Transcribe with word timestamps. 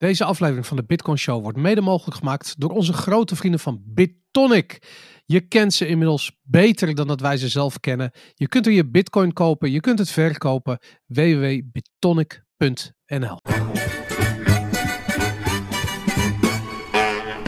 Deze 0.00 0.24
aflevering 0.24 0.66
van 0.66 0.76
de 0.76 0.84
Bitcoin 0.84 1.18
Show 1.18 1.42
wordt 1.42 1.58
mede 1.58 1.80
mogelijk 1.80 2.16
gemaakt 2.16 2.54
door 2.58 2.70
onze 2.70 2.92
grote 2.92 3.36
vrienden 3.36 3.60
van 3.60 3.82
BitTonic. 3.84 4.82
Je 5.24 5.40
kent 5.40 5.74
ze 5.74 5.86
inmiddels 5.86 6.32
beter 6.42 6.94
dan 6.94 7.06
dat 7.06 7.20
wij 7.20 7.36
ze 7.36 7.48
zelf 7.48 7.80
kennen. 7.80 8.10
Je 8.34 8.48
kunt 8.48 8.66
er 8.66 8.72
je 8.72 8.86
Bitcoin 8.86 9.32
kopen, 9.32 9.70
je 9.70 9.80
kunt 9.80 9.98
het 9.98 10.10
verkopen. 10.10 10.78
www.bitonic.nl 11.06 13.38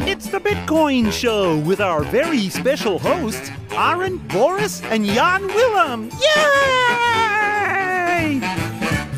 It's 0.05 0.31
the 0.31 0.41
Bitcoin 0.43 1.13
Show 1.13 1.67
with 1.67 1.81
our 1.81 2.05
very 2.05 2.49
special 2.49 3.01
hosts, 3.01 3.51
Aaron, 3.75 4.21
Boris, 4.27 4.81
and 4.91 5.07
Jan 5.07 5.47
Willem. 5.47 6.09
Yay! 6.11 7.42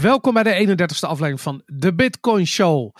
Welkom 0.05 0.35
bij 0.35 0.43
de 0.43 0.77
31ste 0.77 1.09
aflevering 1.09 1.41
van 1.41 1.63
de 1.67 1.95
Bitcoin 1.95 2.47
Show. 2.47 2.95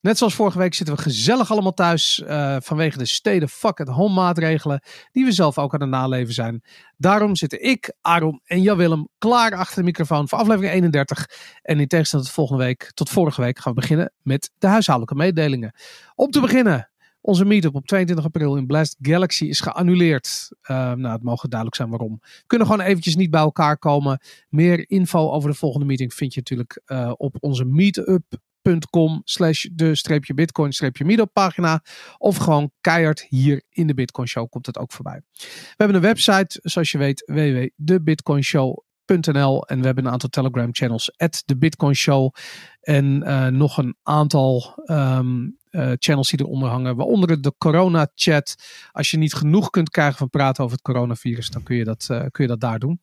Net 0.00 0.18
zoals 0.18 0.34
vorige 0.34 0.58
week 0.58 0.74
zitten 0.74 0.96
we 0.96 1.02
gezellig 1.02 1.50
allemaal 1.50 1.72
thuis 1.72 2.22
uh, 2.26 2.56
vanwege 2.60 2.98
de 2.98 3.04
steden 3.04 3.48
fuck 3.48 3.80
at 3.80 3.88
home 3.88 4.14
maatregelen 4.14 4.82
die 5.12 5.24
we 5.24 5.32
zelf 5.32 5.58
ook 5.58 5.74
aan 5.74 5.80
het 5.80 5.90
naleven 5.90 6.34
zijn. 6.34 6.62
Daarom 6.96 7.36
zitten 7.36 7.62
ik, 7.62 7.92
Aaron 8.00 8.40
en 8.44 8.62
Jan 8.62 8.76
Willem 8.76 9.08
klaar 9.18 9.54
achter 9.54 9.76
de 9.76 9.82
microfoon 9.82 10.28
voor 10.28 10.38
aflevering 10.38 10.72
31. 10.72 11.28
En 11.62 11.80
in 11.80 11.88
tegenstelling 11.88 12.28
tot 12.28 12.58
week, 12.58 12.90
tot 12.94 13.10
vorige 13.10 13.40
week, 13.40 13.58
gaan 13.58 13.74
we 13.74 13.80
beginnen 13.80 14.12
met 14.22 14.50
de 14.58 14.66
huishoudelijke 14.66 15.16
mededelingen. 15.16 15.74
Om 16.14 16.30
te 16.30 16.40
beginnen, 16.40 16.90
onze 17.24 17.44
meetup 17.44 17.74
op 17.74 17.86
22 17.86 18.24
april 18.24 18.56
in 18.56 18.66
Blast 18.66 18.96
Galaxy 19.00 19.44
is 19.44 19.60
geannuleerd. 19.60 20.48
Uh, 20.62 20.68
nou, 20.76 21.14
het 21.14 21.22
mogen 21.22 21.48
duidelijk 21.48 21.78
zijn 21.78 21.90
waarom. 21.90 22.20
Kunnen 22.46 22.66
gewoon 22.66 22.84
eventjes 22.84 23.16
niet 23.16 23.30
bij 23.30 23.40
elkaar 23.40 23.78
komen. 23.78 24.20
Meer 24.48 24.90
info 24.90 25.30
over 25.30 25.50
de 25.50 25.56
volgende 25.56 25.86
meeting 25.86 26.14
vind 26.14 26.34
je 26.34 26.38
natuurlijk 26.38 26.82
uh, 26.86 27.12
op 27.16 27.36
onze 27.40 27.64
meetup.com 27.64 29.20
slash 29.24 29.66
de 29.72 29.94
streepje 29.94 30.34
bitcoin 30.34 30.72
streepje 30.72 31.04
meetup 31.04 31.30
pagina. 31.32 31.82
Of 32.18 32.36
gewoon 32.36 32.70
keihard 32.80 33.26
hier 33.28 33.62
in 33.70 33.86
de 33.86 33.94
Bitcoin 33.94 34.28
Show 34.28 34.48
komt 34.48 34.66
het 34.66 34.78
ook 34.78 34.92
voorbij. 34.92 35.22
We 35.32 35.74
hebben 35.76 35.96
een 35.96 36.02
website, 36.02 36.60
zoals 36.62 36.90
je 36.90 36.98
weet, 36.98 37.22
www.debitcoinshow.nl 37.26 39.66
en 39.66 39.80
we 39.80 39.86
hebben 39.86 40.04
een 40.04 40.12
aantal 40.12 40.28
Telegram 40.28 40.68
channels, 40.72 41.12
at 41.16 41.42
de 41.44 41.56
Bitcoin 41.56 41.94
Show. 41.94 42.34
En 42.80 43.22
uh, 43.26 43.46
nog 43.46 43.78
een 43.78 43.96
aantal 44.02 44.82
um, 44.86 45.56
uh, 45.74 45.92
channels 45.98 46.30
die 46.30 46.40
eronder 46.40 46.68
hangen. 46.68 46.96
Waaronder 46.96 47.40
de 47.40 47.54
corona 47.58 48.08
chat. 48.14 48.54
Als 48.92 49.10
je 49.10 49.16
niet 49.16 49.34
genoeg 49.34 49.70
kunt 49.70 49.90
krijgen 49.90 50.16
van 50.16 50.30
praten 50.30 50.64
over 50.64 50.76
het 50.76 50.84
coronavirus, 50.84 51.50
dan 51.50 51.62
kun 51.62 51.76
je 51.76 51.84
dat, 51.84 52.08
uh, 52.10 52.24
kun 52.30 52.44
je 52.44 52.50
dat 52.50 52.60
daar 52.60 52.78
doen. 52.78 53.00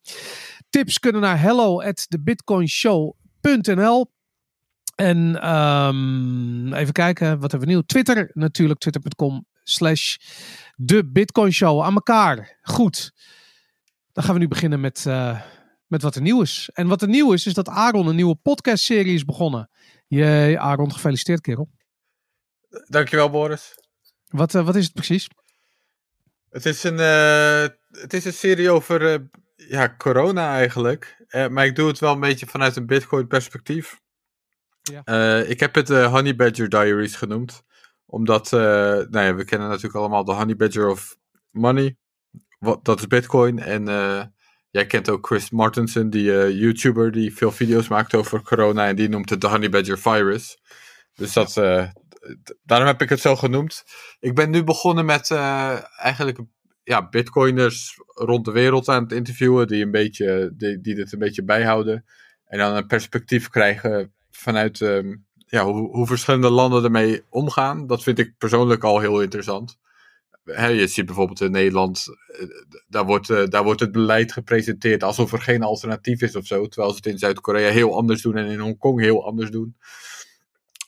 Tips 0.69 0.99
kunnen 0.99 1.21
naar 1.21 1.41
hello 1.41 1.81
at 1.81 2.09
thebitcoinshow.nl 2.09 4.11
En 4.95 5.49
um, 5.51 6.73
even 6.73 6.93
kijken, 6.93 7.39
wat 7.39 7.51
hebben 7.51 7.69
we 7.69 7.73
nieuw? 7.73 7.83
Twitter 7.85 8.29
natuurlijk, 8.33 8.79
twitter.com 8.79 9.45
slash 9.63 10.15
de 10.75 11.09
aan 11.83 11.93
elkaar. 11.93 12.59
Goed, 12.61 13.11
dan 14.11 14.23
gaan 14.23 14.33
we 14.33 14.39
nu 14.39 14.47
beginnen 14.47 14.79
met, 14.79 15.05
uh, 15.07 15.41
met 15.87 16.01
wat 16.01 16.15
er 16.15 16.21
nieuw 16.21 16.41
is. 16.41 16.69
En 16.73 16.87
wat 16.87 17.01
er 17.01 17.07
nieuw 17.07 17.33
is, 17.33 17.45
is 17.45 17.53
dat 17.53 17.69
Aaron 17.69 18.07
een 18.07 18.15
nieuwe 18.15 18.35
podcastserie 18.35 19.13
is 19.13 19.25
begonnen. 19.25 19.69
Jee, 20.07 20.59
Aaron, 20.59 20.93
gefeliciteerd 20.93 21.41
kerel. 21.41 21.69
Dankjewel, 22.71 23.29
Boris. 23.29 23.75
Wat, 24.27 24.53
uh, 24.53 24.65
wat 24.65 24.75
is 24.75 24.83
het 24.83 24.93
precies? 24.93 25.27
Het 26.49 26.65
is 26.65 26.83
een, 26.83 26.99
uh, 26.99 27.67
het 28.01 28.13
is 28.13 28.25
een 28.25 28.33
serie 28.33 28.69
over 28.69 29.01
uh, 29.01 29.17
ja, 29.55 29.95
corona 29.97 30.55
eigenlijk. 30.55 31.25
maar 31.49 31.65
ik 31.65 31.75
doe 31.75 31.87
het 31.87 31.99
wel 31.99 32.13
een 32.13 32.19
beetje 32.19 32.45
vanuit 32.45 32.75
een 32.75 32.85
Bitcoin 32.85 33.27
perspectief. 33.27 33.99
Ja. 34.81 35.37
ik 35.37 35.59
heb 35.59 35.75
het 35.75 35.89
Honey 35.89 36.35
Badger 36.35 36.69
Diaries 36.69 37.15
genoemd. 37.15 37.61
Omdat, 38.05 38.51
nou 38.51 39.19
ja, 39.19 39.35
we 39.35 39.45
kennen 39.45 39.67
natuurlijk 39.67 39.95
allemaal 39.95 40.25
de 40.25 40.33
Honey 40.33 40.55
Badger 40.55 40.89
of 40.89 41.15
Money. 41.49 41.97
Wat, 42.59 42.85
dat 42.85 42.99
is 42.99 43.07
Bitcoin. 43.07 43.59
En 43.59 43.85
jij 44.69 44.85
kent 44.85 45.09
ook 45.09 45.25
Chris 45.25 45.49
Martensen, 45.49 46.09
die 46.09 46.57
YouTuber 46.57 47.11
die 47.11 47.35
veel 47.35 47.51
video's 47.51 47.87
maakt 47.87 48.13
over 48.13 48.41
corona. 48.41 48.87
En 48.87 48.95
die 48.95 49.09
noemt 49.09 49.29
het 49.29 49.41
de 49.41 49.47
Honey 49.47 49.69
Badger 49.69 49.99
Virus. 49.99 50.57
Dus 51.15 51.33
dat, 51.33 51.53
daarom 52.63 52.87
heb 52.87 53.01
ik 53.01 53.09
het 53.09 53.19
zo 53.19 53.35
genoemd. 53.35 53.83
Ik 54.19 54.35
ben 54.35 54.49
nu 54.49 54.63
begonnen 54.63 55.05
met 55.05 55.29
uh, 55.29 55.77
eigenlijk 55.97 56.39
ja, 56.83 57.09
bitcoiners 57.09 57.99
rond 58.05 58.45
de 58.45 58.51
wereld 58.51 58.87
aan 58.87 59.03
het 59.03 59.11
interviewen, 59.11 59.67
die, 59.67 59.83
een 59.83 59.91
beetje, 59.91 60.53
die, 60.57 60.81
die 60.81 60.95
dit 60.95 61.11
een 61.11 61.19
beetje 61.19 61.43
bijhouden. 61.43 62.05
En 62.45 62.57
dan 62.57 62.75
een 62.75 62.87
perspectief 62.87 63.49
krijgen 63.49 64.13
vanuit 64.29 64.79
um, 64.79 65.25
ja, 65.35 65.65
hoe, 65.65 65.89
hoe, 65.89 66.07
verschillende 66.07 66.49
landen 66.49 66.83
ermee 66.83 67.23
omgaan. 67.29 67.87
Dat 67.87 68.03
vind 68.03 68.19
ik 68.19 68.37
persoonlijk 68.37 68.83
al 68.83 68.99
heel 68.99 69.21
interessant. 69.21 69.79
Je 70.43 70.87
ziet 70.87 71.05
bijvoorbeeld 71.05 71.41
in 71.41 71.51
Nederland, 71.51 72.05
daar 72.87 73.05
wordt, 73.05 73.29
uh, 73.29 73.47
daar 73.47 73.63
wordt 73.63 73.79
het 73.79 73.91
beleid 73.91 74.31
gepresenteerd 74.31 75.03
alsof 75.03 75.33
er 75.33 75.41
geen 75.41 75.63
alternatief 75.63 76.21
is 76.21 76.35
of 76.35 76.45
zo. 76.45 76.67
Terwijl 76.67 76.91
ze 76.91 76.97
het 76.97 77.05
in 77.05 77.17
Zuid-Korea 77.17 77.69
heel 77.69 77.95
anders 77.95 78.21
doen 78.21 78.37
en 78.37 78.45
in 78.45 78.59
Hongkong 78.59 78.99
heel 78.99 79.25
anders 79.25 79.51
doen. 79.51 79.75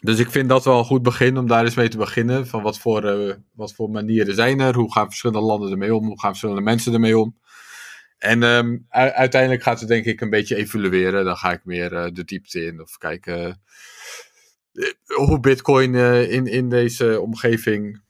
Dus 0.04 0.20
ik 0.20 0.32
vind 0.32 0.50
dat 0.50 0.66
wel 0.66 0.78
een 0.78 0.86
goed 0.86 1.02
begin 1.04 1.38
om 1.38 1.48
daar 1.48 1.64
eens 1.64 1.76
mee 1.76 1.88
te 1.88 1.98
beginnen. 1.98 2.48
Van 2.48 2.62
wat 2.62 2.80
voor, 2.80 3.06
uh, 3.06 3.34
wat 3.54 3.74
voor 3.74 3.90
manieren 3.90 4.36
zijn 4.36 4.60
er? 4.60 4.76
Hoe 4.76 4.94
gaan 4.94 5.08
verschillende 5.08 5.46
landen 5.46 5.72
ermee 5.72 5.96
om? 5.96 6.06
Hoe 6.06 6.20
gaan 6.20 6.30
verschillende 6.30 6.62
mensen 6.62 6.94
ermee 6.94 7.18
om? 7.18 7.38
En 8.18 8.44
um, 8.44 8.86
uiteindelijk 8.90 9.64
gaat 9.64 9.80
het 9.80 9.90
denk 9.90 10.06
ik 10.06 10.22
een 10.22 10.30
beetje 10.30 10.56
evolueren. 10.56 11.26
Dan 11.26 11.38
ga 11.38 11.52
ik 11.52 11.66
meer 11.66 11.94
uh, 11.94 12.06
de 12.14 12.24
diepte 12.24 12.66
in. 12.66 12.82
Of 12.82 12.98
kijken 12.98 13.62
uh, 14.74 14.92
hoe 15.06 15.40
Bitcoin 15.40 15.96
in, 15.96 16.46
in 16.46 16.70
deze 16.70 17.22
omgeving 17.22 18.02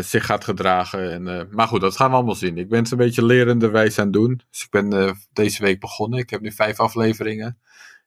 zich 0.00 0.26
gaat 0.26 0.44
gedragen. 0.44 1.12
En, 1.12 1.48
maar 1.50 1.68
goed, 1.68 1.80
dat 1.80 1.96
gaan 1.96 2.10
we 2.10 2.16
allemaal 2.16 2.34
zien. 2.34 2.58
Ik 2.58 2.68
ben 2.68 2.82
het 2.82 2.90
een 2.90 2.98
beetje 2.98 3.24
lerenderwijs 3.24 3.98
aan 3.98 4.04
het 4.04 4.12
doen. 4.12 4.40
Dus 4.50 4.62
ik 4.62 4.70
ben 4.70 5.16
deze 5.32 5.62
week 5.62 5.80
begonnen. 5.80 6.18
Ik 6.18 6.30
heb 6.30 6.40
nu 6.40 6.52
vijf 6.52 6.80
afleveringen. 6.80 7.58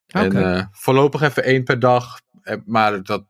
Okay. 0.08 0.28
En 0.28 0.70
voorlopig 0.72 1.22
even 1.22 1.44
één 1.44 1.64
per 1.64 1.80
dag 1.80 2.22
maar 2.66 3.04
dat, 3.04 3.24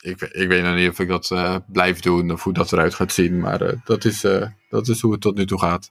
ik, 0.00 0.20
ik 0.20 0.48
weet 0.48 0.62
nog 0.62 0.74
niet 0.74 0.90
of 0.90 0.98
ik 0.98 1.08
dat 1.08 1.30
uh, 1.30 1.56
blijf 1.66 2.00
doen 2.00 2.30
of 2.30 2.42
hoe 2.42 2.52
dat 2.52 2.72
eruit 2.72 2.94
gaat 2.94 3.12
zien. 3.12 3.40
Maar 3.40 3.62
uh, 3.62 3.72
dat, 3.84 4.04
is, 4.04 4.20
dat 4.68 4.88
is 4.88 5.00
hoe 5.00 5.12
het 5.12 5.20
tot 5.20 5.36
nu 5.36 5.46
toe 5.46 5.60
gaat. 5.60 5.90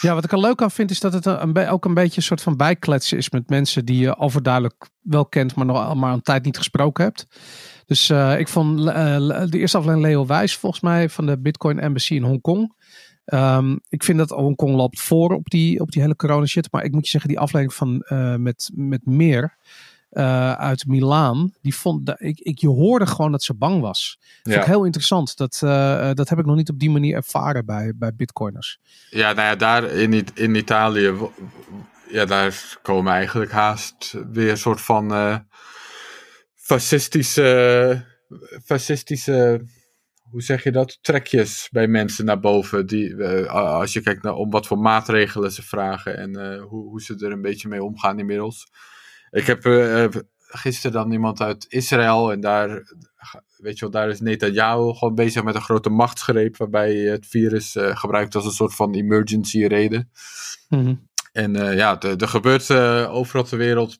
Ja, 0.00 0.14
wat 0.14 0.24
ik 0.24 0.32
er 0.32 0.40
leuk 0.40 0.62
aan 0.62 0.70
vind 0.70 0.90
is 0.90 1.00
dat 1.00 1.12
het 1.12 1.26
een 1.26 1.68
ook 1.68 1.84
een 1.84 1.94
beetje 1.94 2.16
een 2.16 2.22
soort 2.22 2.42
van 2.42 2.56
bijkletsen 2.56 3.18
is 3.18 3.30
met 3.30 3.48
mensen 3.48 3.84
die 3.84 3.98
je 3.98 4.18
overduidelijk 4.18 4.88
wel 5.00 5.26
kent, 5.26 5.54
maar 5.54 5.66
nog 5.66 5.94
maar 5.94 6.12
een 6.12 6.22
tijd 6.22 6.44
niet 6.44 6.56
gesproken 6.56 7.04
hebt. 7.04 7.26
Dus 7.86 8.10
ik 8.38 8.48
vond 8.48 8.78
de 8.78 9.48
eerste 9.50 9.76
aflevering 9.76 10.02
Leo 10.02 10.26
Wijs 10.26 10.56
volgens 10.56 10.82
mij 10.82 11.08
van 11.08 11.26
de 11.26 11.38
Bitcoin 11.38 11.78
Embassy 11.78 12.14
in 12.14 12.22
Hongkong. 12.22 12.74
Um, 13.24 13.80
ik 13.88 14.04
vind 14.04 14.18
dat 14.18 14.30
Hongkong 14.30 14.74
loopt 14.74 15.00
voor 15.00 15.30
op 15.30 15.50
die, 15.50 15.80
op 15.80 15.90
die 15.90 16.02
hele 16.02 16.16
corona 16.16 16.46
shit. 16.46 16.72
Maar 16.72 16.84
ik 16.84 16.92
moet 16.92 17.04
je 17.04 17.10
zeggen, 17.10 17.30
die 17.30 17.38
aflevering 17.38 17.74
van 17.74 18.04
met, 18.42 18.70
met 18.74 19.06
meer 19.06 19.56
uh, 20.12 20.52
uit 20.52 20.86
Milaan. 20.86 21.52
Die 21.62 21.74
vond, 21.74 22.14
ik, 22.16 22.38
ik, 22.38 22.58
je 22.58 22.68
hoorde 22.68 23.06
gewoon 23.06 23.30
dat 23.30 23.42
ze 23.42 23.54
bang 23.54 23.80
was. 23.80 24.18
Dat 24.42 24.54
ja. 24.54 24.64
heel 24.64 24.84
interessant. 24.84 25.36
Dat, 25.36 25.60
uh, 25.64 26.10
dat 26.12 26.28
heb 26.28 26.38
ik 26.38 26.46
nog 26.46 26.56
niet 26.56 26.70
op 26.70 26.78
die 26.78 26.90
manier 26.90 27.14
ervaren 27.14 27.66
bij, 27.66 27.92
bij 27.96 28.14
bitcoiners. 28.14 28.78
Ja, 29.10 29.32
nou 29.32 29.48
ja, 29.48 29.56
daar 29.56 29.84
in, 29.84 30.26
in 30.34 30.54
Italië, 30.54 31.14
ja, 32.08 32.24
daar 32.24 32.78
komen 32.82 33.12
eigenlijk 33.12 33.50
haast 33.50 34.14
weer 34.32 34.50
een 34.50 34.56
soort 34.56 34.80
van 34.80 35.12
uh, 35.12 35.36
fascistische, 36.54 38.04
fascistische, 38.64 39.66
hoe 40.30 40.42
zeg 40.42 40.62
je 40.62 40.72
dat, 40.72 40.98
trekjes 41.00 41.68
bij 41.70 41.86
mensen 41.86 42.24
naar 42.24 42.40
boven. 42.40 42.86
Die, 42.86 43.24
als 43.48 43.92
je 43.92 44.00
kijkt 44.00 44.22
naar 44.22 44.34
om 44.34 44.50
wat 44.50 44.66
voor 44.66 44.78
maatregelen 44.78 45.52
ze 45.52 45.62
vragen 45.62 46.16
en 46.16 46.58
hoe, 46.58 46.88
hoe 46.88 47.02
ze 47.02 47.16
er 47.24 47.32
een 47.32 47.42
beetje 47.42 47.68
mee 47.68 47.82
omgaan 47.82 48.18
inmiddels. 48.18 48.68
Ik 49.30 49.46
heb 49.46 49.66
uh, 49.66 50.06
gisteren 50.38 50.92
dan 50.92 51.12
iemand 51.12 51.40
uit 51.40 51.66
Israël 51.68 52.32
en 52.32 52.40
daar, 52.40 52.68
weet 53.56 53.74
je 53.74 53.80
wel, 53.80 53.90
daar 53.90 54.08
is 54.08 54.20
Netanyahu 54.20 54.92
gewoon 54.94 55.14
bezig 55.14 55.42
met 55.42 55.54
een 55.54 55.60
grote 55.60 55.90
machtsgreep 55.90 56.56
waarbij 56.56 56.94
het 56.94 57.26
virus 57.26 57.76
uh, 57.76 57.96
gebruikt 57.96 58.34
als 58.34 58.44
een 58.44 58.50
soort 58.50 58.74
van 58.74 58.94
emergency 58.94 59.64
reden. 59.66 60.10
Mm 60.68 60.84
-hmm. 60.84 61.08
En 61.32 61.56
uh, 61.56 61.76
ja, 61.76 62.00
er 62.00 62.28
gebeurt 62.28 62.70
overal 63.08 63.44
ter 63.44 63.58
wereld 63.58 63.98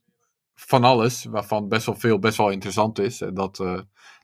van 0.54 0.84
alles, 0.84 1.24
waarvan 1.24 1.68
best 1.68 1.86
wel 1.86 1.94
veel 1.94 2.18
best 2.18 2.36
wel 2.36 2.50
interessant 2.50 2.98
is. 2.98 3.20
En 3.20 3.34
dat, 3.34 3.64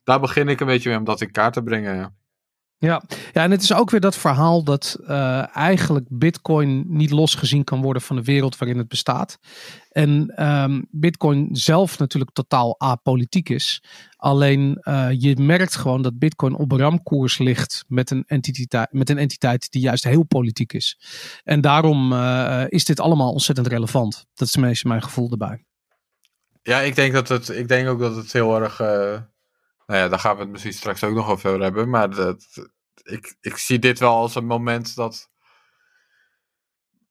daar 0.05 0.21
begin 0.21 0.49
ik 0.49 0.61
een 0.61 0.67
beetje 0.67 0.89
mee 0.89 0.99
om 0.99 1.05
dat 1.05 1.21
in 1.21 1.31
kaart 1.31 1.53
te 1.53 1.63
brengen. 1.63 2.17
Ja. 2.79 3.03
Ja. 3.33 3.43
en 3.43 3.51
het 3.51 3.63
is 3.63 3.75
ook 3.75 3.91
weer 3.91 4.01
dat 4.01 4.17
verhaal 4.17 4.65
dat 4.65 4.97
uh, 5.01 5.57
eigenlijk 5.57 6.07
Bitcoin 6.09 6.85
niet 6.89 7.11
losgezien 7.11 7.65
kan 7.65 7.83
worden 7.83 8.03
van 8.03 8.17
de 8.17 8.23
wereld 8.23 8.59
waarin 8.59 8.79
het 8.79 8.89
bestaat. 8.89 9.39
En 9.89 10.45
um, 10.47 10.87
Bitcoin 10.91 11.49
zelf 11.53 11.99
natuurlijk 11.99 12.33
totaal 12.33 12.81
apolitiek 12.81 13.49
is. 13.49 13.83
Alleen 14.17 14.79
uh, 14.83 15.09
je 15.11 15.37
merkt 15.37 15.77
gewoon 15.77 16.03
dat 16.03 16.19
Bitcoin 16.19 16.55
op 16.55 16.73
ramkoers 16.73 17.39
ligt 17.39 17.85
met 17.89 18.11
een, 18.11 18.25
entiteit, 18.27 18.93
met 18.93 19.11
een 19.11 19.19
entiteit 19.19 19.71
die 19.71 19.83
juist 19.83 20.05
heel 20.05 20.25
politiek 20.25 20.73
is. 20.73 20.99
En 21.45 21.61
daarom 21.61 22.13
uh, 22.13 22.65
is 22.69 22.85
dit 22.85 23.01
allemaal 23.01 23.33
ontzettend 23.33 23.67
relevant. 23.67 24.27
Dat 24.35 24.49
is 24.49 24.57
meestal 24.57 24.91
mijn 24.91 25.03
gevoel 25.03 25.31
erbij. 25.31 25.65
Ja, 26.63 26.81
ik 26.81 26.95
denk, 26.95 27.13
dat 27.13 27.29
het, 27.29 27.49
ik 27.49 27.69
denk 27.69 27.89
ook 27.89 27.99
dat 27.99 28.17
het 28.17 28.33
heel 28.33 28.61
erg 28.61 28.81
nou 29.87 30.01
ja, 30.01 30.09
daar 30.09 30.19
gaan 30.19 30.37
we 30.37 30.43
het 30.43 30.51
misschien 30.51 30.73
straks 30.73 31.05
ook 31.05 31.15
nog 31.15 31.29
over 31.29 31.61
hebben. 31.61 31.89
Maar 31.89 32.15
dat, 32.15 32.47
ik, 33.03 33.37
ik 33.41 33.57
zie 33.57 33.79
dit 33.79 33.99
wel 33.99 34.15
als 34.15 34.35
een 34.35 34.47
moment 34.47 34.95
dat 34.95 35.31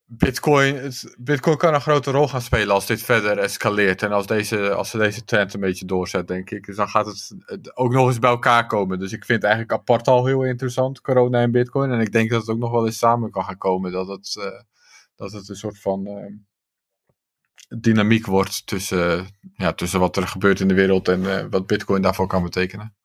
Bitcoin, 0.07 0.91
Bitcoin 1.17 1.57
kan 1.57 1.73
een 1.73 1.81
grote 1.81 2.11
rol 2.11 2.27
gaan 2.27 2.41
spelen 2.41 2.73
als 2.73 2.85
dit 2.85 3.01
verder 3.01 3.37
escaleert. 3.37 4.01
En 4.01 4.11
als, 4.11 4.27
deze, 4.27 4.73
als 4.73 4.89
ze 4.89 4.97
deze 4.97 5.23
trend 5.23 5.53
een 5.53 5.59
beetje 5.59 5.85
doorzet, 5.85 6.27
denk 6.27 6.49
ik. 6.49 6.65
Dus 6.65 6.75
dan 6.75 6.87
gaat 6.87 7.05
het 7.05 7.77
ook 7.77 7.91
nog 7.91 8.07
eens 8.07 8.19
bij 8.19 8.29
elkaar 8.29 8.67
komen. 8.67 8.99
Dus 8.99 9.11
ik 9.11 9.25
vind 9.25 9.41
het 9.41 9.51
eigenlijk 9.51 9.81
apart 9.81 10.07
al 10.07 10.25
heel 10.25 10.43
interessant, 10.43 11.01
corona 11.01 11.41
en 11.41 11.51
Bitcoin. 11.51 11.91
En 11.91 11.99
ik 11.99 12.11
denk 12.11 12.29
dat 12.29 12.41
het 12.41 12.49
ook 12.49 12.57
nog 12.57 12.71
wel 12.71 12.85
eens 12.85 12.97
samen 12.97 13.31
kan 13.31 13.43
gaan 13.43 13.57
komen. 13.57 13.91
Dat 13.91 14.07
het, 14.07 14.35
uh, 14.39 14.61
dat 15.15 15.31
het 15.31 15.49
een 15.49 15.55
soort 15.55 15.79
van 15.79 16.07
uh, 16.07 16.25
dynamiek 17.67 18.25
wordt 18.25 18.67
tussen, 18.67 19.27
ja, 19.55 19.73
tussen 19.73 19.99
wat 19.99 20.17
er 20.17 20.27
gebeurt 20.27 20.59
in 20.59 20.67
de 20.67 20.73
wereld 20.73 21.07
en 21.07 21.19
uh, 21.19 21.45
wat 21.49 21.67
Bitcoin 21.67 22.01
daarvoor 22.01 22.27
kan 22.27 22.43
betekenen. 22.43 22.95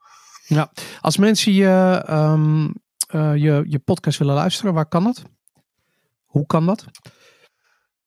Ja, 0.46 0.72
als 1.00 1.16
mensen 1.16 1.52
je, 1.52 2.04
um, 2.10 2.74
je, 3.12 3.64
je 3.66 3.78
podcast 3.84 4.18
willen 4.18 4.34
luisteren, 4.34 4.74
waar 4.74 4.88
kan 4.88 5.04
dat? 5.04 5.22
Hoe 6.24 6.46
kan 6.46 6.66
dat? 6.66 6.84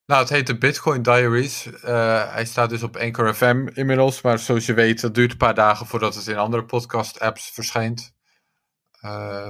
Nou, 0.06 0.20
het 0.20 0.30
heet 0.30 0.46
de 0.46 0.58
Bitcoin 0.58 1.02
Diaries. 1.02 1.66
Uh, 1.66 2.32
hij 2.32 2.44
staat 2.44 2.70
dus 2.70 2.82
op 2.82 2.96
Anchor 2.96 3.34
FM 3.34 3.66
inmiddels. 3.72 4.20
Maar 4.20 4.38
zoals 4.38 4.66
je 4.66 4.74
weet, 4.74 5.00
dat 5.00 5.14
duurt 5.14 5.30
een 5.30 5.36
paar 5.36 5.54
dagen 5.54 5.86
voordat 5.86 6.14
het 6.14 6.26
in 6.26 6.36
andere 6.36 6.64
podcast-apps 6.64 7.50
verschijnt. 7.50 8.12
Uh, 9.04 9.48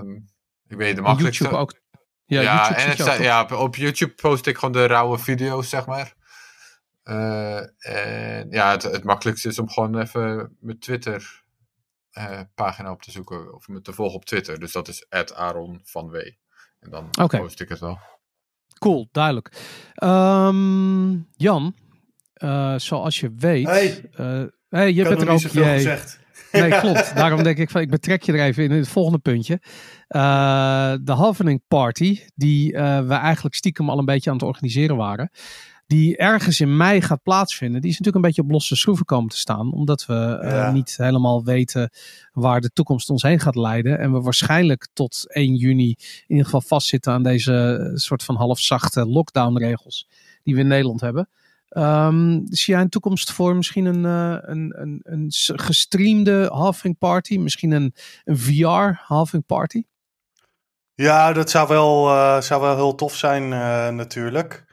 ik 0.66 0.76
weet 0.76 0.96
de 0.96 1.02
makkelijkste. 1.02 1.42
YouTube 1.42 1.62
ook. 1.62 1.82
Ja, 2.26 2.40
ja, 2.40 2.76
en 2.76 2.88
het 2.88 3.18
ja, 3.18 3.44
op 3.44 3.76
YouTube 3.76 4.14
post 4.14 4.46
ik 4.46 4.58
gewoon 4.58 4.72
de 4.72 4.86
rauwe 4.86 5.18
video's, 5.18 5.68
zeg 5.68 5.86
maar. 5.86 6.14
Uh, 7.04 7.58
en 7.78 8.50
ja, 8.50 8.70
het, 8.70 8.82
het, 8.82 9.04
makkelijkste 9.04 9.48
is 9.48 9.58
om 9.58 9.70
gewoon 9.70 10.00
even 10.00 10.56
mijn 10.60 10.78
Twitter 10.78 11.42
uh, 12.18 12.40
pagina 12.54 12.90
op 12.90 13.02
te 13.02 13.10
zoeken. 13.10 13.54
Of 13.54 13.68
me 13.68 13.80
te 13.80 13.92
volgen 13.92 14.16
op 14.16 14.24
Twitter. 14.24 14.58
Dus 14.58 14.72
dat 14.72 14.88
is 14.88 15.06
Aaron 15.34 15.80
van 15.82 16.10
W. 16.10 16.14
En 16.80 16.90
dan 16.90 17.08
okay. 17.20 17.40
post 17.40 17.60
ik 17.60 17.68
het 17.68 17.78
wel. 17.78 17.98
Cool, 18.78 19.08
duidelijk. 19.12 19.52
Um, 20.04 21.28
Jan, 21.36 21.74
uh, 22.36 22.78
zoals 22.78 23.20
je 23.20 23.32
weet. 23.36 23.66
Hey, 23.66 24.10
uh, 24.20 24.42
hey 24.68 24.92
je 24.92 25.02
bent 25.02 25.20
er 25.20 25.28
ook. 25.28 25.40
Jij, 25.40 25.76
gezegd. 25.76 26.20
Nee, 26.52 26.78
klopt. 26.80 27.14
Daarom 27.14 27.42
denk 27.42 27.58
ik 27.58 27.70
van 27.70 27.80
ik 27.80 27.90
betrek 27.90 28.22
je 28.22 28.32
er 28.32 28.40
even 28.40 28.64
in 28.64 28.70
het 28.70 28.88
volgende 28.88 29.18
puntje. 29.18 29.60
Uh, 30.08 30.94
de 31.02 31.12
Halvening 31.12 31.62
Party, 31.68 32.20
die 32.34 32.72
we 32.72 33.14
eigenlijk 33.14 33.54
stiekem 33.54 33.90
al 33.90 33.98
een 33.98 34.04
beetje 34.04 34.30
aan 34.30 34.36
het 34.36 34.46
organiseren 34.46 34.96
waren 34.96 35.30
die 35.86 36.16
ergens 36.16 36.60
in 36.60 36.76
mei 36.76 37.00
gaat 37.00 37.22
plaatsvinden, 37.22 37.81
die 37.81 37.90
is 37.90 37.98
natuurlijk 37.98 38.25
een 38.25 38.31
beetje 38.31 38.42
op 38.42 38.50
losse 38.50 38.76
schroeven 38.76 39.04
komen 39.04 39.31
te 39.31 39.38
staan. 39.38 39.72
Omdat 39.72 40.06
we 40.06 40.40
uh, 40.42 40.72
niet 40.72 40.96
helemaal 40.96 41.44
weten 41.44 41.90
waar 42.32 42.60
de 42.60 42.70
toekomst 42.72 43.10
ons 43.10 43.22
heen 43.22 43.40
gaat 43.40 43.56
leiden. 43.56 43.98
En 43.98 44.12
we 44.12 44.20
waarschijnlijk 44.20 44.88
tot 44.92 45.25
1 45.32 45.54
juni 45.54 45.88
in 45.88 46.25
ieder 46.26 46.44
geval 46.44 46.60
vastzitten 46.60 47.12
aan 47.12 47.22
deze 47.22 47.90
soort 47.94 48.22
van 48.22 48.36
halfzachte 48.36 49.06
lockdown 49.06 49.58
regels 49.58 50.08
die 50.42 50.54
we 50.54 50.60
in 50.60 50.66
Nederland 50.66 51.00
hebben. 51.00 51.28
Um, 51.76 52.42
zie 52.48 52.75
jij 52.75 52.82
een 52.82 52.88
toekomst 52.88 53.32
voor 53.32 53.56
misschien 53.56 53.84
een, 53.84 54.04
uh, 54.04 54.36
een, 54.40 54.75
een, 54.76 55.00
een 55.02 55.32
gestreamde 55.58 56.48
halving 56.52 56.98
party? 56.98 57.38
Misschien 57.38 57.70
een, 57.70 57.94
een 58.25 58.38
VR 58.38 59.00
halving 59.06 59.46
party? 59.46 59.82
Ja, 60.94 61.32
dat 61.32 61.50
zou 61.50 61.69
wel, 61.69 62.08
uh, 62.08 62.40
zou 62.40 62.60
wel 62.60 62.75
heel 62.75 62.94
tof 62.94 63.16
zijn 63.16 63.48
natuurlijk. 63.96 64.64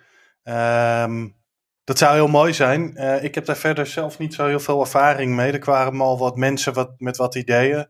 Um, 0.44 1.40
dat 1.84 1.98
zou 1.98 2.14
heel 2.14 2.28
mooi 2.28 2.54
zijn. 2.54 2.94
Uh, 2.96 3.24
ik 3.24 3.36
heb 3.36 3.46
daar 3.46 3.58
verder 3.58 3.88
zelf 3.88 4.18
niet 4.18 4.34
zo 4.34 4.48
heel 4.48 4.60
veel 4.60 4.80
ervaring 4.80 5.36
mee. 5.36 5.52
Er 5.52 5.60
kwamen 5.60 6.02
al 6.02 6.18
wat 6.18 6.38
mensen 6.38 6.74
wat, 6.74 6.92
met 6.98 7.18
wat 7.18 7.36
ideeën. 7.36 7.88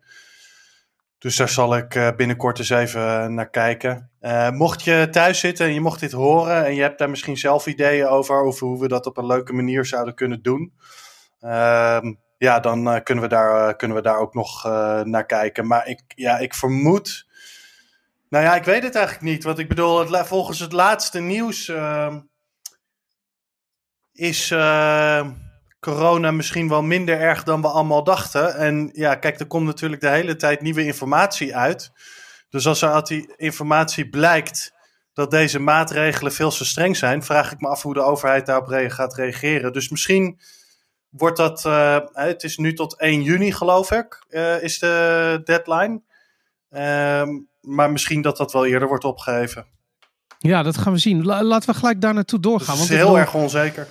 Dus 1.18 1.36
daar 1.36 1.50
zal 1.50 1.78
ik 1.78 1.96
uh, 1.96 2.10
binnenkort 2.16 2.60
eens 2.60 2.70
even 2.70 3.34
naar 3.34 3.50
kijken. 3.50 4.10
Uh, 4.22 4.50
mocht 4.50 4.84
je 4.84 5.08
thuis 5.12 5.40
zitten 5.40 5.66
en 5.66 5.74
je 5.74 5.82
mocht 5.82 6.00
dit 6.00 6.12
horen 6.12 6.66
en 6.66 6.76
je 6.76 6.82
hebt 6.82 7.00
daar 7.00 7.10
misschien 7.10 7.38
zelf 7.38 7.66
ideeën 7.66 8.08
over, 8.08 8.44
over 8.44 8.68
hoe 8.68 8.80
we 8.80 8.88
dat 8.88 9.06
op 9.06 9.18
een 9.18 9.26
leuke 9.26 9.54
manier 9.54 9.86
zouden 9.86 10.16
kunnen 10.16 10.42
doen. 10.42 10.74
Ehm, 11.40 12.14
ja, 12.38 12.60
dan 12.60 13.04
kunnen, 13.04 13.24
we 13.24 13.30
daar, 13.30 13.76
kunnen 13.76 13.98
we 13.98 14.04
daar 14.04 14.18
ook 14.18 14.34
nog 14.34 14.64
naar 15.04 15.26
kijken. 15.26 15.68
Maar 15.68 15.88
ik, 15.88 16.02
ja, 16.08 16.38
ik 16.38 16.54
vermoed. 16.54 17.28
Nou 18.30 18.46
ja, 18.46 18.56
ik 18.56 18.64
weet 18.64 18.84
het 18.84 18.96
eigenlijk 18.96 19.26
niet. 19.26 19.44
Want 19.44 19.60
ik 19.60 19.68
bedoel, 19.68 20.00
het, 20.00 20.28
volgens 20.28 20.60
het 20.60 20.72
laatste 20.72 21.20
nieuws 21.20 21.68
ehm, 21.68 22.20
is 24.22 24.52
uh, 24.52 25.28
corona 25.80 26.32
misschien 26.32 26.70
wel 26.70 26.82
minder 26.82 27.20
erg 27.20 27.44
dan 27.44 27.62
we 27.62 27.68
allemaal 27.68 28.04
dachten. 28.04 28.56
En 28.56 28.90
ja, 28.94 29.16
kijk, 29.16 29.40
er 29.40 29.48
komt 29.48 29.66
natuurlijk 29.66 30.02
de 30.02 30.10
hele 30.10 30.36
tijd 30.36 30.62
nieuwe 30.62 30.86
informatie 30.86 31.56
uit. 31.56 31.92
Dus 32.50 32.68
als 32.68 32.82
er 32.82 32.92
uit 32.92 33.08
die 33.08 33.34
informatie 33.36 34.10
blijkt 34.10 34.74
dat 35.14 35.32
deze 35.32 35.60
maatregelen 35.60 36.34
veel 36.34 36.50
te 36.50 36.66
streng 36.66 36.98
zijn, 36.98 37.24
vraag 37.24 37.52
ik 37.52 37.60
me 37.60 37.68
af 37.68 37.82
hoe 37.82 37.94
de 37.94 38.02
overheid 38.02 38.46
daarop 38.46 38.92
gaat 38.92 39.16
reageren. 39.16 39.74
Dus 39.74 39.90
misschien 39.90 40.40
wordt 41.10 41.38
dat, 41.38 41.66
uh, 41.66 41.98
het 42.14 42.44
is 42.44 42.58
nu 42.58 42.74
tot 42.74 43.00
1 43.00 43.22
juni 43.22 43.52
geloof 43.52 43.92
ik, 43.92 44.26
uh, 44.30 44.64
is 44.64 44.80
de 44.80 45.42
deadline. 45.44 46.02
Uh, 46.70 47.24
maar 47.62 47.92
misschien 47.92 48.22
dat 48.22 48.38
dat 48.38 48.52
wel 48.52 48.66
eerder 48.66 48.88
wordt 48.88 49.04
opgeheven. 49.04 49.66
Ja, 50.38 50.64
dat 50.64 50.78
gaan 50.78 50.94
we 50.94 51.00
zien. 51.00 51.26
laten 51.26 51.74
we 51.74 51.80
gelijk 51.80 52.02
daar 52.02 52.14
naartoe 52.14 52.40
doorgaan. 52.40 52.76
Het 52.76 52.84
is 52.84 52.90
want 52.90 53.02
heel 53.02 53.18
erg 53.18 53.34
onzeker. 53.34 53.88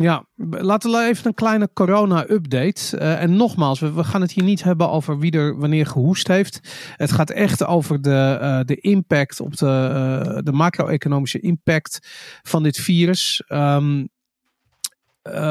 Ja, 0.00 0.24
laten 0.36 0.90
we 0.90 1.04
even 1.04 1.26
een 1.26 1.34
kleine 1.34 1.70
corona-update. 1.72 2.98
Uh, 2.98 3.22
en 3.22 3.36
nogmaals, 3.36 3.80
we, 3.80 4.04
gaan 4.04 4.20
het 4.20 4.32
hier 4.32 4.44
niet 4.44 4.62
hebben 4.62 4.90
over 4.90 5.18
wie 5.18 5.32
er 5.32 5.58
wanneer 5.58 5.86
gehoest 5.86 6.28
heeft. 6.28 6.60
Het 6.96 7.12
gaat 7.12 7.30
echt 7.30 7.64
over 7.64 8.02
de, 8.02 8.38
uh, 8.40 8.60
de 8.64 8.76
impact 8.76 9.40
op 9.40 9.56
de, 9.56 9.66
uh, 9.66 10.38
de 10.42 10.52
macro-economische 10.52 11.40
impact 11.40 11.98
van 12.42 12.62
dit 12.62 12.76
virus. 12.76 13.42
Um, 13.48 14.08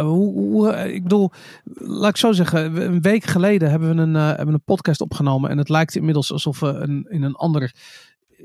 hoe, 0.02 0.94
ik 0.94 1.04
bedoel, 1.04 1.32
laat 1.74 2.10
ik 2.10 2.18
zo 2.18 2.32
zeggen, 2.32 2.82
een 2.82 3.02
week 3.02 3.24
geleden 3.24 3.70
hebben 3.70 3.96
we 3.96 4.02
een, 4.02 4.14
hebben 4.14 4.54
een 4.54 4.64
podcast 4.64 5.02
opgenomen. 5.02 5.50
En 5.50 5.58
het 5.58 5.70
lijkt 5.70 5.96
inmiddels 5.96 6.32
alsof 6.32 6.60
we 6.60 6.68
een, 6.68 7.06
in, 7.10 7.24
een 7.24 7.36
ander, 7.36 7.76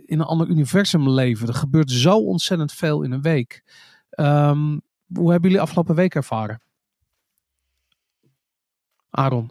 in 0.06 0.20
een 0.20 0.26
ander 0.26 0.48
universum 0.48 1.10
leven. 1.10 1.48
Er 1.48 1.55
gebeurt 1.55 1.90
zo 1.90 2.16
ontzettend 2.16 2.72
veel 2.72 3.02
in 3.02 3.12
een 3.12 3.22
week. 3.22 3.62
Um, 4.10 4.81
hoe 5.14 5.30
hebben 5.30 5.50
jullie 5.50 5.64
afgelopen 5.64 5.94
week 5.94 6.14
ervaren? 6.14 6.60
Aaron. 9.10 9.50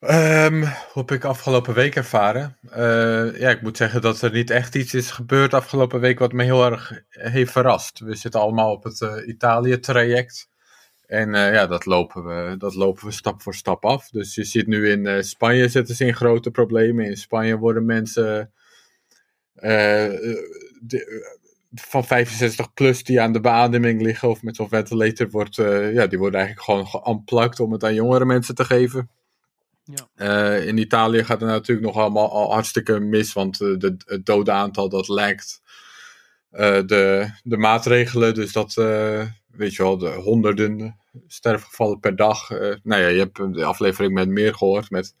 Um, 0.00 0.62
hoe 0.62 0.72
heb 0.94 1.10
ik 1.10 1.24
afgelopen 1.24 1.74
week 1.74 1.96
ervaren? 1.96 2.56
Uh, 2.70 3.38
ja, 3.38 3.50
ik 3.50 3.62
moet 3.62 3.76
zeggen 3.76 4.00
dat 4.00 4.22
er 4.22 4.32
niet 4.32 4.50
echt 4.50 4.74
iets 4.74 4.94
is 4.94 5.10
gebeurd 5.10 5.54
afgelopen 5.54 6.00
week 6.00 6.18
wat 6.18 6.32
me 6.32 6.42
heel 6.42 6.64
erg 6.64 7.02
heeft 7.08 7.52
verrast. 7.52 7.98
We 7.98 8.14
zitten 8.14 8.40
allemaal 8.40 8.72
op 8.72 8.84
het 8.84 9.00
uh, 9.00 9.28
Italië-traject. 9.28 10.48
En 11.06 11.28
uh, 11.28 11.52
ja, 11.52 11.66
dat 11.66 11.86
lopen, 11.86 12.24
we, 12.24 12.56
dat 12.56 12.74
lopen 12.74 13.04
we 13.04 13.10
stap 13.10 13.42
voor 13.42 13.54
stap 13.54 13.84
af. 13.84 14.08
Dus 14.08 14.34
je 14.34 14.44
ziet 14.44 14.66
nu 14.66 14.90
in 14.90 15.24
Spanje 15.24 15.68
zitten 15.68 15.94
ze 15.94 16.04
in 16.04 16.14
grote 16.14 16.50
problemen. 16.50 17.06
In 17.06 17.16
Spanje 17.16 17.58
worden 17.58 17.84
mensen 17.84 18.52
van 21.80 22.04
65 22.04 22.72
plus 22.72 23.04
die 23.04 23.20
aan 23.20 23.32
de 23.32 23.40
beademing 23.40 24.02
liggen 24.02 24.28
of 24.28 24.42
met 24.42 24.56
zo'n 24.56 24.68
ventilator 24.68 25.30
wordt, 25.30 25.58
uh, 25.58 25.94
ja, 25.94 26.06
die 26.06 26.18
worden 26.18 26.40
eigenlijk 26.40 26.68
gewoon 26.68 26.86
geunplugged 26.86 27.60
om 27.60 27.72
het 27.72 27.84
aan 27.84 27.94
jongere 27.94 28.24
mensen 28.24 28.54
te 28.54 28.64
geven. 28.64 29.10
Ja. 29.84 30.08
Uh, 30.16 30.66
in 30.66 30.78
Italië 30.78 31.24
gaat 31.24 31.40
het 31.40 31.50
natuurlijk 31.50 31.86
nog 31.86 31.96
allemaal 31.96 32.30
al 32.30 32.52
hartstikke 32.52 33.00
mis, 33.00 33.32
want 33.32 33.60
uh, 33.60 33.78
de, 33.78 33.96
het 34.06 34.26
dode 34.26 34.50
aantal 34.50 34.88
dat 34.88 35.08
lijkt 35.08 35.64
de, 36.50 37.30
de 37.42 37.56
maatregelen. 37.56 38.34
Dus 38.34 38.52
dat, 38.52 38.74
weet 39.46 39.74
je 39.74 39.82
wel, 39.82 39.98
de 39.98 40.08
honderden 40.08 40.96
sterfgevallen 41.26 42.00
per 42.00 42.16
dag. 42.16 42.50
nou 42.82 43.02
ja, 43.02 43.06
je 43.06 43.18
hebt 43.18 43.54
de 43.54 43.64
aflevering 43.64 44.14
met 44.14 44.28
meer 44.28 44.54
gehoord. 44.54 44.90
Met, 44.90 45.14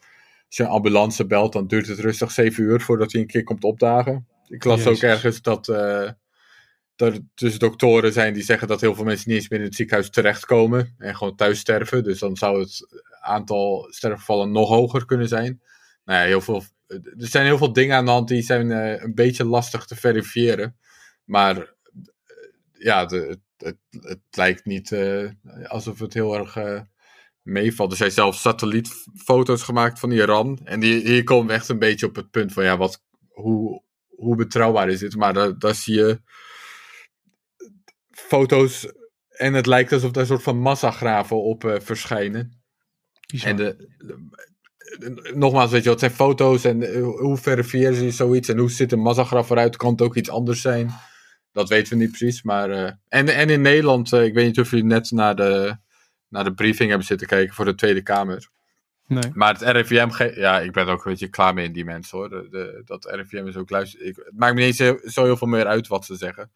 als 0.46 0.56
je 0.56 0.62
een 0.62 0.68
ambulance 0.68 1.26
belt, 1.26 1.52
dan 1.52 1.66
duurt 1.66 1.86
het 1.86 1.98
rustig 1.98 2.30
7 2.30 2.64
uur 2.64 2.80
voordat 2.80 3.12
hij 3.12 3.20
een 3.20 3.26
keer 3.26 3.44
komt 3.44 3.64
opdagen. 3.64 4.26
Ik 4.48 4.64
las 4.64 4.86
ook 4.86 5.00
ergens 5.00 5.42
dat 5.42 5.68
er 6.96 7.18
dus 7.34 7.58
doktoren 7.58 8.12
zijn 8.12 8.34
die 8.34 8.42
zeggen 8.42 8.68
dat 8.68 8.80
heel 8.80 8.94
veel 8.94 9.04
mensen 9.04 9.28
niet 9.28 9.38
eens 9.38 9.48
meer 9.48 9.58
in 9.58 9.64
het 9.64 9.74
ziekenhuis 9.74 10.10
terechtkomen 10.10 10.94
en 10.98 11.16
gewoon 11.16 11.36
thuis 11.36 11.58
sterven. 11.58 12.04
Dus 12.04 12.18
dan 12.18 12.36
zou 12.36 12.60
het 12.60 12.86
aantal 13.20 13.86
sterfgevallen 13.90 14.52
nog 14.52 14.68
hoger 14.68 15.04
kunnen 15.04 15.28
zijn. 15.28 15.60
Nou 16.04 16.20
ja, 16.20 16.26
heel 16.26 16.40
veel, 16.40 16.64
er 16.86 17.02
zijn 17.16 17.44
heel 17.44 17.58
veel 17.58 17.72
dingen 17.72 17.96
aan 17.96 18.04
de 18.04 18.10
hand 18.10 18.28
die 18.28 18.42
zijn 18.42 18.70
uh, 18.70 19.02
een 19.02 19.14
beetje 19.14 19.44
lastig 19.44 19.84
te 19.84 19.96
verifiëren. 19.96 20.76
Maar 21.24 21.56
uh, 21.56 21.64
ja, 22.72 23.06
het, 23.06 23.38
het, 23.56 24.18
lijkt 24.30 24.64
niet 24.64 24.90
uh, 24.90 25.30
alsof 25.64 25.98
het 25.98 26.14
heel 26.14 26.36
erg 26.36 26.56
meevalt. 27.42 27.90
Er 27.90 27.96
zijn 27.96 28.10
zelfs 28.10 28.40
satellietfoto's 28.40 29.62
gemaakt 29.62 29.98
van 29.98 30.10
Iran. 30.10 30.60
En 30.64 30.80
die, 30.80 31.00
hier 31.00 31.24
komen 31.24 31.54
echt 31.54 31.68
een 31.68 31.78
beetje 31.78 32.06
op 32.06 32.16
het 32.16 32.30
punt 32.30 32.52
van 32.52 32.64
ja, 32.64 32.76
wat, 32.76 33.02
hoe, 33.28 33.82
hoe 34.06 34.36
betrouwbaar 34.36 34.88
is 34.88 34.98
dit? 34.98 35.16
Maar 35.16 35.58
daar 35.58 35.74
zie 35.74 35.94
je 35.94 36.20
foto's 38.28 38.92
en 39.28 39.54
het 39.54 39.66
lijkt 39.66 39.92
alsof 39.92 40.10
daar 40.10 40.22
een 40.22 40.28
soort 40.28 40.42
van 40.42 40.58
massagraven 40.58 41.42
op 41.42 41.64
uh, 41.64 41.74
verschijnen. 41.78 42.62
Bizar. 43.26 43.50
En 43.50 43.56
de, 43.56 43.94
nogmaals, 45.34 45.70
weet 45.70 45.82
je, 45.82 45.88
wat 45.88 45.98
zijn 45.98 46.10
foto's 46.10 46.64
en 46.64 47.00
hoe 47.00 47.36
verifiëren 47.36 47.94
ze 47.94 48.10
zoiets 48.10 48.48
en 48.48 48.58
hoe 48.58 48.70
ziet 48.70 48.92
een 48.92 49.00
massagraf 49.00 49.50
eruit? 49.50 49.76
Kan 49.76 49.90
het 49.90 50.02
ook 50.02 50.16
iets 50.16 50.30
anders 50.30 50.60
zijn? 50.60 50.90
Dat 51.52 51.68
weten 51.68 51.92
we 51.92 51.98
niet 51.98 52.08
precies. 52.08 52.42
Maar, 52.42 52.70
uh, 52.70 52.90
en, 53.08 53.28
en 53.28 53.50
in 53.50 53.60
Nederland, 53.60 54.12
ik 54.12 54.34
weet 54.34 54.46
niet 54.46 54.60
of 54.60 54.70
jullie 54.70 54.84
net 54.84 55.10
naar 55.10 55.36
de, 55.36 55.76
naar 56.28 56.44
de 56.44 56.54
briefing 56.54 56.88
hebben 56.88 57.06
zitten 57.06 57.26
kijken 57.26 57.54
voor 57.54 57.64
de 57.64 57.74
Tweede 57.74 58.02
Kamer. 58.02 58.48
Nee. 59.06 59.30
Maar 59.32 59.52
het 59.52 59.62
RIVM, 59.62 60.40
ja, 60.40 60.60
ik 60.60 60.72
ben 60.72 60.86
ook 60.86 61.04
een 61.04 61.10
beetje 61.10 61.28
klaar 61.28 61.54
mee 61.54 61.64
in 61.64 61.72
die 61.72 61.84
mensen 61.84 62.18
hoor. 62.18 62.28
De, 62.28 62.82
dat 62.84 63.04
RIVM 63.04 63.46
is 63.46 63.56
ook 63.56 63.70
luister. 63.70 64.00
Ik, 64.00 64.16
het 64.16 64.36
maakt 64.36 64.54
me 64.54 64.64
niet 64.64 64.76
zo 65.04 65.24
heel 65.24 65.36
veel 65.36 65.48
meer 65.48 65.66
uit 65.66 65.86
wat 65.86 66.04
ze 66.04 66.16
zeggen. 66.16 66.50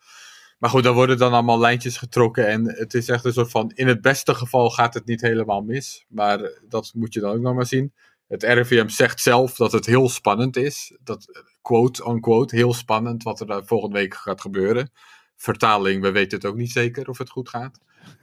Maar 0.61 0.71
goed, 0.71 0.83
dan 0.83 0.95
worden 0.95 1.19
dan 1.19 1.33
allemaal 1.33 1.59
lijntjes 1.59 1.97
getrokken. 1.97 2.49
En 2.49 2.65
het 2.65 2.95
is 2.95 3.09
echt 3.09 3.25
een 3.25 3.33
soort 3.33 3.51
van. 3.51 3.71
In 3.75 3.87
het 3.87 4.01
beste 4.01 4.35
geval 4.35 4.71
gaat 4.71 4.95
het 4.95 5.07
niet 5.07 5.21
helemaal 5.21 5.63
mis. 5.63 6.05
Maar 6.09 6.51
dat 6.69 6.91
moet 6.95 7.15
je 7.15 7.21
dan 7.21 7.33
ook 7.35 7.41
nog 7.41 7.55
maar 7.55 7.67
zien. 7.67 7.93
Het 8.29 8.43
RIVM 8.43 8.89
zegt 8.89 9.21
zelf 9.21 9.55
dat 9.55 9.73
het 9.73 9.87
heel 9.87 10.09
spannend 10.09 10.57
is. 10.57 10.97
Dat, 11.03 11.45
quote 11.63 12.07
unquote, 12.07 12.57
heel 12.57 12.75
spannend 12.75 13.23
wat 13.23 13.41
er 13.41 13.67
volgende 13.67 13.99
week 13.99 14.15
gaat 14.15 14.41
gebeuren. 14.41 14.93
Vertaling, 15.37 16.03
we 16.03 16.11
weten 16.11 16.39
het 16.39 16.47
ook 16.47 16.57
niet 16.57 16.71
zeker 16.71 17.09
of 17.09 17.19
het 17.19 17.31
goed 17.31 17.49
gaat. 17.49 17.79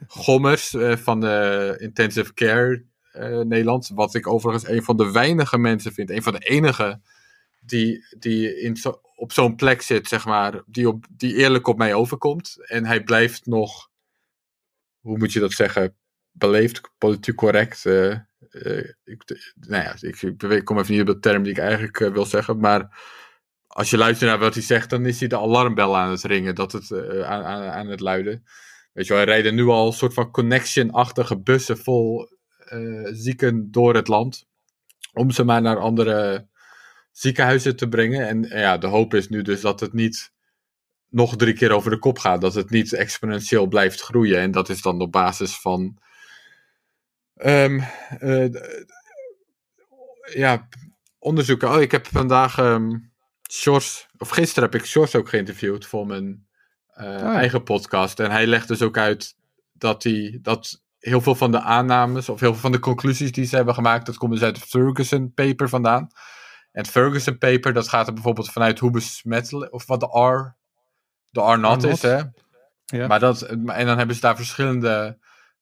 Gommers 0.06 0.72
uh, 0.72 0.96
van 0.96 1.20
de 1.20 1.76
Intensive 1.78 2.34
Care 2.34 2.84
uh, 3.14 3.40
Nederland. 3.40 3.90
Wat 3.94 4.14
ik 4.14 4.26
overigens 4.26 4.68
een 4.68 4.82
van 4.82 4.96
de 4.96 5.10
weinige 5.10 5.58
mensen 5.58 5.92
vind. 5.92 6.10
Een 6.10 6.22
van 6.22 6.32
de 6.32 6.38
enige 6.38 7.00
die, 7.60 8.04
die 8.18 8.60
in 8.60 8.76
op 9.18 9.32
zo'n 9.32 9.56
plek 9.56 9.82
zit, 9.82 10.08
zeg 10.08 10.24
maar. 10.24 10.62
Die, 10.66 10.88
op, 10.88 11.06
die 11.10 11.34
eerlijk 11.34 11.66
op 11.66 11.78
mij 11.78 11.94
overkomt. 11.94 12.56
En 12.66 12.84
hij 12.84 13.02
blijft 13.02 13.46
nog, 13.46 13.90
hoe 15.00 15.18
moet 15.18 15.32
je 15.32 15.40
dat 15.40 15.52
zeggen? 15.52 15.96
Beleefd, 16.30 16.80
politiek 16.98 17.34
correct. 17.34 17.84
Uh, 17.84 18.14
ik, 19.04 19.22
nou 19.54 19.82
ja, 19.82 19.96
ik, 20.00 20.22
ik, 20.22 20.64
kom 20.64 20.78
even 20.78 20.92
niet 20.92 21.00
op 21.00 21.06
de 21.06 21.18
term 21.18 21.42
die 21.42 21.52
ik 21.52 21.58
eigenlijk 21.58 21.98
wil 21.98 22.24
zeggen. 22.24 22.58
Maar 22.58 22.98
als 23.66 23.90
je 23.90 23.96
luistert 23.96 24.30
naar 24.30 24.38
wat 24.38 24.54
hij 24.54 24.62
zegt, 24.62 24.90
dan 24.90 25.06
is 25.06 25.18
hij 25.18 25.28
de 25.28 25.38
alarmbel 25.38 25.96
aan 25.96 26.10
het 26.10 26.22
ringen. 26.22 26.54
Dat 26.54 26.72
het, 26.72 26.92
aan, 27.24 27.44
aan, 27.44 27.88
het 27.88 28.00
luiden. 28.00 28.44
Weet 28.92 29.06
je 29.06 29.12
wel, 29.12 29.22
hij 29.22 29.32
rijden 29.32 29.54
nu 29.54 29.66
al 29.66 29.86
een 29.86 29.92
soort 29.92 30.14
van 30.14 30.30
connection-achtige 30.30 31.38
bussen 31.38 31.78
vol 31.78 32.28
zieken 33.12 33.70
door 33.70 33.94
het 33.94 34.08
land. 34.08 34.46
Om 35.12 35.30
ze 35.30 35.44
maar 35.44 35.62
naar 35.62 35.78
andere 35.78 36.48
ziekenhuizen 37.18 37.76
te 37.76 37.88
brengen. 37.88 38.28
En, 38.28 38.42
ja, 38.42 38.78
de 38.78 38.86
hoop 38.86 39.14
is 39.14 39.28
nu 39.28 39.42
dus 39.42 39.60
dat 39.60 39.80
het 39.80 39.92
niet 39.92 40.32
nog 41.08 41.36
drie 41.36 41.54
keer 41.54 41.72
over 41.72 41.90
de 41.90 41.98
kop 41.98 42.18
gaat. 42.18 42.40
Dat 42.40 42.54
het 42.54 42.70
niet 42.70 42.92
exponentieel 42.92 43.66
blijft 43.66 44.00
groeien. 44.00 44.40
En 44.40 44.50
dat 44.50 44.68
is 44.68 44.82
dan 44.82 45.00
op 45.00 45.12
basis 45.12 45.60
van. 45.60 45.98
Um, 47.36 47.82
uh, 48.20 48.48
ja, 50.32 50.68
onderzoeken. 51.18 51.70
Oh, 51.70 51.80
ik 51.80 51.90
heb 51.90 52.06
vandaag 52.06 52.58
um, 52.58 53.12
of 54.18 54.28
gisteren 54.28 54.70
heb 54.70 54.80
ik 54.80 54.86
Shores 54.86 55.14
ook 55.14 55.28
geïnterviewd 55.28 55.86
voor 55.86 56.06
mijn 56.06 56.46
uh, 57.00 57.34
eigen 57.34 57.62
podcast. 57.62 58.20
En 58.20 58.30
hij 58.30 58.46
legt 58.46 58.68
dus 58.68 58.82
ook 58.82 58.98
uit 58.98 59.36
dat, 59.72 60.02
hij, 60.02 60.38
dat 60.42 60.82
heel 60.98 61.20
veel 61.20 61.34
van 61.34 61.50
de 61.50 61.60
aannames 61.60 62.28
of 62.28 62.40
heel 62.40 62.52
veel 62.52 62.60
van 62.60 62.72
de 62.72 62.78
conclusies 62.78 63.32
die 63.32 63.44
ze 63.44 63.56
hebben 63.56 63.74
gemaakt, 63.74 64.06
dat 64.06 64.16
komt 64.16 64.32
dus 64.32 64.42
uit 64.42 64.56
het 64.56 64.68
Ferguson 64.68 65.32
paper 65.34 65.68
vandaan. 65.68 66.10
En 66.72 66.82
het 66.82 66.90
Ferguson 66.90 67.38
paper, 67.38 67.72
dat 67.72 67.88
gaat 67.88 68.06
er 68.06 68.12
bijvoorbeeld 68.12 68.50
vanuit 68.50 68.78
hoe 68.78 68.90
besmettelijk, 68.90 69.72
of 69.72 69.86
wat 69.86 70.00
de 70.00 70.06
R, 70.06 70.56
de 71.30 71.40
R 71.40 71.58
not 71.58 71.84
is, 71.84 72.02
hè. 72.02 72.22
Ja. 72.84 73.06
Maar 73.06 73.20
dat, 73.20 73.42
en 73.42 73.86
dan 73.86 73.98
hebben 73.98 74.14
ze 74.14 74.20
daar 74.20 74.36
verschillende 74.36 75.18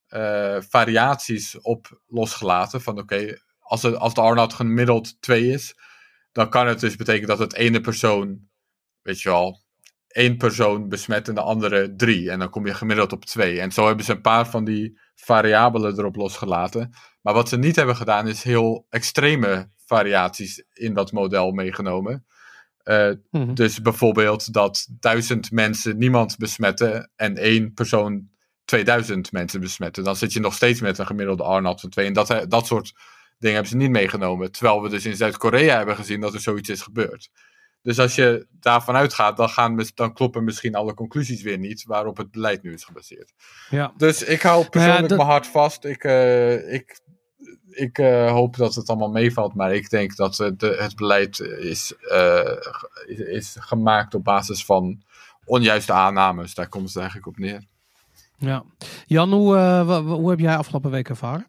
uh, 0.09 0.57
variaties 0.69 1.61
op 1.61 2.01
losgelaten. 2.07 2.81
Van 2.81 2.99
oké, 2.99 3.39
als, 3.59 3.83
het, 3.83 3.97
als 3.97 4.15
de 4.15 4.21
R 4.21 4.35
not 4.35 4.53
gemiddeld 4.53 5.21
2 5.21 5.47
is, 5.47 5.75
dan 6.33 6.51
kan 6.51 6.67
het 6.67 6.81
dus 6.81 6.97
betekenen 6.97 7.29
dat 7.29 7.39
het 7.39 7.55
ene 7.55 7.81
persoon, 7.81 8.49
weet 9.03 9.21
je 9.21 9.29
wel, 9.29 9.65
één 10.09 10.37
persoon 10.37 10.89
besmet 10.89 11.29
en 11.29 11.35
de 11.35 11.41
andere 11.41 11.95
drie. 11.97 12.31
En 12.31 12.39
dan 12.39 12.51
kom 12.51 12.67
je 12.67 12.75
gemiddeld 12.75 13.13
op 13.13 13.25
twee. 13.25 13.61
En 13.61 13.73
zo 13.73 13.87
hebben 13.87 14.05
ze 14.05 14.13
een 14.13 14.21
paar 14.21 14.47
van 14.47 14.65
die 14.65 15.01
variabelen 15.15 15.99
erop 15.99 16.17
losgelaten. 16.17 16.95
Maar 17.23 17.35
wat 17.35 17.49
ze 17.49 17.57
niet 17.57 17.77
hebben 17.77 17.97
gedaan 17.97 18.29
is 18.29 18.43
heel 18.43 18.87
extreme 18.89 19.71
variaties 19.87 20.65
in 20.73 20.95
dat 20.95 21.13
model 21.13 21.51
meegenomen. 21.51 22.27
Uh, 22.85 23.11
mm-hmm. 23.31 23.55
Dus 23.55 23.83
bijvoorbeeld 23.83 24.53
dat 24.53 24.87
duizend 24.91 25.51
mensen 25.51 25.99
niemand 25.99 26.37
besmetten 26.37 27.11
en 27.17 27.37
één 27.37 27.73
persoon 27.73 28.29
2000 28.65 29.33
mensen 29.33 29.61
besmetten. 29.61 30.05
Dan 30.05 30.17
zit 30.17 30.33
je 30.33 30.41
nog 30.41 30.55
steeds 30.55 30.81
met 30.81 30.99
een 30.99 31.07
gemiddelde 31.07 31.57
R-not 31.57 31.81
van 31.81 31.91
2. 31.91 32.07
En 32.07 32.13
dat, 32.13 32.45
dat 32.49 32.67
soort 32.67 32.93
dingen 33.39 33.55
hebben 33.55 33.73
ze 33.73 33.77
niet 33.77 33.91
meegenomen. 33.91 34.53
Terwijl 34.53 34.83
we 34.83 34.89
dus 34.89 35.07
in 35.07 35.17
Zuid-Korea 35.17 35.77
hebben 35.77 35.97
gezien 35.97 36.21
dat 36.21 36.35
er 36.35 36.41
zoiets 36.41 36.69
is 36.69 36.83
gebeurd. 36.83 37.31
Dus 37.83 37.99
als 37.99 38.15
je 38.15 38.47
daarvan 38.51 38.97
uitgaat, 38.97 39.37
dan, 39.37 39.49
gaan, 39.49 39.85
dan 39.95 40.13
kloppen 40.13 40.45
misschien 40.45 40.75
alle 40.75 40.95
conclusies 40.95 41.43
weer 41.43 41.59
niet 41.59 41.85
waarop 41.85 42.17
het 42.17 42.31
beleid 42.31 42.63
nu 42.63 42.73
is 42.73 42.85
gebaseerd. 42.85 43.33
Ja. 43.71 43.93
Dus 43.97 44.23
ik 44.23 44.43
hou 44.43 44.59
nou 44.59 44.71
persoonlijk 44.71 45.17
mijn 45.17 45.29
hart 45.29 45.47
vast. 45.47 45.85
Ik, 45.85 46.05
uh, 46.05 46.73
ik, 46.73 47.01
ik 47.77 47.99
uh, 47.99 48.31
hoop 48.31 48.57
dat 48.57 48.75
het 48.75 48.89
allemaal 48.89 49.11
meevalt, 49.11 49.55
maar 49.55 49.75
ik 49.75 49.91
denk 49.91 50.17
dat 50.17 50.39
uh, 50.39 50.49
de, 50.57 50.77
het 50.79 50.97
beleid 50.97 51.41
is, 51.41 51.95
is, 53.07 53.19
is, 53.27 53.57
gemaakt 53.59 54.15
op 54.15 54.25
basis 54.25 54.65
van 54.65 55.03
onjuiste 55.45 55.93
aannames. 55.93 56.55
Daar 56.55 56.69
komt 56.69 56.89
het 56.89 56.97
eigenlijk 56.97 57.27
op 57.27 57.39
neer. 57.39 57.65
Ja. 58.39 58.65
Jan, 59.07 59.33
hoe, 59.33 59.57
hoe 60.01 60.31
heb 60.31 60.39
jij 60.39 60.57
afgelopen 60.57 60.91
week 60.91 61.09
ervaren? 61.09 61.47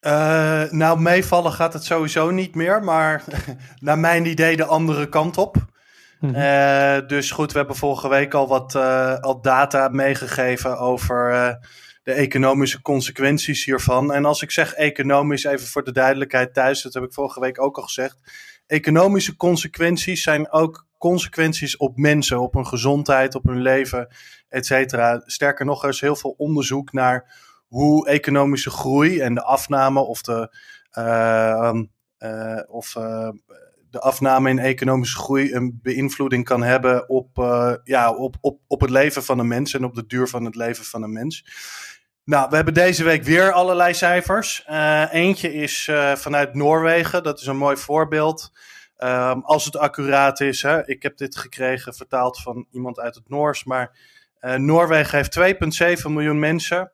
Uh, 0.00 0.70
nou, 0.70 1.00
meevallen 1.00 1.52
gaat 1.52 1.72
het 1.72 1.84
sowieso 1.84 2.30
niet 2.30 2.54
meer, 2.54 2.84
maar 2.84 3.24
naar 3.78 3.98
mijn 3.98 4.26
idee 4.26 4.56
de 4.56 4.64
andere 4.64 5.08
kant 5.08 5.38
op. 5.38 5.56
Mm 5.56 6.34
uh, 6.34 6.98
dus 7.06 7.30
goed, 7.30 7.52
we 7.52 7.58
hebben 7.58 7.76
vorige 7.76 8.08
week 8.08 8.34
al 8.34 8.48
wat 8.48 8.74
uh, 8.74 9.18
al 9.18 9.40
data 9.40 9.88
meegegeven 9.88 10.78
over 10.78 11.58
de 12.02 12.12
economische 12.12 12.82
consequenties 12.82 13.64
hiervan. 13.64 14.12
En 14.12 14.24
als 14.24 14.42
ik 14.42 14.50
zeg 14.50 14.74
economisch, 14.74 15.44
even 15.44 15.66
voor 15.66 15.84
de 15.84 15.92
duidelijkheid 15.92 16.54
thuis, 16.54 16.82
dat 16.82 16.94
heb 16.94 17.02
ik 17.02 17.12
vorige 17.12 17.40
week 17.40 17.60
ook 17.60 17.76
al 17.76 17.82
gezegd. 17.82 18.18
Economische 18.66 19.36
consequenties 19.36 20.22
zijn 20.22 20.50
ook 20.50 20.86
consequenties 20.98 21.76
op 21.76 21.96
mensen, 21.96 22.40
op 22.40 22.54
hun 22.54 22.66
gezondheid, 22.66 23.34
op 23.34 23.44
hun 23.44 23.62
leven, 23.62 24.08
et 24.48 24.66
cetera. 24.66 25.22
Sterker 25.24 25.64
nog, 25.64 25.82
er 25.82 25.88
is 25.88 26.00
heel 26.00 26.16
veel 26.16 26.34
onderzoek 26.36 26.92
naar 26.92 27.34
hoe 27.66 28.08
economische 28.08 28.70
groei 28.70 29.20
en 29.20 29.34
de 29.34 29.42
afname 29.42 30.00
of 30.00 30.22
de, 30.22 30.56
uh, 30.98 31.72
uh, 32.18 32.60
of, 32.66 32.94
uh, 32.96 33.28
de 33.92 34.00
afname 34.00 34.50
in 34.50 34.58
economische 34.58 35.18
groei 35.18 35.54
een 35.54 35.78
beïnvloeding 35.82 36.44
kan 36.44 36.62
hebben 36.62 37.08
op, 37.08 37.28
ja, 37.84 38.12
op, 38.14 38.36
op, 38.40 38.60
op 38.66 38.80
het 38.80 38.90
leven 38.90 39.24
van 39.24 39.38
een 39.38 39.48
mens 39.48 39.74
en 39.74 39.84
op 39.84 39.94
de 39.94 40.06
duur 40.06 40.28
van 40.28 40.44
het 40.44 40.54
leven 40.54 40.84
van 40.84 41.02
een 41.02 41.12
mens. 41.12 41.44
Nou, 42.24 42.48
we 42.50 42.56
hebben 42.56 42.74
deze 42.74 43.04
week 43.04 43.22
weer 43.22 43.52
allerlei 43.52 43.94
cijfers. 43.94 44.64
eentje 45.10 45.54
is 45.54 45.90
vanuit 46.14 46.54
Noorwegen, 46.54 47.22
dat 47.22 47.40
is 47.40 47.46
een 47.46 47.56
mooi 47.56 47.76
voorbeeld. 47.76 48.52
Um, 48.98 49.42
als 49.44 49.64
het 49.64 49.76
accuraat 49.76 50.40
is, 50.40 50.62
hè. 50.62 50.86
ik 50.88 51.02
heb 51.02 51.16
dit 51.16 51.36
gekregen 51.36 51.94
vertaald 51.94 52.40
van 52.42 52.66
iemand 52.70 52.98
uit 52.98 53.14
het 53.14 53.28
Noors, 53.28 53.64
maar 53.64 53.96
Noorwegen 54.56 55.16
heeft 55.16 55.98
2,7 55.98 56.10
miljoen 56.10 56.38
mensen. 56.38 56.92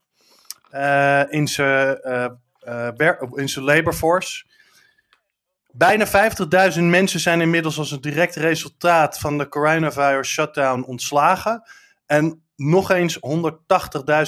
In 1.28 1.48
zijn 1.48 2.00
uh, 2.68 3.12
in 3.34 3.48
zijn 3.48 3.64
labor 3.64 3.92
force. 3.92 4.44
Bijna 5.78 6.06
50.000 6.74 6.80
mensen 6.82 7.20
zijn 7.20 7.40
inmiddels 7.40 7.78
als 7.78 7.90
een 7.90 8.00
direct 8.00 8.34
resultaat 8.34 9.18
van 9.18 9.38
de 9.38 9.48
coronavirus 9.48 10.28
shutdown 10.28 10.82
ontslagen. 10.82 11.62
En 12.06 12.42
nog 12.56 12.90
eens 12.90 13.18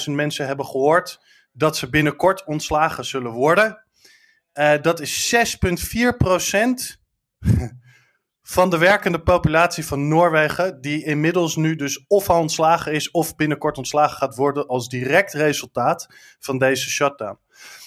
180.000 0.07 0.11
mensen 0.11 0.45
hebben 0.47 0.65
gehoord 0.65 1.19
dat 1.51 1.77
ze 1.77 1.89
binnenkort 1.89 2.45
ontslagen 2.45 3.05
zullen 3.05 3.31
worden. 3.31 3.85
Uh, 4.53 4.73
dat 4.81 4.99
is 4.99 5.35
6,4 6.11 6.17
procent 6.17 7.01
van 8.55 8.69
de 8.69 8.77
werkende 8.77 9.21
populatie 9.21 9.85
van 9.85 10.07
Noorwegen, 10.07 10.81
die 10.81 11.05
inmiddels 11.05 11.55
nu 11.55 11.75
dus 11.75 12.05
of 12.07 12.29
al 12.29 12.39
ontslagen 12.39 12.93
is 12.93 13.11
of 13.11 13.35
binnenkort 13.35 13.77
ontslagen 13.77 14.17
gaat 14.17 14.35
worden 14.35 14.67
als 14.67 14.87
direct 14.87 15.33
resultaat 15.33 16.07
van 16.39 16.57
deze 16.57 16.89
shutdown. 16.89 17.39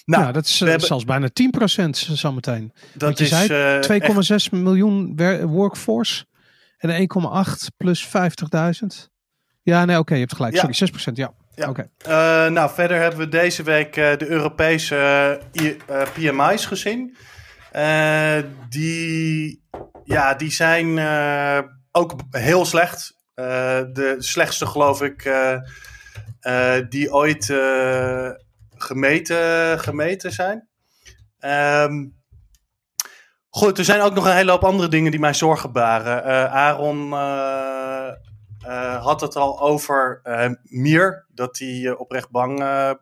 Nou, 0.05 0.33
dat 0.33 0.45
is 0.45 0.61
uh, 0.61 0.79
zelfs 0.79 1.05
bijna 1.05 1.29
10% 1.29 1.91
zometeen. 1.91 2.73
Dat 2.95 3.19
je 3.19 3.25
is 3.25 3.31
zei 3.31 4.03
2,6 4.03 4.53
uh, 4.53 4.61
miljoen 4.61 5.17
workforce 5.47 6.25
en 6.79 7.09
1,8 7.47 7.53
plus 7.77 8.07
50.000. 8.07 8.13
Ja, 9.63 9.85
nee, 9.85 9.99
oké, 9.99 10.01
okay, 10.01 10.19
je 10.19 10.25
hebt 10.25 10.37
gelijk. 10.37 10.55
Ja. 10.55 10.73
Sorry, 10.73 10.93
6%, 11.11 11.13
ja. 11.13 11.33
Ja. 11.55 11.69
Okay. 11.69 11.89
Uh, 12.07 12.53
nou, 12.53 12.71
verder 12.75 13.01
hebben 13.01 13.19
we 13.19 13.29
deze 13.29 13.63
week 13.63 13.95
de 13.95 14.27
Europese 14.27 15.41
PMI's 16.13 16.67
gezien. 16.67 17.17
die 18.69 19.63
ja, 20.05 20.35
die 20.35 20.53
zijn 20.53 20.99
ook 21.93 22.15
heel 22.31 22.65
slecht. 22.65 23.17
De 23.35 24.17
slechtste, 24.19 24.67
geloof 24.67 25.03
ik, 25.03 25.33
die 26.89 27.13
ooit 27.13 27.47
gemeten, 28.85 29.81
gemeten 29.81 30.33
zijn. 30.33 30.69
Ehm, 31.39 32.07
goed, 33.49 33.79
er 33.79 33.85
zijn 33.85 34.01
ook 34.01 34.15
nog 34.15 34.25
een 34.25 34.35
hele 34.35 34.51
hoop 34.51 34.65
andere 34.65 34.89
dingen 34.89 35.11
die 35.11 35.21
mij 35.21 35.35
zorgen 35.35 35.73
baren. 35.73 36.51
Aaron 36.51 37.13
had 39.01 39.21
het 39.21 39.37
al 39.37 39.61
over 39.61 40.21
Mier, 40.63 41.27
dat 41.29 41.59
hij 41.59 41.95
oprecht 41.97 42.31
bang 42.31 42.59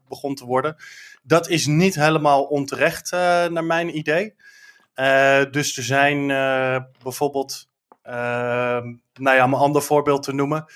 begon 0.08 0.34
te 0.34 0.44
worden. 0.44 0.76
Dat 1.22 1.48
is 1.48 1.66
niet 1.66 1.94
helemaal 1.94 2.42
onterecht, 2.42 3.10
naar 3.50 3.64
mijn 3.64 3.96
idee. 3.96 4.34
dus 5.50 5.76
er 5.76 5.82
zijn 5.82 6.26
bijvoorbeeld, 7.02 7.68
ehm, 8.02 8.94
nou 9.14 9.36
ja, 9.36 9.44
om 9.44 9.54
een 9.54 9.60
ander 9.60 9.82
voorbeeld 9.82 10.22
te 10.22 10.34
noemen 10.34 10.66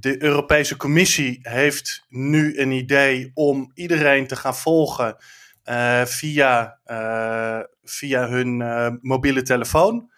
de 0.00 0.22
Europese 0.22 0.76
Commissie 0.76 1.38
heeft 1.42 2.04
nu 2.08 2.58
een 2.58 2.70
idee 2.70 3.30
om 3.34 3.70
iedereen 3.74 4.26
te 4.26 4.36
gaan 4.36 4.56
volgen 4.56 5.16
uh, 5.64 6.04
via, 6.04 6.78
uh, 6.86 7.60
via 7.84 8.28
hun 8.28 8.60
uh, 8.60 8.88
mobiele 9.00 9.42
telefoon. 9.42 10.10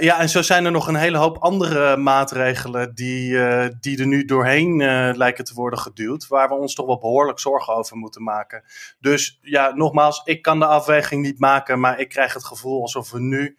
ja, 0.00 0.20
en 0.20 0.28
zo 0.28 0.42
zijn 0.42 0.64
er 0.64 0.70
nog 0.70 0.88
een 0.88 0.94
hele 0.94 1.18
hoop 1.18 1.38
andere 1.38 1.96
maatregelen 1.96 2.94
die, 2.94 3.38
die 3.80 3.98
er 3.98 4.06
nu 4.06 4.24
doorheen 4.24 4.76
lijken 5.16 5.44
te 5.44 5.54
worden 5.54 5.78
geduwd, 5.78 6.26
waar 6.26 6.48
we 6.48 6.54
ons 6.54 6.74
toch 6.74 6.86
wel 6.86 6.98
behoorlijk 6.98 7.38
zorgen 7.38 7.74
over 7.74 7.96
moeten 7.96 8.22
maken. 8.22 8.64
Dus 9.00 9.38
ja, 9.42 9.74
nogmaals, 9.74 10.20
ik 10.24 10.42
kan 10.42 10.58
de 10.58 10.66
afweging 10.66 11.22
niet 11.22 11.38
maken, 11.38 11.80
maar 11.80 12.00
ik 12.00 12.08
krijg 12.08 12.34
het 12.34 12.44
gevoel 12.44 12.80
alsof 12.80 13.10
we 13.10 13.20
nu 13.20 13.56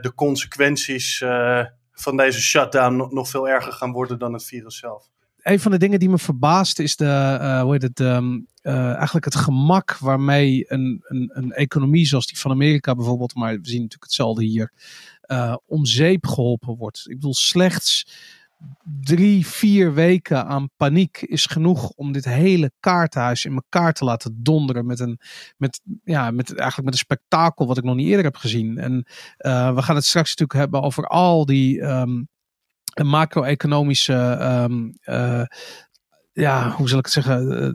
de 0.00 0.12
consequenties 0.14 1.24
van 1.92 2.16
deze 2.16 2.40
shutdown 2.40 3.08
nog 3.14 3.28
veel 3.28 3.48
erger 3.48 3.72
gaan 3.72 3.92
worden 3.92 4.18
dan 4.18 4.32
het 4.32 4.44
virus 4.44 4.78
zelf. 4.78 5.10
Een 5.42 5.60
van 5.60 5.70
de 5.70 5.78
dingen 5.78 5.98
die 5.98 6.08
me 6.08 6.18
verbaast 6.18 6.78
is 6.78 6.96
de, 6.96 7.38
uh, 7.40 7.60
hoe 7.62 7.72
heet 7.72 7.82
het, 7.82 8.00
um, 8.00 8.46
uh, 8.62 8.94
eigenlijk 8.94 9.24
het 9.24 9.34
gemak 9.34 9.98
waarmee 9.98 10.64
een, 10.66 11.04
een, 11.04 11.30
een, 11.32 11.52
economie 11.52 12.06
zoals 12.06 12.26
die 12.26 12.38
van 12.38 12.50
Amerika 12.50 12.94
bijvoorbeeld, 12.94 13.34
maar 13.34 13.52
we 13.52 13.68
zien 13.68 13.82
natuurlijk 13.82 14.04
hetzelfde 14.04 14.44
hier, 14.44 14.72
uh, 15.26 15.56
om 15.66 15.84
zeep 15.84 16.26
geholpen 16.26 16.76
wordt. 16.76 17.02
Ik 17.04 17.14
bedoel, 17.14 17.34
slechts 17.34 18.06
drie, 19.00 19.46
vier 19.46 19.94
weken 19.94 20.46
aan 20.46 20.70
paniek 20.76 21.22
is 21.22 21.46
genoeg 21.46 21.88
om 21.88 22.12
dit 22.12 22.24
hele 22.24 22.72
kaartenhuis 22.80 23.44
in 23.44 23.54
elkaar 23.54 23.92
te 23.92 24.04
laten 24.04 24.38
donderen. 24.42 24.86
Met 24.86 25.00
een, 25.00 25.20
met, 25.56 25.80
ja, 26.04 26.30
met, 26.30 26.48
eigenlijk 26.48 26.84
met 26.84 26.92
een 26.92 27.06
spektakel 27.06 27.66
wat 27.66 27.78
ik 27.78 27.84
nog 27.84 27.94
niet 27.94 28.08
eerder 28.08 28.24
heb 28.24 28.36
gezien. 28.36 28.78
En 28.78 29.06
uh, 29.38 29.74
we 29.74 29.82
gaan 29.82 29.94
het 29.94 30.04
straks 30.04 30.28
natuurlijk 30.28 30.58
hebben 30.58 30.82
over 30.82 31.06
al 31.06 31.46
die 31.46 31.80
um, 31.80 32.28
macro-economische 33.02 34.38
um, 34.70 34.92
uh, 35.04 35.42
ja, 36.32 36.70
hoe 36.70 36.88
zal 36.88 36.98
ik 36.98 37.04
het 37.04 37.14
zeggen, 37.14 37.62
eh, 37.62 37.70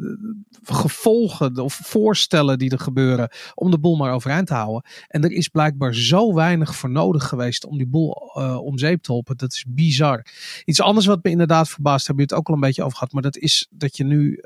gevolgen 0.64 1.58
of 1.58 1.74
voorstellen 1.74 2.58
die 2.60 2.72
er 2.72 2.80
gebeuren 2.80 3.30
om 3.54 3.72
de 3.72 3.80
boel 3.80 3.96
maar 3.96 4.14
overeind 4.14 4.48
te 4.48 4.54
houden. 4.54 4.90
En 5.08 5.24
er 5.24 5.32
is 5.32 5.48
blijkbaar 5.48 5.94
zo 5.94 6.34
weinig 6.34 6.76
voor 6.76 6.90
nodig 6.90 7.28
geweest 7.28 7.66
om 7.66 7.78
die 7.78 7.88
boel 7.88 8.32
uh, 8.38 8.58
om 8.58 8.78
zeep 8.78 9.02
te 9.02 9.12
helpen. 9.12 9.38
Dat 9.38 9.54
is 9.54 9.66
bizar. 9.68 10.26
Iets 10.66 10.82
anders 10.82 11.06
wat 11.06 11.24
me 11.24 11.30
inderdaad 11.30 11.70
verbaast, 11.70 12.08
hebben 12.08 12.26
we 12.26 12.34
het 12.34 12.40
ook 12.42 12.48
al 12.48 12.54
een 12.54 12.68
beetje 12.68 12.84
over 12.84 12.98
gehad, 12.98 13.14
maar 13.14 13.22
dat 13.22 13.38
is 13.38 13.68
dat 13.72 13.98
je 13.98 14.04
nu 14.04 14.44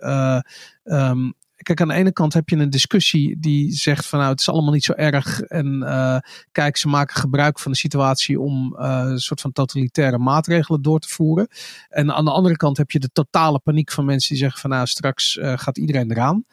um, 0.83 1.33
kijk, 1.63 1.81
aan 1.81 1.87
de 1.87 1.93
ene 1.93 2.11
kant 2.11 2.33
heb 2.33 2.49
je 2.49 2.55
een 2.55 2.69
discussie 2.69 3.39
die 3.39 3.71
zegt 3.71 4.05
van 4.05 4.19
nou, 4.19 4.31
het 4.31 4.39
is 4.39 4.49
allemaal 4.49 4.73
niet 4.73 4.83
zo 4.83 4.93
erg. 4.93 5.41
En 5.41 5.81
uh, 5.83 6.17
kijk, 6.51 6.77
ze 6.77 6.87
maken 6.87 7.15
gebruik 7.15 7.59
van 7.59 7.71
de 7.71 7.77
situatie 7.77 8.39
om 8.39 8.75
uh, 8.79 9.01
een 9.05 9.19
soort 9.19 9.41
van 9.41 9.51
totalitaire 9.51 10.17
maatregelen 10.17 10.81
door 10.81 10.99
te 10.99 11.07
voeren. 11.07 11.47
En 11.89 12.13
aan 12.13 12.25
de 12.25 12.31
andere 12.31 12.55
kant 12.55 12.77
heb 12.77 12.91
je 12.91 12.99
de 12.99 13.09
totale 13.13 13.59
paniek 13.59 13.91
van 13.91 14.05
mensen 14.05 14.29
die 14.29 14.37
zeggen 14.37 14.59
van 14.59 14.69
nou, 14.69 14.85
straks 14.85 15.35
uh, 15.35 15.57
gaat 15.57 15.77
iedereen 15.77 16.11
eraan. 16.11 16.45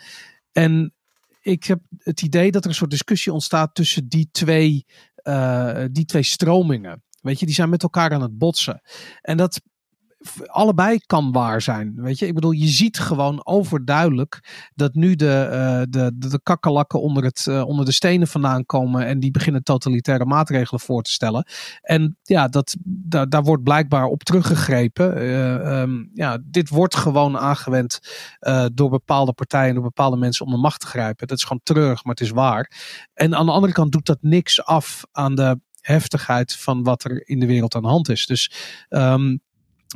En 0.53 0.95
ik 1.41 1.65
heb 1.65 1.81
het 1.99 2.23
idee 2.23 2.51
dat 2.51 2.63
er 2.65 2.71
een 2.71 2.77
soort 2.77 2.91
discussie 2.91 3.33
ontstaat 3.33 3.75
tussen 3.75 4.09
die 4.09 4.29
twee, 4.33 4.87
die 5.91 6.05
twee 6.05 6.23
stromingen. 6.23 7.03
Weet 7.21 7.41
je, 7.41 7.47
die 7.47 7.55
zijn 7.55 7.69
met 7.69 7.83
elkaar 7.83 8.13
aan 8.13 8.23
het 8.23 8.39
botsen. 8.39 8.81
En 9.21 9.37
dat 9.37 9.61
allebei 10.47 10.99
kan 11.07 11.33
waar 11.33 11.63
zijn. 11.63 11.93
Weet 11.97 12.19
je, 12.19 12.27
ik 12.27 12.35
bedoel, 12.35 12.51
je 12.51 12.67
ziet 12.67 12.99
gewoon 12.99 13.47
overduidelijk 13.47 14.67
dat 14.75 14.95
nu 14.95 15.15
de, 15.15 15.49
uh, 15.51 15.83
de, 15.89 16.13
de, 16.15 16.41
kakkelakken 16.43 17.01
onder, 17.01 17.25
het, 17.25 17.47
uh, 17.49 17.67
onder 17.67 17.85
de 17.85 17.93
stenen 17.93 18.29
vandaan 18.29 18.67
komen 18.67 19.07
en 19.07 19.21
die 19.21 19.31
beginnen 19.31 19.63
totalitaire 19.63 20.25
maatregelen 20.25 20.81
voor 20.81 21.03
te 21.03 21.11
stellen. 21.11 21.47
En 21.81 22.19
ja, 22.23 22.49
dat, 22.49 22.77
daar, 22.85 23.29
daar 23.29 23.43
wordt 23.43 23.63
blijkbaar 23.63 24.05
op 24.05 24.23
teruggegrepen. 24.23 25.23
Uh, 25.23 25.81
um, 25.81 26.11
ja, 26.15 26.39
dit 26.45 26.69
wordt 26.69 26.97
gewoon 26.97 27.39
aangewend 27.39 27.99
door 28.75 28.91
bepaalde 28.91 29.33
partijen, 29.33 29.75
door 29.75 29.83
bepaalde 29.83 30.17
mensen 30.17 30.47
om 30.47 30.53
de 30.53 30.59
macht 30.59 30.81
te 30.81 30.87
grijpen. 30.87 31.27
Dat 31.27 31.37
is 31.37 31.43
gewoon 31.43 31.61
terug, 31.63 32.05
maar 32.05 32.15
het 32.15 32.25
is 32.25 32.31
waar. 32.31 32.73
En 33.15 33.35
aan 33.35 33.47
de 33.47 33.53
andere 33.53 33.73
kant 33.73 33.93
doet 33.93 34.07
dat 34.07 34.19
niks 34.21 34.65
af 34.65 35.05
aan 35.13 35.35
de 35.35 35.61
heftigheid 35.81 36.57
van 36.57 36.83
wat 36.83 37.05
er 37.05 37.29
in 37.29 37.41
de 37.41 37.47
wereld 37.47 37.75
aan 37.75 37.83
de 37.83 37.89
hand 37.89 38.09
is. 38.09 38.27
Dus 38.27 38.53
um, 38.89 39.41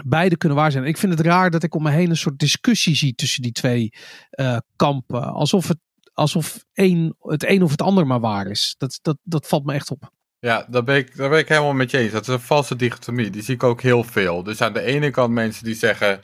beide 0.04 0.36
kunnen 0.36 0.58
waar 0.58 0.72
zijn. 0.72 0.84
Ik 0.84 0.96
vind 0.96 1.18
het 1.18 1.26
raar 1.26 1.50
dat 1.50 1.62
ik 1.62 1.74
om 1.74 1.82
me 1.82 1.90
heen 1.90 2.10
een 2.10 2.16
soort 2.16 2.38
discussie 2.38 2.94
zie 2.94 3.14
tussen 3.14 3.42
die 3.42 3.52
twee 3.52 3.92
uh, 4.40 4.56
kampen. 4.76 5.24
Alsof, 5.24 5.68
het, 5.68 5.78
alsof 6.12 6.64
een, 6.72 7.14
het 7.18 7.48
een 7.48 7.62
of 7.62 7.70
het 7.70 7.82
ander 7.82 8.06
maar 8.06 8.20
waar 8.20 8.46
is. 8.46 8.74
Dat, 8.78 8.98
dat, 9.02 9.18
dat 9.22 9.46
valt 9.46 9.64
me 9.64 9.72
echt 9.72 9.90
op. 9.90 10.10
Ja, 10.38 10.66
daar 10.70 10.84
ben, 10.84 10.96
ik, 10.96 11.16
daar 11.16 11.28
ben 11.28 11.38
ik 11.38 11.48
helemaal 11.48 11.72
met 11.72 11.90
je 11.90 11.98
eens. 11.98 12.12
Dat 12.12 12.28
is 12.28 12.34
een 12.34 12.40
valse 12.40 12.76
dichotomie. 12.76 13.30
Die 13.30 13.42
zie 13.42 13.54
ik 13.54 13.62
ook 13.62 13.82
heel 13.82 14.04
veel. 14.04 14.42
Dus 14.42 14.60
aan 14.60 14.72
de 14.72 14.80
ene 14.80 15.10
kant 15.10 15.32
mensen 15.32 15.64
die 15.64 15.74
zeggen: 15.74 16.20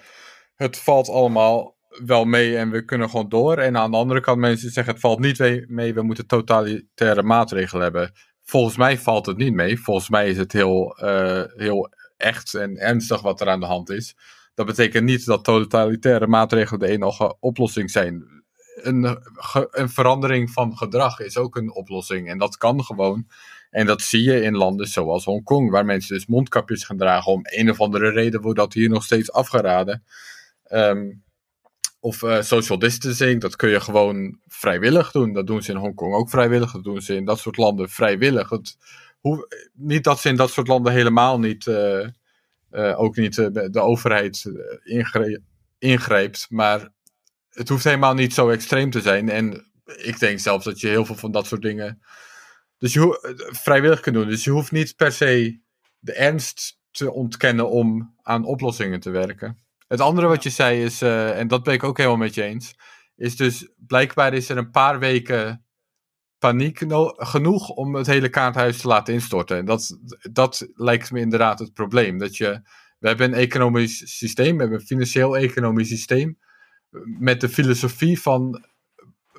het 0.55 0.79
valt 0.79 1.09
allemaal 1.09 1.77
wel 2.05 2.25
mee 2.25 2.57
en 2.57 2.71
we 2.71 2.85
kunnen 2.85 3.11
gewoon 3.11 3.29
door. 3.29 3.59
En 3.59 3.77
aan 3.77 3.91
de 3.91 3.97
andere 3.97 4.21
kant 4.21 4.39
mensen 4.39 4.65
die 4.65 4.73
zeggen: 4.73 4.93
het 4.93 5.03
valt 5.03 5.19
niet 5.19 5.69
mee, 5.69 5.95
we 5.95 6.03
moeten 6.03 6.27
totalitaire 6.27 7.23
maatregelen 7.23 7.83
hebben. 7.83 8.13
Volgens 8.43 8.77
mij 8.77 8.99
valt 8.99 9.27
het 9.27 9.37
niet 9.37 9.55
mee. 9.55 9.81
Volgens 9.81 10.09
mij 10.09 10.29
is 10.29 10.37
het 10.37 10.53
heel, 10.53 10.99
uh, 11.05 11.43
heel 11.57 11.89
echt 12.19 12.55
en 12.55 12.77
ernstig 12.77 13.21
wat 13.21 13.41
er 13.41 13.49
aan 13.49 13.61
de 13.61 13.67
hand 13.67 13.91
is. 13.91 14.17
Dat 14.55 14.67
betekent 14.67 15.05
niet 15.05 15.25
dat 15.25 15.45
totalitaire 15.45 16.27
maatregelen 16.27 16.81
de 16.81 16.89
enige 16.89 17.37
oplossing 17.41 17.91
zijn. 17.91 18.43
Een, 18.75 19.19
een 19.71 19.89
verandering 19.89 20.51
van 20.51 20.77
gedrag 20.77 21.21
is 21.21 21.37
ook 21.37 21.57
een 21.57 21.75
oplossing. 21.75 22.29
En 22.29 22.39
dat 22.39 22.57
kan 22.57 22.85
gewoon. 22.85 23.27
En 23.71 23.87
dat 23.87 24.03
zie 24.03 24.23
je 24.23 24.43
in 24.43 24.57
landen 24.57 24.87
zoals 24.87 25.25
Hongkong, 25.25 25.71
waar 25.71 25.85
mensen 25.85 26.15
dus 26.15 26.27
mondkapjes 26.27 26.85
gaan 26.85 26.97
dragen. 26.97 27.33
Om 27.33 27.41
een 27.43 27.71
of 27.71 27.81
andere 27.81 28.11
reden 28.11 28.41
wordt 28.41 28.59
dat 28.59 28.73
hier 28.73 28.89
nog 28.89 29.05
steeds 29.05 29.33
afgeraden. 29.33 30.05
Um, 30.73 31.23
of 32.01 32.23
uh, 32.23 32.43
social 32.43 32.79
distancing, 32.79 33.41
dat 33.41 33.57
kun 33.57 33.69
je 33.69 33.81
gewoon 33.81 34.39
vrijwillig 34.47 35.11
doen. 35.11 35.33
Dat 35.33 35.47
doen 35.47 35.63
ze 35.63 35.71
in 35.71 35.79
Hongkong 35.79 36.15
ook 36.15 36.31
vrijwillig. 36.31 36.73
Dat 36.73 36.85
doen 36.85 37.01
ze 37.01 37.15
in 37.15 37.25
dat 37.25 37.39
soort 37.39 37.57
landen 37.57 37.89
vrijwillig. 37.89 38.49
Hoe, 39.29 39.71
niet 39.73 40.05
dat 40.05 40.21
ze 40.21 40.29
in 40.29 40.37
dat 40.37 40.51
soort 40.51 40.69
landen 40.69 40.93
helemaal 40.93 41.39
niet, 41.39 41.67
uh, 41.67 42.07
uh, 42.71 43.01
ook 43.01 43.17
niet 43.17 43.37
uh, 43.37 43.47
de 43.51 43.81
overheid 43.81 44.53
ingre 44.83 45.43
ingreep, 45.79 46.37
maar 46.49 46.89
het 47.51 47.69
hoeft 47.69 47.85
helemaal 47.85 48.15
niet 48.15 48.35
zo 48.35 48.49
extreem 48.49 48.91
te 48.91 49.01
zijn. 49.01 49.29
En 49.29 49.71
ik 49.85 50.19
denk 50.19 50.39
zelfs 50.39 50.65
dat 50.65 50.81
je 50.81 50.89
heel 50.89 51.05
veel 51.05 51.17
van 51.17 51.31
dat 51.31 51.47
soort 51.47 51.63
dingen 51.63 52.03
dus 52.79 52.93
je 52.93 53.49
vrijwillig 53.51 54.01
kunt 54.01 54.15
doen. 54.15 54.29
Dus 54.29 54.45
je 54.45 54.51
hoeft 54.51 54.73
niet 54.73 54.97
per 54.97 55.13
se 55.13 55.61
de 55.99 56.13
ernst 56.13 56.79
te 56.91 57.13
ontkennen 57.13 57.71
om 57.71 58.15
aan 58.23 58.45
oplossingen 58.45 59.01
te 59.01 59.11
werken. 59.11 59.59
Het 59.87 60.01
andere 60.01 60.27
wat 60.27 60.43
je 60.43 60.51
zei 60.51 60.85
is, 60.85 61.03
en 61.03 61.49
dat 61.49 61.63
ben 61.63 61.75
ik 61.75 61.83
ook 61.83 61.97
helemaal 61.97 62.19
met 62.19 62.35
je 62.35 62.43
eens, 62.43 62.75
is 63.17 63.37
dus 63.37 63.69
blijkbaar 63.77 64.35
is 64.35 64.49
er 64.49 64.57
een 64.57 64.71
paar 64.71 64.99
weken 64.99 65.68
paniek 66.39 66.83
genoeg 67.17 67.69
om 67.69 67.95
het 67.95 68.07
hele 68.07 68.29
kaarthuis 68.29 68.81
te 68.81 68.89
laten 68.89 69.15
instorten. 69.15 69.57
En 69.57 69.65
dat, 69.65 69.99
dat 70.33 70.69
lijkt 70.75 71.11
me 71.11 71.21
inderdaad 71.21 71.59
het 71.59 71.73
probleem. 71.73 72.19
Dat 72.19 72.37
je, 72.37 72.61
we 72.99 73.09
hebben 73.09 73.33
een 73.33 73.39
economisch 73.39 74.19
systeem, 74.19 74.55
we 74.55 74.61
hebben 74.61 74.81
een 74.81 74.87
financieel-economisch 74.87 75.89
systeem. 75.89 76.39
Met 77.19 77.41
de 77.41 77.49
filosofie 77.49 78.21
van 78.21 78.65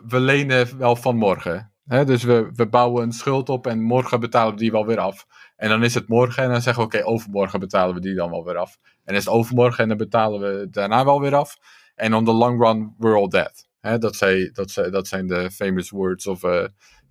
we 0.08 0.20
lenen 0.20 0.78
wel 0.78 0.96
van 0.96 1.18
morgen. 1.18 1.72
dus 1.84 2.24
we, 2.24 2.50
we 2.54 2.68
bouwen 2.68 3.04
een 3.04 3.12
schuld 3.12 3.50
op 3.50 3.68
en 3.68 3.82
morgen 3.82 4.20
betalen 4.20 4.54
we 4.54 4.60
die 4.60 4.72
wel 4.72 4.86
weer 4.86 5.00
af. 5.00 5.26
En 5.56 5.70
dan 5.70 5.84
is 5.84 5.94
het 5.94 6.08
morgen 6.08 6.44
en 6.44 6.50
dan 6.50 6.62
zeggen 6.62 6.84
we 6.84 6.98
oké, 6.98 7.06
overmorgen 7.06 7.60
betalen 7.60 7.96
we 7.96 8.02
die 8.02 8.16
dan 8.16 8.30
wel 8.30 8.44
weer 8.44 8.58
af. 8.58 8.78
En 9.04 9.16
is 9.16 9.26
het 9.26 9.34
overmorgen 9.34 9.84
en 9.84 9.90
dan 9.90 9.98
betalen 9.98 10.40
we 10.40 10.70
daarna 10.70 11.06
wel 11.06 11.22
weer 11.22 11.36
af. 11.36 11.58
En 11.96 12.14
on 12.14 12.26
the 12.26 12.32
long 12.32 12.62
run, 12.62 12.96
we're 12.98 13.16
all 13.16 13.28
dead. 13.28 13.69
Hè, 13.80 13.98
dat, 13.98 14.16
zei, 14.16 14.52
dat, 14.52 14.72
zei, 14.72 14.90
dat 14.92 15.08
zijn 15.08 15.28
de 15.28 15.52
famous 15.52 15.90
words 15.90 16.28
of 16.28 16.44
uh, 16.44 16.66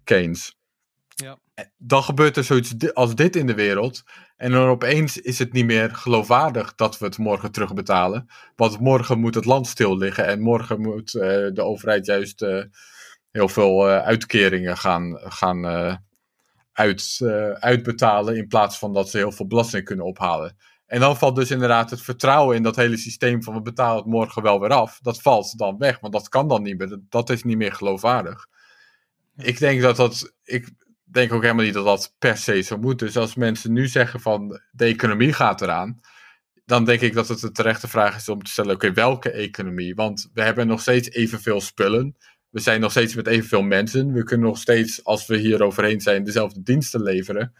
Keynes. 0.04 0.56
Ja. 1.08 1.38
Dan 1.76 2.02
gebeurt 2.02 2.36
er 2.36 2.44
zoiets 2.44 2.94
als 2.94 3.14
dit 3.14 3.36
in 3.36 3.46
de 3.46 3.54
wereld. 3.54 4.02
En 4.36 4.50
dan 4.50 4.68
opeens 4.68 5.16
is 5.16 5.38
het 5.38 5.52
niet 5.52 5.64
meer 5.64 5.94
geloofwaardig 5.94 6.74
dat 6.74 6.98
we 6.98 7.04
het 7.04 7.18
morgen 7.18 7.52
terugbetalen. 7.52 8.26
Want 8.56 8.80
morgen 8.80 9.18
moet 9.18 9.34
het 9.34 9.44
land 9.44 9.66
stil 9.66 9.96
liggen. 9.96 10.26
En 10.26 10.40
morgen 10.40 10.80
moet 10.80 11.14
uh, 11.14 11.22
de 11.52 11.62
overheid 11.62 12.06
juist 12.06 12.42
uh, 12.42 12.64
heel 13.30 13.48
veel 13.48 13.88
uh, 13.88 13.98
uitkeringen 13.98 14.76
gaan, 14.76 15.18
gaan 15.18 15.66
uit, 16.72 17.18
uitbetalen. 17.60 18.36
In 18.36 18.48
plaats 18.48 18.78
van 18.78 18.92
dat 18.92 19.10
ze 19.10 19.16
heel 19.16 19.32
veel 19.32 19.46
belasting 19.46 19.84
kunnen 19.84 20.06
ophalen. 20.06 20.56
En 20.88 21.00
dan 21.00 21.16
valt 21.16 21.36
dus 21.36 21.50
inderdaad 21.50 21.90
het 21.90 22.02
vertrouwen 22.02 22.56
in 22.56 22.62
dat 22.62 22.76
hele 22.76 22.96
systeem 22.96 23.42
van 23.42 23.54
we 23.54 23.62
betalen 23.62 23.96
het 23.96 24.06
morgen 24.06 24.42
wel 24.42 24.60
weer 24.60 24.70
af. 24.70 24.98
Dat 25.02 25.22
valt 25.22 25.58
dan 25.58 25.78
weg, 25.78 26.00
want 26.00 26.12
dat 26.12 26.28
kan 26.28 26.48
dan 26.48 26.62
niet 26.62 26.78
meer. 26.78 26.98
Dat 27.08 27.30
is 27.30 27.42
niet 27.42 27.56
meer 27.56 27.72
geloofwaardig. 27.72 28.46
Ik 29.36 29.58
denk 29.58 29.82
dat 29.82 29.96
dat. 29.96 30.32
Ik 30.44 30.70
denk 31.04 31.32
ook 31.32 31.42
helemaal 31.42 31.64
niet 31.64 31.74
dat 31.74 31.84
dat 31.84 32.14
per 32.18 32.36
se 32.36 32.60
zo 32.60 32.78
moet. 32.78 32.98
Dus 32.98 33.16
als 33.16 33.34
mensen 33.34 33.72
nu 33.72 33.86
zeggen 33.86 34.20
van 34.20 34.60
de 34.70 34.84
economie 34.84 35.32
gaat 35.32 35.60
eraan. 35.60 36.00
Dan 36.64 36.84
denk 36.84 37.00
ik 37.00 37.14
dat 37.14 37.28
het 37.28 37.42
een 37.42 37.52
terechte 37.52 37.88
vraag 37.88 38.16
is 38.16 38.28
om 38.28 38.42
te 38.42 38.50
stellen: 38.50 38.74
oké, 38.74 38.92
welke 38.92 39.30
economie? 39.30 39.94
Want 39.94 40.30
we 40.34 40.42
hebben 40.42 40.66
nog 40.66 40.80
steeds 40.80 41.10
evenveel 41.10 41.60
spullen. 41.60 42.16
We 42.48 42.60
zijn 42.60 42.80
nog 42.80 42.90
steeds 42.90 43.14
met 43.14 43.26
evenveel 43.26 43.62
mensen. 43.62 44.12
We 44.12 44.24
kunnen 44.24 44.46
nog 44.46 44.58
steeds, 44.58 45.04
als 45.04 45.26
we 45.26 45.36
hier 45.36 45.62
overheen 45.62 46.00
zijn, 46.00 46.24
dezelfde 46.24 46.62
diensten 46.62 47.02
leveren 47.02 47.54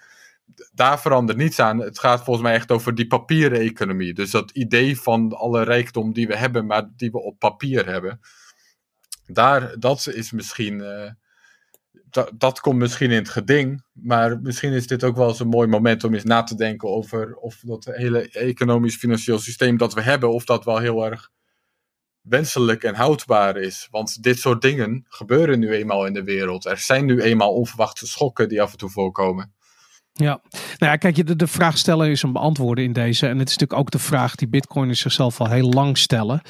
daar 0.72 1.00
verandert 1.00 1.38
niets 1.38 1.58
aan. 1.58 1.78
Het 1.78 1.98
gaat 1.98 2.24
volgens 2.24 2.46
mij 2.46 2.54
echt 2.54 2.70
over 2.70 2.94
die 2.94 3.06
papieren 3.06 3.60
economie. 3.60 4.14
Dus 4.14 4.30
dat 4.30 4.50
idee 4.50 5.00
van 5.00 5.32
alle 5.32 5.62
rijkdom 5.62 6.12
die 6.12 6.26
we 6.26 6.36
hebben, 6.36 6.66
maar 6.66 6.90
die 6.96 7.10
we 7.10 7.22
op 7.22 7.38
papier 7.38 7.86
hebben. 7.86 8.20
Daar, 9.26 9.78
dat 9.78 10.06
is 10.06 10.32
misschien. 10.32 10.78
Uh, 10.78 11.10
dat 12.34 12.60
komt 12.60 12.78
misschien 12.78 13.10
in 13.10 13.16
het 13.16 13.28
geding. 13.28 13.84
Maar 13.92 14.40
misschien 14.40 14.72
is 14.72 14.86
dit 14.86 15.04
ook 15.04 15.16
wel 15.16 15.28
eens 15.28 15.40
een 15.40 15.48
mooi 15.48 15.68
moment 15.68 16.04
om 16.04 16.14
eens 16.14 16.24
na 16.24 16.42
te 16.42 16.54
denken 16.54 16.88
over 16.88 17.34
of 17.34 17.60
dat 17.60 17.84
hele 17.84 18.28
economisch-financieel 18.28 19.38
systeem 19.38 19.76
dat 19.76 19.94
we 19.94 20.00
hebben, 20.00 20.32
of 20.32 20.44
dat 20.44 20.64
wel 20.64 20.78
heel 20.78 21.04
erg 21.04 21.30
wenselijk 22.20 22.82
en 22.82 22.94
houdbaar 22.94 23.56
is. 23.56 23.88
Want 23.90 24.22
dit 24.22 24.38
soort 24.38 24.62
dingen 24.62 25.04
gebeuren 25.08 25.58
nu 25.58 25.72
eenmaal 25.72 26.06
in 26.06 26.12
de 26.12 26.24
wereld. 26.24 26.64
Er 26.66 26.78
zijn 26.78 27.04
nu 27.04 27.22
eenmaal 27.22 27.52
onverwachte 27.52 28.06
schokken 28.06 28.48
die 28.48 28.62
af 28.62 28.72
en 28.72 28.78
toe 28.78 28.90
voorkomen. 28.90 29.54
Ja, 30.20 30.40
nou 30.50 30.92
ja, 30.92 30.96
kijk, 30.96 31.26
de, 31.26 31.36
de 31.36 31.46
vraag 31.46 31.78
stellen 31.78 32.10
is 32.10 32.22
een 32.22 32.32
beantwoorden 32.32 32.84
in 32.84 32.92
deze. 32.92 33.26
En 33.26 33.38
het 33.38 33.48
is 33.48 33.56
natuurlijk 33.56 33.80
ook 33.80 33.90
de 33.90 33.98
vraag 33.98 34.34
die 34.34 34.48
bitcoiners 34.48 35.00
zichzelf 35.00 35.40
al 35.40 35.48
heel 35.48 35.68
lang 35.68 35.98
stellen. 35.98 36.40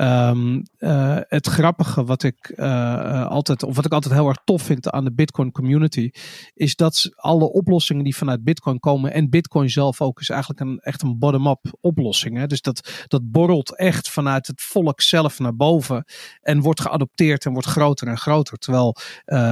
Um, 0.00 0.62
uh, 0.78 1.16
het 1.20 1.46
grappige 1.46 2.04
wat 2.04 2.22
ik 2.22 2.52
uh, 2.56 3.26
altijd, 3.26 3.62
of 3.62 3.76
wat 3.76 3.84
ik 3.84 3.92
altijd 3.92 4.14
heel 4.14 4.28
erg 4.28 4.38
tof 4.44 4.62
vind 4.62 4.90
aan 4.90 5.04
de 5.04 5.12
bitcoin 5.12 5.52
community, 5.52 6.10
is 6.54 6.76
dat 6.76 7.10
alle 7.16 7.52
oplossingen 7.52 8.04
die 8.04 8.16
vanuit 8.16 8.44
bitcoin 8.44 8.78
komen, 8.78 9.12
en 9.12 9.30
bitcoin 9.30 9.70
zelf 9.70 10.00
ook, 10.00 10.20
is 10.20 10.30
eigenlijk 10.30 10.60
een, 10.60 10.78
echt 10.78 11.02
een 11.02 11.18
bottom-up 11.18 11.76
oplossing. 11.80 12.36
Hè? 12.36 12.46
Dus 12.46 12.62
dat, 12.62 13.04
dat 13.06 13.30
borrelt 13.30 13.76
echt 13.76 14.10
vanuit 14.10 14.46
het 14.46 14.62
volk 14.62 15.00
zelf 15.00 15.38
naar 15.38 15.56
boven 15.56 16.04
en 16.40 16.60
wordt 16.60 16.80
geadopteerd 16.80 17.44
en 17.44 17.52
wordt 17.52 17.68
groter 17.68 18.08
en 18.08 18.18
groter. 18.18 18.58
Terwijl 18.58 18.96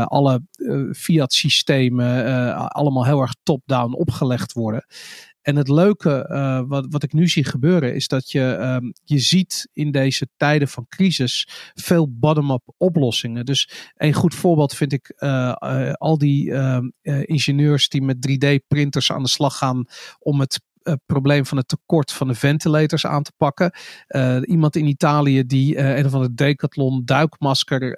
alle 0.05 0.43
fiat 0.93 1.33
systemen 1.33 2.55
allemaal 2.69 3.05
heel 3.05 3.21
erg 3.21 3.35
top 3.43 3.65
down 3.67 3.93
opgelegd 3.93 4.53
worden. 4.53 4.87
En 5.47 5.57
het 5.57 5.69
leuke 5.69 6.29
uh, 6.31 6.63
wat, 6.67 6.87
wat 6.91 7.03
ik 7.03 7.13
nu 7.13 7.29
zie 7.29 7.45
gebeuren 7.45 7.95
is 7.95 8.09
dat 8.09 8.31
je, 8.31 8.41
um, 8.41 8.93
je 9.05 9.19
ziet 9.19 9.69
in 9.73 9.91
deze 9.91 10.29
tijden 10.37 10.69
van 10.69 10.87
crisis 10.89 11.49
veel 11.75 12.09
bottom-up 12.11 12.63
oplossingen. 12.77 13.45
Dus 13.45 13.71
een 13.95 14.13
goed 14.13 14.35
voorbeeld 14.35 14.75
vind 14.75 14.93
ik 14.93 15.15
uh, 15.19 15.55
uh, 15.59 15.93
al 15.93 16.19
die 16.19 16.53
ehm, 16.53 16.89
ingenieurs 17.23 17.89
die 17.89 18.03
met 18.03 18.29
3D 18.31 18.67
printers 18.69 19.13
aan 19.13 19.23
de 19.23 19.29
slag 19.29 19.59
gaan 19.59 19.85
om 20.19 20.41
het 20.41 20.61
probleem 21.07 21.47
van 21.47 21.57
het 21.57 21.69
tekort 21.69 22.13
van 22.13 22.29
de 22.29 22.35
ventilators 22.35 23.07
aan 23.07 23.23
te 23.23 23.33
pakken. 23.37 23.75
Iemand 24.45 24.77
in 24.77 24.87
Italië 24.87 25.47
die 25.47 25.79
een 25.79 26.07
of 26.07 26.15
andere 26.15 26.35
decathlon 26.35 27.03
duikmasker 27.05 27.97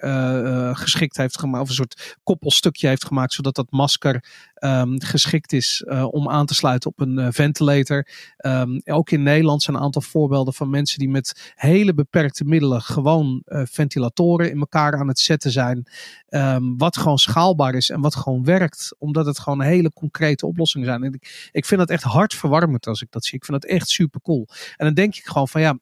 geschikt 0.75 1.17
heeft 1.17 1.39
gemaakt, 1.39 1.63
of 1.63 1.69
een 1.69 1.75
soort 1.75 2.17
koppelstukje 2.23 2.87
heeft 2.87 3.05
gemaakt, 3.05 3.33
zodat 3.33 3.55
dat 3.55 3.71
masker 3.71 4.23
um, 4.59 5.01
geschikt 5.01 5.53
is 5.53 5.83
om 6.09 6.29
aan 6.29 6.45
te 6.45 6.53
sluiten 6.53 6.89
op 6.89 6.99
een 6.99 7.33
ventilator. 7.33 8.07
Um, 8.45 8.81
ook 8.85 9.11
in 9.11 9.23
Nederland 9.23 9.63
zijn 9.63 9.75
een 9.75 9.81
aantal 9.81 10.01
voorbeelden 10.01 10.53
van 10.53 10.69
mensen 10.69 10.99
die 10.99 11.09
met 11.09 11.53
hele 11.55 11.93
beperkte 11.93 12.43
middelen 12.43 12.81
gewoon 12.81 13.41
ventilatoren 13.45 14.51
in 14.51 14.59
elkaar 14.59 14.95
aan 14.95 15.07
het 15.07 15.19
zetten 15.19 15.51
zijn. 15.51 15.87
Um, 16.29 16.77
wat 16.77 16.97
gewoon 16.97 17.17
schaalbaar 17.17 17.73
is 17.73 17.89
en 17.89 18.01
wat 18.01 18.15
gewoon 18.15 18.43
werkt, 18.43 18.95
omdat 18.97 19.25
het 19.25 19.39
gewoon 19.39 19.61
hele 19.61 19.93
concrete 19.93 20.45
oplossingen 20.45 20.87
zijn. 20.87 21.03
En 21.03 21.13
ik, 21.13 21.49
ik 21.51 21.65
vind 21.65 21.79
dat 21.79 21.89
echt 21.89 22.03
hartverwarmend 22.03 22.87
als 22.87 23.01
ik 23.01 23.11
dat 23.11 23.25
zie. 23.25 23.37
Ik 23.37 23.45
vind 23.45 23.61
dat 23.61 23.71
echt 23.71 23.89
super 23.89 24.21
cool. 24.21 24.47
En 24.77 24.85
dan 24.85 24.93
denk 24.93 25.15
ik 25.15 25.25
gewoon 25.25 25.47
van 25.47 25.61
ja, 25.61 25.79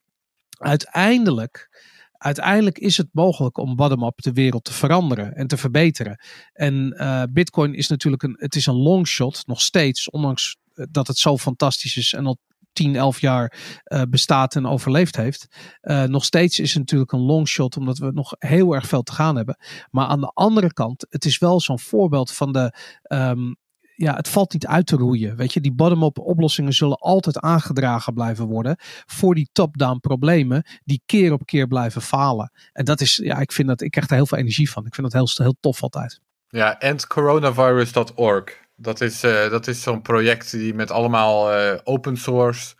uiteindelijk 0.49 1.85
uiteindelijk 2.17 2.77
is 2.77 2.97
het 2.97 3.07
mogelijk 3.11 3.57
om 3.57 3.75
bottom-up 3.75 4.21
de 4.21 4.33
wereld 4.33 4.63
te 4.63 4.73
veranderen 4.73 5.35
en 5.35 5.47
te 5.47 5.57
verbeteren. 5.57 6.19
En 6.53 6.93
uh, 6.97 7.23
Bitcoin 7.29 7.73
is 7.73 7.87
natuurlijk 7.87 8.23
een, 8.23 8.35
het 8.39 8.55
is 8.55 8.65
een 8.65 8.75
long 8.75 9.07
shot 9.07 9.43
nog 9.45 9.61
steeds, 9.61 10.09
ondanks 10.09 10.57
eh, 10.73 10.85
dat 10.91 11.07
het 11.07 11.17
zo 11.17 11.37
fantastisch 11.37 11.97
is 11.97 12.13
en 12.13 12.25
al 12.25 12.37
10, 12.77 12.95
11 12.95 13.21
jaar 13.21 13.53
uh, 13.85 14.01
bestaat 14.09 14.55
en 14.55 14.65
overleefd 14.65 15.15
heeft. 15.15 15.47
Uh, 15.81 16.03
nog 16.03 16.25
steeds 16.25 16.59
is 16.59 16.69
het 16.69 16.79
natuurlijk 16.79 17.11
een 17.11 17.19
long 17.19 17.47
shot, 17.47 17.77
omdat 17.77 17.97
we 17.97 18.11
nog 18.11 18.35
heel 18.39 18.73
erg 18.73 18.87
veel 18.87 19.03
te 19.03 19.11
gaan 19.11 19.35
hebben. 19.35 19.57
Maar 19.89 20.05
aan 20.05 20.21
de 20.21 20.31
andere 20.33 20.73
kant, 20.73 21.05
het 21.09 21.25
is 21.25 21.37
wel 21.37 21.59
zo'n 21.59 21.79
voorbeeld 21.79 22.31
van 22.31 22.51
de 22.51 22.73
um, 23.07 23.55
ja, 23.97 24.15
het 24.15 24.27
valt 24.27 24.53
niet 24.53 24.67
uit 24.67 24.87
te 24.87 24.95
roeien. 24.95 25.35
Weet 25.35 25.53
je, 25.53 25.61
die 25.61 25.73
bottom-up 25.73 26.19
oplossingen 26.19 26.73
zullen 26.73 26.97
altijd 26.97 27.39
aangedragen 27.39 28.13
blijven 28.13 28.45
worden 28.45 28.75
voor 29.05 29.35
die 29.35 29.49
top-down 29.51 29.99
problemen 29.99 30.65
die 30.83 31.01
keer 31.05 31.33
op 31.33 31.45
keer 31.45 31.67
blijven 31.67 32.01
falen. 32.01 32.51
En 32.73 32.85
dat 32.85 33.01
is, 33.01 33.15
ja, 33.15 33.37
ik 33.39 33.51
vind 33.51 33.67
dat, 33.67 33.81
ik 33.81 33.91
krijg 33.91 34.09
er 34.09 34.15
heel 34.15 34.25
veel 34.25 34.37
energie 34.37 34.71
van. 34.71 34.85
Ik 34.85 34.95
vind 34.95 35.11
dat 35.11 35.21
heel, 35.35 35.45
heel 35.45 35.57
tof 35.59 35.81
altijd. 35.83 36.19
Ja, 36.49 36.79
endcoronavirus.org. 36.79 38.65
Dat 38.75 39.01
is, 39.01 39.23
uh, 39.23 39.49
dat 39.49 39.67
is 39.67 39.81
zo'n 39.81 40.01
project 40.01 40.51
die 40.51 40.73
met 40.73 40.91
allemaal 40.91 41.53
uh, 41.53 41.77
open 41.83 42.17
source 42.17 42.75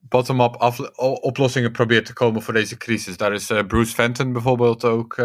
bottom-up 0.00 0.82
oplossingen 1.20 1.72
probeert 1.72 2.06
te 2.06 2.12
komen 2.12 2.42
voor 2.42 2.54
deze 2.54 2.76
crisis. 2.76 3.16
Daar 3.16 3.32
is 3.32 3.50
uh, 3.50 3.60
Bruce 3.66 3.94
Fenton 3.94 4.32
bijvoorbeeld 4.32 4.84
ook 4.84 5.16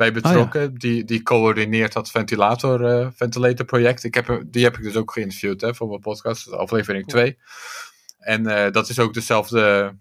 bij 0.00 0.08
oh 0.08 0.14
betrokken. 0.14 0.74
die, 0.74 1.04
die 1.04 1.22
coördineert 1.22 1.92
dat 1.92 2.10
ventilator, 2.10 3.00
uh, 3.00 3.08
ventilator 3.14 3.66
project. 3.66 4.04
Ik 4.04 4.14
heb, 4.14 4.42
die 4.46 4.64
heb 4.64 4.76
ik 4.76 4.82
dus 4.82 4.96
ook 4.96 5.12
geïnterviewd 5.12 5.60
hè, 5.60 5.74
voor 5.74 5.88
mijn 5.88 6.00
podcast, 6.00 6.52
aflevering 6.52 7.06
2. 7.06 7.38
En 8.18 8.48
uh, 8.48 8.70
dat 8.70 8.88
is 8.88 8.98
ook 8.98 9.14
dezelfde. 9.14 9.94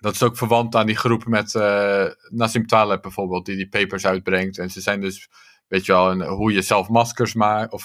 Dat 0.00 0.14
is 0.14 0.22
ook 0.22 0.36
verwant 0.36 0.74
aan 0.74 0.86
die 0.86 0.96
groep 0.96 1.26
met 1.26 1.54
uh, 1.54 2.06
Nassim 2.28 2.66
Taleb 2.66 3.02
bijvoorbeeld, 3.02 3.46
die 3.46 3.56
die 3.56 3.68
papers 3.68 4.06
uitbrengt. 4.06 4.58
En 4.58 4.70
ze 4.70 4.80
zijn 4.80 5.00
dus, 5.00 5.28
weet 5.68 5.86
je 5.86 5.92
wel, 5.92 6.10
een, 6.10 6.22
hoe 6.22 6.52
je 6.52 6.62
zelf 6.62 6.88
maskers 6.88 7.34
maakt. 7.34 7.72
Of 7.72 7.82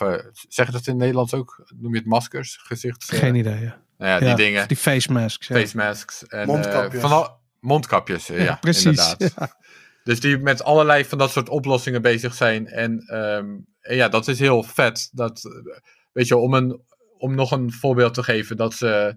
zeg 0.48 0.66
je 0.66 0.72
dat 0.72 0.88
in 0.88 0.94
het 0.94 0.98
Nederlands 0.98 1.34
ook? 1.34 1.64
Noem 1.76 1.92
je 1.92 1.98
het 1.98 2.08
maskers? 2.08 2.60
Gezicht? 2.64 3.04
Geen 3.04 3.36
idee, 3.36 3.60
ja. 3.60 3.82
Nou 3.98 4.12
ja, 4.12 4.20
die 4.20 4.28
ja, 4.28 4.36
dingen. 4.36 4.68
Die 4.68 4.78
face 4.78 5.12
masks. 5.12 5.48
Ja. 5.48 5.56
Face 5.56 5.78
masks. 5.78 6.28
En, 6.28 6.48
mondkapjes. 6.48 7.02
van 7.02 7.12
al, 7.12 7.40
mondkapjes, 7.60 8.28
ja, 8.28 8.36
ja 8.36 8.58
precies. 8.62 9.12
Inderdaad. 9.12 9.58
Dus 10.06 10.20
die 10.20 10.38
met 10.38 10.64
allerlei 10.64 11.06
van 11.06 11.18
dat 11.18 11.32
soort 11.32 11.50
oplossingen 11.50 12.02
bezig 12.02 12.34
zijn. 12.34 12.68
En, 12.68 13.16
um, 13.16 13.66
en 13.82 13.96
ja, 13.96 14.10
dat 14.10 14.28
is 14.28 14.40
heel 14.40 14.64
vet. 14.64 15.10
Dat, 15.12 15.42
weet 16.12 16.28
je, 16.28 16.38
om, 16.38 16.54
een, 16.54 16.82
om 17.18 17.36
nog 17.36 17.52
een 17.52 17.72
voorbeeld 17.72 18.14
te 18.14 18.24
geven, 18.24 18.58
dat 18.58 18.74
ze, 18.74 19.16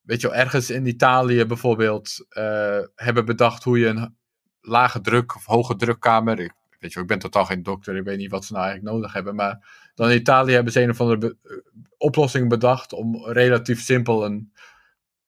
weet 0.00 0.20
je, 0.20 0.30
ergens 0.30 0.70
in 0.70 0.86
Italië 0.86 1.44
bijvoorbeeld 1.44 2.26
uh, 2.30 2.78
hebben 2.94 3.24
bedacht 3.24 3.64
hoe 3.64 3.78
je 3.78 3.86
een 3.86 4.16
lage 4.60 5.00
druk 5.00 5.36
of 5.36 5.44
hoge 5.44 5.76
drukkamer. 5.76 6.40
Ik, 6.40 6.52
weet 6.78 6.92
je, 6.92 7.00
ik 7.00 7.06
ben 7.06 7.18
totaal 7.18 7.44
geen 7.44 7.62
dokter, 7.62 7.96
ik 7.96 8.04
weet 8.04 8.18
niet 8.18 8.30
wat 8.30 8.44
ze 8.44 8.52
nou 8.52 8.64
eigenlijk 8.64 8.94
nodig 8.94 9.12
hebben. 9.12 9.34
Maar 9.34 9.90
dan 9.94 10.10
in 10.10 10.16
Italië 10.16 10.52
hebben 10.52 10.72
ze 10.72 10.82
een 10.82 10.90
of 10.90 11.00
andere 11.00 11.36
eh, 11.42 11.56
oplossing 11.96 12.48
bedacht 12.48 12.92
om 12.92 13.26
relatief 13.26 13.80
simpel 13.80 14.24
een 14.24 14.52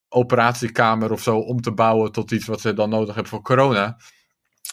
operatiekamer 0.09 1.13
of 1.13 1.23
zo 1.23 1.39
om 1.39 1.61
te 1.61 1.73
bouwen 1.73 2.13
tot 2.13 2.31
iets 2.31 2.47
wat 2.47 2.61
ze 2.61 2.73
dan 2.73 2.91
nodig 2.91 3.15
hebben 3.15 3.33
voor 3.33 3.43
corona. 3.43 3.99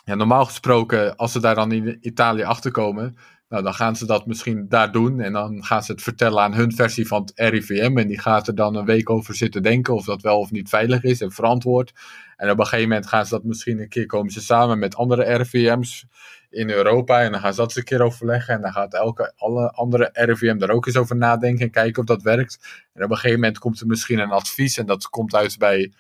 Ja, 0.10 0.16
normaal 0.16 0.46
gesproken, 0.46 1.16
als 1.16 1.32
ze 1.32 1.40
daar 1.40 1.56
dan 1.56 1.72
in 1.72 1.98
Italië 2.02 2.44
achter 2.44 2.72
komen, 2.72 3.18
nou, 3.50 3.64
dan 3.64 3.74
gaan 3.74 3.96
ze 3.96 4.06
dat 4.06 4.26
misschien 4.26 4.66
daar 4.70 4.92
doen. 4.92 5.20
En 5.20 5.34
dan 5.34 5.64
gaan 5.64 5.84
ze 5.84 5.92
het 5.92 6.02
vertellen 6.02 6.44
aan 6.44 6.54
hun 6.54 6.72
versie 6.72 7.08
van 7.08 7.22
het 7.22 7.32
RIVM. 7.36 7.98
En 7.98 8.08
die 8.08 8.20
gaat 8.20 8.48
er 8.48 8.56
dan 8.56 8.76
een 8.76 8.86
week 8.86 9.10
over 9.10 9.36
zitten 9.36 9.64
denken 9.64 9.94
of 9.94 10.06
dat 10.06 10.22
wel 10.22 10.40
of 10.40 10.52
niet 10.52 10.70
veilig 10.70 11.04
is 11.04 11.22
en 11.22 11.32
verantwoord. 11.32 11.94
En 12.38 12.50
op 12.50 12.60
een 12.60 12.66
gegeven 12.66 12.90
moment 12.90 13.08
gaan 13.08 13.26
ze 13.26 13.34
dat 13.34 13.44
misschien 13.44 13.80
een 13.80 13.90
keer 13.90 14.06
komen 14.06 14.32
ze 14.32 14.42
samen 14.42 14.80
met 14.80 14.96
andere 14.96 15.36
RIVM's 15.36 16.06
in 16.50 16.70
Europa. 16.70 17.22
En 17.22 17.32
dan 17.32 17.42
gaan 17.42 17.54
ze 17.54 17.60
dat 17.60 17.68
eens 17.68 17.78
een 17.78 17.84
keer 17.84 18.02
overleggen. 18.02 18.54
En 18.54 18.62
dan 18.62 18.72
gaat 18.72 18.94
elke 18.94 19.34
alle 19.36 19.72
andere 19.72 20.10
RIVM 20.14 20.58
daar 20.58 20.70
ook 20.70 20.86
eens 20.86 20.98
over 20.98 21.16
nadenken 21.16 21.66
en 21.66 21.72
kijken 21.72 22.02
of 22.02 22.08
dat 22.08 22.22
werkt. 22.22 22.60
En 22.94 23.04
op 23.04 23.10
een 23.10 23.16
gegeven 23.16 23.40
moment 23.40 23.60
komt 23.60 23.80
er 23.80 23.88
misschien 23.88 24.20
een 24.20 24.32
advies. 24.32 24.78
En 24.78 24.86
dat 24.86 25.10
komt 25.10 25.36
uit 25.36 25.58
bij 25.58 25.94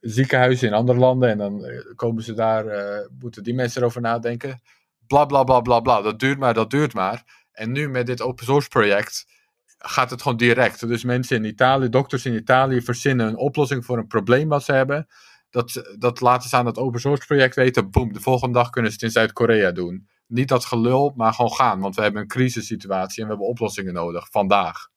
ziekenhuizen 0.00 0.68
in 0.68 0.74
andere 0.74 0.98
landen. 0.98 1.30
En 1.30 1.38
dan 1.38 1.64
eh, 1.64 1.80
komen 1.94 2.22
ze 2.22 2.34
daar, 2.34 2.66
uh, 2.66 3.06
moeten 3.18 3.42
die 3.42 3.54
mensen 3.54 3.80
erover 3.80 4.00
nadenken. 4.00 4.62
Bla 5.06 5.24
bla 5.24 5.44
bla 5.44 5.60
bla 5.60 5.80
bla. 5.80 6.02
Dat 6.02 6.18
duurt 6.18 6.38
maar, 6.38 6.54
dat 6.54 6.70
duurt 6.70 6.94
maar. 6.94 7.46
En 7.52 7.72
nu 7.72 7.88
met 7.88 8.06
dit 8.06 8.22
open 8.22 8.44
source 8.44 8.68
project 8.68 9.26
gaat 9.78 10.10
het 10.10 10.22
gewoon 10.22 10.36
direct. 10.36 10.88
Dus 10.88 11.04
mensen 11.04 11.36
in 11.36 11.44
Italië, 11.44 11.88
dokters 11.88 12.26
in 12.26 12.34
Italië, 12.34 12.82
verzinnen 12.82 13.26
een 13.26 13.36
oplossing 13.36 13.84
voor 13.84 13.98
een 13.98 14.06
probleem 14.06 14.48
wat 14.48 14.64
ze 14.64 14.72
hebben. 14.72 15.06
Dat, 15.50 15.94
dat 15.98 16.20
laten 16.20 16.48
ze 16.48 16.56
aan 16.56 16.66
het 16.66 16.78
open 16.78 17.00
source 17.00 17.26
project 17.26 17.54
weten. 17.54 17.90
Boom, 17.90 18.12
de 18.12 18.20
volgende 18.20 18.54
dag 18.54 18.70
kunnen 18.70 18.90
ze 18.90 18.96
het 18.96 19.06
in 19.06 19.12
Zuid-Korea 19.12 19.72
doen. 19.72 20.08
Niet 20.26 20.48
dat 20.48 20.64
gelul, 20.64 21.12
maar 21.16 21.32
gewoon 21.32 21.52
gaan. 21.52 21.80
Want 21.80 21.96
we 21.96 22.02
hebben 22.02 22.22
een 22.22 22.28
crisissituatie 22.28 23.18
en 23.18 23.24
we 23.24 23.28
hebben 23.28 23.48
oplossingen 23.48 23.92
nodig 23.92 24.28
vandaag. 24.30 24.88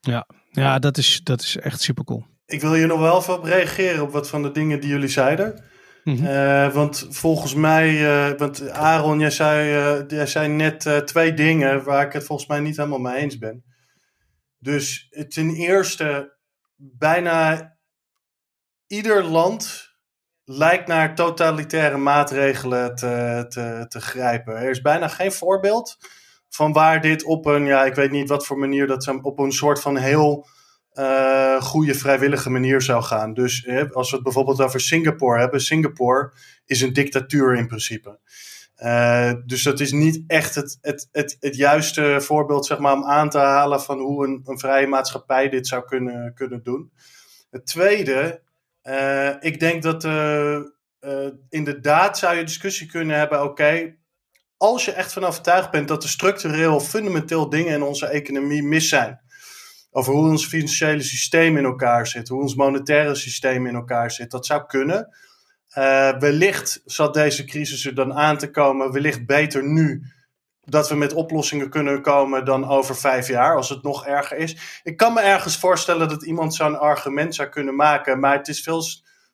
Ja, 0.00 0.26
ja 0.50 0.78
dat, 0.78 0.96
is, 0.96 1.20
dat 1.22 1.40
is 1.40 1.56
echt 1.56 1.80
super 1.80 2.04
cool 2.04 2.26
ik 2.54 2.60
wil 2.60 2.72
hier 2.72 2.86
nog 2.86 3.00
wel 3.00 3.18
even 3.18 3.34
op 3.34 3.44
reageren 3.44 4.02
op 4.02 4.12
wat 4.12 4.28
van 4.28 4.42
de 4.42 4.50
dingen 4.50 4.80
die 4.80 4.90
jullie 4.90 5.08
zeiden. 5.08 5.64
Mhm. 6.04 6.24
Eh, 6.26 6.72
want 6.72 7.06
volgens 7.10 7.54
mij, 7.54 7.90
uh, 7.90 8.38
want 8.38 8.70
Aaron, 8.70 9.18
jij 9.18 9.30
zei, 9.30 9.76
uh, 9.98 10.08
jij 10.08 10.26
zei 10.26 10.48
net 10.48 11.02
twee 11.04 11.34
dingen 11.34 11.84
waar 11.84 12.06
ik 12.06 12.12
het 12.12 12.24
volgens 12.24 12.48
mij 12.48 12.60
niet 12.60 12.76
helemaal 12.76 12.98
mee 12.98 13.14
eens 13.16 13.38
ben. 13.38 13.64
Dus 14.58 15.08
ten 15.28 15.54
eerste, 15.54 16.36
bijna 16.76 17.72
ieder 18.86 19.24
land 19.24 19.92
lijkt 20.44 20.86
naar 20.86 21.14
totalitaire 21.14 21.96
maatregelen 21.96 22.94
te, 22.94 23.44
te, 23.48 23.84
te 23.88 24.00
grijpen. 24.00 24.56
Er 24.56 24.70
is 24.70 24.80
bijna 24.80 25.08
geen 25.08 25.32
voorbeeld 25.32 25.96
van 26.48 26.72
waar 26.72 27.00
dit 27.00 27.24
op 27.24 27.46
een, 27.46 27.64
ja, 27.64 27.84
ik 27.84 27.94
weet 27.94 28.10
niet 28.10 28.28
wat 28.28 28.46
voor 28.46 28.58
manier 28.58 28.86
dat 28.86 29.04
ze 29.04 29.18
op 29.22 29.38
een 29.38 29.52
soort 29.52 29.80
van 29.80 29.96
heel 29.96 30.46
uh, 30.94 31.62
goede 31.62 31.94
vrijwillige 31.94 32.50
manier 32.50 32.82
zou 32.82 33.02
gaan. 33.02 33.34
Dus 33.34 33.68
als 33.92 34.10
we 34.10 34.14
het 34.14 34.24
bijvoorbeeld 34.24 34.60
over 34.60 34.80
Singapore 34.80 35.40
hebben, 35.40 35.60
Singapore 35.60 36.32
is 36.66 36.80
een 36.80 36.92
dictatuur 36.92 37.56
in 37.56 37.66
principe. 37.66 38.18
Uh, 38.78 39.32
dus 39.44 39.62
dat 39.62 39.80
is 39.80 39.92
niet 39.92 40.24
echt 40.26 40.54
het, 40.54 40.78
het, 40.80 41.08
het, 41.12 41.36
het 41.40 41.56
juiste 41.56 42.16
voorbeeld 42.20 42.66
zeg 42.66 42.78
maar, 42.78 42.92
om 42.92 43.04
aan 43.04 43.30
te 43.30 43.38
halen 43.38 43.80
van 43.80 43.98
hoe 43.98 44.26
een, 44.26 44.42
een 44.44 44.58
vrije 44.58 44.86
maatschappij 44.86 45.48
dit 45.48 45.66
zou 45.66 45.84
kunnen, 45.84 46.34
kunnen 46.34 46.62
doen. 46.62 46.92
Het 47.50 47.66
tweede, 47.66 48.42
uh, 48.82 49.30
ik 49.40 49.60
denk 49.60 49.82
dat 49.82 50.04
inderdaad 51.48 52.18
zou 52.18 52.36
je 52.36 52.44
discussie 52.44 52.86
kunnen 52.86 53.16
hebben, 53.18 53.42
oké, 53.42 53.96
als 54.56 54.84
je 54.84 54.92
echt 54.92 55.12
van 55.12 55.24
overtuigd 55.24 55.70
bent 55.70 55.88
dat 55.88 56.02
er 56.02 56.08
structureel 56.08 56.80
fundamenteel 56.80 57.48
dingen 57.48 57.74
in 57.74 57.82
onze 57.82 58.06
economie 58.06 58.62
mis 58.62 58.88
zijn 58.88 59.23
over 59.96 60.12
hoe 60.12 60.30
ons 60.30 60.46
financiële 60.46 61.02
systeem 61.02 61.56
in 61.56 61.64
elkaar 61.64 62.06
zit, 62.06 62.28
hoe 62.28 62.40
ons 62.40 62.54
monetaire 62.54 63.14
systeem 63.14 63.66
in 63.66 63.74
elkaar 63.74 64.10
zit. 64.10 64.30
Dat 64.30 64.46
zou 64.46 64.66
kunnen. 64.66 65.08
Uh, 65.78 66.18
wellicht 66.18 66.82
zat 66.84 67.14
deze 67.14 67.44
crisis 67.44 67.86
er 67.86 67.94
dan 67.94 68.14
aan 68.14 68.38
te 68.38 68.50
komen, 68.50 68.92
wellicht 68.92 69.26
beter 69.26 69.64
nu 69.64 70.02
dat 70.60 70.88
we 70.88 70.94
met 70.94 71.12
oplossingen 71.12 71.70
kunnen 71.70 72.02
komen 72.02 72.44
dan 72.44 72.68
over 72.68 72.96
vijf 72.96 73.28
jaar, 73.28 73.56
als 73.56 73.68
het 73.68 73.82
nog 73.82 74.06
erger 74.06 74.36
is. 74.36 74.80
Ik 74.82 74.96
kan 74.96 75.12
me 75.12 75.20
ergens 75.20 75.58
voorstellen 75.58 76.08
dat 76.08 76.24
iemand 76.24 76.54
zo'n 76.54 76.78
argument 76.78 77.34
zou 77.34 77.48
kunnen 77.48 77.76
maken, 77.76 78.20
maar 78.20 78.36
het 78.36 78.48
is 78.48 78.62
veel 78.62 78.82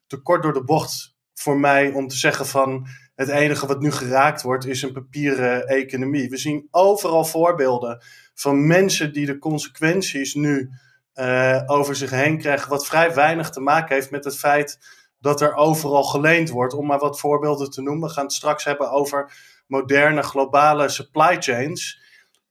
te 0.07 0.17
kort 0.23 0.43
door 0.43 0.53
de 0.53 0.65
bocht 0.65 1.17
voor 1.35 1.59
mij 1.59 1.93
om 1.93 2.09
te 2.09 2.17
zeggen 2.17 2.47
van 2.47 2.87
het 3.15 3.29
enige 3.29 3.67
wat 3.67 3.81
nu 3.81 3.91
geraakt 3.93 4.43
wordt 4.43 4.67
is 4.67 4.83
een 4.83 4.93
papieren 4.93 5.67
economie. 5.67 6.29
We 6.29 6.37
zien 6.37 6.69
overal 6.71 7.25
voorbeelden 7.25 8.03
van 8.41 8.67
mensen 8.67 9.13
die 9.13 9.27
de 9.27 9.39
consequenties 9.39 10.35
nu 10.35 10.71
uh, 11.15 11.63
over 11.67 11.97
zich 11.97 12.11
heen 12.11 12.39
krijgen, 12.39 12.69
wat 12.69 12.87
vrij 12.87 13.15
weinig 13.15 13.51
te 13.51 13.61
maken 13.61 13.95
heeft 13.95 14.11
met 14.11 14.25
het 14.25 14.39
feit 14.39 14.79
dat 15.19 15.41
er 15.41 15.55
overal 15.55 16.03
geleend 16.03 16.51
wordt. 16.51 16.75
Om 16.75 16.87
maar 16.87 16.99
wat 16.99 17.21
voorbeelden 17.21 17.71
te 17.71 17.83
noemen. 17.83 18.09
We 18.09 18.15
gaan 18.15 18.25
het 18.25 18.33
straks 18.33 18.65
hebben 18.65 18.91
over 18.91 19.33
moderne 19.67 20.23
globale 20.23 20.89
supply 20.89 21.37
chains. 21.41 22.01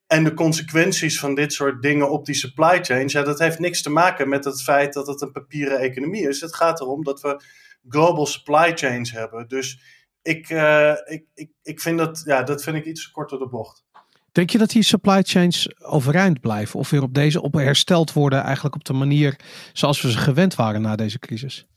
En 0.08 0.24
de 0.24 0.34
consequenties 0.34 1.20
van 1.20 1.36
dit 1.36 1.54
soort 1.54 1.82
dingen 1.82 2.10
op 2.10 2.26
die 2.26 2.36
supply 2.36 2.84
chains, 2.84 3.14
ja, 3.14 3.24
dat 3.24 3.40
heeft 3.40 3.60
niks 3.60 3.82
te 3.82 3.90
maken 3.90 4.30
met 4.30 4.46
het 4.46 4.64
feit 4.64 4.94
dat 4.94 5.08
het 5.08 5.22
een 5.22 5.32
papieren 5.32 5.80
economie 5.80 6.28
is. 6.28 6.42
Het 6.42 6.56
gaat 6.56 6.82
erom 6.82 7.04
dat 7.04 7.22
we 7.22 7.42
global 7.88 8.26
supply 8.26 8.72
chains 8.78 9.12
hebben. 9.12 9.48
Dus 9.48 9.82
ik, 10.22 10.50
uh, 10.50 10.94
ik, 11.06 11.26
ik, 11.34 11.52
ik 11.64 11.80
vind 11.82 11.98
dat, 11.98 12.22
ja, 12.26 12.44
dat 12.44 12.64
vind 12.64 12.76
ik 12.76 12.86
iets 12.86 13.12
korter 13.12 13.40
de 13.40 13.48
bocht. 13.48 13.86
Denk 14.32 14.50
je 14.50 14.58
dat 14.58 14.70
die 14.70 14.84
supply 14.84 15.22
chains 15.22 15.84
overeind 15.84 16.42
blijven 16.42 16.80
of 16.80 16.90
weer 16.90 17.02
op 17.02 17.14
deze 17.14 17.42
op 17.42 17.54
hersteld 17.54 18.14
worden, 18.14 18.44
eigenlijk 18.44 18.76
op 18.76 18.86
de 18.86 18.94
manier 18.94 19.40
zoals 19.74 20.02
we 20.02 20.12
ze 20.12 20.18
gewend 20.18 20.56
waren 20.56 20.82
na 20.82 20.96
deze 20.96 21.20
crisis? 21.20 21.68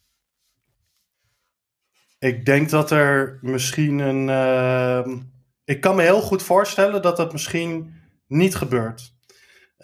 Ik 2.18 2.44
denk 2.44 2.70
dat 2.70 2.90
er 2.90 3.38
misschien 3.40 3.98
een. 3.98 4.28
Uh, 4.28 5.16
ik 5.64 5.80
kan 5.80 5.96
me 5.96 6.02
heel 6.02 6.20
goed 6.20 6.42
voorstellen 6.42 7.02
dat 7.02 7.16
dat 7.16 7.32
misschien 7.32 7.94
niet 8.26 8.54
gebeurt. 8.54 9.12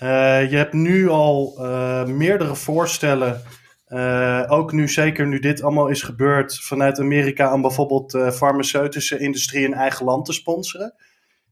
Uh, 0.03 0.51
je 0.51 0.57
hebt 0.57 0.73
nu 0.73 1.09
al 1.09 1.57
uh, 1.59 2.05
meerdere 2.05 2.55
voorstellen. 2.55 3.43
Uh, 3.89 4.45
ook 4.49 4.73
nu, 4.73 4.89
zeker 4.89 5.27
nu 5.27 5.39
dit 5.39 5.63
allemaal 5.63 5.89
is 5.89 6.03
gebeurd, 6.03 6.61
vanuit 6.61 7.01
Amerika 7.01 7.53
om 7.53 7.63
bijvoorbeeld 7.63 8.11
de 8.11 8.33
farmaceutische 8.33 9.19
industrie 9.19 9.65
in 9.65 9.75
eigen 9.75 10.05
land 10.05 10.25
te 10.25 10.33
sponsoren. 10.33 10.95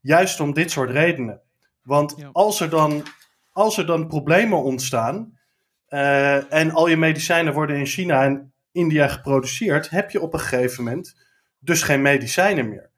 Juist 0.06 0.40
om 0.40 0.54
dit 0.54 0.70
soort 0.70 0.90
redenen. 0.90 1.40
Want 1.82 2.16
als, 2.32 2.60
er 2.60 2.70
dan, 2.70 3.02
als 3.52 3.78
er 3.78 3.86
dan 3.86 4.06
problemen 4.06 4.62
ontstaan 4.62 5.38
uh, 5.88 6.52
en 6.52 6.70
al 6.70 6.88
je 6.88 6.96
medicijnen 6.96 7.52
worden 7.52 7.76
in 7.76 7.86
China 7.86 8.24
en 8.24 8.52
India 8.72 9.08
geproduceerd, 9.08 9.90
heb 9.90 10.10
je 10.10 10.20
op 10.20 10.32
een 10.32 10.40
gegeven 10.40 10.84
moment 10.84 11.16
dus 11.58 11.82
geen 11.82 12.02
medicijnen 12.02 12.68
meer. 12.68 12.90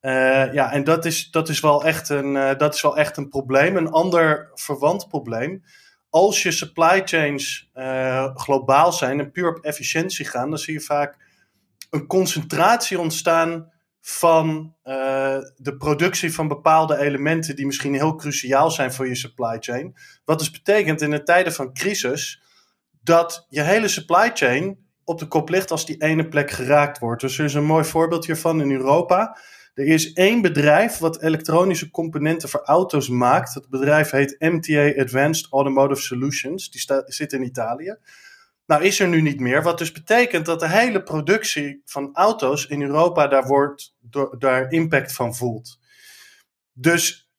Uh, 0.00 0.52
ja, 0.52 0.72
en 0.72 0.84
dat 0.84 1.04
is, 1.04 1.30
dat, 1.30 1.48
is 1.48 1.60
wel 1.60 1.84
echt 1.84 2.08
een, 2.08 2.34
uh, 2.34 2.50
dat 2.56 2.74
is 2.74 2.82
wel 2.82 2.96
echt 2.96 3.16
een 3.16 3.28
probleem. 3.28 3.76
Een 3.76 3.90
ander 3.90 4.50
verwant 4.54 5.08
probleem. 5.08 5.64
Als 6.10 6.42
je 6.42 6.50
supply 6.50 7.02
chains 7.04 7.70
globaal 8.34 8.92
zijn 8.92 9.20
en 9.20 9.30
puur 9.30 9.48
op 9.48 9.64
efficiëntie 9.64 10.26
gaan, 10.26 10.50
dan 10.50 10.58
zie 10.58 10.72
je 10.72 10.80
vaak 10.80 11.16
een 11.90 12.06
concentratie 12.06 13.00
ontstaan 13.00 13.72
van 14.00 14.74
uh, 14.84 15.38
de 15.56 15.76
productie 15.78 16.34
van 16.34 16.48
bepaalde 16.48 16.98
elementen 16.98 17.56
die 17.56 17.66
misschien 17.66 17.94
heel 17.94 18.14
cruciaal 18.14 18.70
zijn 18.70 18.92
voor 18.92 19.08
je 19.08 19.14
supply 19.14 19.56
chain. 19.60 19.96
Wat 20.24 20.38
dus 20.38 20.50
betekent 20.50 21.02
in 21.02 21.10
de 21.10 21.22
tijden 21.22 21.52
van 21.52 21.72
crisis 21.72 22.42
dat 23.02 23.46
je 23.48 23.62
hele 23.62 23.88
supply 23.88 24.30
chain 24.34 24.78
op 25.04 25.18
de 25.18 25.26
kop 25.26 25.48
ligt 25.48 25.70
als 25.70 25.86
die 25.86 26.02
ene 26.02 26.28
plek 26.28 26.50
geraakt 26.50 26.98
wordt. 26.98 27.20
Dus 27.20 27.38
er 27.38 27.44
is 27.44 27.54
een 27.54 27.64
mooi 27.64 27.84
voorbeeld 27.84 28.26
hiervan 28.26 28.60
in 28.60 28.70
Europa. 28.70 29.38
Er 29.74 29.86
is 29.86 30.12
één 30.12 30.42
bedrijf 30.42 30.98
wat 30.98 31.22
elektronische 31.22 31.90
componenten 31.90 32.48
voor 32.48 32.62
auto's 32.62 33.08
maakt. 33.08 33.54
Het 33.54 33.68
bedrijf 33.68 34.10
heet 34.10 34.36
MTA 34.38 35.02
Advanced 35.02 35.46
Automotive 35.50 36.00
Solutions. 36.00 36.70
Die 36.70 36.82
zit 37.06 37.32
in 37.32 37.42
Italië. 37.42 37.96
Nou 38.70 38.82
is 38.82 39.00
er 39.00 39.08
nu 39.08 39.20
niet 39.20 39.40
meer, 39.40 39.62
wat 39.62 39.78
dus 39.78 39.92
betekent 39.92 40.46
dat 40.46 40.60
de 40.60 40.68
hele 40.68 41.02
productie 41.02 41.82
van 41.84 42.10
auto's 42.12 42.66
in 42.66 42.82
Europa 42.82 43.26
daar, 43.26 43.46
wordt, 43.46 43.94
daar 44.38 44.70
impact 44.70 45.12
van 45.12 45.34
voelt. 45.34 45.78
Dus 46.72 47.30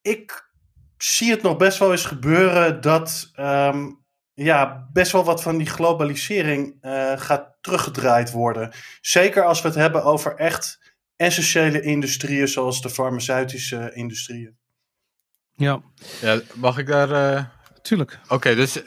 ik 0.00 0.50
zie 0.96 1.30
het 1.30 1.42
nog 1.42 1.56
best 1.56 1.78
wel 1.78 1.90
eens 1.90 2.04
gebeuren 2.04 2.80
dat 2.80 3.30
um, 3.36 4.04
ja, 4.34 4.88
best 4.92 5.12
wel 5.12 5.24
wat 5.24 5.42
van 5.42 5.56
die 5.56 5.66
globalisering 5.66 6.78
uh, 6.82 7.12
gaat 7.16 7.56
teruggedraaid 7.60 8.30
worden. 8.30 8.72
Zeker 9.00 9.44
als 9.44 9.62
we 9.62 9.68
het 9.68 9.76
hebben 9.76 10.04
over 10.04 10.34
echt 10.36 10.92
essentiële 11.16 11.80
industrieën 11.80 12.48
zoals 12.48 12.82
de 12.82 12.90
farmaceutische 12.90 13.90
industrieën. 13.94 14.56
Ja. 15.54 15.82
ja 16.20 16.40
mag 16.54 16.78
ik 16.78 16.86
daar... 16.86 17.10
Uh... 17.10 17.44
Tuurlijk. 17.82 18.18
Oké, 18.28 18.54
dus 18.54 18.76
uh, 18.76 18.82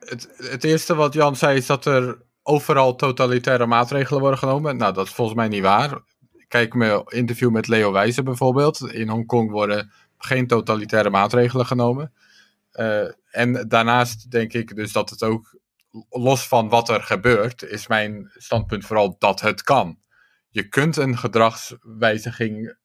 het, 0.00 0.28
het 0.36 0.64
eerste 0.64 0.94
wat 0.94 1.12
Jan 1.12 1.36
zei 1.36 1.56
is 1.56 1.66
dat 1.66 1.84
er 1.84 2.22
overal 2.42 2.96
totalitaire 2.96 3.66
maatregelen 3.66 4.20
worden 4.20 4.38
genomen. 4.38 4.76
Nou, 4.76 4.92
dat 4.92 5.06
is 5.06 5.12
volgens 5.12 5.36
mij 5.36 5.48
niet 5.48 5.62
waar. 5.62 6.00
Kijk 6.48 6.74
mijn 6.74 7.02
interview 7.06 7.50
met 7.50 7.68
Leo 7.68 7.92
Wijzen 7.92 8.24
bijvoorbeeld. 8.24 8.92
In 8.92 9.08
Hongkong 9.08 9.50
worden 9.50 9.92
geen 10.18 10.46
totalitaire 10.46 11.10
maatregelen 11.10 11.66
genomen. 11.66 12.12
Uh, 12.72 13.10
en 13.30 13.68
daarnaast 13.68 14.30
denk 14.30 14.52
ik 14.52 14.76
dus 14.76 14.92
dat 14.92 15.10
het 15.10 15.22
ook, 15.22 15.58
los 16.08 16.48
van 16.48 16.68
wat 16.68 16.88
er 16.88 17.02
gebeurt, 17.02 17.62
is 17.62 17.86
mijn 17.86 18.30
standpunt 18.36 18.86
vooral 18.86 19.16
dat 19.18 19.40
het 19.40 19.62
kan. 19.62 19.98
Je 20.48 20.68
kunt 20.68 20.96
een 20.96 21.18
gedragswijziging 21.18 22.76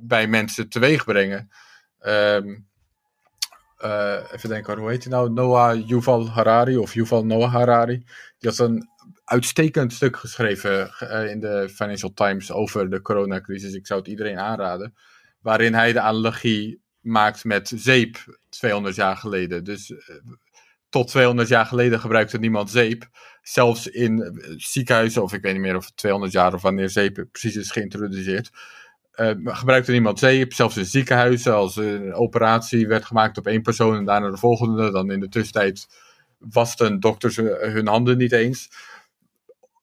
bij 0.00 0.26
mensen 0.26 0.68
teweeg 0.68 1.04
brengen. 1.04 1.50
Um, 2.00 2.68
uh, 3.84 4.32
even 4.32 4.48
denken, 4.48 4.78
hoe 4.78 4.90
heet 4.90 5.04
hij 5.04 5.12
nou? 5.12 5.32
Noah 5.32 5.88
Yuval 5.88 6.28
Harari 6.28 6.76
of 6.76 6.94
Yuval 6.94 7.24
Noah 7.24 7.52
Harari. 7.52 8.04
Die 8.38 8.50
had 8.50 8.58
een 8.58 8.88
uitstekend 9.24 9.92
stuk 9.92 10.16
geschreven 10.16 10.90
uh, 11.02 11.30
in 11.30 11.40
de 11.40 11.68
Financial 11.74 12.12
Times 12.14 12.52
over 12.52 12.90
de 12.90 13.00
coronacrisis. 13.02 13.74
Ik 13.74 13.86
zou 13.86 14.00
het 14.00 14.08
iedereen 14.08 14.38
aanraden. 14.38 14.94
Waarin 15.40 15.74
hij 15.74 15.92
de 15.92 16.00
analogie 16.00 16.82
maakt 17.00 17.44
met 17.44 17.72
zeep 17.74 18.38
200 18.48 18.94
jaar 18.94 19.16
geleden. 19.16 19.64
Dus 19.64 19.90
uh, 19.90 19.98
tot 20.88 21.08
200 21.08 21.48
jaar 21.48 21.66
geleden 21.66 22.00
gebruikte 22.00 22.38
niemand 22.38 22.70
zeep. 22.70 23.08
Zelfs 23.42 23.86
in 23.86 24.42
ziekenhuizen, 24.56 25.22
of 25.22 25.32
ik 25.32 25.42
weet 25.42 25.52
niet 25.52 25.62
meer 25.62 25.76
of 25.76 25.84
het 25.84 25.96
200 25.96 26.32
jaar 26.32 26.54
of 26.54 26.62
wanneer 26.62 26.90
zeep 26.90 27.26
precies 27.32 27.56
is 27.56 27.70
geïntroduceerd 27.70 28.50
uh, 29.20 29.30
gebruikte 29.44 29.90
niemand 29.90 30.18
zeep, 30.18 30.52
zelfs 30.52 30.76
in 30.76 30.84
ziekenhuizen, 30.84 31.54
als 31.54 31.76
een 31.76 32.14
operatie 32.14 32.86
werd 32.86 33.04
gemaakt 33.04 33.38
op 33.38 33.46
één 33.46 33.62
persoon 33.62 33.96
en 33.96 34.04
daarna 34.04 34.30
de 34.30 34.36
volgende, 34.36 34.90
dan 34.90 35.10
in 35.10 35.20
de 35.20 35.28
tussentijd 35.28 35.86
wasten 36.38 37.00
dokters 37.00 37.36
hun 37.36 37.88
handen 37.88 38.18
niet 38.18 38.32
eens. 38.32 38.70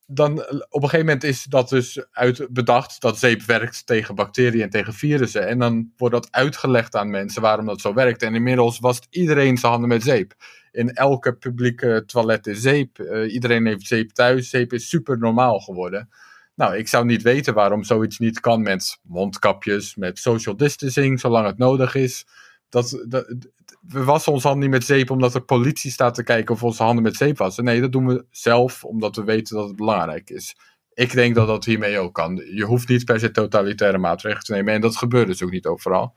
Dan 0.06 0.32
op 0.69 0.84
een 0.84 0.89
gegeven 0.89 1.06
moment 1.06 1.23
is 1.23 1.43
dat 1.43 1.69
dus 1.69 2.06
uit 2.12 2.47
bedacht 2.50 3.02
dat 3.02 3.19
zeep 3.19 3.41
werkt 3.41 3.86
tegen 3.86 4.15
bacteriën 4.15 4.62
en 4.62 4.69
tegen 4.69 4.93
virussen. 4.93 5.47
En 5.47 5.60
dan 5.60 5.91
wordt 5.97 6.13
dat 6.13 6.28
uitgelegd 6.32 6.95
aan 6.95 7.10
mensen 7.10 7.41
waarom 7.41 7.65
dat 7.65 7.82
zo 7.82 7.93
werkt. 7.93 8.21
En 8.21 8.36
inmiddels 8.36 8.80
wast 8.80 9.08
iedereen 9.10 9.58
zijn 9.58 9.71
handen 9.71 9.89
met 9.89 10.04
zeep. 10.04 10.34
in 10.71 10.93
elke 10.93 11.34
publieke 11.34 12.04
toilet 12.06 12.47
is 12.47 12.62
zeep. 12.62 13.00
iedereen 13.30 13.65
heeft 13.65 13.88
zeep 13.88 14.12
thuis. 14.12 14.50
Zeep 14.50 14.73
is 14.73 14.89
super 14.89 15.17
normaal 15.17 15.60
geworden. 15.60 16.10
Nou, 16.57 16.77
ik 16.77 16.87
zou 16.87 17.05
niet 17.05 17.21
weten 17.21 17.53
waarom 17.53 17.83
zoiets 17.83 18.19
niet 18.19 18.39
kan 18.39 18.61
met 18.61 18.99
mondkapjes, 19.03 19.95
met 19.95 20.19
social 20.19 20.57
distancing, 20.57 21.19
zolang 21.19 21.45
het 21.45 21.57
nodig 21.57 21.95
is. 21.95 22.25
Dat, 22.69 23.05
dat, 23.07 23.35
we 23.81 24.03
wassen 24.03 24.31
onze 24.31 24.47
handen 24.47 24.69
niet 24.69 24.79
met 24.79 24.87
zeep 24.87 25.09
omdat 25.09 25.33
er 25.33 25.41
politie 25.41 25.91
staat 25.91 26.15
te 26.15 26.23
kijken 26.23 26.55
of 26.55 26.63
onze 26.63 26.83
handen 26.83 27.03
met 27.03 27.15
zeep 27.15 27.37
wassen. 27.37 27.63
Nee, 27.63 27.81
dat 27.81 27.91
doen 27.91 28.07
we 28.07 28.25
zelf 28.31 28.83
omdat 28.83 29.15
we 29.15 29.23
weten 29.23 29.55
dat 29.55 29.67
het 29.67 29.75
belangrijk 29.75 30.29
is. 30.29 30.55
Ik 30.93 31.13
denk 31.13 31.35
dat 31.35 31.47
dat 31.47 31.65
hiermee 31.65 31.99
ook 31.99 32.13
kan. 32.13 32.35
Je 32.35 32.63
hoeft 32.63 32.87
niet 32.87 33.05
per 33.05 33.19
se 33.19 33.31
totalitaire 33.31 33.97
maatregelen 33.97 34.43
te 34.43 34.53
nemen 34.53 34.73
en 34.73 34.81
dat 34.81 34.95
gebeurt 34.95 35.27
dus 35.27 35.43
ook 35.43 35.51
niet 35.51 35.65
overal. 35.65 36.15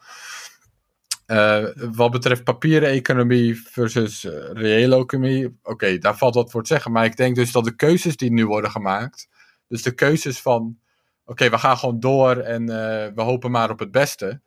Uh, 1.26 1.64
wat 1.74 2.11
betreft 2.11 2.44
papieren 2.44 2.88
economie 2.88 3.62
versus 3.62 4.24
uh, 4.24 4.33
reële 4.53 4.96
economie, 4.96 5.59
oké, 5.62 5.98
daar 5.98 6.16
valt 6.16 6.35
wat 6.35 6.50
voor 6.50 6.62
te 6.62 6.72
zeggen. 6.72 6.92
Maar 6.92 7.05
ik 7.05 7.16
denk 7.16 7.35
dus 7.35 7.53
dat 7.53 7.64
de 7.64 7.76
keuzes 7.76 8.16
die 8.16 8.33
nu 8.33 8.46
worden 8.46 8.70
gemaakt, 8.70 9.29
dus 9.71 9.83
de 9.83 9.95
keuzes 9.95 10.41
van, 10.41 10.79
oké, 11.25 11.51
we 11.51 11.59
gaan 11.59 11.77
gewoon 11.79 12.01
door 12.01 12.37
en 12.37 12.63
uh, 12.63 12.69
we 13.15 13.23
hopen 13.23 13.51
maar 13.51 13.71
op 13.71 13.79
het 13.79 13.91
beste, 13.91 14.41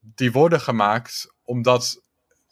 die 0.00 0.32
worden 0.32 0.60
gemaakt 0.60 1.34
omdat 1.42 2.02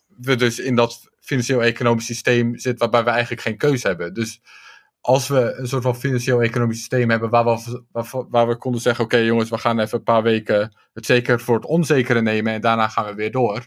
we 0.06 0.36
dus 0.36 0.58
in 0.58 0.74
dat 0.74 1.10
financieel-economisch 1.20 2.04
systeem 2.04 2.58
zitten 2.58 2.78
waarbij 2.78 3.04
we 3.04 3.10
eigenlijk 3.10 3.42
geen 3.42 3.56
keuze 3.56 3.86
hebben. 3.86 4.14
Dus 4.14 4.40
als 5.00 5.28
we 5.28 5.54
een 5.54 5.68
soort 5.68 5.82
van 5.82 5.96
financieel-economisch 5.96 6.78
systeem 6.78 7.10
hebben 7.10 7.30
waar 7.30 7.44
we, 7.44 7.82
waar, 7.92 8.24
waar 8.28 8.48
we 8.48 8.56
konden 8.56 8.80
zeggen: 8.80 9.04
Oké, 9.04 9.16
jongens, 9.16 9.50
we 9.50 9.58
gaan 9.58 9.78
even 9.78 9.98
een 9.98 10.04
paar 10.04 10.22
weken 10.22 10.76
het 10.92 11.06
zeker 11.06 11.40
voor 11.40 11.54
het 11.54 11.64
onzekere 11.64 12.22
nemen 12.22 12.52
en 12.52 12.60
daarna 12.60 12.88
gaan 12.88 13.06
we 13.06 13.14
weer 13.14 13.30
door. 13.30 13.66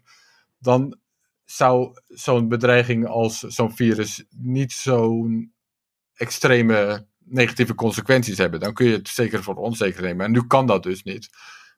Dan 0.57 0.97
zou 1.45 1.99
zo'n 2.07 2.47
bedreiging 2.47 3.07
als 3.07 3.39
zo'n 3.39 3.75
virus 3.75 4.25
niet 4.29 4.71
zo'n 4.71 5.53
extreme 6.13 7.07
negatieve 7.29 7.75
consequenties 7.75 8.37
hebben. 8.37 8.59
Dan 8.59 8.73
kun 8.73 8.85
je 8.85 8.93
het 8.97 9.07
zeker 9.07 9.43
voor 9.43 9.55
onzeker 9.55 10.01
nemen. 10.01 10.25
En 10.25 10.31
nu 10.31 10.47
kan 10.47 10.65
dat 10.67 10.83
dus 10.83 11.03
niet. 11.03 11.29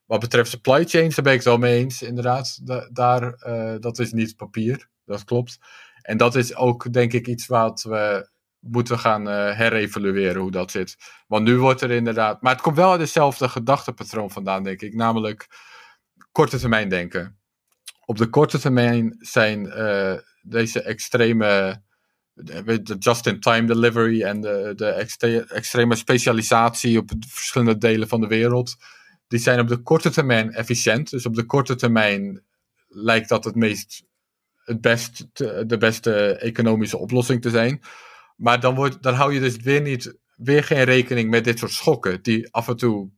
Wat 0.06 0.20
betreft 0.20 0.50
supply 0.50 0.86
chains, 0.86 1.16
daar 1.16 1.24
ben 1.24 1.34
ik 1.34 1.40
het 1.40 1.48
wel 1.48 1.58
mee 1.58 1.78
eens, 1.78 2.02
inderdaad. 2.02 2.60
daar, 2.92 3.44
uh, 3.48 3.76
dat 3.80 4.00
is 4.00 4.12
niet 4.12 4.36
papier, 4.36 4.88
dat 5.06 5.24
klopt. 5.24 5.58
En 6.02 6.18
dat 6.18 6.36
is 6.36 6.56
ook, 6.56 6.94
denk 6.94 7.14
ik, 7.14 7.28
iets 7.28 7.48
wat 7.48 7.82
we 7.82 8.30
moeten 8.60 9.00
gaan 9.00 9.28
uh, 9.28 9.58
herevalueren, 9.58 10.42
hoe 10.42 10.52
dat 10.52 10.72
zit. 10.72 10.98
Want 11.28 11.44
nu 11.44 11.58
wordt 11.58 11.82
er 11.82 11.92
inderdaad... 11.92 12.42
Maar 12.42 12.54
het 12.54 12.62
komt 12.62 12.76
wel 12.76 12.92
uit 12.92 13.00
dezelfde 13.00 13.50
gedachtepatroon 13.50 14.32
vandaan, 14.32 14.64
denk 14.64 14.82
ik. 14.82 14.94
Namelijk 14.94 15.48
korte 16.32 16.60
termijn 16.60 16.90
denken. 16.90 17.40
Op 18.06 18.18
de 18.18 18.30
korte 18.30 18.60
termijn 18.60 19.16
zijn 19.20 19.66
uh, 19.66 20.14
deze 20.42 20.82
extreme 20.82 21.82
de 22.44 22.96
just-in-time 23.00 23.68
delivery 23.68 24.22
en 24.22 24.42
de, 24.42 24.74
de 24.76 25.46
extreme 25.48 25.96
specialisatie 25.96 26.98
op 26.98 27.12
verschillende 27.28 27.78
delen 27.78 28.08
van 28.08 28.22
de 28.22 28.28
wereld 28.28 28.76
die 29.32 29.40
zijn 29.40 29.60
op 29.60 29.68
de 29.68 29.78
korte 29.78 30.10
termijn 30.10 30.52
efficiënt. 30.54 31.10
Dus 31.10 31.26
op 31.26 31.36
de 31.36 31.46
korte 31.46 31.76
termijn 31.76 32.44
lijkt 32.88 33.30
dat 33.30 33.44
het 33.44 33.56
meest, 33.56 34.04
het 34.64 34.82
best, 34.82 35.28
de 35.68 35.78
beste 35.80 36.36
economische 36.36 36.98
oplossing 36.98 37.42
te 37.42 37.50
zijn. 37.50 37.82
Maar 38.36 38.60
dan, 38.60 38.76
wordt, 38.76 39.04
dan 39.04 39.14
hou 39.14 39.34
je 39.34 39.40
dus 39.40 39.58
weer, 39.58 39.82
niet, 39.82 40.18
weer 40.36 40.64
geen 40.64 40.84
rekening 40.84 41.30
met 41.30 41.44
dit 41.44 41.60
soort 41.60 41.72
schokken, 41.72 42.22
die 42.22 42.54
af 42.54 42.68
en 42.68 42.78
toe 42.78 43.10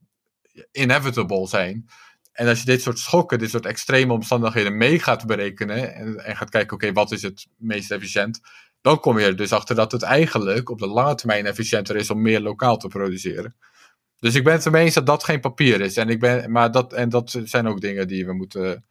inevitable 0.72 1.48
zijn. 1.48 1.86
En 2.32 2.48
als 2.48 2.60
je 2.60 2.66
dit 2.66 2.82
soort 2.82 3.00
schokken, 3.00 3.40
dit 3.40 3.50
soort 3.50 3.66
extreme 3.66 4.14
omstandigheden 4.14 4.78
mee 4.78 5.00
gaat 5.00 5.26
berekenen 5.26 5.96
en, 5.96 6.26
en 6.26 6.38
gaat 6.38 6.50
kijken, 6.50 6.76
oké, 6.76 6.92
wat 6.92 7.12
is 7.12 7.22
het 7.22 7.48
meest 7.58 7.92
efficiënt, 7.92 8.40
dan 8.84 9.00
kom 9.00 9.20
je 9.20 9.26
er 9.26 9.36
dus 9.36 9.52
achter 9.52 9.76
dat 9.76 9.92
het 9.92 10.02
eigenlijk 10.02 10.70
op 10.70 10.80
de 10.80 10.88
lange 10.88 11.16
termijn 11.16 11.46
efficiënter 11.46 11.96
is 11.96 12.10
om 12.10 12.22
meer 12.22 12.42
lokaal 12.42 12.78
te 12.78 12.88
produceren. 12.88 13.56
Dus 14.20 14.36
ik 14.36 14.44
ben 14.44 14.54
het 14.54 14.66
ermee 14.66 14.84
eens 14.84 14.94
dat 14.94 15.06
dat 15.06 15.24
geen 15.24 15.40
papier 15.40 15.82
is. 15.82 15.98
En, 15.98 16.10
ik 16.10 16.20
ben, 16.20 16.52
maar 16.52 16.72
dat, 16.72 16.94
en 16.94 17.10
dat 17.10 17.40
zijn 17.44 17.68
ook 17.68 17.82
dingen 17.82 18.08
die 18.08 18.26
we 18.26 18.34
moeten 18.34 18.86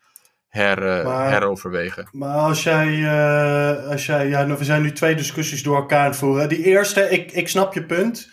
her, 0.48 0.86
eh, 0.86 1.28
heroverwegen. 1.28 2.08
Maar 2.12 2.36
als 2.36 2.62
jij, 2.62 2.88
uh, 2.88 3.88
als 3.88 4.06
jij 4.06 4.28
ja, 4.28 4.44
nou, 4.44 4.58
we 4.58 4.64
zijn 4.64 4.82
nu 4.82 4.92
twee 4.92 5.14
discussies 5.14 5.62
door 5.62 5.76
elkaar 5.76 6.00
aan 6.00 6.06
het 6.06 6.16
voeren. 6.16 6.48
Die 6.48 6.64
eerste, 6.64 7.10
ik, 7.10 7.32
ik 7.32 7.48
snap 7.48 7.74
je 7.74 7.86
punt. 7.86 8.30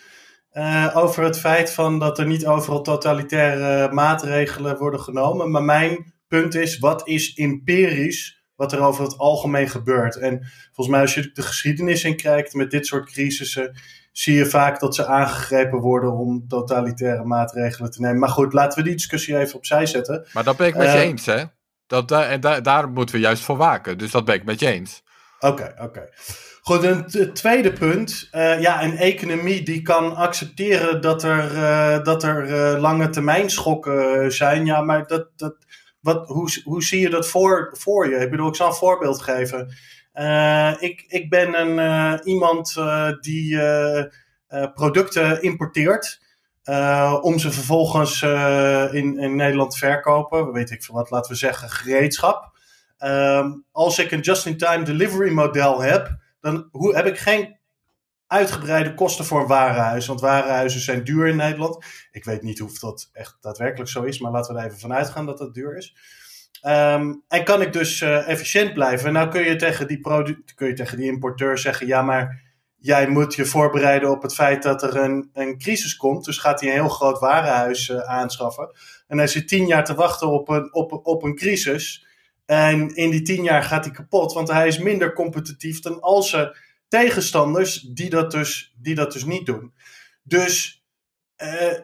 Uh, 0.52 0.90
over 0.94 1.24
het 1.24 1.38
feit 1.38 1.72
van 1.72 1.98
dat 1.98 2.18
er 2.18 2.26
niet 2.26 2.46
overal 2.46 2.82
totalitaire 2.82 3.92
maatregelen 3.92 4.78
worden 4.78 5.00
genomen. 5.00 5.50
Maar 5.50 5.62
mijn 5.62 6.12
punt 6.28 6.54
is, 6.54 6.78
wat 6.78 7.08
is 7.08 7.34
empirisch 7.34 8.39
wat 8.60 8.72
er 8.72 8.80
over 8.80 9.04
het 9.04 9.18
algemeen 9.18 9.68
gebeurt? 9.68 10.16
En 10.16 10.46
volgens 10.64 10.88
mij 10.88 11.00
als 11.00 11.14
je 11.14 11.30
de 11.32 11.42
geschiedenis 11.42 12.04
in 12.04 12.16
kijkt 12.16 12.54
met 12.54 12.70
dit 12.70 12.86
soort 12.86 13.10
crisissen 13.10 13.76
zie 14.12 14.34
je 14.34 14.46
vaak 14.46 14.80
dat 14.80 14.94
ze 14.94 15.06
aangegrepen 15.06 15.78
worden 15.78 16.12
om 16.12 16.48
totalitaire 16.48 17.24
maatregelen 17.24 17.90
te 17.90 18.00
nemen. 18.00 18.18
Maar 18.18 18.28
goed, 18.28 18.52
laten 18.52 18.78
we 18.78 18.84
die 18.84 18.96
discussie 18.96 19.38
even 19.38 19.56
opzij 19.56 19.86
zetten. 19.86 20.26
Maar 20.32 20.44
dat 20.44 20.56
ben 20.56 20.66
ik 20.66 20.76
met 20.76 20.86
je 20.86 20.98
eh, 20.98 21.00
eens, 21.00 21.26
hè? 21.26 21.44
Dat, 21.86 22.10
en 22.10 22.40
daar, 22.40 22.62
daar 22.62 22.88
moeten 22.88 23.14
we 23.14 23.20
juist 23.20 23.42
voor 23.42 23.56
waken. 23.56 23.98
Dus 23.98 24.10
dat 24.10 24.24
ben 24.24 24.34
ik 24.34 24.44
met 24.44 24.60
je 24.60 24.66
eens. 24.66 25.02
Oké, 25.38 25.74
oké. 25.78 26.08
Goed, 26.60 26.82
een 26.82 27.32
tweede 27.32 27.72
punt. 27.72 28.28
Uh, 28.32 28.60
ja, 28.60 28.82
een 28.82 28.96
economie 28.96 29.62
die 29.62 29.82
kan 29.82 30.16
accepteren 30.16 31.00
dat 31.00 31.22
er, 31.22 31.52
uh, 31.52 32.04
dat 32.04 32.22
er 32.22 32.48
uh, 32.48 32.80
lange 32.80 33.08
termijn 33.08 33.50
schokken 33.50 34.32
zijn. 34.32 34.66
Ja, 34.66 34.80
maar 34.80 35.06
dat, 35.06 35.28
dat, 35.36 35.54
wat, 36.00 36.26
hoe, 36.28 36.60
hoe 36.64 36.82
zie 36.82 37.00
je 37.00 37.10
dat 37.10 37.28
voor, 37.28 37.74
voor 37.78 38.08
je? 38.08 38.16
Ik 38.16 38.30
bedoel, 38.30 38.48
ik 38.48 38.54
zal 38.54 38.66
een 38.66 38.74
voorbeeld 38.74 39.22
geven. 39.22 39.74
Uh, 40.14 40.72
ik, 40.78 41.04
ik 41.08 41.30
ben 41.30 41.60
een, 41.60 41.78
uh, 41.78 42.18
iemand 42.24 42.74
uh, 42.78 43.10
die 43.20 43.58
producten 44.74 45.42
importeert. 45.42 46.20
om 47.20 47.38
ze 47.38 47.50
vervolgens 47.50 48.22
in, 48.92 49.18
in 49.18 49.36
Nederland 49.36 49.70
te 49.70 49.78
verkopen. 49.78 50.52
Weet 50.52 50.70
ik 50.70 50.82
veel 50.82 50.94
wat, 50.94 51.10
laten 51.10 51.30
we 51.30 51.36
zeggen, 51.36 51.70
gereedschap. 51.70 52.50
Ehm, 53.00 53.52
als 53.72 53.98
ik 53.98 54.10
een 54.10 54.20
just-in-time 54.20 54.84
delivery 54.84 55.32
model 55.32 55.80
heb, 55.80 56.16
dan 56.40 56.68
hoe, 56.70 56.94
heb 56.96 57.06
ik 57.06 57.18
geen 57.18 57.58
uitgebreide 58.30 58.94
kosten 58.94 59.24
voor 59.24 59.40
een 59.40 59.46
warenhuis. 59.46 60.06
Want 60.06 60.20
warenhuizen 60.20 60.80
zijn 60.80 61.04
duur 61.04 61.26
in 61.26 61.36
Nederland. 61.36 61.84
Ik 62.10 62.24
weet 62.24 62.42
niet 62.42 62.62
of 62.62 62.78
dat 62.78 63.10
echt 63.12 63.36
daadwerkelijk 63.40 63.90
zo 63.90 64.02
is, 64.02 64.20
maar 64.20 64.32
laten 64.32 64.54
we 64.54 64.60
er 64.60 64.66
even 64.66 64.78
vanuit 64.78 65.08
gaan 65.08 65.26
dat 65.26 65.38
dat 65.38 65.54
duur 65.54 65.76
is. 65.76 65.96
Um, 66.66 67.24
en 67.28 67.44
kan 67.44 67.62
ik 67.62 67.72
dus 67.72 68.00
uh, 68.00 68.28
efficiënt 68.28 68.74
blijven? 68.74 69.12
Nou 69.12 69.28
kun 69.30 69.42
je, 69.42 69.56
tegen 69.56 69.88
die 69.88 70.00
kun 70.54 70.66
je 70.66 70.72
tegen 70.72 70.96
die 70.96 71.06
importeur 71.06 71.58
zeggen: 71.58 71.86
ja, 71.86 72.02
maar 72.02 72.42
jij 72.76 73.08
moet 73.08 73.34
je 73.34 73.44
voorbereiden 73.44 74.10
op 74.10 74.22
het 74.22 74.34
feit 74.34 74.62
dat 74.62 74.82
er 74.82 74.96
een, 74.96 75.30
een 75.32 75.58
crisis 75.58 75.96
komt. 75.96 76.24
Dus 76.24 76.38
gaat 76.38 76.60
hij 76.60 76.68
een 76.68 76.74
heel 76.74 76.88
groot 76.88 77.18
warenhuis 77.18 77.88
uh, 77.88 77.98
aanschaffen. 77.98 78.76
En 79.06 79.18
hij 79.18 79.26
zit 79.26 79.48
tien 79.48 79.66
jaar 79.66 79.84
te 79.84 79.94
wachten 79.94 80.28
op 80.28 80.48
een, 80.48 80.74
op, 80.74 81.00
op 81.06 81.22
een 81.22 81.36
crisis. 81.36 82.06
En 82.46 82.94
in 82.94 83.10
die 83.10 83.22
tien 83.22 83.42
jaar 83.42 83.62
gaat 83.62 83.84
hij 83.84 83.94
kapot, 83.94 84.32
want 84.32 84.48
hij 84.48 84.66
is 84.66 84.78
minder 84.78 85.12
competitief 85.12 85.80
dan 85.80 86.00
al 86.00 86.22
zijn 86.22 86.50
tegenstanders 86.90 87.80
die 87.80 88.10
dat 88.10 88.30
dus, 88.30 88.74
die 88.76 88.94
dat 88.94 89.12
dus 89.12 89.24
niet 89.24 89.46
doen. 89.46 89.72
Dus 90.22 90.84
uh, 91.42 91.78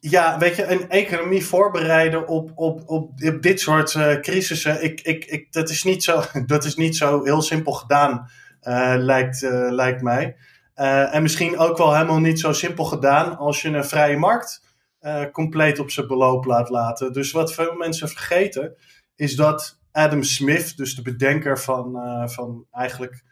ja, 0.00 0.38
weet 0.38 0.56
je, 0.56 0.66
een 0.66 0.90
economie 0.90 1.44
voorbereiden 1.44 2.28
op, 2.28 2.52
op, 2.54 2.82
op, 2.86 3.18
dit 3.40 3.60
soort 3.60 3.94
uh, 3.94 4.20
crisissen, 4.20 4.84
ik, 4.84 5.00
ik, 5.00 5.24
ik, 5.24 5.52
dat, 5.52 5.70
is 5.70 5.84
niet 5.84 6.04
zo, 6.04 6.22
dat 6.46 6.64
is 6.64 6.76
niet 6.76 6.96
zo 6.96 7.24
heel 7.24 7.42
simpel 7.42 7.72
gedaan, 7.72 8.30
uh, 8.62 8.94
lijkt, 8.96 9.40
lijkt 9.70 10.02
mij. 10.02 10.36
en 10.74 11.22
misschien 11.22 11.58
ook 11.58 11.78
wel 11.78 11.94
helemaal 11.94 12.20
niet 12.20 12.40
zo 12.40 12.52
simpel 12.52 12.84
gedaan 12.84 13.36
als 13.36 13.62
je 13.62 13.68
een 13.68 13.84
vrije 13.84 14.16
markt 14.16 14.62
compleet 15.32 15.78
op 15.78 15.90
zijn 15.90 16.06
beloop 16.06 16.44
laat 16.44 16.68
laten. 16.68 17.12
Dus 17.12 17.32
wat 17.32 17.54
veel 17.54 17.74
mensen 17.74 18.08
vergeten, 18.08 18.76
is 19.16 19.36
dat 19.36 19.80
Adam 19.92 20.22
Smith, 20.22 20.76
dus 20.76 20.94
de 20.94 21.02
bedenker 21.02 21.58
van, 21.58 21.92
van 22.30 22.66
eigenlijk, 22.70 23.22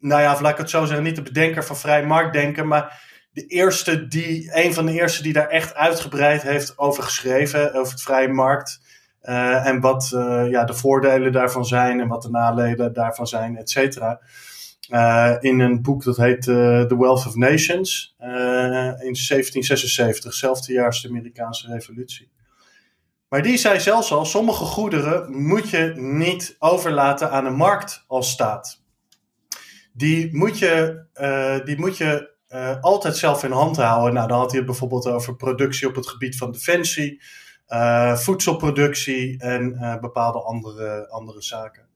nou 0.00 0.22
ja, 0.22 0.40
laat 0.40 0.52
ik 0.52 0.58
het 0.58 0.70
zo 0.70 0.84
zeggen, 0.84 1.04
niet 1.04 1.16
de 1.16 1.22
bedenker 1.22 1.64
van 1.64 1.76
vrij 1.76 2.06
marktdenken, 2.06 2.66
maar 2.66 3.06
de 3.32 3.46
eerste 3.46 4.08
die, 4.08 4.50
een 4.52 4.74
van 4.74 4.86
de 4.86 4.92
eerste 4.92 5.22
die 5.22 5.32
daar 5.32 5.48
echt 5.48 5.74
uitgebreid 5.74 6.42
heeft 6.42 6.78
over 6.78 7.02
geschreven, 7.02 7.74
over 7.74 7.92
het 7.92 8.02
vrije 8.02 8.28
markt. 8.28 8.80
Uh, 9.22 9.66
en 9.66 9.80
wat 9.80 10.10
uh, 10.14 10.50
ja, 10.50 10.64
de 10.64 10.74
voordelen 10.74 11.32
daarvan 11.32 11.66
zijn 11.66 12.00
en 12.00 12.08
wat 12.08 12.22
de 12.22 12.30
nadelen 12.30 12.92
daarvan 12.92 13.26
zijn, 13.26 13.56
et 13.56 13.70
cetera. 13.70 14.20
Uh, 14.90 15.36
in 15.40 15.60
een 15.60 15.82
boek 15.82 16.04
dat 16.04 16.16
heet 16.16 16.42
The 16.42 16.96
Wealth 16.98 17.26
of 17.26 17.34
Nations 17.34 18.14
in 18.18 19.14
1776, 19.14 20.34
zelfde 20.34 20.72
jaar 20.72 20.86
als 20.86 21.02
de 21.02 21.08
Amerikaanse 21.08 21.72
Revolutie. 21.72 22.30
Maar 23.28 23.42
die 23.42 23.56
zei 23.56 23.80
zelfs 23.80 24.12
al, 24.12 24.24
sommige 24.24 24.64
goederen 24.64 25.42
moet 25.42 25.70
je 25.70 25.92
niet 25.96 26.56
overlaten 26.58 27.30
aan 27.30 27.46
een 27.46 27.56
markt 27.56 28.04
als 28.06 28.30
staat. 28.30 28.82
Die 29.98 30.36
moet 30.36 30.58
je, 30.58 31.62
die 31.64 31.78
moet 31.78 31.96
je 31.96 32.36
uh, 32.48 32.80
altijd 32.80 33.16
zelf 33.16 33.44
in 33.44 33.50
hand 33.50 33.76
houden. 33.76 34.14
Nou, 34.14 34.28
dan 34.28 34.38
had 34.38 34.48
hij 34.48 34.58
het 34.58 34.66
bijvoorbeeld 34.68 35.06
over 35.06 35.36
productie 35.36 35.88
op 35.88 35.94
het 35.94 36.08
gebied 36.08 36.36
van 36.36 36.52
defensie, 36.52 37.22
uh, 37.68 38.16
voedselproductie 38.16 39.38
en 39.38 39.72
uh, 39.72 39.98
bepaalde 40.00 40.42
andere, 40.42 41.08
andere 41.08 41.42
zaken. 41.42 41.86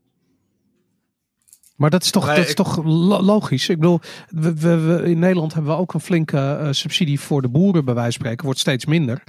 Maar 1.76 1.90
dat 1.90 2.02
is 2.02 2.10
toch, 2.10 2.26
dat 2.26 2.46
is 2.46 2.54
toch 2.54 2.84
logisch? 2.84 3.68
Ik 3.68 3.78
bedoel, 3.78 4.00
we, 4.28 4.54
we, 4.54 5.02
in 5.04 5.18
Nederland 5.18 5.54
hebben 5.54 5.72
we 5.72 5.78
ook 5.78 5.94
een 5.94 6.00
flinke 6.00 6.58
uh, 6.62 6.68
subsidie 6.70 7.20
voor 7.20 7.42
de 7.42 7.48
boeren, 7.48 7.84
bij 7.84 7.94
wijze 7.94 8.12
van 8.12 8.20
spreken. 8.20 8.44
Wordt 8.44 8.60
steeds 8.60 8.86
minder. 8.86 9.22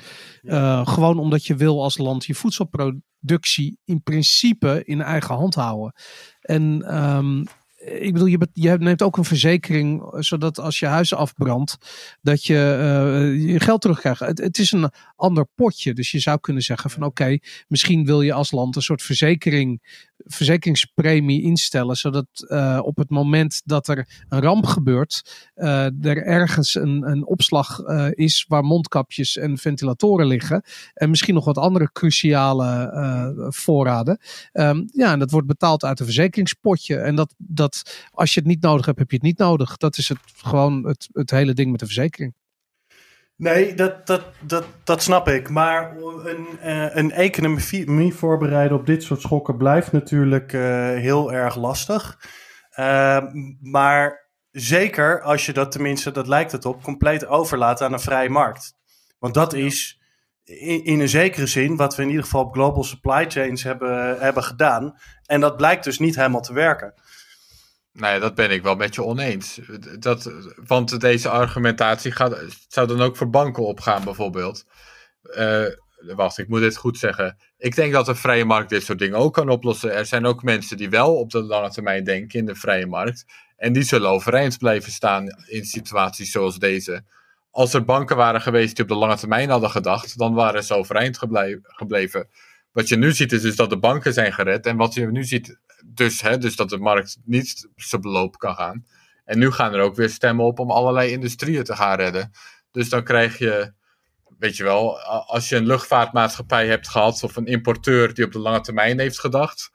Uh, 0.44 0.88
gewoon 0.88 1.20
omdat 1.20 1.46
je 1.46 1.56
wil 1.56 1.84
als 1.84 1.98
land 1.98 2.26
je 2.26 2.36
voedselproductie 2.36 3.80
in 3.86 4.04
principe 4.04 4.82
in 4.86 5.02
eigen 5.02 5.36
hand 5.36 5.56
houden. 5.56 5.94
En 6.42 6.98
um, 6.98 7.48
ik 7.86 8.14
bedoel, 8.14 8.28
je, 8.28 8.48
je, 8.54 8.78
neemt 8.78 9.02
ook 9.02 9.18
een 9.18 9.24
verzekering, 9.24 10.16
zodat 10.20 10.60
als 10.60 10.80
je 10.80 10.86
huis 10.86 11.14
afbrandt, 11.14 11.78
dat 12.22 12.46
je 12.46 12.54
uh, 12.54 13.52
je 13.52 13.60
geld 13.60 13.82
terugkrijgt. 13.82 14.20
Het, 14.20 14.38
het, 14.38 14.58
is 14.58 14.72
een 14.72 14.92
ander 15.16 15.46
potje. 15.56 15.94
Dus 15.94 16.12
je 16.12 16.20
zou 16.20 16.40
kunnen 16.40 16.64
zeggen 16.64 16.90
van 16.90 17.04
oké, 17.04 17.38
misschien 17.68 18.06
wil 18.06 18.22
je 18.22 18.34
als 18.34 18.52
land 18.52 18.76
een 18.76 18.82
soort 18.82 19.02
verzekering 19.02 20.02
verzekeringspremie 20.26 21.42
instellen, 21.42 21.96
zodat 21.96 22.28
op 22.84 22.98
het 22.98 23.10
moment 23.10 23.62
dat 23.66 23.88
er 23.88 24.24
een 24.30 24.42
ramp 24.42 24.66
gebeurt, 24.66 25.50
er 25.54 26.24
ergens 26.24 26.76
een, 26.76 27.10
een 27.10 27.26
opslag 27.26 27.80
is 28.12 28.46
waar 28.48 28.64
mondkapjes 28.64 29.38
en 29.38 29.58
ventilatoren 29.58 30.28
liggen 30.28 30.64
en 30.94 31.10
misschien 31.10 31.34
nog 31.34 31.46
wat 31.46 31.58
andere 31.58 31.92
cruciale 31.92 33.46
voorraden. 33.50 34.20
Um, 34.54 34.90
ja, 34.92 35.12
en 35.12 35.20
dat 35.20 35.32
wordt 35.32 35.48
betaald 35.48 35.84
uit 35.84 36.00
een 36.00 36.06
verzekeringspotje. 36.06 36.98
En 36.98 37.16
dat, 37.16 37.34
dat 37.38 37.73
als 38.12 38.34
je 38.34 38.40
het 38.40 38.50
niet 38.50 38.62
nodig 38.62 38.86
hebt, 38.86 39.00
heb 39.00 39.10
je 39.10 39.16
het 39.16 39.26
niet 39.26 39.38
nodig. 39.38 39.78
Dat 39.78 39.98
is 39.98 40.10
het, 40.10 40.18
gewoon 40.36 40.88
het, 40.88 41.10
het 41.12 41.32
hele 41.32 41.54
ding 41.54 41.72
met 41.72 41.80
de 41.80 41.86
verzekering. 41.86 42.34
Nee, 43.36 43.74
dat, 43.74 44.08
dat, 44.08 44.24
dat, 44.42 44.66
dat 44.84 45.04
snap 45.04 45.28
ik. 45.28 45.50
Maar 45.50 45.98
een, 45.98 46.48
uh, 46.64 46.96
een 46.96 47.12
economie 47.12 48.14
voorbereiden 48.14 48.78
op 48.78 48.86
dit 48.86 49.04
soort 49.04 49.22
schokken 49.22 49.58
blijft 49.58 49.92
natuurlijk 49.92 50.54
uh, 50.54 50.62
heel 50.88 51.34
erg 51.34 51.56
lastig. 51.56 52.20
Uh, 52.80 53.24
maar 53.62 54.30
zeker 54.52 55.22
als 55.22 55.46
je 55.46 55.54
dat 55.54 55.72
tenminste, 55.72 56.12
dat 56.12 56.28
lijkt 56.28 56.52
het 56.52 56.66
op, 56.66 56.84
compleet 56.84 57.26
overlaat 57.26 57.82
aan 57.82 57.94
een 57.94 58.00
vrije 58.00 58.30
markt. 58.30 58.76
Want 59.20 59.34
dat 59.34 59.54
is 59.54 60.02
in, 60.44 60.84
in 60.86 61.00
een 61.00 61.10
zekere 61.10 61.48
zin 61.48 61.76
wat 61.76 61.96
we 61.96 62.02
in 62.02 62.10
ieder 62.10 62.24
geval 62.24 62.44
op 62.44 62.54
global 62.54 62.84
supply 62.84 63.26
chains 63.30 63.64
hebben, 63.64 64.20
hebben 64.20 64.44
gedaan. 64.44 64.96
En 65.26 65.42
dat 65.42 65.58
blijkt 65.58 65.84
dus 65.84 66.00
niet 66.00 66.16
helemaal 66.16 66.42
te 66.42 66.54
werken. 66.54 66.94
Nee, 67.94 68.20
dat 68.20 68.36
ben 68.36 68.52
ik 68.52 68.64
wel 68.64 68.76
met 68.76 68.96
je 68.96 69.04
oneens. 69.04 69.60
Dat, 70.00 70.32
want 70.66 71.02
deze 71.02 71.30
argumentatie 71.30 72.12
gaat, 72.12 72.38
zou 72.68 72.88
dan 72.88 73.02
ook 73.02 73.18
voor 73.18 73.30
banken 73.30 73.66
opgaan, 73.66 74.04
bijvoorbeeld. 74.04 74.66
Uh, 75.24 75.66
wacht, 76.16 76.38
ik 76.38 76.48
moet 76.48 76.60
dit 76.60 76.78
goed 76.78 76.98
zeggen. 76.98 77.38
Ik 77.58 77.76
denk 77.76 77.94
dat 77.94 78.06
de 78.06 78.16
vrije 78.16 78.46
markt 78.46 78.70
dit 78.70 78.84
soort 78.84 79.00
dingen 79.00 79.18
ook 79.18 79.34
kan 79.34 79.50
oplossen. 79.50 79.94
Er 79.94 80.06
zijn 80.06 80.26
ook 80.26 80.44
mensen 80.44 80.78
die 80.78 80.90
wel 80.90 81.16
op 81.16 81.30
de 81.30 81.44
lange 81.44 81.70
termijn 81.70 82.04
denken 82.04 82.40
in 82.40 82.46
de 82.46 82.56
vrije 82.56 82.86
markt. 82.86 83.26
En 83.58 83.74
die 83.74 83.84
zullen 83.84 84.10
overeind 84.10 84.58
blijven 84.58 84.92
staan 84.92 85.28
in 85.48 85.66
situaties 85.66 86.32
zoals 86.32 86.60
deze. 86.60 87.04
Als 87.52 87.74
er 87.74 87.86
banken 87.86 88.16
waren 88.16 88.42
geweest 88.42 88.76
die 88.76 88.84
op 88.84 88.90
de 88.90 88.98
lange 88.98 89.18
termijn 89.18 89.50
hadden 89.50 89.70
gedacht, 89.70 90.18
dan 90.18 90.34
waren 90.34 90.64
ze 90.64 90.74
overeind 90.74 91.20
gebleven. 91.62 92.28
Wat 92.74 92.88
je 92.88 92.96
nu 92.96 93.12
ziet 93.12 93.32
is 93.32 93.42
dus 93.42 93.56
dat 93.56 93.70
de 93.70 93.80
banken 93.80 94.14
zijn 94.14 94.34
gered. 94.34 94.66
En 94.66 94.78
wat 94.78 94.94
je 94.94 95.12
nu 95.12 95.24
ziet 95.24 95.60
dus, 95.86 96.22
hè, 96.22 96.38
dus 96.38 96.56
dat 96.56 96.70
de 96.70 96.78
markt 96.78 97.18
niet 97.26 97.70
zijn 97.76 98.02
beloop 98.02 98.38
kan 98.38 98.56
gaan. 98.56 98.86
En 99.26 99.40
nu 99.40 99.52
gaan 99.52 99.74
er 99.74 99.82
ook 99.82 99.96
weer 99.96 100.10
stemmen 100.10 100.46
op 100.46 100.60
om 100.60 100.72
allerlei 100.72 101.12
industrieën 101.12 101.64
te 101.64 101.76
gaan 101.76 101.96
redden. 101.96 102.32
Dus 102.72 102.90
dan 102.90 103.04
krijg 103.04 103.38
je, 103.38 103.74
weet 104.38 104.58
je 104.58 104.64
wel, 104.64 105.00
als 105.02 105.50
je 105.50 105.56
een 105.56 105.66
luchtvaartmaatschappij 105.66 106.68
hebt 106.68 106.90
gehad 106.90 107.24
of 107.24 107.36
een 107.36 107.46
importeur 107.46 108.14
die 108.14 108.26
op 108.26 108.32
de 108.32 108.40
lange 108.40 108.62
termijn 108.62 109.00
heeft 109.00 109.20
gedacht. 109.20 109.72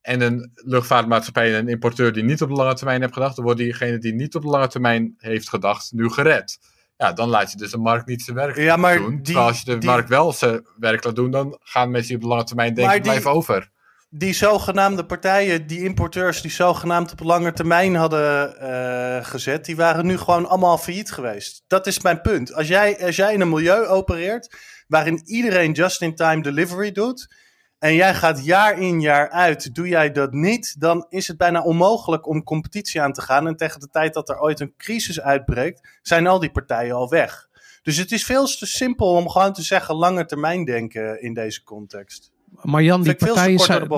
En 0.00 0.20
een 0.20 0.50
luchtvaartmaatschappij 0.54 1.54
en 1.54 1.58
een 1.58 1.68
importeur 1.68 2.12
die 2.12 2.22
niet 2.22 2.42
op 2.42 2.48
de 2.48 2.54
lange 2.54 2.74
termijn 2.74 3.00
heeft 3.00 3.12
gedacht, 3.12 3.36
dan 3.36 3.44
wordt 3.44 3.60
diegene 3.60 3.98
die 3.98 4.14
niet 4.14 4.34
op 4.34 4.42
de 4.42 4.48
lange 4.48 4.68
termijn 4.68 5.14
heeft 5.18 5.48
gedacht 5.48 5.92
nu 5.92 6.10
gered. 6.10 6.58
Ja, 6.98 7.12
dan 7.12 7.28
laat 7.28 7.50
je 7.50 7.56
dus 7.56 7.70
de 7.70 7.78
markt 7.78 8.06
niet 8.06 8.22
zijn 8.22 8.36
werk 8.36 8.56
ja, 8.56 8.76
maar 8.76 8.96
doen. 8.96 9.22
Die, 9.22 9.36
als 9.36 9.60
je 9.60 9.78
de 9.78 9.86
markt 9.86 10.08
wel 10.08 10.32
zijn 10.32 10.66
werk 10.76 11.04
laat 11.04 11.16
doen, 11.16 11.30
dan 11.30 11.58
gaan 11.62 11.90
mensen 11.90 12.08
die 12.08 12.16
op 12.16 12.22
de 12.22 12.28
lange 12.28 12.44
termijn 12.44 12.74
denken, 12.74 13.02
blijven 13.02 13.30
over 13.30 13.70
die 14.10 14.32
zogenaamde 14.32 15.04
partijen, 15.04 15.66
die 15.66 15.84
importeurs 15.84 16.40
die 16.42 16.50
zogenaamd 16.50 17.12
op 17.12 17.20
lange 17.20 17.52
termijn 17.52 17.94
hadden 17.94 18.54
uh, 18.62 19.24
gezet, 19.24 19.64
die 19.64 19.76
waren 19.76 20.06
nu 20.06 20.18
gewoon 20.18 20.48
allemaal 20.48 20.78
failliet 20.78 21.12
geweest. 21.12 21.62
Dat 21.66 21.86
is 21.86 22.00
mijn 22.00 22.20
punt. 22.20 22.54
Als 22.54 22.68
jij, 22.68 23.04
als 23.04 23.16
jij 23.16 23.32
in 23.32 23.40
een 23.40 23.48
milieu 23.48 23.86
opereert 23.86 24.56
waarin 24.86 25.22
iedereen 25.24 25.72
just-in-time 25.72 26.42
delivery 26.42 26.92
doet, 26.92 27.34
en 27.78 27.94
jij 27.94 28.14
gaat 28.14 28.44
jaar 28.44 28.78
in 28.78 29.00
jaar 29.00 29.30
uit, 29.30 29.74
doe 29.74 29.88
jij 29.88 30.12
dat 30.12 30.32
niet, 30.32 30.80
dan 30.80 31.06
is 31.08 31.28
het 31.28 31.36
bijna 31.36 31.62
onmogelijk 31.62 32.26
om 32.26 32.44
competitie 32.44 33.00
aan 33.00 33.12
te 33.12 33.22
gaan. 33.22 33.46
En 33.46 33.56
tegen 33.56 33.80
de 33.80 33.88
tijd 33.90 34.14
dat 34.14 34.28
er 34.28 34.40
ooit 34.40 34.60
een 34.60 34.74
crisis 34.76 35.20
uitbreekt, 35.20 35.98
zijn 36.02 36.26
al 36.26 36.38
die 36.38 36.50
partijen 36.50 36.94
al 36.94 37.08
weg. 37.08 37.48
Dus 37.82 37.96
het 37.96 38.12
is 38.12 38.24
veel 38.24 38.46
te 38.46 38.66
simpel 38.66 39.12
om 39.12 39.28
gewoon 39.28 39.52
te 39.52 39.62
zeggen 39.62 39.94
lange 39.94 40.24
termijn 40.24 40.64
denken 40.64 41.22
in 41.22 41.34
deze 41.34 41.62
context. 41.62 42.32
Maar 42.62 42.82
Jan 42.82 43.02
die, 43.02 43.14
partijen 43.14 43.58
zijn, 43.58 43.88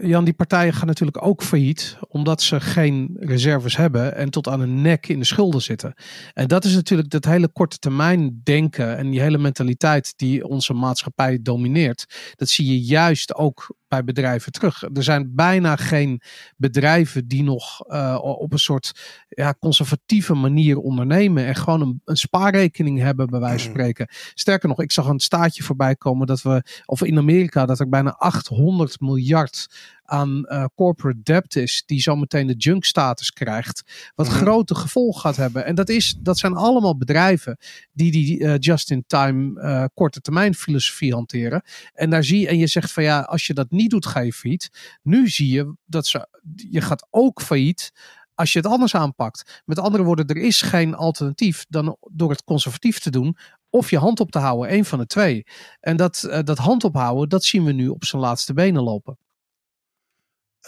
Jan, 0.00 0.24
die 0.24 0.34
partijen 0.34 0.72
gaan 0.72 0.86
natuurlijk 0.86 1.26
ook 1.26 1.42
failliet, 1.42 1.96
omdat 2.08 2.42
ze 2.42 2.60
geen 2.60 3.16
reserves 3.18 3.76
hebben 3.76 4.16
en 4.16 4.30
tot 4.30 4.48
aan 4.48 4.60
hun 4.60 4.82
nek 4.82 5.08
in 5.08 5.18
de 5.18 5.24
schulden 5.24 5.62
zitten. 5.62 5.94
En 6.32 6.48
dat 6.48 6.64
is 6.64 6.74
natuurlijk 6.74 7.10
dat 7.10 7.24
hele 7.24 7.48
korte 7.48 7.78
termijn 7.78 8.40
denken 8.42 8.96
en 8.96 9.10
die 9.10 9.20
hele 9.20 9.38
mentaliteit 9.38 10.12
die 10.16 10.46
onze 10.48 10.72
maatschappij 10.72 11.38
domineert. 11.42 12.32
Dat 12.34 12.48
zie 12.48 12.66
je 12.66 12.80
juist 12.80 13.34
ook 13.34 13.76
bij 13.94 14.04
bedrijven 14.04 14.52
terug. 14.52 14.82
Er 14.82 15.02
zijn 15.02 15.34
bijna 15.34 15.76
geen 15.76 16.20
bedrijven 16.56 17.28
die 17.28 17.42
nog 17.42 17.88
uh, 17.88 18.18
op 18.20 18.52
een 18.52 18.58
soort 18.58 18.92
ja, 19.28 19.54
conservatieve 19.58 20.34
manier 20.34 20.78
ondernemen 20.78 21.46
en 21.46 21.54
gewoon 21.54 21.80
een, 21.80 22.00
een, 22.04 22.16
spaarrekening 22.16 22.98
hebben, 22.98 23.26
bij 23.26 23.40
wijze 23.40 23.64
van 23.64 23.66
mm. 23.66 23.72
spreken. 23.72 24.08
Sterker 24.34 24.68
nog, 24.68 24.80
ik 24.80 24.92
zag 24.92 25.06
een 25.06 25.20
staatje 25.20 25.62
voorbij 25.62 25.96
komen 25.96 26.26
dat 26.26 26.42
we, 26.42 26.62
of 26.84 27.02
in 27.02 27.18
Amerika, 27.18 27.66
dat 27.66 27.80
er 27.80 27.88
bijna 27.88 28.10
800 28.10 29.00
miljard 29.00 29.66
aan 30.04 30.46
uh, 30.48 30.64
corporate 30.74 31.22
debt 31.22 31.56
is, 31.56 31.82
die 31.86 32.00
zometeen 32.00 32.46
de 32.46 32.54
junk 32.54 32.84
status 32.84 33.32
krijgt, 33.32 34.10
wat 34.14 34.26
mhm. 34.26 34.36
grote 34.36 34.74
gevolgen 34.74 35.20
gaat 35.20 35.36
hebben. 35.36 35.64
En 35.64 35.74
dat, 35.74 35.88
is, 35.88 36.16
dat 36.20 36.38
zijn 36.38 36.54
allemaal 36.54 36.96
bedrijven 36.96 37.58
die 37.92 38.10
die 38.10 38.38
uh, 38.38 38.54
just-in-time 38.58 39.60
uh, 39.60 39.84
korte 39.94 40.20
termijn 40.20 40.54
filosofie 40.54 41.12
hanteren. 41.12 41.62
En 41.92 42.10
daar 42.10 42.24
zie 42.24 42.40
je, 42.40 42.48
en 42.48 42.58
je 42.58 42.66
zegt 42.66 42.92
van 42.92 43.02
ja, 43.02 43.20
als 43.20 43.46
je 43.46 43.54
dat 43.54 43.70
niet 43.70 43.90
doet, 43.90 44.06
ga 44.06 44.20
je 44.20 44.32
failliet. 44.32 44.98
Nu 45.02 45.28
zie 45.28 45.48
je 45.48 45.74
dat 45.84 46.06
ze, 46.06 46.28
je 46.70 46.80
gaat 46.80 47.06
ook 47.10 47.42
failliet 47.42 47.92
als 48.34 48.52
je 48.52 48.58
het 48.58 48.68
anders 48.68 48.94
aanpakt. 48.94 49.62
Met 49.64 49.78
andere 49.78 50.02
woorden, 50.02 50.26
er 50.26 50.36
is 50.36 50.62
geen 50.62 50.94
alternatief 50.94 51.64
dan 51.68 51.96
door 52.10 52.30
het 52.30 52.44
conservatief 52.44 52.98
te 52.98 53.10
doen 53.10 53.36
of 53.70 53.90
je 53.90 53.98
hand 53.98 54.20
op 54.20 54.30
te 54.30 54.38
houden. 54.38 54.72
Een 54.72 54.84
van 54.84 54.98
de 54.98 55.06
twee. 55.06 55.46
En 55.80 55.96
dat, 55.96 56.24
uh, 56.26 56.38
dat 56.42 56.58
hand 56.58 56.84
ophouden, 56.84 57.28
dat 57.28 57.44
zien 57.44 57.64
we 57.64 57.72
nu 57.72 57.88
op 57.88 58.04
zijn 58.04 58.22
laatste 58.22 58.52
benen 58.52 58.82
lopen. 58.82 59.18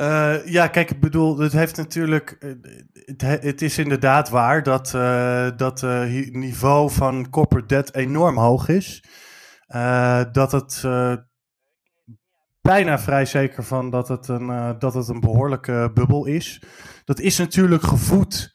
Uh, 0.01 0.47
ja, 0.47 0.69
kijk, 0.69 0.91
ik 0.91 1.01
bedoel, 1.01 1.39
het 1.39 1.53
heeft 1.53 1.77
natuurlijk. 1.77 2.31
Eh, 2.31 2.51
het, 2.93 3.43
het 3.43 3.63
is 3.63 3.79
inderdaad 3.79 4.29
waar 4.29 4.63
dat 4.63 4.93
uh, 4.97 5.49
dat 5.57 5.83
uh, 5.83 6.31
niveau 6.31 6.91
van 6.91 7.31
corporate 7.31 7.67
debt 7.67 7.95
enorm 7.95 8.39
hoog 8.39 8.69
is. 8.69 9.05
dat 10.33 10.53
het 10.53 10.85
bijna 12.61 12.99
vrij 12.99 13.25
zeker 13.25 13.65
van 13.65 13.91
dat 13.91 14.09
het 14.09 14.29
een, 14.29 14.77
dat 14.79 14.95
het 14.95 15.09
een 15.09 15.21
behoorlijke 15.21 15.91
bubbel 15.95 16.27
is. 16.27 16.63
Dat 17.05 17.21
is 17.21 17.39
natuurlijk 17.39 17.83
gevoed 17.83 18.55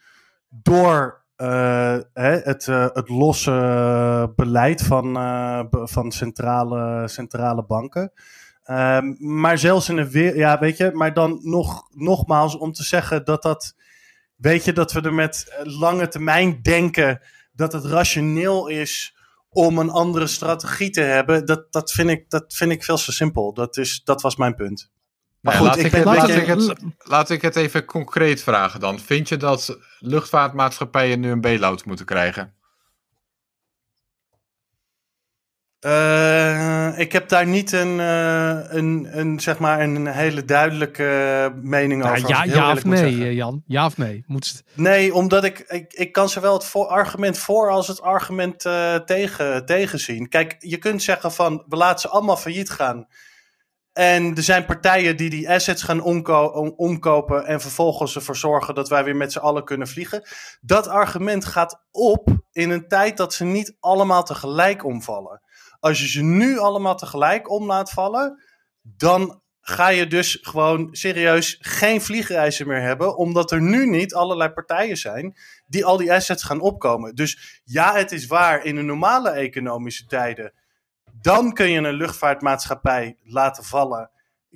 door 0.49 1.25
hè, 2.13 2.37
het, 2.37 2.65
het 2.65 3.09
losse 3.09 4.33
beleid 4.35 4.81
van, 4.81 5.13
van 5.71 6.11
centrale, 6.11 7.07
centrale 7.07 7.65
banken. 7.65 8.11
Um, 8.71 9.15
maar 9.19 9.57
zelfs 9.57 9.89
in 9.89 9.97
een 9.97 10.09
weer, 10.09 10.37
ja, 10.37 10.59
weet 10.59 10.77
je, 10.77 10.91
maar 10.93 11.13
dan 11.13 11.39
nog, 11.41 11.87
nogmaals 11.93 12.57
om 12.57 12.71
te 12.71 12.83
zeggen 12.83 13.25
dat 13.25 13.41
dat, 13.41 13.75
weet 14.35 14.65
je, 14.65 14.73
dat 14.73 14.91
we 14.91 15.01
er 15.01 15.13
met 15.13 15.61
lange 15.63 16.07
termijn 16.07 16.61
denken 16.61 17.21
dat 17.53 17.73
het 17.73 17.85
rationeel 17.85 18.67
is 18.67 19.15
om 19.49 19.77
een 19.77 19.89
andere 19.89 20.27
strategie 20.27 20.89
te 20.89 21.01
hebben, 21.01 21.45
dat, 21.45 21.71
dat, 21.71 21.91
vind, 21.91 22.09
ik, 22.09 22.29
dat 22.29 22.53
vind 22.53 22.71
ik 22.71 22.83
veel 22.83 22.97
te 22.97 23.11
simpel. 23.11 23.53
Dat, 23.53 23.77
is, 23.77 24.01
dat 24.03 24.21
was 24.21 24.35
mijn 24.35 24.55
punt. 24.55 24.91
Maar 25.39 25.53
goed, 25.53 25.77
ik, 25.77 25.91
het, 25.91 26.05
laat 26.97 27.29
ik 27.29 27.41
het 27.41 27.55
even 27.55 27.85
concreet 27.85 28.43
vragen 28.43 28.79
dan. 28.79 28.99
Vind 28.99 29.29
je 29.29 29.37
dat 29.37 29.77
luchtvaartmaatschappijen 29.99 31.19
nu 31.19 31.31
een 31.31 31.41
bailout 31.41 31.85
moeten 31.85 32.05
krijgen? 32.05 32.53
Uh, 35.85 36.99
ik 36.99 37.11
heb 37.11 37.29
daar 37.29 37.47
niet 37.47 37.71
een, 37.71 37.97
uh, 37.99 38.59
een, 38.63 39.07
een, 39.11 39.39
zeg 39.39 39.59
maar 39.59 39.79
een 39.79 40.07
hele 40.07 40.45
duidelijke 40.45 41.51
mening 41.61 42.03
over. 42.03 42.29
Ja, 42.29 42.43
ja 42.43 42.71
of 42.71 42.85
nee, 42.85 43.35
Jan? 43.35 43.63
Ja 43.65 43.85
of 43.85 43.97
nee? 43.97 44.23
Moet 44.27 44.63
Nee, 44.73 45.13
omdat 45.13 45.43
ik, 45.43 45.59
ik, 45.59 45.93
ik 45.93 46.11
kan 46.11 46.29
zowel 46.29 46.53
het 46.53 46.65
voor, 46.65 46.87
argument 46.87 47.37
voor 47.37 47.69
als 47.69 47.87
het 47.87 48.01
argument 48.01 48.65
uh, 48.65 48.95
tegen, 48.95 49.65
tegen 49.65 49.99
zien. 49.99 50.29
Kijk, 50.29 50.55
je 50.59 50.77
kunt 50.77 51.03
zeggen 51.03 51.31
van 51.31 51.63
we 51.67 51.75
laten 51.75 51.99
ze 51.99 52.09
allemaal 52.09 52.37
failliet 52.37 52.69
gaan. 52.69 53.07
En 53.93 54.35
er 54.35 54.43
zijn 54.43 54.65
partijen 54.65 55.17
die 55.17 55.29
die 55.29 55.49
assets 55.49 55.83
gaan 55.83 56.01
omkopen 56.75 57.45
en 57.45 57.61
vervolgens 57.61 58.15
ervoor 58.15 58.35
zorgen 58.35 58.75
dat 58.75 58.89
wij 58.89 59.03
weer 59.03 59.15
met 59.15 59.31
z'n 59.31 59.39
allen 59.39 59.63
kunnen 59.63 59.87
vliegen. 59.87 60.23
Dat 60.61 60.87
argument 60.87 61.45
gaat 61.45 61.83
op 61.91 62.29
in 62.51 62.69
een 62.69 62.87
tijd 62.87 63.17
dat 63.17 63.33
ze 63.33 63.43
niet 63.43 63.75
allemaal 63.79 64.23
tegelijk 64.23 64.85
omvallen. 64.85 65.41
Als 65.81 65.99
je 65.99 66.07
ze 66.07 66.21
nu 66.21 66.57
allemaal 66.57 66.95
tegelijk 66.95 67.49
om 67.49 67.65
laat 67.65 67.91
vallen, 67.91 68.43
dan 68.81 69.41
ga 69.61 69.87
je 69.87 70.07
dus 70.07 70.39
gewoon 70.41 70.87
serieus 70.91 71.57
geen 71.59 72.01
vliegreizen 72.01 72.67
meer 72.67 72.81
hebben, 72.81 73.17
omdat 73.17 73.51
er 73.51 73.61
nu 73.61 73.89
niet 73.89 74.13
allerlei 74.13 74.49
partijen 74.49 74.97
zijn 74.97 75.37
die 75.65 75.85
al 75.85 75.97
die 75.97 76.13
assets 76.13 76.43
gaan 76.43 76.61
opkomen. 76.61 77.15
Dus 77.15 77.61
ja, 77.63 77.95
het 77.95 78.11
is 78.11 78.27
waar, 78.27 78.65
in 78.65 78.75
de 78.75 78.81
normale 78.81 79.29
economische 79.29 80.05
tijden, 80.05 80.53
dan 81.21 81.53
kun 81.53 81.69
je 81.69 81.77
een 81.77 81.93
luchtvaartmaatschappij 81.93 83.17
laten 83.23 83.63
vallen. 83.63 84.09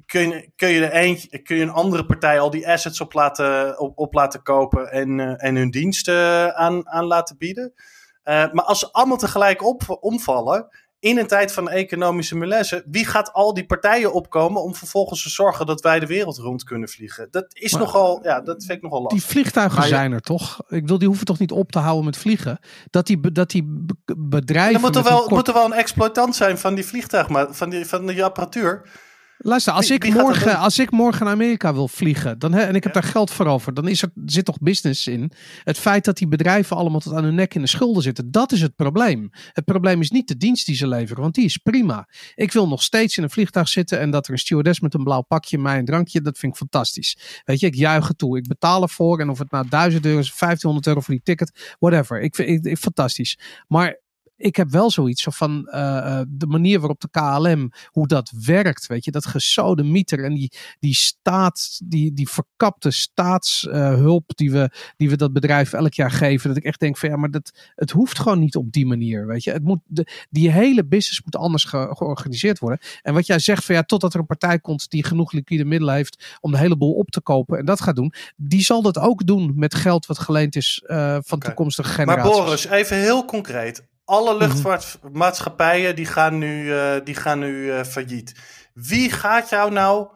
Kun 0.05 0.29
je, 0.29 0.51
kun 0.55 0.69
je, 0.69 0.91
eentje, 0.91 1.41
kun 1.41 1.55
je 1.55 1.61
een 1.61 1.69
andere 1.69 2.05
partij 2.05 2.39
al 2.39 2.49
die 2.49 2.67
assets 2.69 3.01
op 3.01 3.13
laten, 3.13 3.79
op, 3.95 4.13
laten 4.13 4.43
kopen 4.43 4.91
en, 4.91 5.17
uh, 5.17 5.43
en 5.43 5.55
hun 5.55 5.71
diensten 5.71 6.55
aan, 6.55 6.89
aan 6.89 7.05
laten 7.05 7.37
bieden. 7.37 7.73
Uh, 7.75 8.51
maar 8.51 8.65
als 8.65 8.79
ze 8.79 8.91
allemaal 8.91 9.17
tegelijk 9.17 9.63
op, 9.63 9.97
omvallen, 9.99 10.67
in 11.05 11.17
een 11.17 11.27
tijd 11.27 11.51
van 11.51 11.69
economische 11.69 12.35
malaise, 12.35 12.83
wie 12.85 13.05
gaat 13.05 13.33
al 13.33 13.53
die 13.53 13.65
partijen 13.65 14.13
opkomen 14.13 14.61
om 14.61 14.75
vervolgens 14.75 15.23
te 15.23 15.29
zorgen 15.29 15.65
dat 15.65 15.81
wij 15.81 15.99
de 15.99 16.05
wereld 16.05 16.37
rond 16.37 16.63
kunnen 16.63 16.89
vliegen? 16.89 17.27
Dat 17.31 17.45
is 17.49 17.71
nogal, 17.71 18.19
ja, 18.23 18.41
dat 18.41 18.63
vind 18.63 18.77
ik 18.77 18.81
nogal 18.81 19.01
lastig. 19.01 19.19
Die 19.19 19.29
vliegtuigen 19.29 19.83
zijn 19.83 20.11
er 20.11 20.21
toch? 20.21 20.59
Ik 20.67 20.81
bedoel, 20.81 20.97
die 20.97 21.07
hoeven 21.07 21.25
toch 21.25 21.39
niet 21.39 21.51
op 21.51 21.71
te 21.71 21.79
houden 21.79 22.05
met 22.05 22.17
vliegen? 22.17 22.59
Dat 22.89 23.07
die, 23.07 23.31
dat 23.31 23.49
die 23.49 23.85
bedrijven. 24.17 24.73
Er 24.73 24.79
moet 24.79 24.95
er 24.95 25.03
wel, 25.03 25.25
moet 25.29 25.47
er 25.47 25.53
wel 25.53 25.65
een 25.65 25.73
exploitant 25.73 26.35
zijn 26.35 26.57
van 26.57 26.75
die 26.75 26.85
vliegtuig, 26.85 27.27
van 27.49 27.69
die, 27.69 27.85
van 27.85 28.05
die 28.05 28.23
apparatuur. 28.23 28.89
Luister, 29.37 29.73
als, 29.73 29.91
ik 29.91 30.13
morgen, 30.13 30.57
als 30.57 30.79
ik 30.79 30.91
morgen 30.91 31.25
naar 31.25 31.33
Amerika 31.33 31.73
wil 31.73 31.87
vliegen 31.87 32.39
dan, 32.39 32.53
hè, 32.53 32.61
en 32.61 32.75
ik 32.75 32.83
heb 32.83 32.93
daar 32.93 33.03
geld 33.03 33.31
voor 33.31 33.45
over, 33.45 33.73
dan 33.73 33.87
is 33.87 34.01
er, 34.01 34.09
zit 34.25 34.45
toch 34.45 34.57
business 34.59 35.07
in. 35.07 35.31
Het 35.63 35.77
feit 35.77 36.05
dat 36.05 36.17
die 36.17 36.27
bedrijven 36.27 36.77
allemaal 36.77 36.99
tot 36.99 37.13
aan 37.13 37.23
hun 37.23 37.35
nek 37.35 37.53
in 37.53 37.61
de 37.61 37.67
schulden 37.67 38.03
zitten, 38.03 38.31
dat 38.31 38.51
is 38.51 38.61
het 38.61 38.75
probleem. 38.75 39.29
Het 39.53 39.65
probleem 39.65 40.01
is 40.01 40.09
niet 40.09 40.27
de 40.27 40.37
dienst 40.37 40.65
die 40.65 40.75
ze 40.75 40.87
leveren, 40.87 41.21
want 41.21 41.35
die 41.35 41.45
is 41.45 41.57
prima. 41.57 42.07
Ik 42.35 42.51
wil 42.51 42.67
nog 42.67 42.83
steeds 42.83 43.17
in 43.17 43.23
een 43.23 43.29
vliegtuig 43.29 43.67
zitten 43.67 43.99
en 43.99 44.11
dat 44.11 44.25
er 44.25 44.31
een 44.31 44.39
stewardess 44.39 44.79
met 44.79 44.93
een 44.93 45.03
blauw 45.03 45.21
pakje 45.21 45.57
mij 45.57 45.77
een 45.77 45.85
drankje, 45.85 46.21
dat 46.21 46.37
vind 46.37 46.51
ik 46.51 46.57
fantastisch. 46.57 47.41
Weet 47.43 47.59
je, 47.59 47.67
ik 47.67 47.75
juich 47.75 48.07
het 48.07 48.17
toe. 48.17 48.37
Ik 48.37 48.47
betaal 48.47 48.81
ervoor 48.81 49.19
en 49.19 49.29
of 49.29 49.39
het 49.39 49.51
nou 49.51 49.69
1000 49.69 50.05
euro 50.05 50.19
is, 50.19 50.37
1500 50.39 50.87
euro 50.87 50.99
voor 50.99 51.13
die 51.13 51.23
ticket, 51.23 51.75
whatever. 51.79 52.21
Ik 52.21 52.35
vind 52.35 52.65
het 52.65 52.79
fantastisch. 52.79 53.39
Maar 53.67 54.03
ik 54.37 54.55
heb 54.55 54.69
wel 54.69 54.91
zoiets 54.91 55.27
van 55.29 55.69
uh, 55.71 56.21
de 56.27 56.47
manier 56.47 56.79
waarop 56.79 57.01
de 57.01 57.09
KLM, 57.11 57.71
hoe 57.85 58.07
dat 58.07 58.31
werkt, 58.45 58.87
weet 58.87 59.05
je, 59.05 59.11
dat 59.11 59.25
gesode 59.25 59.83
mieter 59.83 60.23
en 60.23 60.33
die, 60.33 60.51
die 60.79 60.93
staat, 60.93 61.79
die, 61.83 62.13
die 62.13 62.29
verkapte 62.29 62.91
staatshulp 62.91 64.29
uh, 64.29 64.35
die, 64.35 64.51
we, 64.51 64.69
die 64.97 65.09
we 65.09 65.17
dat 65.17 65.33
bedrijf 65.33 65.73
elk 65.73 65.93
jaar 65.93 66.11
geven, 66.11 66.47
dat 66.47 66.57
ik 66.57 66.63
echt 66.63 66.79
denk 66.79 66.97
van 66.97 67.09
ja, 67.09 67.15
maar 67.15 67.31
dat, 67.31 67.71
het 67.75 67.91
hoeft 67.91 68.19
gewoon 68.19 68.39
niet 68.39 68.55
op 68.55 68.71
die 68.71 68.85
manier, 68.85 69.27
weet 69.27 69.43
je. 69.43 69.51
Het 69.51 69.63
moet, 69.63 69.79
de, 69.85 70.07
die 70.29 70.51
hele 70.51 70.85
business 70.85 71.21
moet 71.23 71.35
anders 71.35 71.63
ge, 71.63 71.87
georganiseerd 71.91 72.59
worden. 72.59 72.79
En 73.01 73.13
wat 73.13 73.25
jij 73.25 73.39
zegt 73.39 73.65
van 73.65 73.75
ja, 73.75 73.83
totdat 73.83 74.13
er 74.13 74.19
een 74.19 74.25
partij 74.25 74.59
komt 74.59 74.89
die 74.89 75.03
genoeg 75.03 75.31
liquide 75.31 75.65
middelen 75.65 75.95
heeft 75.95 76.37
om 76.41 76.51
de 76.51 76.57
hele 76.57 76.77
boel 76.77 76.93
op 76.93 77.09
te 77.09 77.21
kopen 77.21 77.57
en 77.57 77.65
dat 77.65 77.81
gaat 77.81 77.95
doen, 77.95 78.13
die 78.35 78.61
zal 78.61 78.81
dat 78.81 78.97
ook 78.97 79.25
doen 79.25 79.53
met 79.55 79.75
geld 79.75 80.05
wat 80.05 80.19
geleend 80.19 80.55
is 80.55 80.83
uh, 80.85 80.97
van 80.97 81.37
okay. 81.37 81.49
toekomstige 81.49 81.89
generaties. 81.89 82.35
Maar 82.35 82.43
Boris, 82.45 82.65
even 82.65 82.97
heel 82.97 83.25
concreet 83.25 83.83
alle 84.05 84.33
mhm. 84.33 84.39
luchtvaartmaatschappijen 84.39 85.95
die 85.95 86.05
gaan 86.05 86.37
nu, 86.37 86.63
uh, 86.63 86.91
die 87.03 87.15
gaan 87.15 87.39
nu 87.39 87.65
uh, 87.65 87.83
failliet. 87.83 88.35
Wie 88.73 89.11
gaat 89.11 89.49
jou 89.49 89.71
nou. 89.71 90.13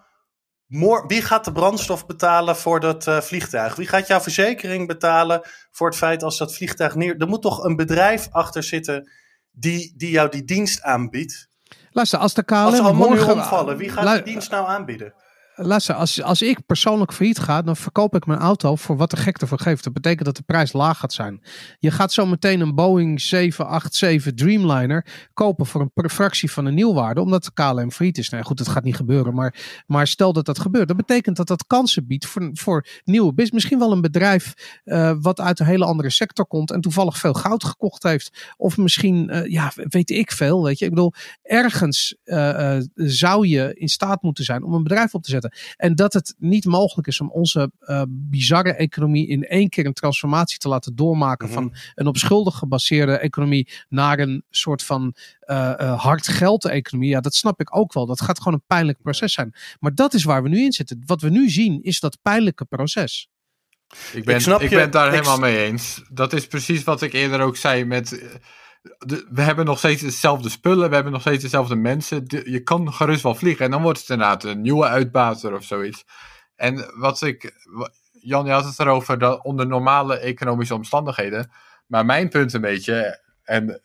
Wie 1.07 1.21
gaat 1.21 1.45
de 1.45 1.51
brandstof 1.51 2.05
betalen 2.05 2.55
voor 2.55 2.79
dat 2.79 3.07
uh, 3.07 3.21
vliegtuig? 3.21 3.75
Wie 3.75 3.87
gaat 3.87 4.07
jouw 4.07 4.19
verzekering 4.19 4.87
betalen 4.87 5.41
voor 5.71 5.87
het 5.87 5.97
feit 5.97 6.23
als 6.23 6.37
dat 6.37 6.55
vliegtuig 6.55 6.95
neer. 6.95 7.17
Er 7.17 7.27
moet 7.27 7.41
toch 7.41 7.63
een 7.63 7.75
bedrijf 7.75 8.27
achter 8.31 8.63
zitten 8.63 9.11
die, 9.51 9.93
die 9.97 10.11
jou 10.11 10.29
die 10.29 10.43
dienst 10.43 10.81
aanbiedt? 10.81 11.49
Luister, 11.91 12.19
als 12.19 12.33
de 12.33 12.43
KLM 12.43 12.55
als 12.57 12.79
allemaal 12.79 13.09
morgen... 13.09 13.33
omvallen, 13.33 13.77
wie 13.77 13.89
gaat 13.89 14.15
die 14.15 14.33
dienst 14.33 14.51
nou 14.51 14.67
aanbieden? 14.67 15.13
Luister, 15.61 15.95
als, 15.95 16.21
als 16.21 16.41
ik 16.41 16.65
persoonlijk 16.65 17.13
failliet 17.13 17.39
ga, 17.39 17.61
dan 17.61 17.75
verkoop 17.75 18.15
ik 18.15 18.25
mijn 18.25 18.39
auto 18.39 18.75
voor 18.75 18.97
wat 18.97 19.09
de 19.09 19.17
gek 19.17 19.37
ervoor 19.37 19.59
geeft. 19.59 19.83
Dat 19.83 19.93
betekent 19.93 20.25
dat 20.25 20.35
de 20.35 20.43
prijs 20.43 20.73
laag 20.73 20.97
gaat 20.97 21.13
zijn. 21.13 21.41
Je 21.79 21.91
gaat 21.91 22.13
zo 22.13 22.25
meteen 22.25 22.59
een 22.59 22.75
Boeing 22.75 23.21
787 23.21 24.33
Dreamliner 24.33 25.27
kopen 25.33 25.65
voor 25.65 25.89
een 25.93 26.09
fractie 26.09 26.51
van 26.51 26.65
een 26.65 26.73
nieuwwaarde, 26.73 27.21
omdat 27.21 27.43
de 27.43 27.51
KLM 27.53 27.91
failliet 27.91 28.17
is. 28.17 28.29
Nou 28.29 28.43
goed, 28.43 28.57
dat 28.57 28.67
gaat 28.67 28.83
niet 28.83 28.95
gebeuren, 28.95 29.33
maar, 29.33 29.83
maar 29.87 30.07
stel 30.07 30.33
dat 30.33 30.45
dat 30.45 30.59
gebeurt. 30.59 30.87
Dat 30.87 30.97
betekent 30.97 31.35
dat 31.35 31.47
dat 31.47 31.67
kansen 31.67 32.07
biedt 32.07 32.25
voor, 32.25 32.49
voor 32.53 32.85
nieuwe 33.03 33.33
business. 33.33 33.51
Misschien 33.53 33.79
wel 33.79 33.91
een 33.91 34.01
bedrijf 34.01 34.53
uh, 34.85 35.13
wat 35.21 35.39
uit 35.39 35.59
een 35.59 35.65
hele 35.65 35.85
andere 35.85 36.09
sector 36.09 36.45
komt 36.45 36.71
en 36.71 36.81
toevallig 36.81 37.17
veel 37.17 37.33
goud 37.33 37.63
gekocht 37.63 38.03
heeft. 38.03 38.53
Of 38.57 38.77
misschien, 38.77 39.29
uh, 39.33 39.45
ja, 39.45 39.71
weet 39.75 40.09
ik 40.09 40.31
veel, 40.31 40.63
weet 40.63 40.79
je. 40.79 40.85
Ik 40.85 40.91
bedoel, 40.91 41.13
ergens 41.41 42.15
uh, 42.25 42.77
zou 42.95 43.47
je 43.47 43.73
in 43.73 43.87
staat 43.87 44.21
moeten 44.21 44.43
zijn 44.43 44.63
om 44.63 44.73
een 44.73 44.83
bedrijf 44.83 45.13
op 45.13 45.23
te 45.23 45.29
zetten. 45.29 45.48
En 45.77 45.95
dat 45.95 46.13
het 46.13 46.35
niet 46.37 46.65
mogelijk 46.65 47.07
is 47.07 47.21
om 47.21 47.31
onze 47.31 47.71
uh, 47.81 48.01
bizarre 48.07 48.73
economie 48.73 49.27
in 49.27 49.43
één 49.43 49.69
keer 49.69 49.85
een 49.85 49.93
transformatie 49.93 50.57
te 50.57 50.67
laten 50.67 50.95
doormaken 50.95 51.47
mm 51.47 51.53
-hmm. 51.53 51.63
van 51.63 51.79
een 51.95 52.07
op 52.07 52.17
schulden 52.17 52.53
gebaseerde 52.53 53.17
economie 53.17 53.69
naar 53.89 54.19
een 54.19 54.43
soort 54.49 54.83
van 54.83 55.15
uh, 55.45 55.73
uh, 55.79 56.01
hard 56.03 56.27
geld 56.27 56.65
economie. 56.65 57.09
Ja, 57.09 57.19
dat 57.19 57.35
snap 57.35 57.59
ik 57.59 57.75
ook 57.75 57.93
wel. 57.93 58.05
Dat 58.05 58.21
gaat 58.21 58.37
gewoon 58.37 58.53
een 58.53 58.67
pijnlijk 58.67 59.01
proces 59.01 59.33
zijn. 59.33 59.53
Maar 59.79 59.95
dat 59.95 60.13
is 60.13 60.23
waar 60.23 60.43
we 60.43 60.49
nu 60.49 60.63
in 60.63 60.71
zitten. 60.71 61.03
Wat 61.05 61.21
we 61.21 61.29
nu 61.29 61.49
zien 61.49 61.81
is 61.83 61.99
dat 61.99 62.17
pijnlijke 62.21 62.65
proces. 62.65 63.29
Ik 64.13 64.25
ben, 64.25 64.35
ik, 64.35 64.61
ik 64.61 64.69
ben 64.69 64.79
het 64.79 64.91
daar 64.91 65.11
helemaal 65.11 65.39
mee 65.39 65.65
eens. 65.65 66.01
Dat 66.11 66.33
is 66.33 66.47
precies 66.47 66.83
wat 66.83 67.01
ik 67.01 67.13
eerder 67.13 67.39
ook 67.39 67.57
zei 67.57 67.85
met 67.85 68.39
we 69.29 69.41
hebben 69.41 69.65
nog 69.65 69.77
steeds 69.77 70.01
dezelfde 70.01 70.49
spullen, 70.49 70.89
we 70.89 70.95
hebben 70.95 71.13
nog 71.13 71.21
steeds 71.21 71.43
dezelfde 71.43 71.75
mensen. 71.75 72.23
je 72.27 72.63
kan 72.63 72.93
gerust 72.93 73.23
wel 73.23 73.35
vliegen. 73.35 73.65
En 73.65 73.71
dan 73.71 73.81
wordt 73.81 73.99
het 73.99 74.09
inderdaad 74.09 74.43
een 74.43 74.61
nieuwe 74.61 74.85
uitbater 74.85 75.53
of 75.53 75.63
zoiets. 75.63 76.05
En 76.55 76.91
wat 76.95 77.21
ik. 77.21 77.53
Jan, 78.21 78.45
je 78.45 78.51
had 78.51 78.65
het 78.65 78.79
erover 78.79 79.19
dat 79.19 79.43
onder 79.43 79.67
normale 79.67 80.17
economische 80.19 80.73
omstandigheden. 80.73 81.51
Maar 81.87 82.05
mijn 82.05 82.29
punt 82.29 82.53
een 82.53 82.61
beetje. 82.61 83.21
En 83.43 83.81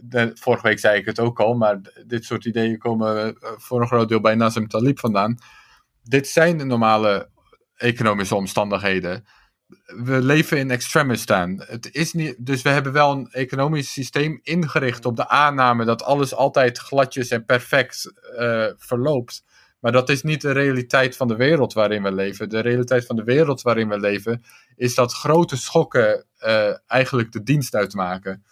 de, 0.00 0.30
vorige 0.34 0.66
week 0.66 0.78
zei 0.78 0.98
ik 0.98 1.06
het 1.06 1.20
ook 1.20 1.40
al, 1.40 1.54
maar 1.54 1.80
dit 2.06 2.24
soort 2.24 2.44
ideeën 2.44 2.78
komen 2.78 3.36
voor 3.40 3.80
een 3.80 3.86
groot 3.86 4.08
deel 4.08 4.20
bij 4.20 4.34
Nassim 4.34 4.68
Talib 4.68 4.98
vandaan. 4.98 5.38
Dit 6.02 6.28
zijn 6.28 6.58
de 6.58 6.64
normale 6.64 7.30
economische 7.76 8.34
omstandigheden 8.34 9.26
we 9.84 10.22
leven 10.22 10.58
in 10.58 10.70
extremistan. 10.70 11.62
Het 11.66 11.94
is 11.94 12.12
niet, 12.12 12.34
dus 12.38 12.62
we 12.62 12.68
hebben 12.68 12.92
wel 12.92 13.12
een 13.12 13.28
economisch 13.30 13.92
systeem 13.92 14.40
ingericht 14.42 15.04
op 15.04 15.16
de 15.16 15.28
aanname 15.28 15.84
dat 15.84 16.02
alles 16.02 16.34
altijd 16.34 16.78
gladjes 16.78 17.28
en 17.28 17.44
perfect 17.44 18.12
uh, 18.38 18.66
verloopt. 18.76 19.44
Maar 19.80 19.92
dat 19.92 20.08
is 20.08 20.22
niet 20.22 20.40
de 20.40 20.50
realiteit 20.50 21.16
van 21.16 21.28
de 21.28 21.36
wereld 21.36 21.72
waarin 21.72 22.02
we 22.02 22.12
leven. 22.12 22.48
De 22.48 22.60
realiteit 22.60 23.06
van 23.06 23.16
de 23.16 23.24
wereld 23.24 23.62
waarin 23.62 23.88
we 23.88 23.98
leven 23.98 24.42
is 24.76 24.94
dat 24.94 25.12
grote 25.12 25.56
schokken 25.56 26.26
uh, 26.40 26.74
eigenlijk 26.86 27.32
de 27.32 27.42
dienst 27.42 27.74
uitmaken. 27.74 28.44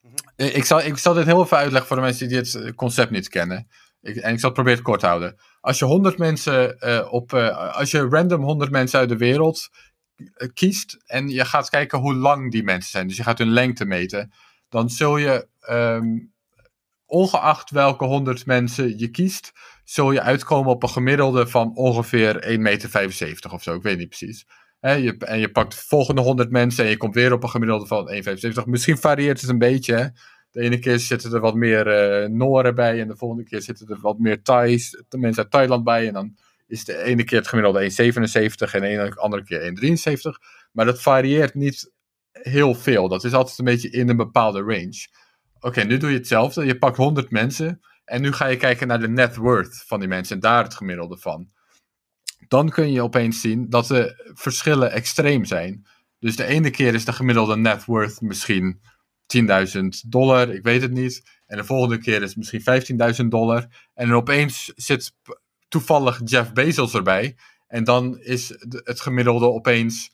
Mm 0.00 0.10
-hmm. 0.36 0.46
ik, 0.46 0.64
zal, 0.64 0.80
ik 0.80 0.96
zal 0.96 1.14
dit 1.14 1.26
heel 1.26 1.42
even 1.42 1.56
uitleggen 1.56 1.86
voor 1.86 1.96
de 1.96 2.02
mensen 2.02 2.28
die 2.28 2.42
dit 2.42 2.74
concept 2.74 3.10
niet 3.10 3.28
kennen. 3.28 3.68
Ik, 4.02 4.16
en 4.16 4.32
ik 4.32 4.40
zal 4.40 4.48
het 4.48 4.58
proberen 4.58 4.82
kort 4.82 5.00
te 5.00 5.06
houden. 5.06 5.36
Als 5.60 5.78
je 5.78 5.84
100 5.84 6.18
mensen 6.18 6.76
uh, 6.80 7.12
op. 7.12 7.32
als 7.72 7.90
je 7.90 8.08
random 8.08 8.42
100 8.42 8.70
mensen 8.70 8.98
uit 8.98 9.08
de 9.08 9.16
wereld 9.16 9.68
eh, 9.70 9.89
kiest 10.54 10.98
en 11.06 11.28
je 11.28 11.44
gaat 11.44 11.70
kijken 11.70 11.98
hoe 11.98 12.14
lang 12.14 12.50
die 12.50 12.62
mensen 12.62 12.90
zijn, 12.90 13.06
dus 13.08 13.16
je 13.16 13.22
gaat 13.22 13.38
hun 13.38 13.50
lengte 13.50 13.84
meten, 13.84 14.32
dan 14.68 14.90
zul 14.90 15.16
je, 15.16 15.48
um, 15.70 16.32
ongeacht 17.06 17.70
welke 17.70 18.04
100 18.04 18.46
mensen 18.46 18.98
je 18.98 19.08
kiest, 19.08 19.52
zul 19.84 20.12
je 20.12 20.22
uitkomen 20.22 20.72
op 20.72 20.82
een 20.82 20.88
gemiddelde 20.88 21.46
van 21.46 21.76
ongeveer 21.76 22.44
1,75 22.56 22.58
meter 22.58 23.52
of 23.52 23.62
zo. 23.62 23.74
Ik 23.74 23.82
weet 23.82 23.98
niet 23.98 24.08
precies. 24.08 24.46
He, 24.80 24.92
je, 24.92 25.16
en 25.16 25.38
je 25.38 25.50
pakt 25.50 25.70
de 25.70 25.78
volgende 25.86 26.20
100 26.20 26.50
mensen 26.50 26.84
en 26.84 26.90
je 26.90 26.96
komt 26.96 27.14
weer 27.14 27.32
op 27.32 27.42
een 27.42 27.48
gemiddelde 27.48 27.86
van 27.86 28.10
1,75. 28.62 28.64
Misschien 28.64 28.98
varieert 28.98 29.40
het 29.40 29.50
een 29.50 29.58
beetje. 29.58 30.12
De 30.50 30.60
ene 30.60 30.78
keer 30.78 30.98
zitten 30.98 31.32
er 31.32 31.40
wat 31.40 31.54
meer 31.54 31.86
uh, 32.22 32.28
Noren 32.28 32.74
bij 32.74 33.00
en 33.00 33.08
de 33.08 33.16
volgende 33.16 33.44
keer 33.44 33.62
zitten 33.62 33.88
er 33.88 34.00
wat 34.00 34.18
meer 34.18 34.42
Thais, 34.42 35.02
de 35.08 35.18
mensen 35.18 35.42
uit 35.42 35.52
Thailand 35.52 35.84
bij. 35.84 36.06
En 36.06 36.12
dan 36.12 36.36
is 36.70 36.84
de 36.84 37.02
ene 37.02 37.24
keer 37.24 37.38
het 37.38 37.48
gemiddelde 37.48 37.90
1,77 37.90 38.72
en 38.72 38.80
de 38.80 39.12
andere 39.16 39.44
keer 39.44 39.60
1,73. 39.60 40.20
Maar 40.72 40.84
dat 40.84 41.02
varieert 41.02 41.54
niet 41.54 41.92
heel 42.32 42.74
veel. 42.74 43.08
Dat 43.08 43.24
is 43.24 43.32
altijd 43.32 43.58
een 43.58 43.64
beetje 43.64 43.90
in 43.90 44.08
een 44.08 44.16
bepaalde 44.16 44.60
range. 44.60 45.08
Oké, 45.60 45.82
nu 45.82 45.96
doe 45.96 46.10
je 46.10 46.16
hetzelfde. 46.16 46.64
Je 46.64 46.78
pakt 46.78 46.96
100 46.96 47.30
mensen 47.30 47.80
en 48.04 48.22
nu 48.22 48.32
ga 48.32 48.46
je 48.46 48.56
kijken 48.56 48.86
naar 48.86 49.00
de 49.00 49.08
net 49.08 49.36
worth 49.36 49.84
van 49.86 50.00
die 50.00 50.08
mensen 50.08 50.34
en 50.34 50.40
daar 50.40 50.62
het 50.62 50.74
gemiddelde 50.74 51.18
van. 51.18 51.50
Dan 52.48 52.68
kun 52.68 52.92
je 52.92 53.02
opeens 53.02 53.40
zien 53.40 53.68
dat 53.68 53.86
de 53.86 54.32
verschillen 54.34 54.92
extreem 54.92 55.44
zijn. 55.44 55.86
Dus 56.18 56.36
de 56.36 56.44
ene 56.44 56.70
keer 56.70 56.94
is 56.94 57.04
de 57.04 57.12
gemiddelde 57.12 57.56
net 57.56 57.84
worth 57.84 58.20
misschien 58.20 58.80
10.000 59.36 59.80
dollar, 60.08 60.54
ik 60.54 60.62
weet 60.62 60.82
het 60.82 60.90
niet. 60.90 61.22
En 61.46 61.56
de 61.56 61.64
volgende 61.64 61.98
keer 61.98 62.22
is 62.22 62.34
het 62.34 62.36
misschien 62.36 63.22
15.000 63.22 63.26
dollar. 63.28 63.66
En 63.94 64.12
opeens 64.12 64.72
zit 64.74 65.12
toevallig 65.70 66.20
Jeff 66.24 66.52
Bezos 66.52 66.94
erbij. 66.94 67.36
En 67.66 67.84
dan 67.84 68.18
is 68.18 68.48
het 68.70 69.00
gemiddelde 69.00 69.46
opeens 69.46 70.10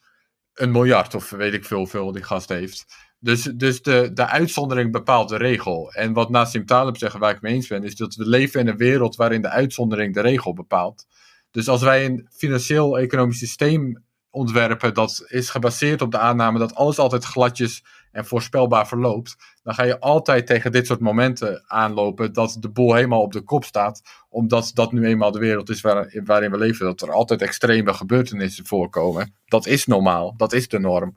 een 0.54 0.70
miljard 0.70 1.14
of 1.14 1.30
weet 1.30 1.54
ik 1.54 1.64
veel 1.64 1.86
veel 1.86 2.12
die 2.12 2.22
gast 2.22 2.48
heeft. 2.48 2.86
Dus, 3.18 3.42
dus 3.42 3.82
de, 3.82 4.10
de 4.14 4.26
uitzondering 4.26 4.92
bepaalt 4.92 5.28
de 5.28 5.36
regel. 5.36 5.92
En 5.92 6.12
wat 6.12 6.30
Nassim 6.30 6.66
Taleb 6.66 6.96
zegt, 6.96 7.16
waar 7.16 7.34
ik 7.34 7.40
mee 7.40 7.54
eens 7.54 7.66
ben, 7.66 7.84
is 7.84 7.94
dat 7.94 8.14
we 8.14 8.28
leven 8.28 8.60
in 8.60 8.68
een 8.68 8.76
wereld 8.76 9.16
waarin 9.16 9.42
de 9.42 9.48
uitzondering 9.48 10.14
de 10.14 10.20
regel 10.20 10.54
bepaalt. 10.54 11.06
Dus 11.50 11.68
als 11.68 11.82
wij 11.82 12.04
een 12.04 12.28
financieel-economisch 12.30 13.38
systeem 13.38 14.04
ontwerpen 14.30 14.94
dat 14.94 15.24
is 15.26 15.50
gebaseerd 15.50 16.02
op 16.02 16.10
de 16.10 16.18
aanname 16.18 16.58
dat 16.58 16.74
alles 16.74 16.98
altijd 16.98 17.24
gladjes 17.24 17.84
en 18.16 18.26
voorspelbaar 18.26 18.88
verloopt, 18.88 19.36
dan 19.62 19.74
ga 19.74 19.82
je 19.82 20.00
altijd 20.00 20.46
tegen 20.46 20.72
dit 20.72 20.86
soort 20.86 21.00
momenten 21.00 21.64
aanlopen 21.66 22.32
dat 22.32 22.56
de 22.60 22.68
boel 22.68 22.94
helemaal 22.94 23.20
op 23.20 23.32
de 23.32 23.40
kop 23.40 23.64
staat, 23.64 24.02
omdat 24.28 24.70
dat 24.74 24.92
nu 24.92 25.06
eenmaal 25.06 25.30
de 25.30 25.38
wereld 25.38 25.68
is 25.68 25.80
waarin 26.24 26.50
we 26.50 26.58
leven, 26.58 26.86
dat 26.86 27.02
er 27.02 27.12
altijd 27.12 27.42
extreme 27.42 27.94
gebeurtenissen 27.94 28.66
voorkomen. 28.66 29.34
Dat 29.44 29.66
is 29.66 29.86
normaal, 29.86 30.34
dat 30.36 30.52
is 30.52 30.68
de 30.68 30.78
norm. 30.78 31.16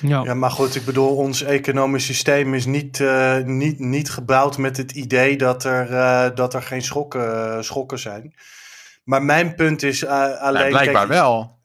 Ja. 0.00 0.22
ja, 0.22 0.34
maar 0.34 0.50
goed, 0.50 0.74
ik 0.74 0.84
bedoel, 0.84 1.16
ons 1.16 1.42
economisch 1.42 2.04
systeem 2.04 2.54
is 2.54 2.66
niet, 2.66 2.98
uh, 2.98 3.36
niet, 3.38 3.78
niet 3.78 4.10
gebouwd 4.10 4.58
met 4.58 4.76
het 4.76 4.92
idee 4.92 5.36
dat 5.36 5.64
er, 5.64 5.90
uh, 5.90 6.28
dat 6.34 6.54
er 6.54 6.62
geen 6.62 6.82
schokken, 6.82 7.64
schokken 7.64 7.98
zijn. 7.98 8.34
Maar 9.04 9.22
mijn 9.22 9.54
punt 9.54 9.82
is 9.82 10.02
uh, 10.02 10.40
alleen. 10.40 10.62
Ja, 10.62 10.68
blijkbaar 10.68 11.08
wel. 11.08 11.58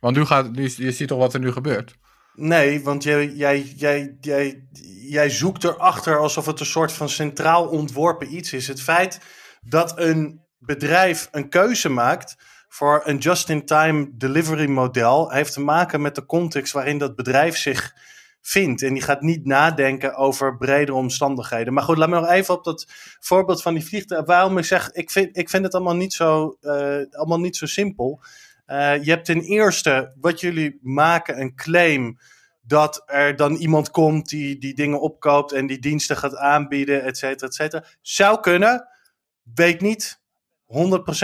Want 0.00 0.16
nu 0.16 0.24
gaat, 0.24 0.52
nu, 0.52 0.72
je 0.76 0.92
ziet 0.92 1.08
toch 1.08 1.18
wat 1.18 1.34
er 1.34 1.40
nu 1.40 1.52
gebeurt? 1.52 1.98
Nee, 2.34 2.82
want 2.82 3.02
jij, 3.02 3.26
jij, 3.26 3.62
jij, 3.76 4.16
jij, 4.20 4.64
jij 5.08 5.30
zoekt 5.30 5.64
erachter 5.64 6.18
alsof 6.18 6.46
het 6.46 6.60
een 6.60 6.66
soort 6.66 6.92
van 6.92 7.08
centraal 7.08 7.66
ontworpen 7.66 8.34
iets 8.34 8.52
is. 8.52 8.68
Het 8.68 8.82
feit 8.82 9.20
dat 9.60 9.98
een 9.98 10.44
bedrijf 10.58 11.28
een 11.30 11.48
keuze 11.48 11.88
maakt 11.88 12.36
voor 12.68 13.02
een 13.04 13.18
just-in-time 13.18 14.10
delivery 14.12 14.68
model 14.68 15.30
heeft 15.30 15.52
te 15.52 15.60
maken 15.60 16.00
met 16.00 16.14
de 16.14 16.26
context 16.26 16.72
waarin 16.72 16.98
dat 16.98 17.16
bedrijf 17.16 17.56
zich 17.56 17.94
vindt. 18.42 18.82
En 18.82 18.94
die 18.94 19.02
gaat 19.02 19.20
niet 19.20 19.44
nadenken 19.44 20.14
over 20.14 20.56
bredere 20.56 20.98
omstandigheden. 20.98 21.72
Maar 21.72 21.82
goed, 21.82 21.96
laat 21.96 22.08
me 22.08 22.20
nog 22.20 22.30
even 22.30 22.54
op 22.54 22.64
dat 22.64 22.86
voorbeeld 23.20 23.62
van 23.62 23.74
die 23.74 23.84
vliegtuig. 23.84 24.26
Waarom 24.26 24.58
ik 24.58 24.64
zeg, 24.64 24.90
ik 24.90 25.10
vind, 25.10 25.36
ik 25.36 25.50
vind 25.50 25.64
het 25.64 25.74
allemaal 25.74 25.96
niet 25.96 26.12
zo, 26.12 26.56
uh, 26.60 26.96
allemaal 27.10 27.40
niet 27.40 27.56
zo 27.56 27.66
simpel. 27.66 28.20
Uh, 28.70 29.02
je 29.02 29.10
hebt 29.10 29.24
ten 29.24 29.40
eerste, 29.40 30.12
wat 30.20 30.40
jullie 30.40 30.78
maken, 30.82 31.40
een 31.40 31.54
claim 31.54 32.18
dat 32.60 33.02
er 33.06 33.36
dan 33.36 33.54
iemand 33.54 33.90
komt 33.90 34.28
die 34.28 34.58
die 34.58 34.74
dingen 34.74 35.00
opkoopt 35.00 35.52
en 35.52 35.66
die 35.66 35.78
diensten 35.78 36.16
gaat 36.16 36.36
aanbieden, 36.36 37.02
et 37.02 37.16
cetera, 37.18 37.46
et 37.46 37.54
cetera. 37.54 37.84
Zou 38.00 38.40
kunnen, 38.40 38.88
weet 39.54 39.80
niet. 39.80 40.18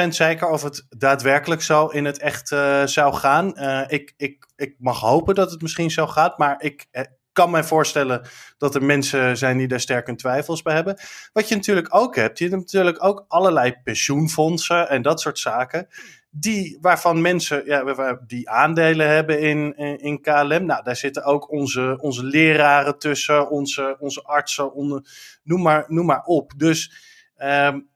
100% 0.05 0.09
zeker 0.09 0.49
of 0.49 0.63
het 0.63 0.87
daadwerkelijk 0.89 1.63
zo 1.63 1.87
in 1.87 2.05
het 2.05 2.19
echt 2.19 2.51
uh, 2.51 2.87
zou 2.87 3.15
gaan. 3.15 3.53
Uh, 3.57 3.85
ik, 3.87 4.15
ik, 4.17 4.47
ik 4.57 4.75
mag 4.79 5.01
hopen 5.01 5.35
dat 5.35 5.51
het 5.51 5.63
misschien 5.63 5.91
zo 5.91 6.07
gaat, 6.07 6.39
maar 6.39 6.63
ik 6.63 6.87
kan 7.33 7.51
mij 7.51 7.65
voorstellen 7.65 8.27
dat 8.59 8.75
er 8.75 8.85
mensen 8.85 9.37
zijn 9.37 9.59
die 9.59 9.69
daar 9.69 9.81
sterk 9.81 10.07
hun 10.07 10.17
twijfels 10.17 10.63
bij 10.63 10.75
hebben. 10.75 10.99
Wat 11.33 11.49
je 11.49 11.55
natuurlijk 11.55 11.95
ook 11.95 12.17
hebt, 12.17 12.39
je 12.39 12.45
hebt 12.49 12.57
natuurlijk 12.57 13.05
ook 13.05 13.25
allerlei 13.29 13.75
pensioenfondsen 13.83 14.89
en 14.89 15.03
dat 15.03 15.21
soort 15.21 15.39
zaken 15.39 15.89
die, 16.39 16.79
waarvan 16.81 17.21
mensen 17.21 17.65
ja, 17.65 18.21
die 18.27 18.51
aandelen 18.51 19.09
hebben 19.09 19.41
in, 19.41 19.77
in, 19.99 20.21
KLM. 20.21 20.65
Nou, 20.65 20.83
daar 20.83 20.97
zitten 20.97 21.25
ook 21.25 21.51
onze, 21.51 21.99
onze 22.01 22.25
leraren 22.25 22.99
tussen, 22.99 23.51
onze, 23.51 23.97
onze 23.99 24.23
artsen, 24.23 24.73
onder, 24.73 25.03
noem, 25.43 25.63
maar, 25.63 25.85
noem 25.89 26.07
maar 26.07 26.25
op. 26.25 26.53
Dus 26.57 26.93
um, 27.39 27.89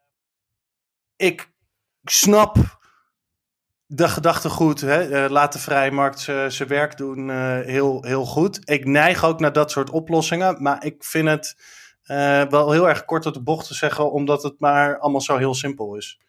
ik 1.16 1.50
snap 2.04 2.56
de 3.86 4.08
gedachtegoed, 4.08 4.80
hè, 4.80 5.24
uh, 5.24 5.30
laat 5.30 5.52
de 5.52 5.58
vrije 5.58 5.90
markt 5.90 6.20
zijn 6.48 6.68
werk 6.68 6.96
doen, 6.96 7.28
uh, 7.28 7.60
heel, 7.60 8.04
heel 8.04 8.24
goed. 8.24 8.60
Ik 8.64 8.84
neig 8.84 9.24
ook 9.24 9.40
naar 9.40 9.52
dat 9.52 9.70
soort 9.70 9.90
oplossingen, 9.90 10.62
maar 10.62 10.84
ik 10.84 11.04
vind 11.04 11.28
het 11.28 11.56
uh, 12.04 12.42
wel 12.42 12.70
heel 12.70 12.88
erg 12.88 13.04
kort 13.04 13.26
op 13.26 13.34
de 13.34 13.42
bocht 13.42 13.66
te 13.66 13.74
zeggen, 13.74 14.12
omdat 14.12 14.42
het 14.42 14.54
maar 14.58 14.98
allemaal 14.98 15.20
zo 15.20 15.36
heel 15.36 15.54
simpel 15.54 15.96
is. 15.96 16.20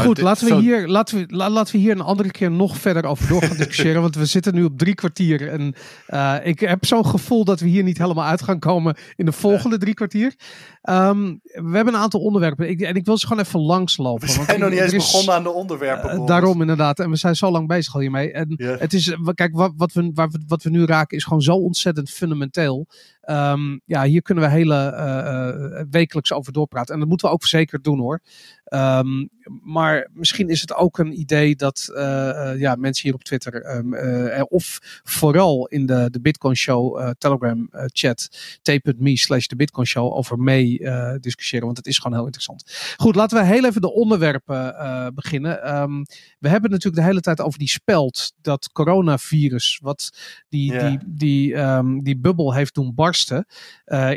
Goed, 0.00 0.20
laten 0.20 0.46
we, 0.46 0.54
hier, 0.54 0.88
laten, 0.88 1.18
we, 1.18 1.36
laten 1.36 1.74
we 1.74 1.80
hier 1.80 1.90
een 1.92 2.00
andere 2.00 2.30
keer 2.30 2.50
nog 2.50 2.76
verder 2.76 3.04
over 3.04 3.28
door 3.28 3.42
gaan 3.42 3.56
discussiëren. 3.56 4.00
want 4.00 4.14
we 4.14 4.24
zitten 4.24 4.54
nu 4.54 4.64
op 4.64 4.78
drie 4.78 4.94
kwartier. 4.94 5.48
En 5.48 5.74
uh, 6.08 6.36
ik 6.42 6.60
heb 6.60 6.84
zo'n 6.84 7.06
gevoel 7.06 7.44
dat 7.44 7.60
we 7.60 7.68
hier 7.68 7.82
niet 7.82 7.98
helemaal 7.98 8.24
uit 8.24 8.42
gaan 8.42 8.58
komen 8.58 8.96
in 9.16 9.24
de 9.24 9.32
volgende 9.32 9.78
drie 9.78 9.94
kwartier. 9.94 10.34
Um, 10.82 11.40
we 11.42 11.76
hebben 11.76 11.94
een 11.94 12.00
aantal 12.00 12.20
onderwerpen. 12.20 12.68
Ik, 12.68 12.80
en 12.80 12.94
ik 12.94 13.04
wil 13.04 13.18
ze 13.18 13.26
gewoon 13.26 13.42
even 13.42 13.60
langslopen. 13.60 14.26
We 14.26 14.32
zijn 14.32 14.46
want 14.46 14.58
nog 14.58 14.70
niet 14.70 14.80
eens 14.80 14.92
begonnen 14.92 15.34
aan 15.34 15.42
de 15.42 15.52
onderwerpen. 15.52 16.20
Uh, 16.20 16.26
daarom 16.26 16.60
inderdaad. 16.60 16.98
En 16.98 17.10
we 17.10 17.16
zijn 17.16 17.36
zo 17.36 17.50
lang 17.50 17.68
bezig 17.68 17.94
al 17.94 18.00
hiermee. 18.00 18.32
En 18.32 18.54
yeah. 18.56 18.80
het 18.80 18.92
is, 18.92 19.16
kijk, 19.34 19.54
wat, 19.56 19.72
wat, 19.76 19.92
we, 19.92 20.10
waar 20.14 20.30
we, 20.30 20.40
wat 20.46 20.62
we 20.62 20.70
nu 20.70 20.84
raken 20.84 21.16
is 21.16 21.24
gewoon 21.24 21.42
zo 21.42 21.54
ontzettend 21.54 22.10
fundamenteel. 22.10 22.86
Um, 23.30 23.80
ja, 23.84 24.04
hier 24.04 24.22
kunnen 24.22 24.44
we 24.44 24.50
hele 24.50 24.92
uh, 24.94 25.82
wekelijks 25.90 26.32
over 26.32 26.52
doorpraten. 26.52 26.94
En 26.94 27.00
dat 27.00 27.08
moeten 27.08 27.28
we 27.28 27.34
ook 27.34 27.46
zeker 27.46 27.82
doen 27.82 27.98
hoor. 27.98 28.20
Um, 28.64 29.28
maar 29.62 30.08
misschien 30.12 30.48
is 30.48 30.60
het 30.60 30.74
ook 30.74 30.98
een 30.98 31.20
idee 31.20 31.56
dat 31.56 31.88
uh, 31.90 32.52
ja, 32.56 32.74
mensen 32.74 33.02
hier 33.02 33.14
op 33.14 33.24
Twitter 33.24 33.76
um, 33.76 33.94
uh, 33.94 34.42
of 34.48 34.78
vooral 35.02 35.66
in 35.66 35.86
de, 35.86 36.08
de 36.10 36.20
Bitcoin 36.20 36.56
Show 36.56 37.12
Telegram 37.18 37.68
chat 37.72 38.28
t.me 38.62 39.18
slash 39.18 39.46
de 39.46 39.56
Bitcoin 39.56 39.86
Show 39.86 40.12
over 40.12 40.38
mee 40.38 40.78
discussiëren. 41.20 41.66
Want 41.66 41.76
het 41.76 41.86
is 41.86 41.98
gewoon 41.98 42.16
heel 42.16 42.26
interessant. 42.26 42.94
Goed, 42.96 43.14
laten 43.14 43.38
we 43.38 43.44
heel 43.44 43.64
even 43.64 43.80
de 43.80 43.92
onderwerpen 43.92 44.74
beginnen. 45.14 45.76
Um, 45.76 46.04
we 46.38 46.48
hebben 46.48 46.70
natuurlijk 46.70 47.02
de 47.02 47.08
hele 47.08 47.20
tijd 47.20 47.40
over 47.40 47.58
die 47.58 47.68
speld, 47.68 48.32
dat 48.40 48.72
coronavirus, 48.72 49.78
wat 49.82 50.18
die, 50.48 50.72
yeah. 50.72 50.88
die, 50.88 50.98
die, 51.06 52.02
die 52.02 52.18
bubbel 52.18 52.54
heeft 52.54 52.74
doen 52.74 52.94
barsten. 52.94 53.12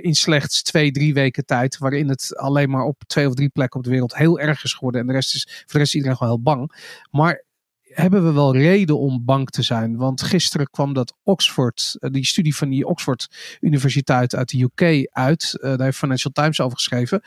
In 0.02 0.16
slechts 0.16 0.62
twee, 0.62 0.92
drie 0.92 1.14
weken 1.14 1.46
tijd. 1.46 1.78
Waarin 1.78 2.10
het 2.10 2.38
alleen 2.38 2.70
maar 2.70 2.84
op 2.84 3.04
twee 3.08 3.28
of 3.28 3.34
drie 3.34 3.50
plekken 3.50 3.80
op 3.80 3.86
de 3.86 3.92
wereld 3.92 4.16
heel 4.16 4.40
erg 4.40 4.64
is 4.64 4.74
geworden. 4.74 5.02
En 5.02 5.08
de 5.08 5.14
rest 5.14 5.36
is, 5.36 5.44
voor 5.50 5.66
de 5.72 5.78
rest 5.78 5.88
is 5.88 5.94
iedereen 5.94 6.18
gewoon 6.18 6.34
heel 6.34 6.42
bang. 6.44 6.72
Maar 7.12 7.46
hebben 7.82 8.26
we 8.26 8.32
wel 8.32 8.56
reden 8.56 9.00
om 9.00 9.26
bang 9.26 9.50
te 9.50 9.62
zijn? 9.62 9.98
Want 9.98 10.22
gisteren 10.22 10.70
kwam 10.70 10.94
dat 10.94 11.14
Oxford, 11.24 11.96
eh, 12.00 12.12
die 12.12 12.26
studie 12.26 12.56
van 12.56 12.70
die 12.70 12.88
Oxford 12.88 13.28
Universiteit 13.60 14.36
uit 14.36 14.50
de 14.50 14.62
UK 14.62 15.08
uit. 15.12 15.54
Uh, 15.56 15.70
daar 15.70 15.82
heeft 15.82 15.98
Financial 15.98 16.34
Times 16.34 16.62
over 16.62 16.78
geschreven. 16.78 17.22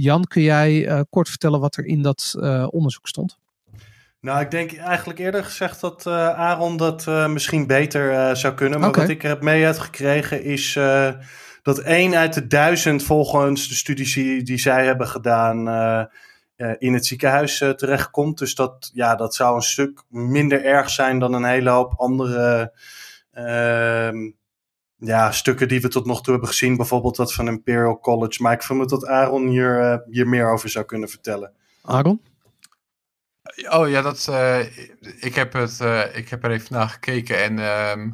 Jan, 0.00 0.24
kun 0.24 0.42
jij 0.42 1.04
kort 1.10 1.28
vertellen 1.28 1.60
wat 1.60 1.76
er 1.76 1.84
in 1.84 2.02
dat 2.02 2.34
onderzoek 2.70 3.08
stond? 3.08 3.38
Nou, 4.20 4.40
ik 4.40 4.50
denk 4.50 4.76
eigenlijk 4.76 5.18
eerder 5.18 5.44
gezegd 5.44 5.80
dat 5.80 6.06
Aaron 6.06 6.76
dat 6.76 7.06
misschien 7.06 7.66
beter 7.66 8.36
zou 8.36 8.54
kunnen. 8.54 8.80
Maar 8.80 8.88
okay. 8.88 9.02
wat 9.02 9.12
ik 9.12 9.22
er 9.22 9.28
heb 9.28 9.42
mee 9.42 9.66
uitgekregen 9.66 10.42
is 10.42 10.78
dat 11.62 11.78
één 11.78 12.14
uit 12.14 12.34
de 12.34 12.46
duizend 12.46 13.02
volgens 13.02 13.68
de 13.68 13.74
studies 13.74 14.14
die, 14.44 14.58
zij 14.58 14.84
hebben 14.84 15.06
gedaan 15.06 15.58
in 16.78 16.94
het 16.94 17.06
ziekenhuis 17.06 17.58
terechtkomt. 17.58 18.38
Dus 18.38 18.54
dat, 18.54 18.90
ja, 18.94 19.14
dat 19.14 19.34
zou 19.34 19.56
een 19.56 19.62
stuk 19.62 20.02
minder 20.08 20.64
erg 20.64 20.90
zijn 20.90 21.18
dan 21.18 21.32
een 21.32 21.44
hele 21.44 21.70
hoop 21.70 21.92
andere 21.96 22.72
ehm, 23.32 24.30
ja, 24.96 25.32
stukken 25.32 25.68
die 25.68 25.80
we 25.80 25.88
tot 25.88 26.06
nog 26.06 26.22
toe 26.22 26.32
hebben 26.32 26.50
gezien. 26.50 26.76
Bijvoorbeeld 26.76 27.16
dat 27.16 27.34
van 27.34 27.48
Imperial 27.48 27.98
College. 27.98 28.42
Maar 28.42 28.52
ik 28.52 28.62
vermoed 28.62 28.88
dat 28.88 29.06
Aaron 29.06 29.46
hier, 29.46 30.02
hier 30.10 30.28
meer 30.28 30.52
over 30.52 30.68
zou 30.68 30.84
kunnen 30.84 31.08
vertellen. 31.08 31.52
Aaron? 31.82 32.20
Oh 33.68 33.88
ja, 33.88 34.02
dat, 34.02 34.28
ik, 35.20 35.34
heb 35.34 35.52
het, 35.52 35.80
ik 36.12 36.28
heb 36.28 36.44
er 36.44 36.50
even 36.50 36.72
naar 36.72 36.88
gekeken 36.88 37.42
en 37.42 37.58
ehm, 37.58 38.10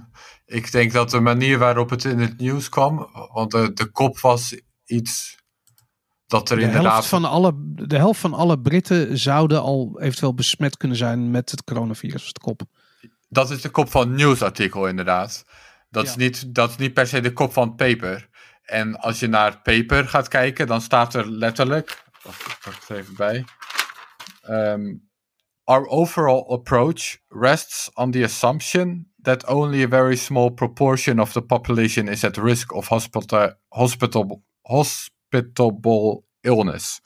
ik 0.47 0.72
denk 0.72 0.92
dat 0.92 1.11
de 1.11 1.20
manier 1.20 1.59
waarop 1.59 1.90
het 1.90 2.05
in 2.05 2.18
het 2.18 2.38
nieuws 2.38 2.68
kwam, 2.68 3.09
want 3.32 3.51
de, 3.51 3.72
de 3.72 3.86
kop 3.86 4.20
was 4.20 4.61
iets 4.84 5.36
dat 6.26 6.51
er 6.51 6.57
de 6.57 6.62
inderdaad. 6.62 6.92
Helft 6.92 7.09
van 7.09 7.24
alle, 7.24 7.53
de 7.74 7.97
helft 7.97 8.20
van 8.20 8.34
alle 8.34 8.61
Britten 8.61 9.18
zouden 9.18 9.61
al 9.61 10.01
eventueel 10.01 10.34
besmet 10.34 10.76
kunnen 10.76 10.97
zijn 10.97 11.30
met 11.30 11.51
het 11.51 11.64
coronavirus, 11.64 12.32
de 12.32 12.40
kop. 12.40 12.62
Dat 13.28 13.51
is 13.51 13.61
de 13.61 13.68
kop 13.68 13.90
van 13.90 14.03
een 14.03 14.14
nieuwsartikel, 14.14 14.86
inderdaad. 14.86 15.45
Dat, 15.90 16.05
ja. 16.05 16.11
is 16.11 16.16
niet, 16.16 16.55
dat 16.55 16.70
is 16.70 16.76
niet 16.76 16.95
per 16.95 17.07
se 17.07 17.20
de 17.20 17.32
kop 17.32 17.53
van 17.53 17.68
het 17.68 17.76
paper. 17.76 18.28
En 18.62 19.01
als 19.01 19.20
je 19.20 19.26
naar 19.26 19.51
het 19.51 19.62
paper 19.62 20.09
gaat 20.09 20.28
kijken, 20.28 20.66
dan 20.66 20.80
staat 20.80 21.14
er 21.14 21.30
letterlijk. 21.30 22.05
Wacht, 22.22 22.47
ik 22.47 22.59
pak 22.64 22.74
het 22.74 22.99
even 22.99 23.16
bij. 23.16 23.45
Um, 24.49 25.09
Our 25.67 25.89
overall 25.89 26.53
approach 26.53 27.19
rests 27.29 27.91
on 27.95 28.11
the 28.11 28.23
assumption 28.23 29.07
that 29.23 29.49
only 29.49 29.83
a 29.83 29.89
very 29.89 30.17
small 30.17 30.51
proportion 30.51 31.19
of 31.19 31.33
the 31.33 31.43
population 31.43 32.09
is 32.09 32.25
at 32.25 32.37
risk 32.37 32.73
of 32.73 32.89
hospital, 32.89 33.55
hospital, 33.69 34.43
hospitable 34.62 36.25
illness. 36.41 37.01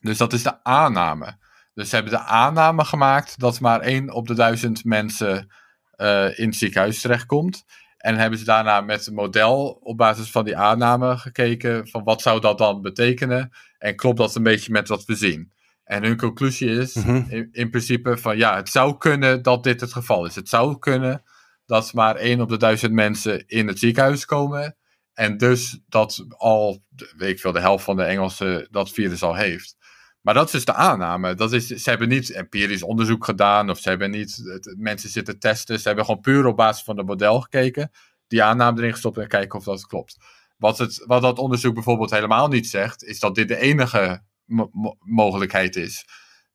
Dus 0.00 0.18
dat 0.18 0.32
is 0.32 0.42
de 0.42 0.64
aanname. 0.64 1.38
Dus 1.74 1.88
ze 1.88 1.94
hebben 1.94 2.12
de 2.12 2.20
aanname 2.20 2.84
gemaakt 2.84 3.38
dat 3.38 3.60
maar 3.60 3.80
één 3.80 4.12
op 4.12 4.26
de 4.26 4.34
duizend 4.34 4.84
mensen 4.84 5.52
uh, 5.96 6.38
in 6.38 6.46
het 6.46 6.56
ziekenhuis 6.56 7.00
terechtkomt. 7.00 7.64
En 7.96 8.16
hebben 8.16 8.38
ze 8.38 8.44
daarna 8.44 8.80
met 8.80 9.06
een 9.06 9.14
model 9.14 9.68
op 9.82 9.96
basis 9.96 10.30
van 10.30 10.44
die 10.44 10.56
aanname 10.56 11.16
gekeken 11.16 11.88
van 11.88 12.04
wat 12.04 12.22
zou 12.22 12.40
dat 12.40 12.58
dan 12.58 12.82
betekenen 12.82 13.52
en 13.78 13.96
klopt 13.96 14.18
dat 14.18 14.34
een 14.34 14.42
beetje 14.42 14.72
met 14.72 14.88
wat 14.88 15.04
we 15.04 15.14
zien. 15.14 15.52
En 15.88 16.02
hun 16.04 16.16
conclusie 16.16 16.70
is 16.70 16.94
Mhm. 16.94 17.22
in, 17.28 17.48
in 17.52 17.70
principe 17.70 18.16
van 18.16 18.36
ja, 18.36 18.56
het 18.56 18.68
zou 18.68 18.96
kunnen 18.98 19.42
dat 19.42 19.62
dit 19.62 19.80
het 19.80 19.92
geval 19.92 20.26
is. 20.26 20.34
Het 20.34 20.48
zou 20.48 20.78
kunnen 20.78 21.22
dat 21.66 21.92
maar 21.92 22.16
één 22.16 22.40
op 22.40 22.48
de 22.48 22.56
duizend 22.56 22.92
mensen 22.92 23.46
in 23.46 23.66
het 23.68 23.78
ziekenhuis 23.78 24.24
komen. 24.24 24.76
En 25.14 25.36
dus 25.36 25.80
dat 25.88 26.24
al, 26.28 26.84
weet 27.16 27.30
ik 27.30 27.40
veel, 27.40 27.52
de 27.52 27.60
helft 27.60 27.84
van 27.84 27.96
de 27.96 28.02
Engelsen 28.02 28.68
dat 28.70 28.90
virus 28.90 29.22
al 29.22 29.34
heeft. 29.34 29.76
Maar 30.20 30.34
dat 30.34 30.46
is 30.46 30.52
dus 30.52 30.64
de 30.64 30.74
aanname. 30.74 31.34
Dat 31.34 31.52
is, 31.52 31.66
ze 31.66 31.90
hebben 31.90 32.08
niet 32.08 32.30
empirisch 32.30 32.82
onderzoek 32.82 33.24
gedaan 33.24 33.70
of 33.70 33.78
ze 33.78 33.88
hebben 33.88 34.10
niet 34.10 34.36
het- 34.44 34.74
mensen 34.78 35.10
zitten 35.10 35.38
testen. 35.38 35.80
Ze 35.80 35.86
hebben 35.86 36.04
gewoon 36.04 36.20
puur 36.20 36.46
op 36.46 36.56
basis 36.56 36.84
van 36.84 36.96
het 36.96 37.06
model 37.06 37.40
gekeken, 37.40 37.90
die 38.26 38.42
aanname 38.42 38.78
erin 38.78 38.92
gestopt 38.92 39.18
en 39.18 39.28
kijken 39.28 39.58
of 39.58 39.64
dat 39.64 39.86
klopt. 39.86 40.16
Wat, 40.56 40.78
het, 40.78 41.02
wat 41.06 41.22
dat 41.22 41.38
onderzoek 41.38 41.74
bijvoorbeeld 41.74 42.10
helemaal 42.10 42.48
niet 42.48 42.68
zegt, 42.68 43.04
is 43.04 43.18
dat 43.20 43.34
dit 43.34 43.48
de 43.48 43.56
enige 43.56 44.22
mo- 44.48 44.70
mo- 44.72 44.96
mogelijkheid 45.00 45.76
is. 45.76 46.04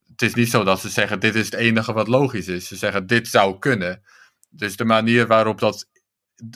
Het 0.10 0.22
is 0.22 0.34
niet 0.34 0.50
zo 0.50 0.64
dat 0.64 0.80
ze 0.80 0.89
zeggen: 0.89 1.20
dit 1.20 1.36
is 1.36 1.46
het 1.46 1.54
enige 1.54 1.94
wat 1.94 2.08
logisch 2.08 2.48
is. 2.48 2.68
Ze 2.68 2.76
zeggen: 2.76 3.08
dit 3.08 3.28
zou 3.28 3.60
kunnen. 3.60 4.02
Dus 4.50 4.76
de 4.76 4.86
manier 4.86 5.28
waarop 5.28 5.60
dat 5.60 5.89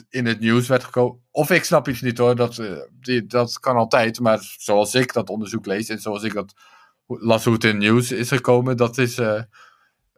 in 0.08 0.26
het 0.26 0.40
nieuws 0.40 0.68
werd 0.68 0.84
gekomen. 0.84 1.22
Of 1.30 1.50
ik 1.50 1.64
snap 1.64 1.88
iets 1.88 2.00
niet 2.00 2.18
hoor, 2.18 2.36
dat, 2.36 2.58
eh, 2.58 3.20
dat 3.26 3.58
kan 3.60 3.76
altijd. 3.76 4.20
Maar 4.20 4.38
zoals 4.58 4.94
ik 4.94 5.12
dat 5.12 5.28
onderzoek 5.30 5.66
lees 5.66 5.88
en 5.88 6.00
zoals 6.00 6.22
ik 6.22 6.32
dat 6.32 6.54
las 7.06 7.44
hoe 7.44 7.54
het 7.54 7.64
in 7.64 7.70
het 7.70 7.78
nieuws 7.78 8.12
is 8.12 8.28
gekomen, 8.28 8.76
dat 8.76 8.98
is. 8.98 9.18
eh, 9.18 9.42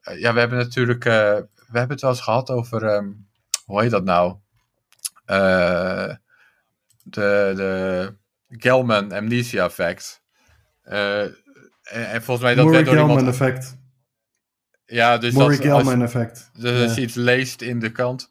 eh, 0.00 0.20
ja, 0.20 0.32
we 0.32 0.38
hebben 0.40 0.58
natuurlijk. 0.58 1.04
we 1.04 1.78
hebben 1.78 1.90
het 1.90 2.00
wel 2.00 2.10
eens 2.10 2.20
gehad 2.20 2.50
over. 2.50 2.84
ehm, 2.84 3.12
hoe 3.64 3.82
heet 3.82 3.90
dat 3.90 4.04
nou? 4.04 4.36
De, 7.02 7.52
de 7.56 8.14
Gelman 8.48 9.12
Amnesia 9.12 9.64
Effect. 9.64 10.19
Eh, 10.90 11.22
en, 11.22 12.10
en 12.10 12.22
volgens 12.22 12.46
mij 12.46 12.54
dat 12.54 12.64
Murray 12.64 12.84
werd 12.84 12.96
door 12.96 13.08
iemand... 13.08 13.28
effect. 13.28 13.78
Ja, 14.84 15.18
dus 15.18 15.34
Murray 15.34 15.56
dat, 15.56 15.66
als, 15.66 15.82
Gelman 15.82 16.02
effect. 16.02 16.50
dus 16.58 16.82
als 16.82 16.94
je 16.94 17.00
iets 17.00 17.14
leest 17.14 17.62
in 17.62 17.78
de 17.78 17.92
krant 17.92 18.30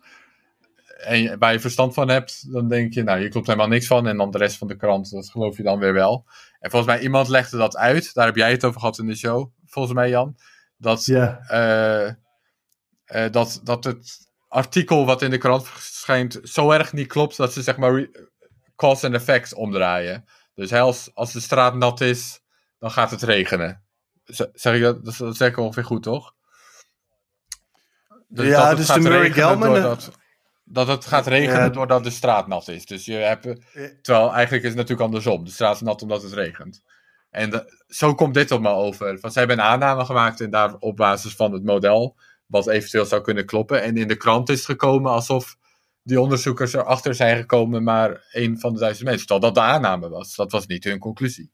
en 0.99 1.21
je, 1.21 1.37
waar 1.37 1.53
je 1.53 1.59
verstand 1.59 1.93
van 1.93 2.09
hebt, 2.09 2.51
dan 2.51 2.67
denk 2.67 2.93
je, 2.93 3.03
nou, 3.03 3.19
hier 3.19 3.29
klopt 3.29 3.47
helemaal 3.47 3.67
niks 3.67 3.87
van. 3.87 4.07
En 4.07 4.17
dan 4.17 4.31
de 4.31 4.37
rest 4.37 4.57
van 4.57 4.67
de 4.67 4.75
krant, 4.75 5.11
dat 5.11 5.29
geloof 5.29 5.57
je 5.57 5.63
dan 5.63 5.79
weer 5.79 5.93
wel. 5.93 6.25
En 6.59 6.71
volgens 6.71 6.91
mij, 6.91 7.01
iemand 7.01 7.27
legde 7.27 7.57
dat 7.57 7.77
uit. 7.77 8.13
Daar 8.13 8.25
heb 8.25 8.35
jij 8.35 8.51
het 8.51 8.65
over 8.65 8.79
gehad 8.79 8.97
in 8.97 9.05
de 9.05 9.15
show, 9.15 9.51
volgens 9.65 9.93
mij, 9.93 10.09
Jan. 10.09 10.35
Dat, 10.77 11.07
eh, 11.07 12.07
eh, 12.07 13.31
dat, 13.31 13.61
dat 13.63 13.83
het 13.83 14.29
artikel 14.47 15.05
wat 15.05 15.21
in 15.21 15.29
de 15.29 15.37
krant 15.37 15.67
verschijnt 15.67 16.39
zo 16.43 16.71
erg 16.71 16.93
niet 16.93 17.07
klopt 17.07 17.37
dat 17.37 17.53
ze 17.53 17.61
zeg 17.61 17.77
maar 17.77 18.07
cause 18.75 19.05
and 19.05 19.15
effect 19.15 19.53
omdraaien. 19.53 20.25
Dus 20.55 20.69
hè, 20.69 20.79
als, 20.79 21.11
als 21.13 21.33
de 21.33 21.39
straat 21.39 21.75
nat 21.75 22.01
is, 22.01 22.41
dan 22.79 22.91
gaat 22.91 23.11
het 23.11 23.21
regenen. 23.23 23.83
Z- 24.25 24.45
Zeg 24.53 24.75
ik 24.75 24.81
dat? 24.81 25.05
Dat 25.05 25.17
dat 25.17 25.35
zeg 25.37 25.49
ik 25.49 25.57
ongeveer 25.57 25.83
goed, 25.85 26.03
toch? 26.03 26.33
Ja, 28.27 28.67
het 28.67 28.77
dus 28.77 28.87
de 28.87 28.99
Murray 28.99 29.31
Gell-Man, 29.31 29.67
eh, 29.67 29.73
doordat, 29.73 30.11
dat 30.63 30.87
het 30.87 31.05
gaat 31.05 31.27
regenen 31.27 31.61
Ja. 31.61 31.69
doordat 31.69 32.03
de 32.03 32.09
straat 32.09 32.47
nat 32.47 32.67
is. 32.67 32.85
Dus 32.85 33.05
je 33.05 33.13
hebt, 33.13 33.43
terwijl 34.01 34.33
eigenlijk 34.33 34.63
is 34.63 34.69
het 34.69 34.77
natuurlijk 34.77 35.07
andersom. 35.07 35.43
De 35.43 35.51
straat 35.51 35.75
is 35.75 35.81
nat 35.81 36.01
omdat 36.01 36.21
het 36.23 36.33
regent. 36.33 36.83
En 37.29 37.49
de- 37.49 37.83
zo 37.87 38.15
komt 38.15 38.33
dit 38.33 38.51
op 38.51 38.61
me 38.61 38.69
over. 38.69 39.19
Van, 39.19 39.31
zij 39.31 39.45
hebben 39.45 39.59
een 39.65 39.71
aanname 39.71 40.05
gemaakt 40.05 40.41
en 40.41 40.49
daar 40.49 40.75
op 40.75 40.95
basis 40.95 41.35
van 41.35 41.53
het 41.53 41.63
model, 41.63 42.17
wat 42.45 42.67
eventueel 42.67 43.05
zou 43.05 43.21
kunnen 43.21 43.45
kloppen. 43.45 43.81
En 43.81 43.97
in 43.97 44.07
de 44.07 44.15
krant 44.17 44.49
is 44.49 44.57
het 44.57 44.65
gekomen 44.65 45.11
alsof 45.11 45.57
die 46.03 46.21
onderzoekers 46.21 46.73
erachter 46.73 47.15
zijn 47.15 47.37
gekomen, 47.37 47.83
maar 47.83 48.25
één 48.31 48.59
van 48.59 48.73
de 48.73 48.79
duizend 48.79 49.07
mensen. 49.07 49.27
Terwijl 49.27 49.53
dat 49.53 49.63
de 49.63 49.69
aanname 49.71 50.09
was. 50.09 50.35
Dat 50.35 50.51
was 50.51 50.65
niet 50.65 50.83
hun 50.83 50.99
conclusie. 50.99 51.51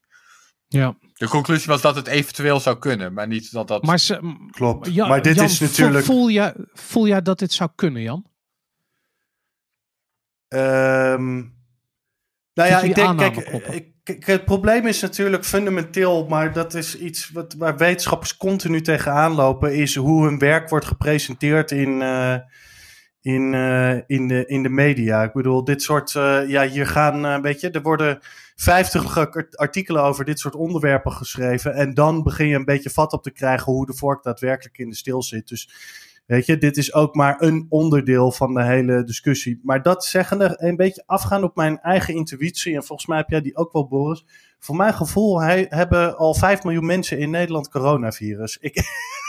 Ja. 0.75 0.95
De 1.13 1.27
conclusie 1.27 1.67
was 1.67 1.81
dat 1.81 1.95
het 1.95 2.07
eventueel 2.07 2.59
zou 2.59 2.77
kunnen, 2.79 3.13
maar 3.13 3.27
niet 3.27 3.51
dat 3.51 3.67
dat. 3.67 3.83
Maar, 3.83 3.99
ze, 3.99 4.35
Klopt. 4.51 4.93
Ja, 4.93 5.07
maar 5.07 5.21
dit 5.21 5.35
Jan, 5.35 5.45
is 5.45 5.57
voel- 5.57 5.67
natuurlijk. 5.67 6.05
Voel, 6.05 6.29
jij, 6.29 6.53
voel 6.73 7.07
jij 7.07 7.21
dat 7.21 7.39
dit 7.39 7.51
zou 7.53 7.69
kunnen, 7.75 8.01
Jan? 8.01 8.25
Ehm, 10.47 11.35
nou 12.53 12.69
ja, 12.69 12.81
je 12.81 12.87
ik 12.89 12.95
denk, 12.95 13.21
ik, 13.21 13.87
kijk, 14.03 14.25
het 14.25 14.45
probleem 14.45 14.85
is 14.87 15.01
natuurlijk 15.01 15.45
fundamenteel, 15.45 16.25
maar 16.27 16.53
dat 16.53 16.73
is 16.73 16.97
iets 16.97 17.29
wat, 17.29 17.53
waar 17.57 17.77
wetenschappers 17.77 18.37
continu 18.37 18.81
tegenaan 18.81 19.31
lopen, 19.31 19.75
is 19.75 19.95
hoe 19.95 20.25
hun 20.25 20.39
werk 20.39 20.69
wordt 20.69 20.85
gepresenteerd 20.85 21.71
in, 21.71 22.01
eh, 22.01 22.35
in, 23.25 23.53
eh, 23.53 23.97
in, 24.07 24.27
de, 24.27 24.45
in 24.45 24.63
de 24.63 24.69
media. 24.69 25.23
Ik 25.23 25.33
bedoel, 25.33 25.63
dit 25.63 25.81
soort, 25.81 26.15
eh, 26.15 26.47
ja, 26.47 26.67
hier 26.67 26.87
gaan, 26.87 27.25
eh, 27.25 27.39
weet 27.39 27.61
je, 27.61 27.69
er 27.69 27.81
worden 27.81 28.19
50 28.55 29.17
art- 29.17 29.57
artikelen 29.57 30.03
over 30.03 30.25
dit 30.25 30.39
soort 30.39 30.55
onderwerpen 30.55 31.11
geschreven 31.11 31.73
en 31.73 31.93
dan 31.93 32.23
begin 32.23 32.47
je 32.47 32.55
een 32.55 32.65
beetje 32.65 32.89
vat 32.89 33.13
op 33.13 33.23
te 33.23 33.31
krijgen 33.31 33.71
hoe 33.73 33.85
de 33.85 33.93
vork 33.93 34.23
daadwerkelijk 34.23 34.77
in 34.77 34.89
de 34.89 34.95
stil 34.95 35.23
zit. 35.23 35.47
Dus 35.47 35.69
Weet 36.25 36.45
je, 36.45 36.57
dit 36.57 36.77
is 36.77 36.93
ook 36.93 37.15
maar 37.15 37.41
een 37.41 37.65
onderdeel 37.69 38.31
van 38.31 38.53
de 38.53 38.63
hele 38.63 39.03
discussie. 39.03 39.59
Maar 39.63 39.81
dat 39.81 40.05
zeggende, 40.05 40.53
een 40.57 40.75
beetje 40.75 41.03
afgaan 41.05 41.43
op 41.43 41.55
mijn 41.55 41.79
eigen 41.79 42.13
intuïtie. 42.13 42.75
En 42.75 42.83
volgens 42.83 43.07
mij 43.07 43.17
heb 43.17 43.29
jij 43.29 43.41
die 43.41 43.55
ook 43.55 43.73
wel, 43.73 43.87
Boris. 43.87 44.25
Voor 44.59 44.75
mijn 44.75 44.93
gevoel 44.93 45.41
hij, 45.41 45.65
hebben 45.69 46.17
al 46.17 46.33
5 46.33 46.63
miljoen 46.63 46.85
mensen 46.85 47.17
in 47.19 47.29
Nederland 47.29 47.69
coronavirus. 47.69 48.57
Ik, 48.59 48.83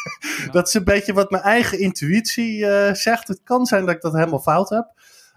Dat 0.52 0.68
is 0.68 0.74
een 0.74 0.84
beetje 0.84 1.12
wat 1.12 1.30
mijn 1.30 1.42
eigen 1.42 1.78
intuïtie 1.78 2.66
eh, 2.66 2.94
zegt. 2.94 3.28
Het 3.28 3.40
kan 3.44 3.66
zijn 3.66 3.86
dat 3.86 3.94
ik 3.94 4.00
dat 4.00 4.12
helemaal 4.12 4.40
fout 4.40 4.68
heb. 4.68 4.92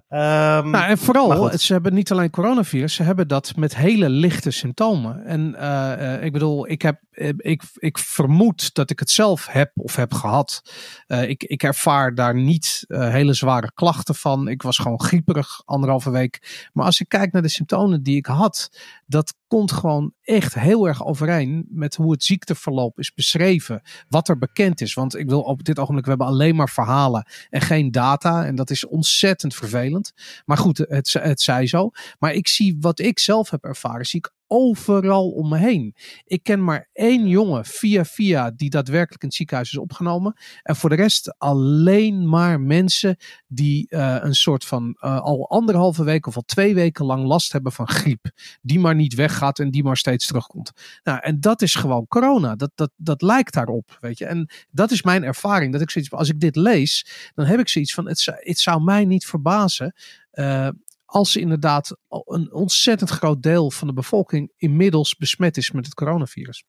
Ehm, 0.09 0.69
Nou, 0.69 0.85
en 0.85 0.97
vooral, 0.97 1.57
ze 1.57 1.73
hebben 1.73 1.93
niet 1.93 2.11
alleen 2.11 2.29
coronavirus, 2.29 2.93
ze 2.93 3.03
hebben 3.03 3.27
dat 3.27 3.55
met 3.55 3.75
hele 3.75 4.09
lichte 4.09 4.51
symptomen. 4.51 5.25
En 5.25 5.55
eh, 5.55 6.13
eh, 6.15 6.23
ik 6.23 6.31
bedoel, 6.31 6.69
ik, 6.69 6.81
heb, 6.81 7.01
eh, 7.11 7.29
ik, 7.37 7.63
ik 7.75 7.97
vermoed 7.97 8.73
dat 8.73 8.89
ik 8.89 8.99
het 8.99 9.09
zelf 9.09 9.47
heb 9.47 9.71
of 9.75 9.95
heb 9.95 10.13
gehad. 10.13 10.61
Eh, 11.07 11.29
ik, 11.29 11.43
ik 11.43 11.63
ervaar 11.63 12.15
daar 12.15 12.35
niet 12.35 12.85
hele 12.87 13.33
zware 13.33 13.71
klachten 13.73 14.15
van. 14.15 14.47
Ik 14.47 14.61
was 14.61 14.77
gewoon 14.77 15.01
grieperig 15.01 15.61
anderhalve 15.65 16.09
week. 16.09 16.67
Maar 16.73 16.85
als 16.85 16.99
ik 16.99 17.09
kijk 17.09 17.31
naar 17.31 17.41
de 17.41 17.47
symptomen 17.47 18.03
die 18.03 18.17
ik 18.17 18.25
had, 18.25 18.69
dat 19.05 19.33
komt 19.49 19.71
gewoon 19.71 20.13
echt 20.21 20.53
heel 20.53 20.87
erg 20.87 21.05
overeen 21.05 21.67
met 21.69 21.95
hoe 21.95 22.11
het 22.11 22.23
ziekteverloop 22.23 22.99
is 22.99 23.13
beschreven. 23.13 23.81
Wat 24.09 24.29
er 24.29 24.37
bekend 24.37 24.81
is. 24.81 24.93
Want 24.93 25.15
ik 25.15 25.29
wil 25.29 25.41
op 25.41 25.63
dit 25.63 25.79
ogenblik, 25.79 26.03
we 26.03 26.09
hebben 26.09 26.27
alleen 26.27 26.55
maar 26.55 26.69
verhalen 26.69 27.27
en 27.49 27.61
geen 27.61 27.91
data. 27.91 28.45
En 28.45 28.55
dat 28.55 28.69
is 28.69 28.85
ontzettend 28.85 29.55
vervelend. 29.55 30.13
Maar 30.45 30.57
goed, 30.57 30.77
het, 30.77 31.13
het 31.13 31.41
zij 31.41 31.67
zo. 31.67 31.89
Maar 32.19 32.33
ik 32.33 32.47
zie 32.47 32.77
wat 32.79 32.99
ik 32.99 33.19
zelf 33.19 33.49
heb 33.49 33.63
ervaren, 33.63 34.05
zie 34.05 34.19
ik 34.19 34.31
overal 34.51 35.29
om 35.29 35.49
me 35.49 35.57
heen. 35.57 35.95
Ik 36.25 36.43
ken 36.43 36.63
maar 36.63 36.89
één 36.93 37.27
jongen 37.27 37.65
via 37.65 38.05
via 38.05 38.51
die 38.51 38.69
daadwerkelijk 38.69 39.21
in 39.21 39.27
het 39.27 39.37
ziekenhuis 39.37 39.71
is 39.71 39.77
opgenomen. 39.77 40.33
En 40.63 40.75
voor 40.75 40.89
de 40.89 40.95
rest 40.95 41.35
alleen 41.37 42.29
maar 42.29 42.61
mensen 42.61 43.17
die 43.47 43.89
eh, 43.89 44.17
een 44.19 44.35
soort 44.35 44.65
van 44.65 44.95
eh, 44.99 45.19
al 45.19 45.49
anderhalve 45.49 46.03
week 46.03 46.27
of 46.27 46.35
al 46.35 46.43
twee 46.45 46.73
weken 46.75 47.05
lang 47.05 47.25
last 47.25 47.51
hebben 47.51 47.71
van 47.71 47.87
griep. 47.89 48.31
Die 48.61 48.79
maar 48.79 48.95
niet 48.95 49.13
weggaat 49.13 49.59
en 49.59 49.71
die 49.71 49.83
maar 49.83 49.97
steeds 49.97 50.27
terugkomt. 50.27 50.71
Nou, 51.03 51.19
en 51.19 51.39
dat 51.39 51.61
is 51.61 51.75
gewoon 51.75 52.07
corona. 52.07 52.55
Dat, 52.55 52.71
dat, 52.75 52.91
dat 52.95 53.21
lijkt 53.21 53.53
daarop, 53.53 53.97
weet 53.99 54.17
je. 54.17 54.25
En 54.25 54.49
dat 54.71 54.91
is 54.91 55.03
mijn 55.03 55.23
ervaring. 55.23 55.71
Dat 55.71 55.81
ik 55.81 55.89
zoiets 55.89 56.11
als 56.11 56.29
ik 56.29 56.39
dit 56.39 56.55
lees, 56.55 57.07
dan 57.35 57.45
heb 57.45 57.59
ik 57.59 57.69
zoiets 57.69 57.93
van, 57.93 58.07
het, 58.07 58.19
zou- 58.19 58.37
het 58.39 58.59
zou 58.59 58.83
mij 58.83 59.05
niet 59.05 59.25
verbazen 59.25 59.93
eh, 60.31 60.67
als 61.09 61.35
inderdaad 61.35 61.97
een 62.07 62.53
ontzettend 62.53 63.09
groot 63.09 63.43
deel 63.43 63.71
van 63.71 63.87
de 63.87 63.93
bevolking 63.93 64.51
inmiddels 64.55 65.15
besmet 65.15 65.57
is 65.57 65.71
met 65.71 65.85
het 65.85 65.93
coronavirus. 65.93 66.65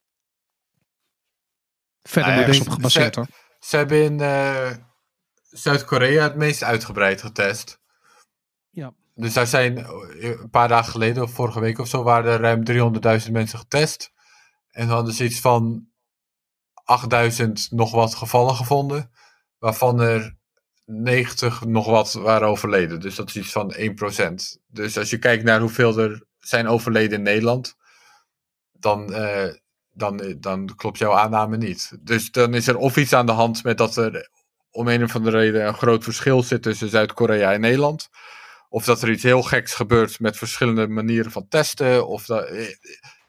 Verder 2.03 2.37
Nou 2.37 2.53
ja, 2.53 2.61
op 2.61 2.69
gebaseerd 2.69 3.15
ze- 3.15 3.21
hoor. 3.21 3.29
Ze 3.59 3.77
hebben 3.77 4.05
in 4.05 4.21
eh, 4.21 4.71
Zuid-Korea 5.49 6.23
het 6.23 6.37
meest 6.37 6.63
uitgebreid 6.63 7.23
getest. 7.23 7.81
Ja. 8.71 8.95
Dus 9.15 9.33
daar 9.33 9.47
zijn 9.47 9.79
eh, 9.79 10.29
een 10.41 10.51
paar 10.51 10.69
dagen 10.69 10.91
geleden, 10.93 11.23
of 11.23 11.31
vorige 11.33 11.61
week 11.61 11.79
of 11.79 11.89
zo, 11.89 12.03
waren 12.03 12.33
er 12.33 12.41
ruim 12.41 12.65
300.000 13.25 13.31
mensen 13.33 13.59
getest. 13.59 14.13
En 14.71 14.89
hadden 14.89 15.15
ze 15.15 15.25
iets 15.25 15.41
van 15.41 15.89
8000 16.85 17.71
nog 17.71 17.93
wat 17.93 18.15
gevallen 18.15 18.55
gevonden. 18.55 19.11
Waarvan 19.59 20.01
er 20.01 20.39
90 20.91 21.65
nog 21.65 21.87
wat 21.87 22.13
waren 22.13 22.49
overleden. 22.49 23.01
Dus 23.01 23.15
dat 23.15 23.29
is 23.29 23.37
iets 23.37 23.53
van 23.53 23.75
1%. 23.75 24.59
Dus 24.67 24.99
als 24.99 25.11
je 25.11 25.19
kijkt 25.19 25.45
naar 25.45 25.61
hoeveel 25.61 25.99
er 25.99 26.25
zijn 26.39 26.69
overleden 26.69 27.19
in 27.19 27.25
Nederland, 27.25 27.77
dan, 28.73 29.13
eh, 29.13 29.55
dan, 29.93 30.37
dan 30.39 30.75
klopt 30.77 30.99
jouw 30.99 31.13
aanname 31.13 31.57
niet. 31.57 31.99
Dus 32.01 32.31
dan 32.31 32.55
is 32.55 32.67
er 32.67 32.77
of 32.77 32.97
iets 32.97 33.13
aan 33.13 33.27
de 33.27 33.33
hand 33.33 33.65
met 33.65 33.79
dat 33.79 33.97
er 33.97 34.31
om 34.71 34.89
een 34.89 35.03
of 35.03 35.15
andere 35.17 35.39
reden 35.39 35.67
een 35.67 35.75
groot 35.75 36.05
verschil 36.05 36.43
zit 36.43 36.63
tussen 36.63 36.89
Zuid-Korea 36.89 37.53
en 37.53 37.61
Nederland. 37.61 38.09
Of 38.69 38.85
dat 38.85 39.03
er 39.03 39.11
iets 39.11 39.23
heel 39.23 39.43
geks 39.43 39.75
gebeurt 39.75 40.21
met 40.21 40.37
verschillende 40.37 40.89
manieren 40.89 41.31
van 41.31 41.49
testen. 41.49 42.07
Of 42.07 42.25
dat, 42.25 42.45
eh, 42.45 42.69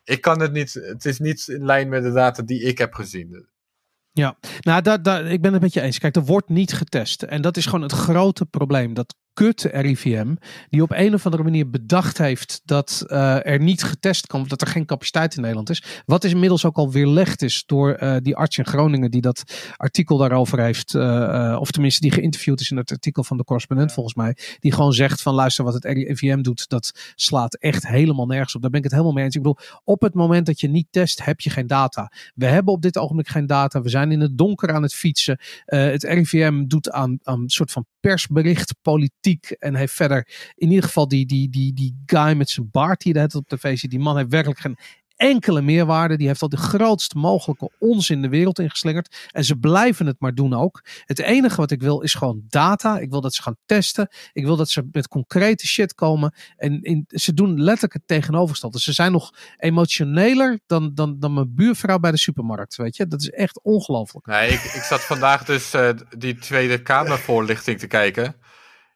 ik 0.03 0.21
kan 0.21 0.39
het 0.39 0.51
niet. 0.51 0.73
Het 0.73 1.05
is 1.05 1.19
niet 1.19 1.47
in 1.47 1.65
lijn 1.65 1.89
met 1.89 2.03
de 2.03 2.11
data 2.11 2.43
die 2.43 2.61
ik 2.61 2.77
heb 2.77 2.93
gezien. 2.93 3.49
Nou, 4.59 4.81
daar, 4.81 5.03
daar, 5.03 5.25
ik 5.25 5.41
ben 5.41 5.53
het 5.53 5.61
met 5.61 5.73
je 5.73 5.81
eens. 5.81 5.99
Kijk, 5.99 6.15
er 6.15 6.25
wordt 6.25 6.49
niet 6.49 6.73
getest. 6.73 7.23
En 7.23 7.41
dat 7.41 7.57
is 7.57 7.65
gewoon 7.65 7.81
het 7.81 7.91
grote 7.91 8.45
probleem. 8.45 8.93
Dat 8.93 9.15
kut 9.33 9.61
RIVM, 9.61 10.35
die 10.69 10.81
op 10.81 10.91
een 10.91 11.13
of 11.13 11.25
andere 11.25 11.43
manier 11.43 11.69
bedacht 11.69 12.17
heeft 12.17 12.61
dat 12.65 13.03
uh, 13.07 13.45
er 13.45 13.61
niet 13.61 13.83
getest 13.83 14.27
kan, 14.27 14.45
dat 14.47 14.61
er 14.61 14.67
geen 14.67 14.85
capaciteit 14.85 15.35
in 15.35 15.41
Nederland 15.41 15.69
is. 15.69 15.83
Wat 16.05 16.23
is 16.23 16.31
inmiddels 16.31 16.65
ook 16.65 16.77
al 16.77 16.91
weerlegd 16.91 17.41
is 17.41 17.63
door 17.65 17.97
uh, 18.01 18.15
die 18.21 18.35
arts 18.35 18.57
in 18.57 18.65
Groningen 18.65 19.11
die 19.11 19.21
dat 19.21 19.43
artikel 19.77 20.17
daarover 20.17 20.59
heeft, 20.59 20.93
uh, 20.93 21.57
of 21.59 21.71
tenminste 21.71 22.01
die 22.01 22.11
geïnterviewd 22.11 22.59
is 22.59 22.71
in 22.71 22.77
het 22.77 22.91
artikel 22.91 23.23
van 23.23 23.37
de 23.37 23.43
correspondent 23.43 23.93
volgens 23.93 24.15
mij, 24.15 24.37
die 24.59 24.71
gewoon 24.71 24.93
zegt 24.93 25.21
van 25.21 25.33
luister 25.33 25.63
wat 25.63 25.73
het 25.73 25.85
RIVM 25.85 26.41
doet, 26.41 26.69
dat 26.69 27.13
slaat 27.15 27.55
echt 27.55 27.87
helemaal 27.87 28.25
nergens 28.25 28.55
op. 28.55 28.61
Daar 28.61 28.69
ben 28.69 28.79
ik 28.79 28.85
het 28.85 28.93
helemaal 28.93 29.15
mee 29.15 29.23
eens. 29.23 29.35
Ik 29.35 29.41
bedoel, 29.41 29.57
op 29.83 30.01
het 30.01 30.13
moment 30.13 30.45
dat 30.45 30.59
je 30.59 30.67
niet 30.67 30.87
test, 30.89 31.25
heb 31.25 31.39
je 31.39 31.49
geen 31.49 31.67
data. 31.67 32.11
We 32.35 32.45
hebben 32.45 32.73
op 32.73 32.81
dit 32.81 32.97
ogenblik 32.97 33.27
geen 33.27 33.45
data. 33.45 33.81
We 33.81 33.89
zijn 33.89 34.11
in 34.11 34.19
het 34.19 34.37
donker 34.37 34.73
aan 34.73 34.81
het 34.81 34.93
fietsen. 34.93 35.39
het 35.65 36.03
RIVM 36.03 36.65
doet 36.65 36.91
aan, 36.91 37.19
aan 37.23 37.41
een 37.41 37.49
soort 37.49 37.71
van 37.71 37.85
persbericht, 38.01 38.75
politiek. 38.81 39.51
En 39.51 39.75
heeft 39.75 39.93
verder 39.93 40.51
in 40.55 40.69
ieder 40.69 40.83
geval 40.83 41.07
die, 41.07 41.25
die, 41.25 41.49
die, 41.49 41.73
die 41.73 42.01
guy 42.05 42.33
met 42.33 42.49
zijn 42.49 42.69
baard 42.71 43.01
die 43.01 43.19
het 43.19 43.35
op 43.35 43.47
tv 43.47 43.77
ziet. 43.77 43.91
Die 43.91 43.99
man 43.99 44.17
heeft 44.17 44.29
werkelijk 44.29 44.59
geen 44.59 44.77
enkele 45.21 45.61
meerwaarde. 45.61 46.17
Die 46.17 46.27
heeft 46.27 46.41
al 46.41 46.49
de 46.49 46.57
grootst 46.57 47.13
mogelijke 47.13 47.71
onzin 47.79 48.21
de 48.21 48.29
wereld 48.29 48.59
ingeslingerd. 48.59 49.29
En 49.31 49.43
ze 49.43 49.55
blijven 49.55 50.05
het 50.05 50.19
maar 50.19 50.33
doen 50.33 50.53
ook. 50.53 50.83
Het 51.05 51.19
enige 51.19 51.55
wat 51.55 51.71
ik 51.71 51.81
wil 51.81 52.01
is 52.01 52.13
gewoon 52.13 52.41
data. 52.47 52.99
Ik 52.99 53.09
wil 53.09 53.21
dat 53.21 53.33
ze 53.33 53.41
gaan 53.41 53.57
testen. 53.65 54.09
Ik 54.33 54.45
wil 54.45 54.55
dat 54.55 54.69
ze 54.69 54.87
met 54.91 55.07
concrete 55.07 55.67
shit 55.67 55.93
komen. 55.93 56.33
En 56.57 56.81
in, 56.81 57.03
ze 57.07 57.33
doen 57.33 57.61
letterlijk 57.61 57.93
het 57.93 58.07
tegenovergestelde. 58.07 58.79
Ze 58.79 58.93
zijn 58.93 59.11
nog 59.11 59.33
emotioneler 59.57 60.59
dan, 60.65 60.91
dan, 60.93 61.19
dan 61.19 61.33
mijn 61.33 61.55
buurvrouw 61.55 61.99
bij 61.99 62.11
de 62.11 62.17
supermarkt. 62.17 62.75
Weet 62.75 62.95
je, 62.95 63.07
dat 63.07 63.21
is 63.21 63.29
echt 63.29 63.63
ongelooflijk. 63.63 64.25
Nee, 64.25 64.49
ik, 64.49 64.63
ik 64.63 64.81
zat 64.81 65.01
vandaag 65.01 65.45
dus 65.45 65.73
uh, 65.73 65.89
die 66.17 66.35
Tweede 66.35 66.81
Kamervoorlichting 66.81 67.79
te 67.79 67.87
kijken. 67.87 68.35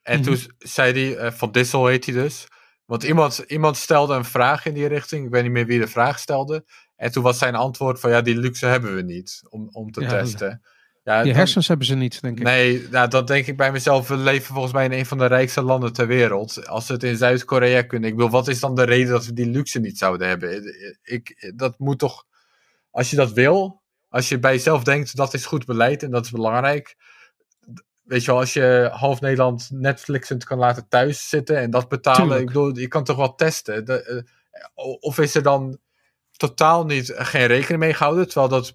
En 0.03 0.21
toen 0.21 0.34
mhm. 0.34 0.45
zei 0.57 0.91
hij, 0.91 1.26
uh, 1.26 1.32
Van 1.32 1.51
Dissel 1.51 1.86
heet 1.86 2.05
hij 2.05 2.13
dus. 2.13 2.47
Want 2.86 3.03
iemand, 3.03 3.43
iemand 3.47 3.77
stelde 3.77 4.15
een 4.15 4.25
vraag 4.25 4.65
in 4.65 4.73
die 4.73 4.88
richting. 4.88 5.25
Ik 5.25 5.31
weet 5.31 5.43
niet 5.43 5.51
meer 5.51 5.65
wie 5.65 5.79
de 5.79 5.88
vraag 5.88 6.19
stelde. 6.19 6.65
En 6.95 7.11
toen 7.11 7.23
was 7.23 7.38
zijn 7.38 7.55
antwoord 7.55 7.99
van 7.99 8.09
ja, 8.09 8.21
die 8.21 8.38
luxe 8.38 8.65
hebben 8.65 8.95
we 8.95 9.01
niet 9.01 9.41
om, 9.49 9.69
om 9.71 9.91
te 9.91 10.05
testen. 10.05 10.61
Ja, 11.03 11.23
die 11.23 11.33
hersens 11.33 11.67
hebben 11.67 11.88
ze 11.88 11.95
niet, 11.95 12.21
denk 12.21 12.38
ik. 12.38 12.43
Nee, 12.43 12.88
nou, 12.91 13.07
dat 13.09 13.27
denk 13.27 13.47
ik 13.47 13.57
bij 13.57 13.71
mezelf. 13.71 14.07
We 14.07 14.17
leven 14.17 14.53
volgens 14.53 14.73
mij 14.73 14.86
in 14.86 14.91
een 14.91 15.05
van 15.05 15.17
de 15.17 15.25
rijkste 15.25 15.61
landen 15.61 15.93
ter 15.93 16.07
wereld. 16.07 16.67
Als 16.67 16.88
we 16.88 16.93
het 16.93 17.03
in 17.03 17.17
Zuid-Korea 17.17 17.81
kunnen. 17.81 18.09
Ik 18.09 18.15
bedoel, 18.15 18.31
wat 18.31 18.47
is 18.47 18.59
dan 18.59 18.75
de 18.75 18.83
reden 18.83 19.11
dat 19.11 19.25
we 19.25 19.33
die 19.33 19.49
luxe 19.49 19.79
niet 19.79 19.97
zouden 19.97 20.27
hebben? 20.27 20.63
Ik, 21.03 21.53
dat 21.55 21.79
moet 21.79 21.99
toch, 21.99 22.25
als 22.91 23.09
je 23.09 23.15
dat 23.15 23.31
wil, 23.31 23.81
als 24.09 24.29
je 24.29 24.39
bij 24.39 24.53
jezelf 24.53 24.83
denkt 24.83 25.15
dat 25.15 25.33
is 25.33 25.45
goed 25.45 25.65
beleid 25.65 26.03
en 26.03 26.11
dat 26.11 26.25
is 26.25 26.31
belangrijk 26.31 26.95
weet 28.05 28.23
je 28.23 28.31
wel, 28.31 28.39
als 28.39 28.53
je 28.53 28.89
half 28.93 29.21
Nederland 29.21 29.69
Netflixend 29.71 30.43
kan 30.43 30.57
laten 30.57 30.87
thuis 30.87 31.29
zitten 31.29 31.57
en 31.57 31.71
dat 31.71 31.89
betalen, 31.89 32.39
ik 32.39 32.45
bedoel, 32.45 32.77
je 32.77 32.87
kan 32.87 33.03
toch 33.03 33.17
wel 33.17 33.35
testen. 33.35 33.85
De, 33.85 34.25
uh, 34.75 34.95
of 34.99 35.17
is 35.17 35.35
er 35.35 35.43
dan 35.43 35.77
totaal 36.31 36.85
niet 36.85 37.13
geen 37.15 37.47
rekening 37.47 37.79
mee 37.79 37.93
gehouden, 37.93 38.27
terwijl 38.27 38.49
dat, 38.49 38.73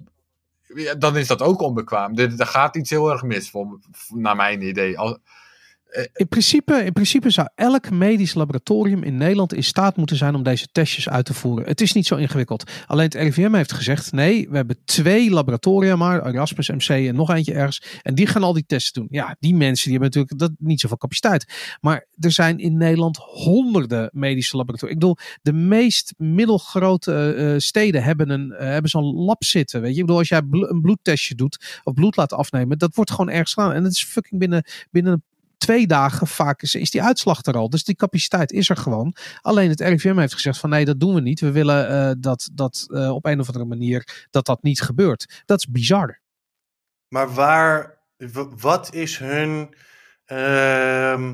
dan 0.99 1.17
is 1.17 1.27
dat 1.27 1.43
ook 1.43 1.61
onbekwaam. 1.61 2.19
Er, 2.19 2.41
er 2.41 2.47
gaat 2.47 2.77
iets 2.77 2.91
heel 2.91 3.11
erg 3.11 3.23
mis, 3.23 3.51
voor, 3.51 3.79
naar 4.09 4.37
mijn 4.37 4.63
idee. 4.63 4.99
Al, 4.99 5.19
in 6.13 6.29
principe, 6.29 6.85
in 6.85 6.93
principe 6.93 7.31
zou 7.31 7.49
elk 7.55 7.91
medisch 7.91 8.35
laboratorium 8.35 9.03
in 9.03 9.17
Nederland 9.17 9.55
in 9.55 9.65
staat 9.65 9.97
moeten 9.97 10.17
zijn 10.17 10.35
om 10.35 10.43
deze 10.43 10.69
testjes 10.73 11.09
uit 11.09 11.25
te 11.25 11.35
voeren. 11.35 11.67
Het 11.67 11.81
is 11.81 11.93
niet 11.93 12.07
zo 12.07 12.17
ingewikkeld. 12.17 12.71
Alleen 12.87 13.05
het 13.05 13.15
RIVM 13.15 13.55
heeft 13.55 13.73
gezegd: 13.73 14.13
nee, 14.13 14.49
we 14.51 14.57
hebben 14.57 14.77
twee 14.85 15.31
laboratoria 15.31 15.97
maar, 15.97 16.27
Erasmus 16.27 16.69
MC 16.69 16.89
en 16.89 17.15
nog 17.15 17.31
eentje 17.31 17.53
ergens. 17.53 17.83
En 18.03 18.15
die 18.15 18.27
gaan 18.27 18.43
al 18.43 18.53
die 18.53 18.67
testen 18.67 19.01
doen. 19.01 19.09
Ja, 19.11 19.37
die 19.41 19.55
mensen 19.55 19.91
die 19.91 20.01
hebben 20.01 20.21
natuurlijk 20.21 20.39
dat, 20.39 20.69
niet 20.69 20.81
zoveel 20.81 20.97
capaciteit. 20.97 21.77
Maar 21.81 22.07
er 22.19 22.33
zijn 22.33 22.59
in 22.59 22.77
Nederland 22.77 23.17
honderden 23.17 24.11
medische 24.13 24.57
laboratoria. 24.57 24.95
Ik 24.95 25.01
bedoel, 25.01 25.17
de 25.43 25.53
meest 25.53 26.15
middelgrote 26.17 27.35
uh, 27.37 27.55
steden 27.59 28.03
hebben, 28.03 28.31
een, 28.31 28.55
hebben 28.57 28.91
zo'n 28.91 29.15
lab 29.15 29.45
zitten. 29.45 29.81
Weet 29.81 29.95
je, 29.95 30.01
ik 30.01 30.05
bedoel, 30.05 30.19
als 30.19 30.29
jij 30.29 30.43
een 30.51 30.81
bloedtestje 30.81 31.35
doet 31.35 31.81
of 31.83 31.95
bloed 31.95 32.17
laat 32.17 32.33
afnemen, 32.33 32.79
dat 32.79 32.95
wordt 32.95 33.11
gewoon 33.11 33.31
ergens 33.31 33.53
gedaan. 33.53 33.73
En 33.73 33.83
dat 33.83 33.93
is 33.93 34.05
fucking 34.05 34.41
binnen, 34.41 34.65
binnen 34.91 35.13
een 35.13 35.23
twee 35.61 35.87
dagen 35.87 36.27
vaak 36.27 36.63
is, 36.63 36.75
is 36.75 36.91
die 36.91 37.03
uitslag 37.03 37.43
er 37.43 37.55
al. 37.55 37.71
Dus 37.71 37.85
die 37.85 37.95
capaciteit 37.95 38.53
is 38.53 38.69
er 38.69 38.77
gewoon. 38.77 39.15
Alleen 39.41 39.69
het 39.69 39.81
RIVM 39.81 40.19
heeft 40.19 40.33
gezegd 40.33 40.59
van 40.59 40.71
nee, 40.71 40.85
dat 40.85 41.01
doen 41.01 41.15
we 41.15 41.21
niet. 41.21 41.41
We 41.41 41.51
willen 41.51 41.91
uh, 41.91 42.13
dat, 42.19 42.51
dat 42.53 42.87
uh, 42.89 43.15
op 43.15 43.25
een 43.25 43.41
of 43.41 43.47
andere 43.47 43.65
manier 43.65 44.27
dat 44.31 44.47
dat 44.47 44.63
niet 44.63 44.81
gebeurt. 44.81 45.43
Dat 45.47 45.59
is 45.59 45.67
bizar. 45.67 46.21
Maar 47.09 47.35
waar, 47.35 47.99
wat 48.57 48.95
is 48.95 49.19
hun 49.19 49.75
uh, 50.27 51.31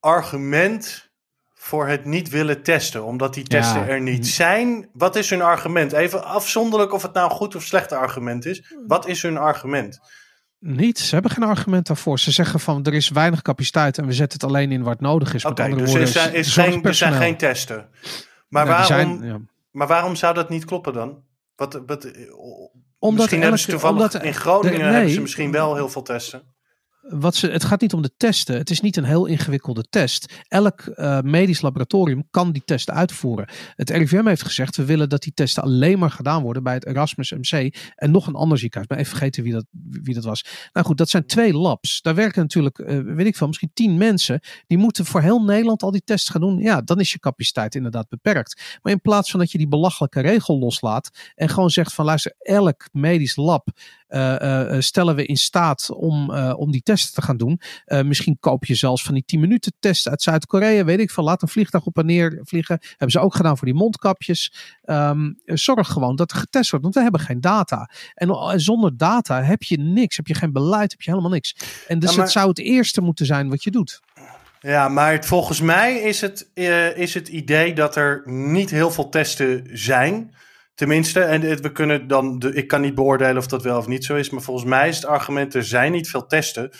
argument 0.00 1.10
voor 1.54 1.88
het 1.88 2.04
niet 2.04 2.28
willen 2.28 2.62
testen? 2.62 3.04
Omdat 3.04 3.34
die 3.34 3.44
testen 3.44 3.88
er 3.88 4.00
niet 4.00 4.26
zijn. 4.26 4.88
Wat 4.92 5.16
is 5.16 5.30
hun 5.30 5.42
argument? 5.42 5.92
Even 5.92 6.24
afzonderlijk 6.24 6.92
of 6.92 7.02
het 7.02 7.12
nou 7.12 7.30
een 7.30 7.36
goed 7.36 7.54
of 7.54 7.62
slecht 7.62 7.92
argument 7.92 8.44
is. 8.46 8.74
Wat 8.86 9.06
is 9.06 9.22
hun 9.22 9.36
argument? 9.36 10.00
Niet. 10.66 10.98
Ze 10.98 11.14
hebben 11.14 11.32
geen 11.32 11.44
argument 11.44 11.86
daarvoor. 11.86 12.18
Ze 12.18 12.30
zeggen 12.30 12.60
van 12.60 12.84
er 12.84 12.94
is 12.94 13.08
weinig 13.08 13.42
capaciteit 13.42 13.98
en 13.98 14.06
we 14.06 14.12
zetten 14.12 14.40
het 14.40 14.48
alleen 14.48 14.72
in 14.72 14.84
het 14.84 15.00
nodig 15.00 15.34
is. 15.34 15.44
Oké, 15.44 15.62
okay, 15.62 15.74
dus 15.74 15.94
er 15.94 16.06
zijn, 16.06 16.34
is 16.34 16.52
geen, 16.52 16.82
er 16.82 16.94
zijn 16.94 17.12
geen 17.12 17.36
testen. 17.36 17.88
Maar, 18.48 18.66
waarom, 18.66 18.86
zijn, 18.86 19.22
ja. 19.22 19.38
maar 19.70 19.86
waarom 19.86 20.16
zou 20.16 20.34
dat 20.34 20.48
niet 20.48 20.64
kloppen 20.64 20.92
dan? 20.92 21.22
Wat, 21.56 21.82
wat, 21.86 22.10
omdat 22.98 23.18
misschien 23.18 23.40
hebben 23.40 23.58
ze 23.58 23.70
toevallig 23.70 23.96
omdat, 23.96 24.22
in 24.22 24.34
Groningen 24.34 24.80
nee, 24.80 24.90
hebben 24.90 25.10
ze 25.10 25.20
misschien 25.20 25.50
wel 25.50 25.74
heel 25.74 25.88
veel 25.88 26.02
testen 26.02 26.53
wat 27.08 27.34
ze, 27.34 27.50
het 27.50 27.64
gaat 27.64 27.80
niet 27.80 27.92
om 27.92 28.02
de 28.02 28.16
testen. 28.16 28.56
Het 28.56 28.70
is 28.70 28.80
niet 28.80 28.96
een 28.96 29.04
heel 29.04 29.26
ingewikkelde 29.26 29.84
test. 29.90 30.42
Elk 30.48 30.82
uh, 30.86 31.20
medisch 31.20 31.60
laboratorium 31.60 32.24
kan 32.30 32.52
die 32.52 32.62
testen 32.64 32.94
uitvoeren. 32.94 33.48
Het 33.74 33.90
RIVM 33.90 34.26
heeft 34.26 34.42
gezegd, 34.42 34.76
we 34.76 34.84
willen 34.84 35.08
dat 35.08 35.22
die 35.22 35.32
testen 35.34 35.62
alleen 35.62 35.98
maar 35.98 36.10
gedaan 36.10 36.42
worden 36.42 36.62
bij 36.62 36.74
het 36.74 36.86
Erasmus 36.86 37.30
MC 37.30 37.76
en 37.94 38.10
nog 38.10 38.26
een 38.26 38.34
ander 38.34 38.58
ziekenhuis. 38.58 38.88
Ben 38.88 38.98
even 38.98 39.10
vergeten 39.10 39.42
wie 39.42 39.52
dat, 39.52 39.66
wie 40.02 40.14
dat 40.14 40.24
was. 40.24 40.44
Nou 40.72 40.86
goed, 40.86 40.98
dat 40.98 41.08
zijn 41.08 41.26
twee 41.26 41.52
labs. 41.52 42.02
Daar 42.02 42.14
werken 42.14 42.42
natuurlijk, 42.42 42.78
uh, 42.78 42.98
weet 43.14 43.26
ik 43.26 43.36
veel, 43.36 43.46
misschien 43.46 43.70
tien 43.74 43.96
mensen. 43.96 44.40
Die 44.66 44.78
moeten 44.78 45.04
voor 45.04 45.20
heel 45.20 45.44
Nederland 45.44 45.82
al 45.82 45.90
die 45.90 46.04
tests 46.04 46.28
gaan 46.28 46.40
doen. 46.40 46.58
Ja, 46.58 46.80
dan 46.80 47.00
is 47.00 47.12
je 47.12 47.18
capaciteit 47.18 47.74
inderdaad 47.74 48.08
beperkt. 48.08 48.78
Maar 48.82 48.92
in 48.92 49.00
plaats 49.00 49.30
van 49.30 49.40
dat 49.40 49.50
je 49.50 49.58
die 49.58 49.68
belachelijke 49.68 50.20
regel 50.20 50.58
loslaat 50.58 51.32
en 51.34 51.48
gewoon 51.48 51.70
zegt 51.70 51.92
van 51.94 52.04
luister, 52.04 52.34
elk 52.38 52.88
medisch 52.92 53.36
lab 53.36 53.68
stellen 54.78 55.14
we 55.14 55.26
in 55.26 55.36
staat 55.36 55.90
om, 55.90 56.30
om 56.34 56.70
die 56.70 56.82
testen 56.82 57.14
te 57.14 57.22
gaan 57.22 57.36
doen. 57.36 57.60
misschien 57.86 58.36
koop 58.40 58.64
je 58.64 58.74
zelfs 58.74 59.02
van 59.02 59.14
die 59.14 59.24
10 59.26 59.40
minuten 59.40 59.72
test 59.78 60.08
uit 60.08 60.22
Zuid-Korea, 60.22 60.84
weet 60.84 61.00
ik 61.00 61.10
veel. 61.10 61.24
Laat 61.24 61.42
een 61.42 61.48
vliegtuig 61.48 61.84
op 61.84 61.98
en 61.98 62.06
neer 62.06 62.40
vliegen. 62.42 62.78
Hebben 62.88 63.10
ze 63.10 63.20
ook 63.20 63.34
gedaan 63.34 63.56
voor 63.58 63.66
die 63.66 63.76
mondkapjes. 63.76 64.52
Um, 64.84 65.38
zorg 65.44 65.88
gewoon 65.88 66.16
dat 66.16 66.30
er 66.30 66.36
getest 66.36 66.70
wordt, 66.70 66.84
want 66.84 66.96
we 66.96 67.02
hebben 67.02 67.20
geen 67.20 67.40
data. 67.40 67.90
En 68.14 68.60
zonder 68.60 68.96
data 68.96 69.42
heb 69.42 69.62
je 69.62 69.78
niks, 69.78 70.16
heb 70.16 70.26
je 70.26 70.34
geen 70.34 70.52
beleid, 70.52 70.90
heb 70.90 71.00
je 71.00 71.10
helemaal 71.10 71.30
niks. 71.30 71.56
En 71.88 71.98
dus 71.98 72.16
het 72.16 72.30
zou 72.30 72.48
het 72.48 72.58
eerste 72.58 73.00
moeten 73.00 73.26
zijn 73.26 73.48
wat 73.48 73.62
je 73.62 73.70
doet. 73.70 74.00
Ja, 74.60 74.88
maar 74.88 75.24
volgens 75.24 75.60
mij 75.60 76.00
is 76.00 76.20
het, 76.20 76.50
uh, 76.54 76.96
is 76.96 77.14
het 77.14 77.28
idee 77.28 77.74
dat 77.74 77.96
er 77.96 78.22
niet 78.24 78.70
heel 78.70 78.90
veel 78.90 79.08
testen 79.08 79.68
zijn. 79.72 80.34
Tenminste, 80.74 81.20
en 81.20 81.40
we 81.40 81.72
kunnen 81.72 82.06
dan, 82.08 82.38
de, 82.38 82.54
ik 82.54 82.68
kan 82.68 82.80
niet 82.80 82.94
beoordelen 82.94 83.36
of 83.36 83.46
dat 83.46 83.62
wel 83.62 83.78
of 83.78 83.86
niet 83.86 84.04
zo 84.04 84.14
is, 84.14 84.30
maar 84.30 84.42
volgens 84.42 84.66
mij 84.66 84.88
is 84.88 84.96
het 84.96 85.06
argument, 85.06 85.54
er 85.54 85.64
zijn 85.64 85.92
niet 85.92 86.10
veel 86.10 86.26
testen. 86.26 86.70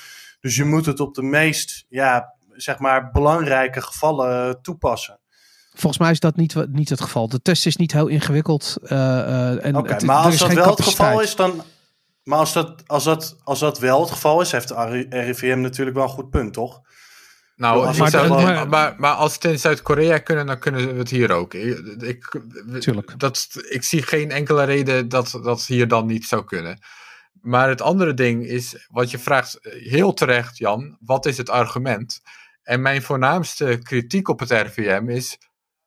Dus 0.41 0.57
je 0.57 0.65
moet 0.65 0.87
het 0.87 1.01
op 1.01 1.15
de 1.15 1.23
meest, 1.23 1.85
ja, 1.89 2.35
zeg 2.53 2.79
maar, 2.79 3.11
belangrijke 3.11 3.81
gevallen 3.81 4.63
toepassen. 4.63 5.19
Volgens 5.75 5.99
mij 5.99 6.11
is 6.11 6.21
dat 6.21 6.37
niet, 6.37 6.55
niet 6.69 6.89
het 6.89 7.01
geval. 7.01 7.29
De 7.29 7.43
test 7.43 7.67
is 7.67 7.77
niet 7.77 7.93
heel 7.93 8.07
ingewikkeld. 8.07 8.77
Uh, 8.83 8.91
uh, 9.65 9.77
Oké, 9.77 10.05
maar 10.05 10.17
als 10.17 10.39
dat 10.39 10.53
wel 10.53 10.71
het 10.71 10.83
geval 10.83 11.21
is, 11.21 11.37
dan. 11.37 11.63
Maar 12.23 12.39
als 12.39 12.53
dat, 12.53 12.83
als, 12.87 13.05
dat, 13.05 13.37
als 13.45 13.59
dat 13.59 13.79
wel 13.79 14.01
het 14.01 14.11
geval 14.11 14.41
is, 14.41 14.53
heeft 14.53 14.69
de 14.69 15.07
RIVM 15.11 15.61
natuurlijk 15.61 15.97
wel 15.97 16.05
een 16.05 16.11
goed 16.11 16.31
punt, 16.31 16.53
toch? 16.53 16.81
Nou, 17.57 17.97
maar, 17.99 18.69
maar, 18.69 18.95
maar, 18.99 19.15
als 19.15 19.35
het 19.35 19.45
in 19.45 19.59
Zuid-Korea 19.59 20.19
kunnen, 20.19 20.47
dan 20.47 20.59
kunnen 20.59 20.87
we 20.87 20.99
het 20.99 21.11
hier 21.11 21.33
ook. 21.33 21.55
Ik, 21.55 22.41
Tuurlijk. 22.79 23.19
Dat, 23.19 23.49
ik 23.69 23.83
zie 23.83 24.03
geen 24.03 24.31
enkele 24.31 24.65
reden 24.65 25.09
dat 25.09 25.39
dat 25.43 25.67
hier 25.67 25.89
dan 25.89 26.07
niet 26.07 26.25
zou 26.25 26.45
kunnen. 26.45 26.79
Maar 27.41 27.69
het 27.69 27.81
andere 27.81 28.15
ding 28.15 28.47
is, 28.47 28.87
wat 28.89 29.11
je 29.11 29.19
vraagt, 29.19 29.59
heel 29.63 30.13
terecht 30.13 30.59
Jan, 30.59 30.97
wat 31.01 31.27
is 31.27 31.37
het 31.37 31.51
argument? 31.51 32.21
En 32.63 32.83
mijn 32.83 33.03
voornaamste 33.03 33.79
kritiek 33.83 34.29
op 34.29 34.41
het 34.41 34.51
RVM 34.51 35.09
is, 35.09 35.39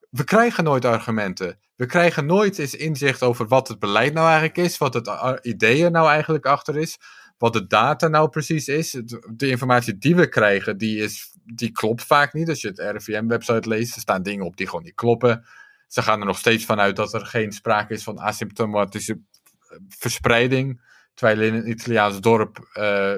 we 0.10 0.24
krijgen 0.24 0.64
nooit 0.64 0.86
argumenten. 0.86 1.60
We 1.76 1.86
krijgen 1.86 2.26
nooit 2.26 2.58
eens 2.58 2.76
inzicht 2.76 3.24
over 3.24 3.48
wat 3.48 3.68
het 3.68 3.80
beleid 3.80 4.14
nou 4.14 4.26
eigenlijk 4.26 4.58
is, 4.58 4.78
wat 4.78 4.94
het 4.94 5.10
idee 5.42 5.84
er 5.84 5.92
nou 5.92 6.10
eigenlijk 6.10 6.46
achter 6.46 6.78
is, 6.78 6.98
wat 7.38 7.54
de 7.54 7.68
data 7.68 8.08
nou 8.08 8.30
precies 8.30 8.68
is. 8.68 9.02
De 9.36 9.48
informatie 9.48 9.98
die 9.98 10.16
we 10.16 10.30
krijgen, 10.30 10.78
die 10.78 11.04
is 11.04 11.37
die 11.54 11.72
klopt 11.72 12.04
vaak 12.04 12.34
niet. 12.34 12.50
Als 12.50 12.62
je 12.62 12.68
het 12.68 12.80
RIVM-website 12.80 13.70
leest, 13.70 13.96
er 13.96 14.02
staan 14.02 14.24
dingen 14.24 14.46
op 14.46 14.58
die 14.58 14.68
gewoon 14.68 14.84
niet 14.84 14.96
kloppen. 14.96 15.46
Ze 15.88 16.02
gaan 16.02 16.20
er 16.20 16.26
nog 16.26 16.38
steeds 16.38 16.66
vanuit 16.66 16.96
dat 16.96 17.14
er 17.14 17.26
geen 17.26 17.52
sprake 17.52 17.94
is 17.94 18.04
van 18.04 18.20
asymptomatische 18.20 19.14
eh, 19.14 19.78
verspreiding. 19.90 20.82
terwijl 21.14 21.42
in 21.42 21.54
een 21.54 21.70
Italiaans 21.70 22.20
dorp 22.20 22.70
uh, 22.74 23.14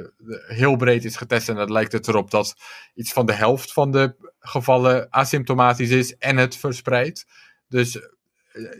heel 0.48 0.76
breed 0.76 1.06
is 1.06 1.16
getest. 1.16 1.50
En 1.50 1.56
dat 1.56 1.70
lijkt 1.70 1.92
het 1.92 2.08
erop 2.08 2.32
dat 2.32 2.56
iets 2.94 3.14
van 3.14 3.26
de 3.26 3.34
helft 3.34 3.74
van 3.74 3.92
de 3.92 4.16
gevallen 4.40 5.08
asymptomatisch 5.10 5.90
is 5.90 6.18
en 6.18 6.38
het 6.38 6.56
verspreidt. 6.56 7.26
Dus, 7.68 8.00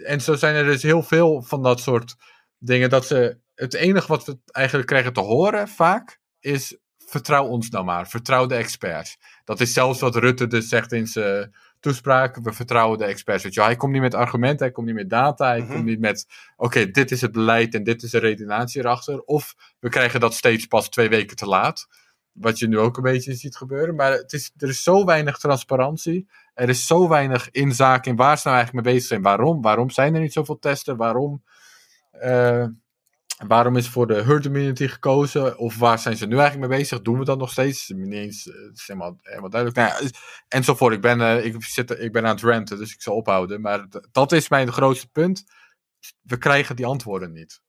en 0.04 0.22
zo 0.22 0.36
zijn 0.36 0.56
er 0.56 0.66
dus 0.66 0.84
heel 0.84 1.04
veel 1.04 1.42
van 1.42 1.64
dat 1.64 1.80
soort 1.80 2.16
dingen. 2.58 2.90
Dat 2.90 3.06
ze, 3.06 3.38
het 3.56 3.74
enige 3.74 4.08
wat 4.08 4.26
we 4.26 4.38
eigenlijk 4.46 4.88
krijgen 4.88 5.14
te 5.14 5.20
horen 5.20 5.68
vaak 5.68 6.20
is 6.40 6.78
vertrouw 7.10 7.46
ons 7.46 7.70
nou 7.70 7.86
maar. 7.86 8.08
Vertrouw 8.08 8.46
de 8.46 8.56
experts. 8.56 9.18
Dat 9.50 9.60
is 9.60 9.74
zelfs 9.74 10.00
wat 10.00 10.16
Rutte 10.16 10.48
dus 10.48 10.70
zegt 10.70 10.92
in 10.92 11.08
zijn 11.08 11.56
toespraak. 11.80 12.36
We 12.44 12.54
vertrouwen 12.54 12.98
de 12.98 13.06
experts. 13.06 13.44
Weet 13.44 13.54
je, 13.54 13.62
hij 13.62 13.76
komt 13.76 13.92
niet 13.92 14.02
met 14.02 14.14
argumenten, 14.14 14.66
hij 14.66 14.72
komt 14.72 14.88
niet 14.88 14.96
met 14.96 15.10
data, 15.10 15.48
hij 15.48 15.60
komt 15.60 15.74
mhm. 15.74 15.86
niet 15.86 16.00
met: 16.00 16.28
oké, 16.58 16.92
dit 16.92 17.12
is 17.12 17.22
het 17.22 17.32
beleid 17.32 17.76
en 17.76 17.84
dit 17.84 18.04
is 18.04 18.12
de 18.12 18.18
redenatie 18.18 18.82
erachter. 18.82 19.22
Of 19.22 19.56
we 19.80 19.90
krijgen 19.90 20.20
dat 20.20 20.34
steeds 20.34 20.66
pas 20.66 20.90
twee 20.90 21.10
weken 21.10 21.36
te 21.36 21.46
laat. 21.46 21.88
Wat 22.32 22.60
je 22.60 22.68
nu 22.68 22.80
ook 22.80 22.98
een 22.98 23.04
beetje 23.04 23.34
ziet 23.34 23.56
gebeuren. 23.56 23.96
Maar 23.96 24.12
het 24.12 24.34
is, 24.34 24.52
er 24.58 24.70
is 24.70 24.84
zo 24.84 25.06
weinig 25.06 25.38
transparantie. 25.38 26.28
Er 26.54 26.70
is 26.70 26.88
zo 26.88 27.08
weinig 27.08 27.52
inzaak 27.52 28.06
in 28.06 28.16
waar 28.16 28.38
ze 28.38 28.48
nou 28.48 28.58
eigenlijk 28.58 28.86
mee 28.86 28.94
bezig 28.94 29.10
zijn. 29.10 29.22
Waarom? 29.22 29.62
Waarom 29.62 29.90
zijn 29.90 30.16
er 30.16 30.22
niet 30.22 30.34
zoveel 30.34 30.60
testen? 30.60 30.98
Waarom? 30.98 31.44
Uh, 32.24 32.66
Waarom 33.48 33.76
is 33.76 33.88
voor 33.88 34.08
de 34.08 34.22
herd 34.24 34.46
immunity 34.46 34.88
gekozen? 34.88 35.58
Of 35.58 35.78
waar 35.78 36.00
zijn 36.00 36.18
ze 36.18 36.26
nu 36.26 36.38
eigenlijk 36.38 36.70
mee 36.70 36.80
bezig? 36.80 37.02
Doen 37.02 37.20
we 37.20 37.26
dat 37.26 37.38
nog 37.38 37.52
steeds? 37.52 37.88
Niet 37.96 38.14
eens, 38.14 38.50
eh, 38.50 38.56
het 38.56 38.78
is 38.78 38.88
helemaal, 38.88 39.18
helemaal 39.22 39.50
duidelijk. 39.50 39.80
Nou 39.82 40.04
ja, 40.04 40.10
enzovoort. 40.48 40.94
Ik 40.94 41.02
ben, 41.02 41.20
uh, 41.20 41.46
ik, 41.46 41.64
zit, 41.64 42.00
ik 42.00 42.12
ben 42.12 42.26
aan 42.26 42.36
het 42.36 42.44
ranten, 42.44 42.78
dus 42.78 42.94
ik 42.94 43.02
zal 43.02 43.16
ophouden. 43.16 43.62
Maar 43.62 43.88
dat 44.12 44.32
is 44.32 44.50
mijn 44.50 44.72
grootste 44.72 45.08
punt. 45.08 45.44
We 46.22 46.38
krijgen 46.38 46.76
die 46.76 46.86
antwoorden 46.86 47.32
niet. 47.32 47.62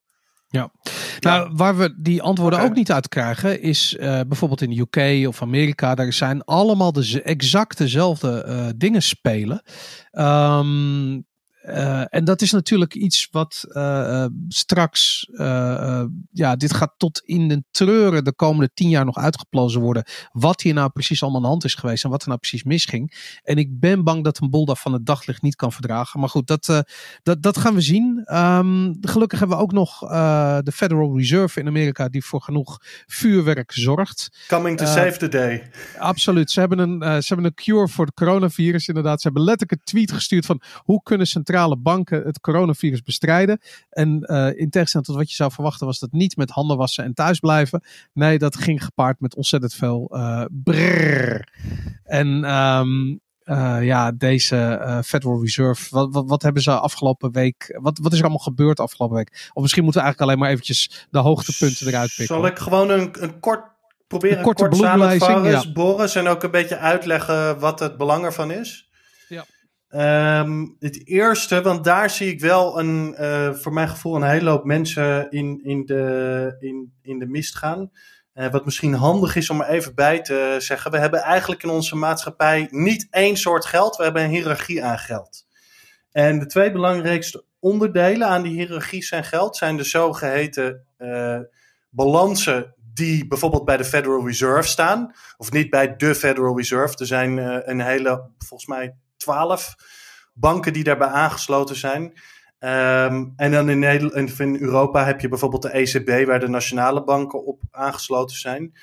Ja, 0.48 0.72
nou 1.20 1.50
waar 1.54 1.76
we 1.76 2.00
die 2.00 2.22
antwoorden 2.22 2.60
ook 2.60 2.74
niet 2.74 2.92
uit 2.92 3.08
krijgen 3.08 3.60
is 3.60 3.94
uh, 3.94 4.20
bijvoorbeeld 4.28 4.60
in 4.60 4.70
de 4.70 4.80
UK 4.80 5.28
of 5.28 5.42
Amerika. 5.42 5.94
Daar 5.94 6.12
zijn 6.12 6.44
allemaal 6.44 6.92
de 6.92 7.22
exact 7.22 7.78
dezelfde 7.78 8.44
uh, 8.48 8.66
dingen 8.76 9.02
spelen. 9.02 9.62
Um, 10.12 11.28
uh, 11.70 12.02
en 12.08 12.24
dat 12.24 12.42
is 12.42 12.52
natuurlijk 12.52 12.94
iets 12.94 13.28
wat 13.30 13.64
uh, 13.68 14.26
straks, 14.48 15.28
uh, 15.32 16.04
ja, 16.32 16.56
dit 16.56 16.74
gaat 16.74 16.94
tot 16.96 17.22
in 17.24 17.48
de 17.48 17.64
treuren 17.70 18.24
de 18.24 18.34
komende 18.34 18.70
tien 18.74 18.88
jaar 18.88 19.04
nog 19.04 19.16
uitgeplozen 19.16 19.80
worden. 19.80 20.04
Wat 20.32 20.60
hier 20.60 20.74
nou 20.74 20.90
precies 20.90 21.22
allemaal 21.22 21.40
aan 21.40 21.46
de 21.46 21.52
hand 21.52 21.64
is 21.64 21.74
geweest 21.74 22.04
en 22.04 22.10
wat 22.10 22.22
er 22.22 22.28
nou 22.28 22.40
precies 22.40 22.62
misging. 22.62 23.38
En 23.42 23.56
ik 23.56 23.80
ben 23.80 24.04
bang 24.04 24.24
dat 24.24 24.40
een 24.40 24.50
bol 24.50 24.64
daar 24.64 24.76
van 24.76 24.92
het 24.92 25.06
daglicht 25.06 25.42
niet 25.42 25.56
kan 25.56 25.72
verdragen. 25.72 26.20
Maar 26.20 26.28
goed, 26.28 26.46
dat, 26.46 26.84
dat, 27.22 27.42
dat 27.42 27.58
gaan 27.58 27.74
we 27.74 27.80
zien. 27.80 28.34
Um, 28.34 28.96
gelukkig 29.00 29.38
hebben 29.38 29.56
we 29.56 29.62
ook 29.62 29.72
nog 29.72 29.98
de 30.64 30.72
Federal 30.74 31.16
Reserve 31.16 31.60
in 31.60 31.66
Amerika 31.66 32.08
die 32.08 32.24
voor 32.24 32.42
genoeg 32.42 32.78
vuurwerk 33.06 33.72
zorgt. 33.72 34.46
Coming 34.48 34.76
to 34.76 34.86
save 34.86 35.16
the 35.16 35.28
day. 35.28 35.70
Absoluut. 35.98 36.50
Ze 36.50 36.60
hebben, 36.60 36.78
een, 36.78 37.22
ze 37.22 37.34
hebben 37.34 37.46
een 37.46 37.54
cure 37.54 37.88
voor 37.88 38.04
het 38.04 38.14
coronavirus 38.14 38.88
inderdaad. 38.88 39.20
Ze 39.20 39.26
hebben 39.26 39.44
letterlijk 39.44 39.80
een 39.80 39.86
tweet 39.86 40.12
gestuurd 40.12 40.46
van 40.46 40.62
hoe 40.76 41.02
kunnen 41.02 41.26
centrale 41.26 41.58
centrale 41.60 41.76
banken 41.76 42.22
het 42.22 42.40
coronavirus 42.40 43.02
bestrijden. 43.02 43.60
En 43.90 44.08
uh, 44.26 44.46
in 44.58 44.70
tegenstelling 44.70 45.08
tot 45.08 45.16
wat 45.16 45.30
je 45.30 45.36
zou 45.36 45.52
verwachten, 45.52 45.86
was 45.86 45.98
dat 45.98 46.12
niet 46.12 46.36
met 46.36 46.50
handen 46.50 46.76
wassen 46.76 47.04
en 47.04 47.14
thuis 47.14 47.38
blijven. 47.38 47.82
Nee, 48.12 48.38
dat 48.38 48.56
ging 48.56 48.84
gepaard 48.84 49.20
met 49.20 49.36
ontzettend 49.36 49.74
veel 49.74 50.10
uh, 50.12 50.44
brrr. 50.48 51.48
En 52.04 52.54
um, 52.54 53.20
uh, 53.44 53.78
ja, 53.82 54.12
deze 54.12 54.56
uh, 54.56 54.98
Federal 55.02 55.40
Reserve, 55.42 55.86
wat, 55.90 56.12
wat, 56.12 56.28
wat, 56.28 56.42
hebben 56.42 56.62
ze 56.62 56.70
afgelopen 56.70 57.32
week, 57.32 57.78
wat, 57.80 57.98
wat 57.98 58.12
is 58.12 58.18
er 58.18 58.24
allemaal 58.24 58.44
gebeurd 58.44 58.80
afgelopen 58.80 59.16
week? 59.16 59.50
Of 59.52 59.62
misschien 59.62 59.84
moeten 59.84 60.00
we 60.00 60.06
eigenlijk 60.06 60.20
alleen 60.20 60.38
maar 60.38 60.50
eventjes 60.50 61.06
de 61.10 61.18
hoogtepunten 61.18 61.86
eruit 61.86 62.08
pikken. 62.16 62.36
Zal 62.36 62.46
ik 62.46 62.58
gewoon 62.58 62.90
een, 62.90 63.22
een 63.22 63.40
kort 63.40 63.64
proberen, 64.06 64.38
een 64.38 64.44
korte 64.44 64.68
kort 64.68 65.44
ja. 65.44 65.72
Boris, 65.72 66.14
en 66.14 66.28
ook 66.28 66.42
een 66.42 66.50
beetje 66.50 66.78
uitleggen 66.78 67.58
wat 67.58 67.80
het 67.80 67.96
belang 67.96 68.24
ervan 68.24 68.50
is? 68.50 68.89
Um, 69.94 70.76
het 70.78 71.06
eerste, 71.06 71.62
want 71.62 71.84
daar 71.84 72.10
zie 72.10 72.28
ik 72.28 72.40
wel 72.40 72.78
een, 72.78 73.16
uh, 73.20 73.52
voor 73.52 73.72
mijn 73.72 73.88
gevoel 73.88 74.16
een 74.16 74.22
hele 74.22 74.50
hoop 74.50 74.64
mensen 74.64 75.30
in, 75.30 75.60
in, 75.64 75.86
de, 75.86 76.56
in, 76.58 76.92
in 77.02 77.18
de 77.18 77.26
mist 77.26 77.56
gaan. 77.56 77.90
Uh, 78.34 78.50
wat 78.50 78.64
misschien 78.64 78.94
handig 78.94 79.36
is 79.36 79.50
om 79.50 79.60
er 79.60 79.68
even 79.68 79.94
bij 79.94 80.20
te 80.20 80.56
zeggen. 80.58 80.90
We 80.90 80.98
hebben 80.98 81.20
eigenlijk 81.20 81.62
in 81.62 81.70
onze 81.70 81.96
maatschappij 81.96 82.68
niet 82.70 83.06
één 83.10 83.36
soort 83.36 83.66
geld. 83.66 83.96
We 83.96 84.02
hebben 84.02 84.22
een 84.22 84.30
hiërarchie 84.30 84.84
aan 84.84 84.98
geld. 84.98 85.46
En 86.12 86.38
de 86.38 86.46
twee 86.46 86.72
belangrijkste 86.72 87.44
onderdelen 87.58 88.28
aan 88.28 88.42
die 88.42 88.58
hiërarchie 88.58 89.04
zijn 89.04 89.24
geld 89.24 89.56
zijn 89.56 89.76
de 89.76 89.84
zogeheten 89.84 90.86
uh, 90.98 91.38
balansen 91.88 92.74
die 92.94 93.26
bijvoorbeeld 93.26 93.64
bij 93.64 93.76
de 93.76 93.84
Federal 93.84 94.26
Reserve 94.26 94.68
staan. 94.68 95.14
Of 95.36 95.52
niet 95.52 95.70
bij 95.70 95.96
de 95.96 96.14
Federal 96.14 96.56
Reserve. 96.56 96.96
Er 96.96 97.06
zijn 97.06 97.36
een 97.70 97.80
hele, 97.80 98.30
volgens 98.38 98.68
mij 98.68 98.94
twaalf 99.20 99.74
banken 100.34 100.72
die 100.72 100.84
daarbij 100.84 101.08
aangesloten 101.08 101.76
zijn. 101.76 102.02
Um, 102.02 103.32
en 103.36 103.50
dan 103.50 103.70
in, 103.70 103.78
Nederland, 103.78 104.38
in 104.38 104.60
Europa 104.60 105.04
heb 105.04 105.20
je 105.20 105.28
bijvoorbeeld 105.28 105.62
de 105.62 105.70
ECB, 105.70 106.26
waar 106.26 106.40
de 106.40 106.48
nationale 106.48 107.04
banken 107.04 107.44
op 107.44 107.60
aangesloten 107.70 108.36
zijn. 108.36 108.74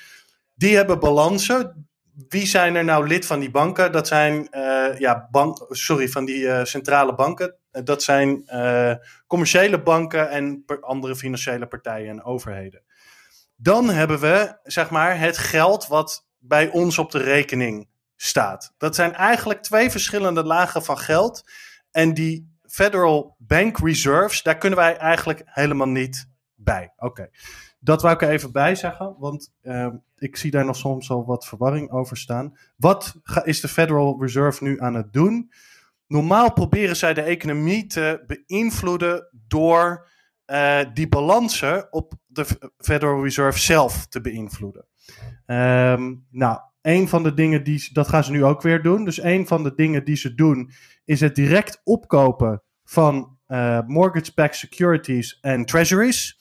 Die 0.54 0.76
hebben 0.76 0.98
balansen. 0.98 1.88
Wie 2.28 2.46
zijn 2.46 2.74
er 2.74 2.84
nou 2.84 3.06
lid 3.06 3.26
van 3.26 3.40
die 3.40 3.50
banken? 3.50 3.92
Dat 3.92 4.06
zijn, 4.06 4.48
uh, 4.50 4.98
ja, 4.98 5.28
bank, 5.30 5.66
sorry, 5.68 6.08
van 6.08 6.24
die 6.24 6.40
uh, 6.40 6.64
centrale 6.64 7.14
banken. 7.14 7.54
Dat 7.70 8.02
zijn 8.02 8.44
commerciële 9.26 9.82
banken 9.82 10.30
en 10.30 10.64
andere 10.80 11.16
financiële 11.16 11.66
partijen 11.66 12.08
en 12.08 12.24
overheden. 12.24 12.82
Dan 13.56 13.88
hebben 13.88 14.20
we, 14.20 14.58
zeg 14.62 14.90
maar, 14.90 15.18
het 15.18 15.38
geld 15.38 15.86
wat 15.86 16.26
bij 16.38 16.70
ons 16.70 16.98
op 16.98 17.10
de 17.10 17.18
rekening 17.18 17.88
staat. 18.20 18.74
Dat 18.78 18.94
zijn 18.94 19.14
eigenlijk 19.14 19.62
twee 19.62 19.90
verschillende 19.90 20.44
lagen 20.44 20.84
van 20.84 20.98
geld. 20.98 21.50
En 21.90 22.14
die 22.14 22.56
Federal 22.62 23.36
Bank 23.38 23.78
Reserves, 23.78 24.42
daar 24.42 24.58
kunnen 24.58 24.78
wij 24.78 24.96
eigenlijk 24.96 25.42
helemaal 25.44 25.88
niet 25.88 26.28
bij. 26.54 26.92
Oké, 26.96 27.30
dat 27.78 28.02
wou 28.02 28.14
ik 28.14 28.22
er 28.22 28.28
even 28.28 28.52
bij 28.52 28.74
zeggen, 28.74 29.16
want 29.18 29.52
uh, 29.62 29.88
ik 30.16 30.36
zie 30.36 30.50
daar 30.50 30.64
nog 30.64 30.76
soms 30.76 31.10
al 31.10 31.24
wat 31.24 31.46
verwarring 31.46 31.90
over 31.90 32.16
staan. 32.16 32.58
Wat 32.76 33.14
is 33.44 33.60
de 33.60 33.68
Federal 33.68 34.16
Reserve 34.20 34.64
nu 34.64 34.80
aan 34.80 34.94
het 34.94 35.12
doen? 35.12 35.52
Normaal 36.06 36.52
proberen 36.52 36.96
zij 36.96 37.14
de 37.14 37.22
economie 37.22 37.86
te 37.86 38.24
beïnvloeden 38.26 39.28
door 39.32 40.08
uh, 40.46 40.80
die 40.94 41.08
balansen 41.08 41.92
op 41.92 42.12
de 42.26 42.46
Federal 42.78 43.22
Reserve 43.22 43.58
zelf 43.58 44.06
te 44.06 44.20
beïnvloeden. 44.20 44.86
Um, 45.46 46.26
nou, 46.30 46.60
een 46.88 47.08
van 47.08 47.22
de 47.22 47.34
dingen 47.34 47.64
die 47.64 47.88
dat 47.92 48.08
gaan 48.08 48.24
ze 48.24 48.30
nu 48.30 48.44
ook 48.44 48.62
weer 48.62 48.82
doen. 48.82 49.04
Dus 49.04 49.22
een 49.22 49.46
van 49.46 49.62
de 49.62 49.74
dingen 49.74 50.04
die 50.04 50.16
ze 50.16 50.34
doen 50.34 50.70
is 51.04 51.20
het 51.20 51.34
direct 51.34 51.80
opkopen 51.84 52.62
van 52.84 53.38
uh, 53.48 53.80
mortgage-backed 53.86 54.56
securities 54.56 55.38
en 55.40 55.64
treasuries. 55.64 56.38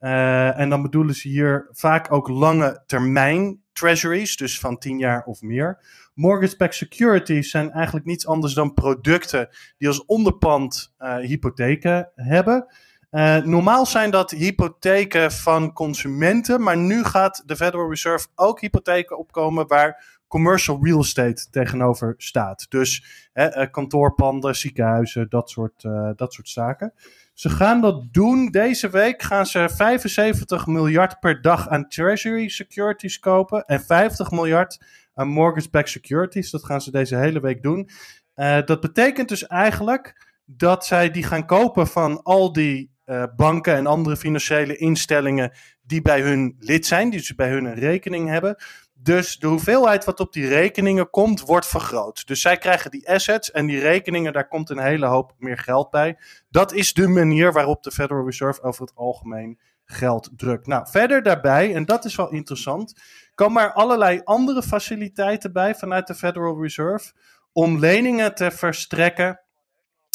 Uh, 0.00 0.58
en 0.58 0.68
dan 0.68 0.82
bedoelen 0.82 1.14
ze 1.14 1.28
hier 1.28 1.68
vaak 1.70 2.12
ook 2.12 2.28
lange 2.28 2.82
termijn 2.86 3.62
treasuries, 3.72 4.36
dus 4.36 4.60
van 4.60 4.78
10 4.78 4.98
jaar 4.98 5.24
of 5.24 5.42
meer. 5.42 5.84
Mortgage-backed 6.14 6.74
securities 6.76 7.50
zijn 7.50 7.70
eigenlijk 7.70 8.06
niets 8.06 8.26
anders 8.26 8.54
dan 8.54 8.74
producten 8.74 9.48
die 9.78 9.88
als 9.88 10.04
onderpand 10.04 10.94
uh, 10.98 11.16
hypotheken 11.16 12.10
hebben. 12.14 12.66
Uh, 13.10 13.36
normaal 13.36 13.86
zijn 13.86 14.10
dat 14.10 14.30
hypotheken 14.30 15.32
van 15.32 15.72
consumenten, 15.72 16.62
maar 16.62 16.76
nu 16.76 17.04
gaat 17.04 17.42
de 17.46 17.56
Federal 17.56 17.88
Reserve 17.88 18.26
ook 18.34 18.60
hypotheken 18.60 19.18
opkomen 19.18 19.66
waar 19.66 20.18
commercial 20.26 20.78
real 20.82 21.00
estate 21.00 21.50
tegenover 21.50 22.14
staat. 22.16 22.66
Dus 22.68 23.04
hè, 23.32 23.62
uh, 23.62 23.70
kantoorpanden, 23.70 24.56
ziekenhuizen, 24.56 25.28
dat 25.28 25.50
soort, 25.50 25.84
uh, 25.84 26.10
dat 26.16 26.32
soort 26.32 26.48
zaken. 26.48 26.92
Ze 27.34 27.50
gaan 27.50 27.80
dat 27.80 28.12
doen. 28.12 28.50
Deze 28.50 28.90
week 28.90 29.22
gaan 29.22 29.46
ze 29.46 29.68
75 29.68 30.66
miljard 30.66 31.20
per 31.20 31.42
dag 31.42 31.68
aan 31.68 31.88
Treasury 31.88 32.48
securities 32.48 33.18
kopen 33.18 33.64
en 33.64 33.80
50 33.80 34.30
miljard 34.30 34.80
aan 35.14 35.28
mortgage-backed 35.28 35.90
securities. 35.90 36.50
Dat 36.50 36.64
gaan 36.64 36.80
ze 36.80 36.90
deze 36.90 37.16
hele 37.16 37.40
week 37.40 37.62
doen. 37.62 37.88
dat 38.64 38.80
betekent 38.80 39.28
dus 39.28 39.46
eigenlijk 39.46 40.26
dat 40.44 40.86
zij 40.86 41.10
die 41.10 41.22
gaan 41.22 41.46
kopen 41.46 41.86
van 41.86 42.22
al 42.22 42.52
die 42.52 42.90
uh, 43.08 43.24
banken 43.36 43.74
en 43.74 43.86
andere 43.86 44.16
financiële 44.16 44.76
instellingen 44.76 45.52
die 45.82 46.02
bij 46.02 46.20
hun 46.20 46.56
lid 46.58 46.86
zijn, 46.86 47.10
die 47.10 47.20
ze 47.20 47.34
bij 47.34 47.50
hun 47.50 47.64
een 47.64 47.74
rekening 47.74 48.28
hebben. 48.28 48.56
Dus 48.94 49.38
de 49.38 49.46
hoeveelheid 49.46 50.04
wat 50.04 50.20
op 50.20 50.32
die 50.32 50.48
rekeningen 50.48 51.10
komt, 51.10 51.40
wordt 51.40 51.66
vergroot. 51.66 52.26
Dus 52.26 52.40
zij 52.40 52.56
krijgen 52.56 52.90
die 52.90 53.08
assets 53.08 53.50
en 53.50 53.66
die 53.66 53.80
rekeningen, 53.80 54.32
daar 54.32 54.48
komt 54.48 54.70
een 54.70 54.78
hele 54.78 55.06
hoop 55.06 55.34
meer 55.38 55.58
geld 55.58 55.90
bij. 55.90 56.18
Dat 56.48 56.72
is 56.72 56.92
de 56.92 57.08
manier 57.08 57.52
waarop 57.52 57.82
de 57.82 57.90
Federal 57.90 58.24
Reserve 58.24 58.62
over 58.62 58.80
het 58.80 58.94
algemeen 58.94 59.58
geld 59.84 60.30
drukt. 60.36 60.66
Nou, 60.66 60.86
verder 60.90 61.22
daarbij, 61.22 61.74
en 61.74 61.84
dat 61.84 62.04
is 62.04 62.16
wel 62.16 62.30
interessant, 62.30 63.00
komen 63.34 63.62
er 63.62 63.72
allerlei 63.72 64.20
andere 64.24 64.62
faciliteiten 64.62 65.52
bij 65.52 65.74
vanuit 65.74 66.06
de 66.06 66.14
Federal 66.14 66.62
Reserve 66.62 67.12
om 67.52 67.78
leningen 67.78 68.34
te 68.34 68.50
verstrekken 68.50 69.40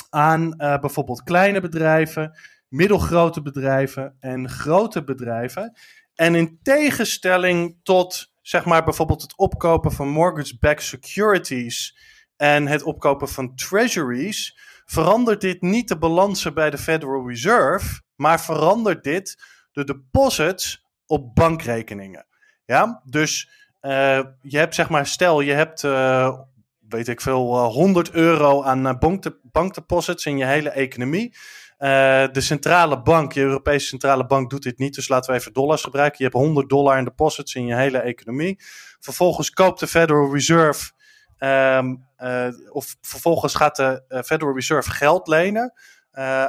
aan 0.10 0.42
uh, 0.58 0.80
bijvoorbeeld 0.80 1.24
kleine 1.24 1.62
bedrijven 1.62 2.38
middelgrote 2.74 3.42
bedrijven 3.42 4.16
en 4.20 4.50
grote 4.50 5.04
bedrijven. 5.04 5.78
En 6.16 6.36
in 6.36 6.60
tegenstelling 6.62 7.80
tot, 7.84 8.32
zeg 8.42 8.66
maar, 8.66 8.84
bijvoorbeeld 8.84 9.22
het 9.22 9.38
opkopen 9.38 9.92
van 9.92 10.08
mortgage-backed 10.08 10.84
securities 10.84 11.98
en 12.36 12.68
het 12.68 12.84
opkopen 12.84 13.30
van 13.30 13.56
treasuries, 13.56 14.58
verandert 14.86 15.42
dit 15.42 15.62
niet 15.62 15.88
de 15.88 15.98
balansen 15.98 16.54
bij 16.54 16.70
de 16.70 16.78
Federal 16.78 17.28
Reserve, 17.28 18.02
maar 18.16 18.42
verandert 18.42 19.04
dit 19.04 19.44
de 19.72 19.84
deposits 19.84 20.86
op 21.06 21.36
bankrekeningen. 21.36 22.26
Ja, 22.66 23.02
dus 23.06 23.50
uh, 23.82 24.22
je 24.42 24.58
hebt 24.58 24.76
zeg 24.76 24.90
maar, 24.90 25.08
stel 25.08 25.42
je 25.42 25.54
hebt, 25.54 25.84
uh, 25.84 26.40
weet 26.90 27.08
ik 27.08 27.22
veel, 27.22 27.66
uh, 27.66 27.74
100 27.74 28.12
euro 28.12 28.64
aan 28.64 29.00
bank 29.00 29.40
bankdeposits 29.42 30.26
in 30.26 30.38
je 30.38 30.46
hele 30.46 30.70
economie. 30.70 31.36
De 31.78 32.42
centrale 32.42 33.02
bank, 33.02 33.34
je 33.34 33.42
Europese 33.42 33.88
centrale 33.88 34.26
bank, 34.26 34.50
doet 34.50 34.64
dit 34.64 34.78
niet. 34.78 34.96
Dus 34.96 35.08
laten 35.08 35.32
we 35.32 35.40
even 35.40 35.54
dollars 35.54 35.84
gebruiken. 35.84 36.18
Je 36.18 36.24
hebt 36.24 36.46
100 36.46 36.70
dollar 36.70 36.98
in 36.98 37.04
deposits 37.04 37.56
in 37.56 37.66
je 37.66 37.76
hele 37.76 37.98
economie. 37.98 38.60
Vervolgens 39.00 39.50
koopt 39.50 39.80
de 39.80 39.88
Federal 39.88 40.34
Reserve. 40.34 40.92
Um, 41.40 42.06
of 42.70 42.96
vervolgens 43.02 43.56
gaat 43.56 43.76
de 43.76 44.24
Federal 44.26 44.54
Reserve 44.54 44.92
geld 44.92 45.28
lenen. 45.28 45.74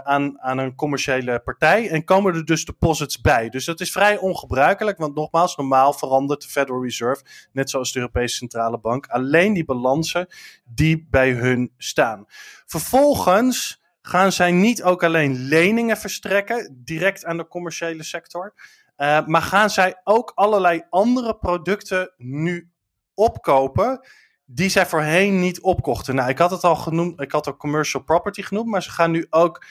Aan, 0.03 0.41
aan 0.41 0.59
een 0.59 0.75
commerciële 0.75 1.41
partij. 1.41 1.89
En 1.91 2.05
komen 2.05 2.35
er 2.35 2.45
dus 2.45 2.65
deposits 2.65 3.21
bij. 3.21 3.49
Dus 3.49 3.65
dat 3.65 3.81
is 3.81 3.93
vrij 3.93 4.19
ongebruikelijk. 4.19 4.99
Want 4.99 5.15
nogmaals, 5.15 5.57
normaal 5.57 5.93
verandert 5.93 6.43
de 6.43 6.49
Federal 6.49 6.83
Reserve, 6.83 7.25
net 7.53 7.71
zoals 7.71 7.93
de 7.93 7.99
Europese 7.99 8.37
Centrale 8.37 8.79
Bank, 8.79 9.07
alleen 9.07 9.53
die 9.53 9.65
balansen 9.65 10.27
die 10.65 11.07
bij 11.11 11.31
hun 11.31 11.73
staan. 11.77 12.25
Vervolgens 12.67 13.84
gaan 14.07 14.33
zij 14.33 14.53
niet 14.53 14.83
ook 14.83 15.03
alleen 15.03 15.35
leningen 15.35 15.97
verstrekken, 15.97 16.83
direct 16.85 17.25
aan 17.25 17.37
de 17.37 17.49
commerciële 17.49 18.03
sector. 18.03 18.55
Uh, 18.97 19.27
maar 19.27 19.43
gaan 19.43 19.71
zij 19.71 20.01
ook 20.05 20.33
allerlei 20.35 20.83
andere 20.91 21.37
producten 21.37 22.13
nu 22.17 22.71
opkopen 23.15 24.07
die 24.45 24.69
zij 24.69 24.87
voorheen 24.87 25.41
niet 25.41 25.61
opkochten. 25.61 26.15
Nou, 26.15 26.29
ik 26.29 26.39
had 26.39 26.51
het 26.51 26.65
al 26.65 26.77
genoemd, 26.77 27.21
ik 27.21 27.33
had 27.33 27.47
al 27.47 27.57
commercial 27.57 28.03
property 28.03 28.43
genoemd, 28.43 28.67
maar 28.67 28.83
ze 28.83 28.91
gaan 28.91 29.11
nu 29.11 29.27
ook 29.31 29.65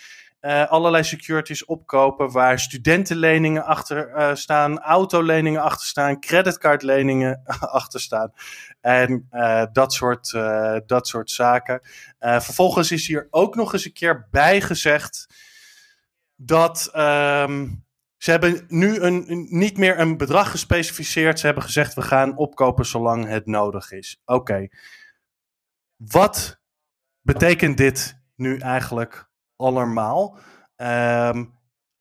uh, 0.46 0.68
allerlei 0.70 1.04
securities 1.04 1.66
opkopen 1.66 2.32
waar 2.32 2.60
studentenleningen 2.60 3.66
achter 3.66 4.10
uh, 4.16 4.36
staan, 4.36 4.80
autoleningen 4.80 5.62
achter 5.62 5.88
staan, 5.88 6.20
creditcardleningen 6.20 7.42
achter 7.80 8.00
staan 8.00 8.34
en 8.82 9.28
uh, 9.32 9.66
dat, 9.72 9.94
soort, 9.94 10.32
dat 10.86 11.08
soort 11.08 11.32
zaken. 11.32 11.82
vervolgens 12.20 12.92
is 12.92 13.08
hier 13.08 13.28
ook 13.30 13.56
nog 13.56 13.74
eens 13.74 13.86
een 13.86 13.94
keer 13.94 14.28
bijgezegd 14.32 15.28
dat 16.36 16.92
um, 16.96 17.84
ze 18.24 18.32
hebben 18.32 18.66
nu 18.68 19.00
een, 19.00 19.48
niet 19.50 19.78
meer 19.78 20.00
een 20.00 20.18
bedrag 20.18 20.52
gespecificeerd. 20.52 21.40
Ze 21.40 21.46
hebben 21.46 21.64
gezegd: 21.64 21.94
we 21.94 22.02
gaan 22.02 22.38
opkopen 22.38 22.86
zolang 22.86 23.28
het 23.28 23.46
nodig 23.46 23.92
is. 23.92 24.22
Oké. 24.26 24.68
Wat 25.96 26.60
betekent 27.22 27.78
dit 27.78 28.20
nu 28.36 28.58
eigenlijk 28.58 29.30
allemaal? 29.64 30.38
Eén 30.76 31.54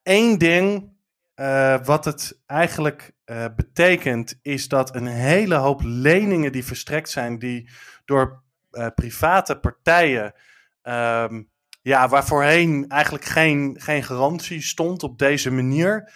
ehm, 0.02 0.38
ding 0.38 0.90
uh, 1.36 1.76
wat 1.84 2.04
het 2.04 2.40
eigenlijk 2.46 3.12
uh, 3.26 3.44
betekent, 3.56 4.38
is 4.42 4.68
dat 4.68 4.94
een 4.94 5.06
hele 5.06 5.54
hoop 5.54 5.80
leningen 5.84 6.52
die 6.52 6.64
verstrekt 6.64 7.10
zijn, 7.10 7.38
die 7.38 7.68
door 8.04 8.42
uh, 8.72 8.86
private 8.94 9.58
partijen 9.58 10.34
um, 10.82 11.50
ja, 11.82 12.08
waar 12.08 12.24
voorheen 12.24 12.88
eigenlijk 12.88 13.24
geen, 13.24 13.76
geen 13.78 14.02
garantie 14.02 14.62
stond 14.62 15.02
op 15.02 15.18
deze 15.18 15.50
manier, 15.50 16.12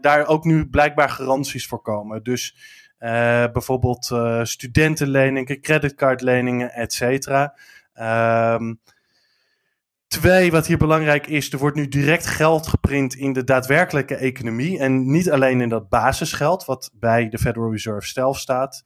daar 0.00 0.26
ook 0.26 0.44
nu 0.44 0.68
blijkbaar 0.68 1.08
garanties 1.10 1.66
voor 1.66 1.82
komen. 1.82 2.22
Dus 2.22 2.56
bijvoorbeeld 3.52 4.10
studentenleningen, 4.42 5.60
creditcardleningen, 5.60 6.72
et 6.72 6.92
cetera. 6.92 7.54
Um, 8.54 8.80
Twee, 10.12 10.50
wat 10.50 10.66
hier 10.66 10.78
belangrijk 10.78 11.26
is, 11.26 11.52
er 11.52 11.58
wordt 11.58 11.76
nu 11.76 11.88
direct 11.88 12.26
geld 12.26 12.66
geprint 12.66 13.14
in 13.14 13.32
de 13.32 13.44
daadwerkelijke 13.44 14.14
economie. 14.14 14.78
En 14.78 15.10
niet 15.10 15.30
alleen 15.30 15.60
in 15.60 15.68
dat 15.68 15.88
basisgeld, 15.88 16.64
wat 16.64 16.90
bij 16.94 17.28
de 17.28 17.38
Federal 17.38 17.70
Reserve 17.70 18.08
zelf 18.08 18.38
staat. 18.38 18.84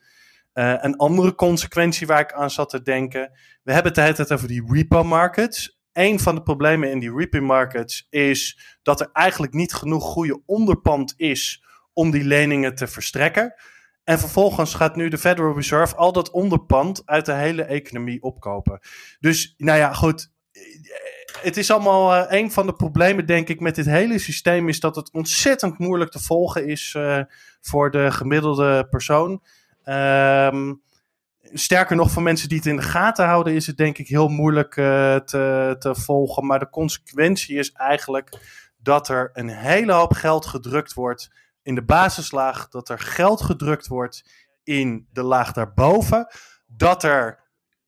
Uh, 0.55 0.75
een 0.81 0.97
andere 0.97 1.35
consequentie 1.35 2.07
waar 2.07 2.21
ik 2.21 2.33
aan 2.33 2.51
zat 2.51 2.71
te 2.71 2.83
denken. 2.83 3.33
We 3.63 3.73
hebben 3.73 4.03
het 4.03 4.17
de 4.17 4.35
over 4.35 4.49
die 4.49 4.65
repo 4.69 5.05
markets 5.05 5.81
een 5.93 6.21
van 6.21 6.35
de 6.35 6.43
problemen 6.43 6.91
in 6.91 6.99
die 6.99 7.17
repo 7.17 7.41
markets 7.41 8.07
is 8.11 8.59
dat 8.83 9.01
er 9.01 9.11
eigenlijk 9.13 9.53
niet 9.53 9.75
genoeg 9.75 10.05
goede 10.05 10.43
onderpand 10.47 11.15
is 11.17 11.65
om 11.93 12.11
die 12.11 12.25
leningen 12.25 12.75
te 12.75 12.87
verstrekken. 12.87 13.55
En 14.05 14.19
vervolgens 14.19 14.75
gaat 14.75 14.97
nu 14.97 15.09
de 15.09 15.19
Federal 15.19 15.55
Reserve 15.55 15.97
al 15.97 16.13
dat 16.13 16.31
onderpand 16.31 17.03
uit 17.07 17.27
de 17.27 17.33
hele 17.33 17.63
economie 17.63 18.23
opkopen. 18.23 18.81
Dus 19.21 19.55
nou 19.57 19.79
ja, 19.79 19.93
goed. 19.93 20.35
Het 21.43 21.57
is 21.57 21.71
allemaal 21.71 22.15
uh, 22.15 22.25
een 22.41 22.53
van 22.53 22.67
de 22.67 22.73
problemen, 22.73 23.27
denk 23.27 23.49
ik, 23.49 23.61
met 23.61 23.75
dit 23.75 23.87
hele 23.87 24.19
systeem. 24.19 24.69
Is 24.69 24.81
dat 24.81 24.97
het 24.97 25.13
ontzettend 25.13 25.79
moeilijk 25.79 26.11
te 26.11 26.19
volgen 26.19 26.67
is 26.67 26.95
uh, 26.97 27.21
voor 27.61 27.91
de 27.91 28.11
gemiddelde 28.11 28.87
persoon. 28.91 29.43
Um, 29.85 30.83
sterker 31.53 31.97
nog, 31.97 32.11
voor 32.11 32.23
mensen 32.23 32.49
die 32.49 32.59
het 32.59 32.67
in 32.67 32.77
de 32.77 32.83
gaten 32.83 33.27
houden, 33.27 33.55
is 33.55 33.67
het 33.67 33.77
denk 33.77 33.99
ik 33.99 34.09
heel 34.09 34.29
moeilijk 34.29 34.77
uh, 34.77 35.17
te, 35.17 35.77
te 35.79 35.95
volgen. 35.95 36.47
Maar 36.47 36.59
de 36.59 36.71
consequentie 36.71 37.59
is 37.59 37.73
eigenlijk 37.73 38.39
dat 38.77 39.09
er 39.09 39.31
een 39.33 39.49
hele 39.49 39.93
hoop 39.93 40.13
geld 40.13 40.47
gedrukt 40.47 40.95
wordt 40.95 41.31
in 41.63 41.75
de 41.75 41.85
basislaag. 41.85 42.69
Dat 42.69 42.89
er 42.89 42.99
geld 42.99 43.43
gedrukt 43.43 43.87
wordt 43.87 44.25
in 44.65 45.07
de 45.13 45.23
laag 45.23 45.53
daarboven. 45.53 46.27
Dat 46.67 47.03
er 47.03 47.39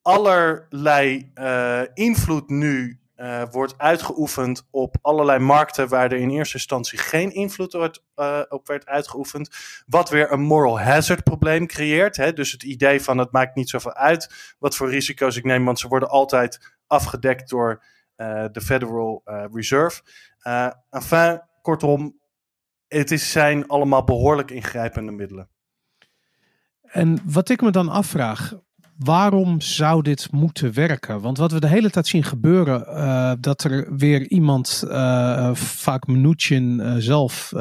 allerlei 0.01 1.31
invloed 1.93 2.49
nu 2.49 2.99
uh, 3.19 3.43
wordt 3.51 3.77
uitgeoefend 3.77 4.67
op 4.71 4.95
allerlei 5.01 5.39
markten 5.39 5.87
waar 5.87 6.11
er 6.11 6.17
in 6.17 6.29
eerste 6.29 6.57
instantie 6.57 6.99
geen 6.99 7.31
invloed 7.31 7.73
wordt, 7.73 8.03
uh, 8.15 8.41
op 8.49 8.67
werd 8.67 8.85
uitgeoefend. 8.85 9.49
Wat 9.85 10.09
weer 10.09 10.31
een 10.31 10.41
moral 10.41 10.79
hazard 10.79 11.23
probleem 11.23 11.67
creëert. 11.67 12.17
Hè? 12.17 12.33
Dus 12.33 12.51
het 12.51 12.63
idee 12.63 13.01
van 13.01 13.17
het 13.17 13.31
maakt 13.31 13.55
niet 13.55 13.69
zoveel 13.69 13.93
uit 13.93 14.55
wat 14.59 14.75
voor 14.75 14.89
risico's 14.89 15.35
ik 15.35 15.43
neem, 15.43 15.65
want 15.65 15.79
ze 15.79 15.87
worden 15.87 16.09
altijd 16.09 16.77
afgedekt 16.87 17.49
door 17.49 17.83
uh, 18.17 18.45
de 18.51 18.61
Federal 18.61 19.21
Reserve. 19.53 20.01
enfin, 20.89 21.41
kortom, 21.61 22.19
het 22.87 23.11
is, 23.11 23.31
zijn 23.31 23.67
allemaal 23.67 24.03
behoorlijk 24.03 24.51
ingrijpende 24.51 25.11
middelen. 25.11 25.49
En 26.81 27.21
wat 27.25 27.49
ik 27.49 27.61
me 27.61 27.71
dan 27.71 27.89
afvraag, 27.89 28.53
waarom 28.99 29.61
zou 29.61 30.01
dit 30.01 30.31
moeten 30.31 30.73
werken? 30.73 31.21
Want 31.21 31.37
wat 31.37 31.51
we 31.51 31.59
de 31.59 31.67
hele 31.67 31.89
tijd 31.89 32.07
zien 32.07 32.23
gebeuren, 32.23 32.85
uh, 32.87 33.31
dat 33.39 33.63
er 33.63 33.95
weer 33.95 34.27
iemand, 34.27 34.83
uh, 34.85 35.55
vaak 35.55 36.07
Mnuchin 36.07 36.79
uh, 36.79 36.95
zelf, 36.97 37.51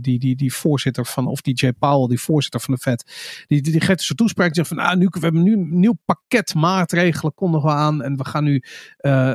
die, 0.00 0.18
die, 0.18 0.36
die 0.36 0.54
voorzitter 0.54 1.06
van, 1.06 1.26
of 1.26 1.40
die 1.40 1.54
Jay 1.54 1.72
Powell, 1.72 2.08
die 2.08 2.20
voorzitter 2.20 2.60
van 2.60 2.74
de 2.74 2.80
Fed, 2.80 3.12
die, 3.46 3.62
die, 3.62 3.72
die 3.72 3.80
geeft 3.80 3.98
dus 3.98 4.10
een 4.10 4.16
toespraak 4.16 4.54
zegt 4.54 4.68
van, 4.68 4.78
ah, 4.78 4.96
nu, 4.96 5.06
we 5.10 5.18
hebben 5.20 5.42
nu 5.42 5.52
een 5.52 5.80
nieuw 5.80 5.98
pakket 6.04 6.54
maatregelen 6.54 7.34
kondigen 7.34 7.68
we 7.68 7.74
aan 7.74 8.02
en 8.02 8.16
we 8.16 8.24
gaan 8.24 8.44
nu 8.44 8.62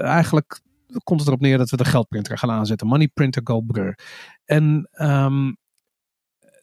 eigenlijk 0.01 0.61
komt 1.03 1.19
het 1.19 1.27
erop 1.27 1.41
neer 1.41 1.57
dat 1.57 1.69
we 1.69 1.77
de 1.77 1.85
geldprinter 1.85 2.37
gaan 2.37 2.51
aanzetten. 2.51 2.87
Money 2.87 3.07
printer 3.07 3.41
go 3.43 3.61
brr. 3.61 3.99
En 4.45 4.89
um, 5.01 5.57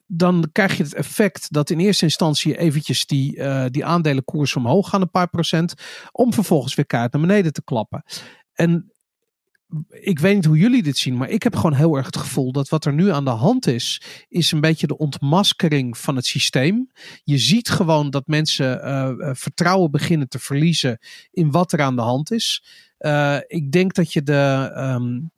dan 0.06 0.48
krijg 0.52 0.76
je 0.76 0.82
het 0.82 0.94
effect 0.94 1.52
dat 1.52 1.70
in 1.70 1.78
eerste 1.78 2.04
instantie 2.04 2.58
eventjes 2.58 3.06
die, 3.06 3.36
uh, 3.36 3.64
die 3.70 3.84
aandelenkoers 3.84 4.56
omhoog 4.56 4.88
gaan 4.88 5.00
een 5.00 5.10
paar 5.10 5.30
procent. 5.30 5.74
Om 6.12 6.32
vervolgens 6.32 6.74
weer 6.74 6.86
kaart 6.86 7.12
naar 7.12 7.22
beneden 7.22 7.52
te 7.52 7.64
klappen. 7.64 8.04
En 8.52 8.90
ik 9.88 10.18
weet 10.18 10.34
niet 10.34 10.44
hoe 10.44 10.58
jullie 10.58 10.82
dit 10.82 10.96
zien, 10.96 11.16
maar 11.16 11.28
ik 11.28 11.42
heb 11.42 11.54
gewoon 11.54 11.74
heel 11.74 11.96
erg 11.96 12.06
het 12.06 12.16
gevoel 12.16 12.52
dat 12.52 12.68
wat 12.68 12.84
er 12.84 12.92
nu 12.92 13.10
aan 13.10 13.24
de 13.24 13.30
hand 13.30 13.66
is, 13.66 14.02
is 14.28 14.52
een 14.52 14.60
beetje 14.60 14.86
de 14.86 14.96
ontmaskering 14.96 15.98
van 15.98 16.16
het 16.16 16.26
systeem. 16.26 16.90
Je 17.24 17.38
ziet 17.38 17.68
gewoon 17.68 18.10
dat 18.10 18.26
mensen 18.26 18.80
uh, 18.84 19.30
vertrouwen 19.32 19.90
beginnen 19.90 20.28
te 20.28 20.38
verliezen 20.38 20.98
in 21.30 21.50
wat 21.50 21.72
er 21.72 21.80
aan 21.80 21.96
de 21.96 22.02
hand 22.02 22.32
is. 22.32 22.64
Ik 23.46 23.72
denk 23.72 23.94
dat 23.94 24.12
je 24.12 24.22
de, 24.22 24.72
um, 24.76 25.30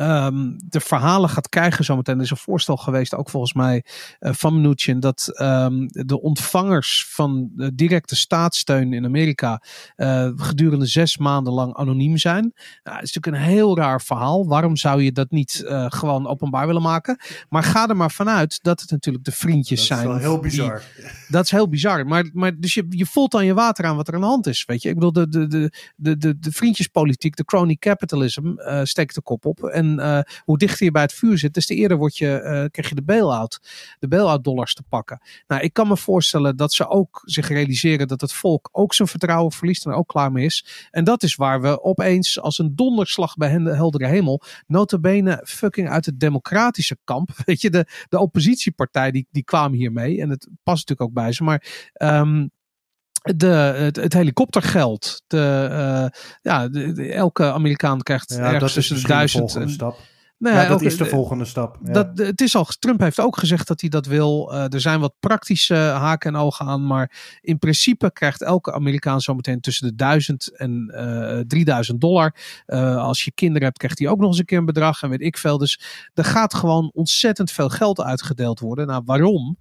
um, 0.00 0.56
de 0.68 0.80
verhalen 0.80 1.28
gaat 1.28 1.48
krijgen 1.48 1.84
zometeen. 1.84 2.16
Er 2.16 2.22
is 2.22 2.30
een 2.30 2.36
voorstel 2.36 2.76
geweest, 2.76 3.14
ook 3.14 3.30
volgens 3.30 3.52
mij 3.52 3.84
uh, 4.20 4.32
van 4.32 4.60
Mnuchin, 4.60 5.00
dat 5.00 5.30
um, 5.40 5.86
de 5.88 6.20
ontvangers 6.20 7.06
van 7.08 7.50
de 7.54 7.74
directe 7.74 8.16
staatssteun 8.16 8.92
in 8.92 9.04
Amerika 9.04 9.62
uh, 9.96 10.30
gedurende 10.36 10.86
zes 10.86 11.16
maanden 11.16 11.52
lang 11.52 11.74
anoniem 11.74 12.16
zijn. 12.16 12.42
Nou, 12.82 12.96
dat 12.96 13.02
is 13.02 13.14
natuurlijk 13.14 13.44
een 13.44 13.52
heel 13.52 13.76
raar 13.76 14.02
verhaal. 14.02 14.46
Waarom 14.46 14.76
zou 14.76 15.02
je 15.02 15.12
dat 15.12 15.30
niet 15.30 15.62
uh, 15.64 15.86
gewoon 15.88 16.26
openbaar 16.26 16.66
willen 16.66 16.82
maken? 16.82 17.18
Maar 17.48 17.62
ga 17.62 17.88
er 17.88 17.96
maar 17.96 18.10
vanuit 18.10 18.58
dat 18.62 18.80
het 18.80 18.90
natuurlijk 18.90 19.24
de 19.24 19.32
vriendjes 19.32 19.86
zijn. 19.86 20.06
Dat 20.06 20.16
is 20.16 20.22
wel 20.22 20.32
heel 20.32 20.40
bizar. 20.40 20.82
Dat 21.28 21.44
is 21.44 21.50
heel 21.50 21.68
bizar. 21.68 22.06
Maar, 22.06 22.30
maar 22.32 22.60
dus 22.60 22.74
je, 22.74 22.86
je 22.88 23.06
voelt 23.06 23.34
aan 23.34 23.46
je 23.46 23.54
water 23.54 23.84
aan 23.84 23.96
wat 23.96 24.08
er 24.08 24.14
aan 24.14 24.20
de 24.20 24.26
hand 24.26 24.46
is. 24.46 24.64
Weet 24.64 24.82
je, 24.82 24.88
ik 24.88 24.94
bedoel, 24.94 25.12
de, 25.12 25.28
de, 25.28 25.46
de, 25.46 25.72
de, 25.96 26.16
de, 26.16 26.38
de 26.38 26.52
vriendjespolitiek, 26.52 27.36
de 27.36 27.44
crony 27.44 27.76
capitalism, 27.76 28.52
steekt 28.82 29.14
de 29.14 29.22
kop 29.22 29.44
op. 29.44 29.64
En 29.64 29.87
en 29.88 30.06
uh, 30.06 30.34
hoe 30.44 30.58
dichter 30.58 30.84
je 30.84 30.90
bij 30.90 31.02
het 31.02 31.12
vuur 31.12 31.38
zit, 31.38 31.54
des 31.54 31.66
te 31.66 31.74
eerder 31.74 31.96
word 31.96 32.16
je, 32.16 32.26
uh, 32.26 32.64
krijg 32.70 32.88
je 32.88 32.94
de 32.94 33.02
bail-out, 33.02 33.60
de 33.98 34.08
bail-out 34.08 34.44
dollars 34.44 34.74
te 34.74 34.82
pakken. 34.88 35.20
Nou, 35.46 35.62
ik 35.62 35.72
kan 35.72 35.88
me 35.88 35.96
voorstellen 35.96 36.56
dat 36.56 36.72
ze 36.72 36.88
ook 36.88 37.22
zich 37.24 37.48
realiseren 37.48 38.08
dat 38.08 38.20
het 38.20 38.32
volk 38.32 38.68
ook 38.72 38.94
zijn 38.94 39.08
vertrouwen 39.08 39.52
verliest 39.52 39.86
en 39.86 39.92
ook 39.92 40.08
klaar 40.08 40.32
mee 40.32 40.44
is. 40.44 40.88
En 40.90 41.04
dat 41.04 41.22
is 41.22 41.34
waar 41.34 41.60
we 41.60 41.82
opeens 41.82 42.40
als 42.40 42.58
een 42.58 42.76
donderslag 42.76 43.34
bij 43.34 43.48
hen 43.48 43.64
de 43.64 43.74
heldere 43.74 44.06
hemel, 44.06 44.42
notabene 44.66 45.40
fucking 45.44 45.88
uit 45.88 46.06
het 46.06 46.20
democratische 46.20 46.98
kamp, 47.04 47.30
weet 47.44 47.60
je, 47.60 47.70
de, 47.70 47.86
de 48.08 48.18
oppositiepartij 48.18 49.10
die, 49.10 49.26
die 49.30 49.44
kwamen 49.44 49.78
hiermee 49.78 50.20
en 50.20 50.30
het 50.30 50.48
past 50.62 50.88
natuurlijk 50.88 51.08
ook 51.08 51.24
bij 51.24 51.32
ze, 51.32 51.44
maar 51.44 51.90
um, 52.02 52.50
de, 53.36 53.46
het, 53.46 53.96
het, 53.96 54.12
helikoptergeld. 54.12 55.22
De, 55.26 55.68
uh, 55.70 56.20
ja, 56.42 56.68
de, 56.68 57.12
elke 57.12 57.52
Amerikaan 57.52 58.02
krijgt 58.02 58.34
ja, 58.34 58.52
ergens 58.52 58.72
tussen 58.72 58.96
de 58.96 59.08
duizend. 59.08 59.54
En, 59.54 59.70
stap. 59.70 59.98
Nou 60.38 60.56
ja, 60.56 60.68
dat 60.68 60.82
is 60.82 60.96
de 60.96 61.06
volgende 61.06 61.44
stap. 61.44 61.78
Ja. 61.84 61.92
Dat, 61.92 62.18
het 62.18 62.40
is 62.40 62.56
al, 62.56 62.66
Trump 62.78 63.00
heeft 63.00 63.20
ook 63.20 63.38
gezegd 63.38 63.68
dat 63.68 63.80
hij 63.80 63.90
dat 63.90 64.06
wil. 64.06 64.52
Uh, 64.52 64.72
er 64.72 64.80
zijn 64.80 65.00
wat 65.00 65.14
praktische 65.20 65.74
haken 65.74 66.34
en 66.34 66.40
ogen 66.40 66.66
aan. 66.66 66.86
Maar 66.86 67.38
in 67.40 67.58
principe 67.58 68.12
krijgt 68.12 68.42
elke 68.42 68.72
Amerikaan 68.72 69.20
zometeen 69.20 69.60
tussen 69.60 69.86
de 69.86 69.94
1000 69.94 70.56
en 70.56 70.92
uh, 70.94 71.40
3000 71.46 72.00
dollar. 72.00 72.34
Uh, 72.66 72.96
als 72.96 73.24
je 73.24 73.32
kinderen 73.32 73.62
hebt, 73.62 73.78
krijgt 73.78 73.98
hij 73.98 74.08
ook 74.08 74.18
nog 74.18 74.28
eens 74.28 74.38
een 74.38 74.44
keer 74.44 74.58
een 74.58 74.64
bedrag. 74.64 75.02
En 75.02 75.10
weet 75.10 75.22
ik 75.22 75.38
veel. 75.38 75.58
Dus 75.58 75.80
er 76.14 76.24
gaat 76.24 76.54
gewoon 76.54 76.90
ontzettend 76.94 77.50
veel 77.50 77.68
geld 77.68 78.00
uitgedeeld 78.00 78.60
worden. 78.60 78.86
Nou, 78.86 79.02
waarom? 79.04 79.58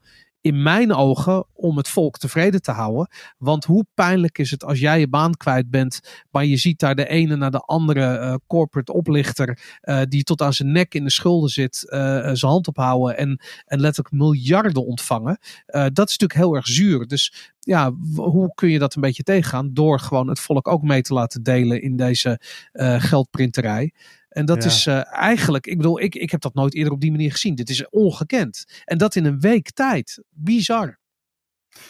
In 0.48 0.62
mijn 0.62 0.94
ogen 0.94 1.46
om 1.54 1.78
het 1.78 1.88
volk 1.88 2.18
tevreden 2.18 2.62
te 2.62 2.72
houden. 2.72 3.10
Want 3.38 3.66
hoe 3.66 3.86
pijnlijk 3.94 4.38
is 4.38 4.52
het 4.52 4.64
als 4.64 4.80
jij 4.80 5.00
je 5.00 5.08
baan 5.08 5.34
kwijt 5.34 5.70
bent, 5.70 6.00
maar 6.32 6.46
je 6.46 6.58
ziet 6.58 6.80
daar 6.80 6.96
de 6.96 7.08
ene 7.08 7.36
naar 7.36 7.52
de 7.52 7.60
andere 7.60 8.20
uh, 8.20 8.36
corporate 8.48 8.94
oplichter 8.94 9.60
uh, 9.82 10.02
die 10.04 10.24
tot 10.24 10.42
aan 10.42 10.54
zijn 10.54 10.72
nek 10.72 10.94
in 10.94 11.04
de 11.04 11.12
schulden 11.12 11.50
zit, 11.50 11.84
uh, 11.86 12.00
zijn 12.34 12.52
hand 12.52 12.68
ophouden 12.68 13.18
en, 13.18 13.42
en 13.66 13.80
letterlijk 13.80 14.16
miljarden 14.16 14.86
ontvangen. 14.86 15.40
dat 15.66 16.10
is 16.10 16.18
natuurlijk 16.18 16.34
heel 16.34 16.56
erg 16.56 16.68
zuur. 16.68 17.08
Dus 17.08 17.54
ja, 17.60 17.92
hoe 18.16 18.52
kun 18.56 18.70
je 18.70 18.80
dat 18.80 18.96
een 18.96 19.02
beetje 19.02 19.24
tegengaan? 19.24 19.74
Door 19.74 20.00
gewoon 20.00 20.28
het 20.28 20.40
volk 20.40 20.68
ook 20.68 20.82
mee 20.82 21.02
te 21.02 21.14
laten 21.14 21.44
delen 21.44 21.82
in 21.82 21.96
deze 21.96 22.40
geldprinterij. 22.98 23.94
En 24.38 24.46
dat 24.46 24.64
is 24.64 24.86
uh, 24.86 25.14
eigenlijk, 25.14 25.68
ik 25.68 25.78
bedoel, 25.78 26.02
ik, 26.02 26.16
ik 26.16 26.32
heb 26.32 26.42
dat 26.42 26.54
nooit 26.54 26.76
eerder 26.76 26.94
op 26.94 27.02
die 27.02 27.12
manier 27.12 27.32
gezien. 27.32 27.56
Dit 27.56 27.70
is 27.70 27.90
ongekend. 27.90 28.66
En 28.86 28.98
dat 28.98 29.16
in 29.16 29.26
een 29.26 29.40
week 29.40 29.72
tijd. 29.72 30.24
Bizar. 30.30 31.00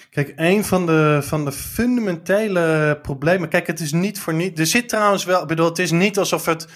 Kijk, 0.09 0.33
een 0.35 0.63
van 0.63 0.85
de, 0.85 1.19
van 1.23 1.45
de 1.45 1.51
fundamentele 1.51 2.99
problemen. 3.01 3.49
Kijk, 3.49 3.67
het 3.67 3.79
is 3.79 3.91
niet 3.91 4.19
voor 4.19 4.33
niet. 4.33 4.59
Er 4.59 4.65
zit 4.65 4.89
trouwens 4.89 5.25
wel. 5.25 5.41
Ik 5.41 5.47
bedoel, 5.47 5.65
het 5.65 5.79
is 5.79 5.91
niet 5.91 6.17
alsof 6.17 6.45
het. 6.45 6.63
Uh, 6.63 6.71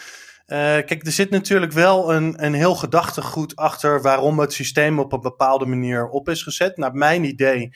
kijk, 0.58 1.06
er 1.06 1.12
zit 1.12 1.30
natuurlijk 1.30 1.72
wel 1.72 2.14
een, 2.14 2.46
een 2.46 2.54
heel 2.54 2.76
gedachtegoed 2.76 3.56
achter 3.56 4.02
waarom 4.02 4.40
het 4.40 4.54
systeem 4.54 5.00
op 5.00 5.14
een 5.14 5.22
bepaalde 5.22 5.66
manier 5.66 6.10
op 6.10 6.30
is 6.30 6.44
gezet. 6.44 6.78
Naar 6.78 6.94
mijn 6.94 7.24
idee 7.24 7.70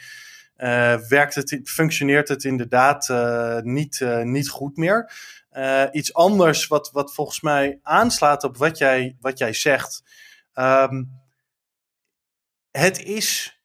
uh, 0.58 0.96
werkt 0.96 1.36
het, 1.36 1.60
functioneert 1.64 2.28
het 2.28 2.44
inderdaad 2.44 3.10
uh, 3.10 3.60
niet, 3.60 4.06
niet 4.24 4.50
goed 4.50 4.78
meer. 4.78 5.12
Uh, 5.58 5.84
iets 5.92 6.14
anders 6.14 6.68
wat, 6.68 6.92
wat 6.92 7.14
volgens 7.14 7.42
mij 7.42 7.80
aanslaat 7.82 8.44
op 8.44 8.58
wat 8.58 8.78
jij, 8.78 9.18
wat 9.20 9.38
jij 9.38 9.54
zegt. 9.54 10.04
Um, 10.54 11.22
het 12.72 13.04
is 13.04 13.60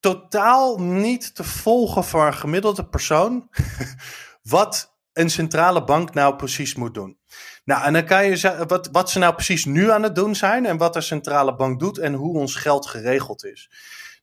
totaal 0.00 0.80
niet 0.80 1.34
te 1.34 1.44
volgen 1.44 2.04
voor 2.04 2.26
een 2.26 2.34
gemiddelde 2.34 2.88
persoon 2.88 3.48
wat 4.42 4.96
een 5.12 5.30
centrale 5.30 5.84
bank 5.84 6.14
nou 6.14 6.36
precies 6.36 6.74
moet 6.74 6.94
doen. 6.94 7.18
Nou, 7.64 7.84
en 7.84 7.92
dan 7.92 8.04
kan 8.04 8.24
je 8.26 8.64
wat, 8.66 8.88
wat 8.92 9.10
ze 9.10 9.18
nou 9.18 9.34
precies 9.34 9.64
nu 9.64 9.90
aan 9.90 10.02
het 10.02 10.14
doen 10.14 10.34
zijn 10.34 10.66
en 10.66 10.76
wat 10.76 10.94
de 10.94 11.00
centrale 11.00 11.54
bank 11.54 11.80
doet 11.80 11.98
en 11.98 12.14
hoe 12.14 12.38
ons 12.38 12.54
geld 12.54 12.86
geregeld 12.86 13.44
is. 13.44 13.70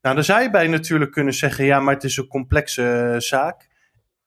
Nou, 0.01 0.15
dan 0.15 0.23
zou 0.23 0.41
je 0.41 0.49
bij 0.49 0.67
natuurlijk 0.67 1.11
kunnen 1.11 1.33
zeggen, 1.33 1.65
ja, 1.65 1.79
maar 1.79 1.93
het 1.93 2.03
is 2.03 2.17
een 2.17 2.27
complexe 2.27 3.15
zaak 3.17 3.68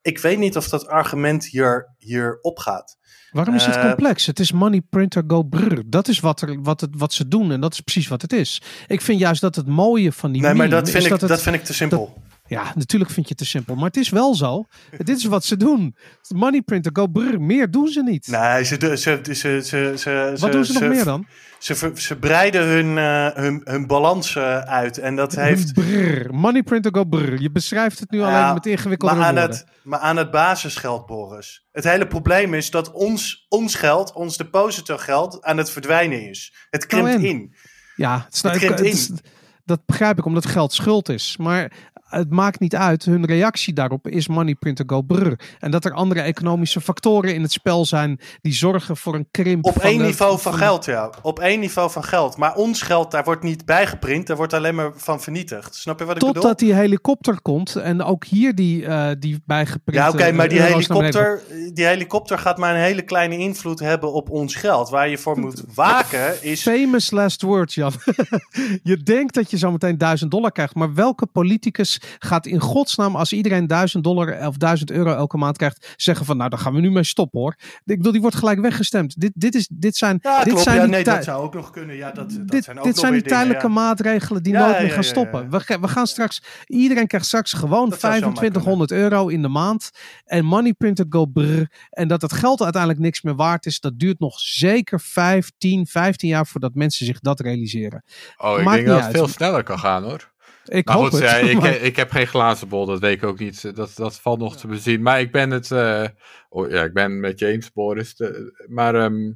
ik 0.03 0.19
weet 0.19 0.39
niet 0.39 0.57
of 0.57 0.69
dat 0.69 0.87
argument 0.87 1.47
hier, 1.47 1.95
hier 1.99 2.39
opgaat. 2.41 2.97
Waarom 3.31 3.55
is 3.55 3.67
het 3.67 3.77
uh, 3.77 3.83
complex? 3.83 4.27
Het 4.27 4.41
is 4.41 4.53
money 4.53 4.81
printer 4.81 5.25
go 5.27 5.43
brr. 5.43 5.83
Dat 5.87 6.09
is 6.09 6.21
wat, 6.21 6.41
er, 6.41 6.63
wat, 6.63 6.81
het, 6.81 6.91
wat 6.97 7.13
ze 7.13 7.29
doen 7.29 7.53
en 7.53 7.61
dat 7.61 7.73
is 7.73 7.81
precies 7.81 8.09
wat 8.09 8.23
het 8.23 8.33
is. 8.33 8.63
Ik 8.87 9.01
vind 9.01 9.19
juist 9.19 9.41
dat 9.41 9.55
het 9.55 9.67
mooie 9.67 10.13
van 10.13 10.33
die 10.33 10.43
Nee, 10.43 10.55
maar 10.55 10.69
dat 10.69 10.91
vind, 10.91 11.05
ik, 11.05 11.11
dat, 11.11 11.21
het, 11.21 11.31
dat 11.31 11.43
vind 11.43 11.55
ik 11.57 11.65
te 11.65 11.75
simpel. 11.75 12.13
Dat, 12.15 12.32
ja, 12.53 12.73
natuurlijk 12.75 13.11
vind 13.11 13.29
je 13.29 13.35
het 13.35 13.39
te 13.39 13.45
simpel. 13.45 13.75
Maar 13.75 13.85
het 13.85 13.97
is 13.97 14.09
wel 14.09 14.35
zo. 14.35 14.65
Dit 14.97 15.17
is 15.17 15.25
wat 15.25 15.45
ze 15.45 15.57
doen. 15.57 15.97
Money 16.29 16.63
printer, 16.63 16.91
go 16.95 17.07
brr. 17.07 17.41
Meer 17.41 17.71
doen 17.71 17.89
ze 17.89 18.03
niet. 18.03 18.27
Nee, 18.27 18.65
ze, 18.65 18.77
ze, 18.97 19.21
ze, 19.23 19.61
ze, 19.65 19.93
ze, 19.97 20.37
wat 20.39 20.53
doen 20.53 20.65
ze, 20.65 20.73
nog 20.73 20.83
meer 20.83 21.05
dan? 21.05 21.27
Ze, 21.59 21.93
ze 21.95 22.17
breiden 22.17 22.67
hun, 22.67 22.97
uh, 22.97 23.43
hun, 23.45 23.61
hun 23.65 23.87
balans 23.87 24.35
uh, 24.35 24.59
uit. 24.59 24.99
En 24.99 25.17
dat 25.17 25.35
heeft... 25.35 25.73
Brrr. 25.73 26.35
Money 26.35 26.63
printer, 26.63 26.95
go 26.95 27.05
brr. 27.05 27.41
Je 27.41 27.51
beschrijft 27.51 27.99
het 27.99 28.11
nu 28.11 28.19
ja, 28.19 28.43
alleen 28.43 28.55
met 28.55 28.67
ingewikkelde 28.67 29.15
maar 29.15 29.25
aan 29.25 29.35
woorden. 29.35 29.57
Het, 29.57 29.67
maar 29.83 29.99
aan 29.99 30.17
het 30.17 30.31
basisgeld, 30.31 31.07
Boris. 31.07 31.67
Het 31.73 31.85
hele 31.85 32.07
probleem 32.07 32.55
is 32.55 32.71
dat 32.71 32.93
ons, 32.93 33.47
ons 33.49 33.75
geld, 33.75 34.13
ons 34.13 34.37
depositorgeld, 34.37 35.45
aan 35.45 35.57
het 35.57 35.71
verdwijnen 35.71 36.29
is. 36.29 36.55
Het 36.71 36.87
krimpt 36.87 37.11
nou 37.11 37.25
in. 37.25 37.55
Ja, 37.97 38.25
het, 38.27 38.43
het 38.43 38.57
krimpt 38.57 38.81
in. 38.81 39.19
Dat 39.65 39.87
begrijp 39.87 40.19
ik, 40.19 40.25
omdat 40.25 40.47
geld 40.47 40.73
schuld 40.73 41.09
is. 41.09 41.37
Maar 41.37 41.73
het 42.13 42.31
maakt 42.31 42.61
niet 42.61 42.77
uit. 42.77 43.05
Hun 43.05 43.25
reactie 43.25 43.73
daarop 43.73 44.09
is 44.09 44.29
money 44.29 44.55
printer 44.55 44.85
go 44.89 45.01
brr. 45.03 45.33
En 45.59 45.71
dat 45.71 45.85
er 45.85 45.93
andere 45.93 46.21
economische 46.21 46.81
factoren 46.81 47.35
in 47.35 47.43
het 47.43 47.53
spel 47.53 47.85
zijn 47.85 48.21
die 48.41 48.53
zorgen 48.53 48.97
voor 48.97 49.15
een 49.15 49.29
krimp. 49.31 49.65
Op 49.65 49.79
één 49.79 50.03
niveau 50.03 50.39
van, 50.39 50.55
geld, 50.55 50.85
ja. 50.85 51.11
Op 51.23 51.39
één 51.39 51.61
niveau 51.61 51.91
van 51.91 52.05
geld. 52.05 52.37
Maar 52.37 52.55
ons 52.55 52.83
geld, 52.83 53.11
daar 53.11 53.25
wordt 53.25 53.43
niet 53.43 53.65
bijgeprint. 53.65 54.27
Daar 54.27 54.37
wordt 54.37 54.53
alleen 54.53 54.75
maar 54.75 54.91
van 54.95 55.21
vernietigd. 55.21 55.75
Snap 55.75 55.99
je 55.99 56.05
wat 56.05 56.15
ik 56.15 56.21
Totdat 56.21 56.43
bedoel? 56.43 56.51
Totdat 56.51 56.69
die 56.69 56.87
helikopter 56.87 57.41
komt 57.41 57.77
en 57.77 58.03
ook 58.03 58.25
hier 58.25 58.55
die, 58.55 58.83
uh, 58.83 59.09
die 59.19 59.43
bijgeprint. 59.47 59.99
Ja, 59.99 60.09
oké, 60.09 60.17
okay, 60.17 60.33
maar 60.33 60.49
die 60.49 60.61
helikopter, 60.61 61.43
die 61.75 61.85
helikopter 61.85 62.39
gaat 62.39 62.59
maar 62.59 62.75
een 62.75 62.81
hele 62.81 63.03
kleine 63.03 63.39
invloed 63.39 63.81
hebben 63.81 64.13
op 64.13 64.31
ons 64.31 64.55
geld. 64.55 64.91
Waar 64.91 65.09
je 65.09 65.19
voor 65.19 65.39
moet 65.39 65.63
waken 65.75 66.43
is... 66.43 66.63
Famous 66.63 67.11
last 67.11 67.43
word, 67.43 67.75
Jan. 67.75 67.93
je 68.83 68.97
denkt 69.03 69.35
dat 69.35 69.51
je 69.51 69.59
zo 69.59 69.71
meteen 69.71 69.99
duizend 69.99 70.31
dollar 70.31 70.53
krijgt. 70.53 70.75
Maar 70.75 70.95
welke 70.95 71.27
politicus 71.27 72.01
gaat 72.19 72.47
in 72.47 72.61
godsnaam, 72.61 73.17
als 73.17 73.33
iedereen 73.33 73.67
1000 73.67 74.05
dollar 74.05 74.47
of 74.47 74.57
1000 74.57 74.91
euro 74.91 75.15
elke 75.15 75.37
maand 75.37 75.57
krijgt, 75.57 75.95
zeggen 75.97 76.27
van 76.27 76.37
nou, 76.37 76.51
daar 76.51 76.59
gaan 76.59 76.75
we 76.75 76.81
nu 76.81 76.91
mee 76.91 77.05
stoppen 77.05 77.41
hoor. 77.41 77.57
Ik 77.85 77.97
bedoel, 77.97 78.13
die 78.13 78.21
wordt 78.21 78.37
gelijk 78.37 78.61
weggestemd. 78.61 79.21
Dit, 79.21 79.33
dit, 79.35 79.55
is, 79.55 79.69
dit 79.73 79.97
zijn. 79.97 80.19
Ja, 80.23 80.39
dit 80.39 80.47
klopt. 80.47 80.63
zijn 80.63 80.77
ja, 80.77 80.83
die 80.83 80.91
nee, 80.91 81.05
dat 81.05 81.25
zou 81.25 81.43
ook 81.43 81.55
nog 81.55 81.71
kunnen. 81.71 81.97
Ja, 81.97 82.11
dat, 82.11 82.31
dat 82.31 82.49
dit, 82.49 82.65
zijn 82.65 82.79
ook 82.79 82.85
dit 82.85 82.99
zijn 82.99 83.13
die 83.13 83.23
tijdelijke 83.23 83.67
dingen, 83.67 83.83
maatregelen 83.83 84.43
die 84.43 84.53
nooit 84.53 84.79
meer 84.81 84.91
gaan 84.91 85.05
stoppen. 85.05 85.51
We, 85.51 85.79
we 85.81 85.89
gaan 85.89 86.07
straks, 86.07 86.43
iedereen 86.67 87.07
krijgt 87.07 87.27
straks 87.27 87.53
gewoon 87.53 87.91
2500 87.91 88.91
euro 88.91 89.29
in 89.29 89.43
de 89.43 89.49
maand. 89.49 89.91
En 90.25 90.45
money 90.45 90.73
printer 90.73 91.07
go 91.09 91.27
brr. 91.27 91.71
En 91.91 92.09
dat 92.09 92.23
het 92.23 92.33
geld 92.33 92.63
uiteindelijk 92.63 93.03
niks 93.03 93.23
meer 93.23 93.35
waard 93.35 93.67
is, 93.67 93.81
dat 93.81 93.99
duurt 93.99 94.19
nog 94.19 94.41
zeker 94.41 95.01
15, 95.01 95.87
15 95.87 96.29
jaar 96.29 96.47
voordat 96.47 96.75
mensen 96.75 97.07
zich 97.07 97.21
dat 97.21 97.41
realiseren. 97.41 98.05
Oh, 98.37 98.59
ik 98.59 98.65
Maakt 98.65 98.77
denk 98.77 98.87
dat 98.89 98.97
het 98.97 99.05
uit. 99.05 99.17
veel 99.17 99.29
sneller 99.29 99.63
kan 99.63 99.79
gaan 99.79 100.03
hoor. 100.03 100.32
Ik 100.65 100.87
maar 100.87 100.97
hoop 100.97 101.05
goed, 101.09 101.19
het. 101.21 101.31
ja, 101.31 101.37
ik, 101.51 101.61
maar- 101.61 101.75
ik 101.77 101.97
heb 101.97 102.11
geen 102.11 102.27
glazen 102.27 102.69
bol, 102.69 102.87
dat 102.87 103.01
weet 103.01 103.17
ik 103.17 103.23
ook 103.25 103.39
niet. 103.39 103.77
Dat, 103.77 103.93
dat 103.97 104.21
valt 104.21 104.39
nog 104.39 104.57
te 104.57 104.67
bezien. 104.67 105.03
Maar 105.03 105.21
ik 105.21 105.33
ben 105.33 105.51
het, 105.51 105.71
eh, 105.71 106.09
oh, 106.49 106.71
ja, 106.71 106.83
ik 106.83 106.93
ben 106.93 107.21
met 107.21 107.39
je 107.39 107.47
eens, 107.47 107.73
Boris. 107.73 108.15
De- 108.17 108.65
maar 108.69 108.95
ehm, 108.95 109.33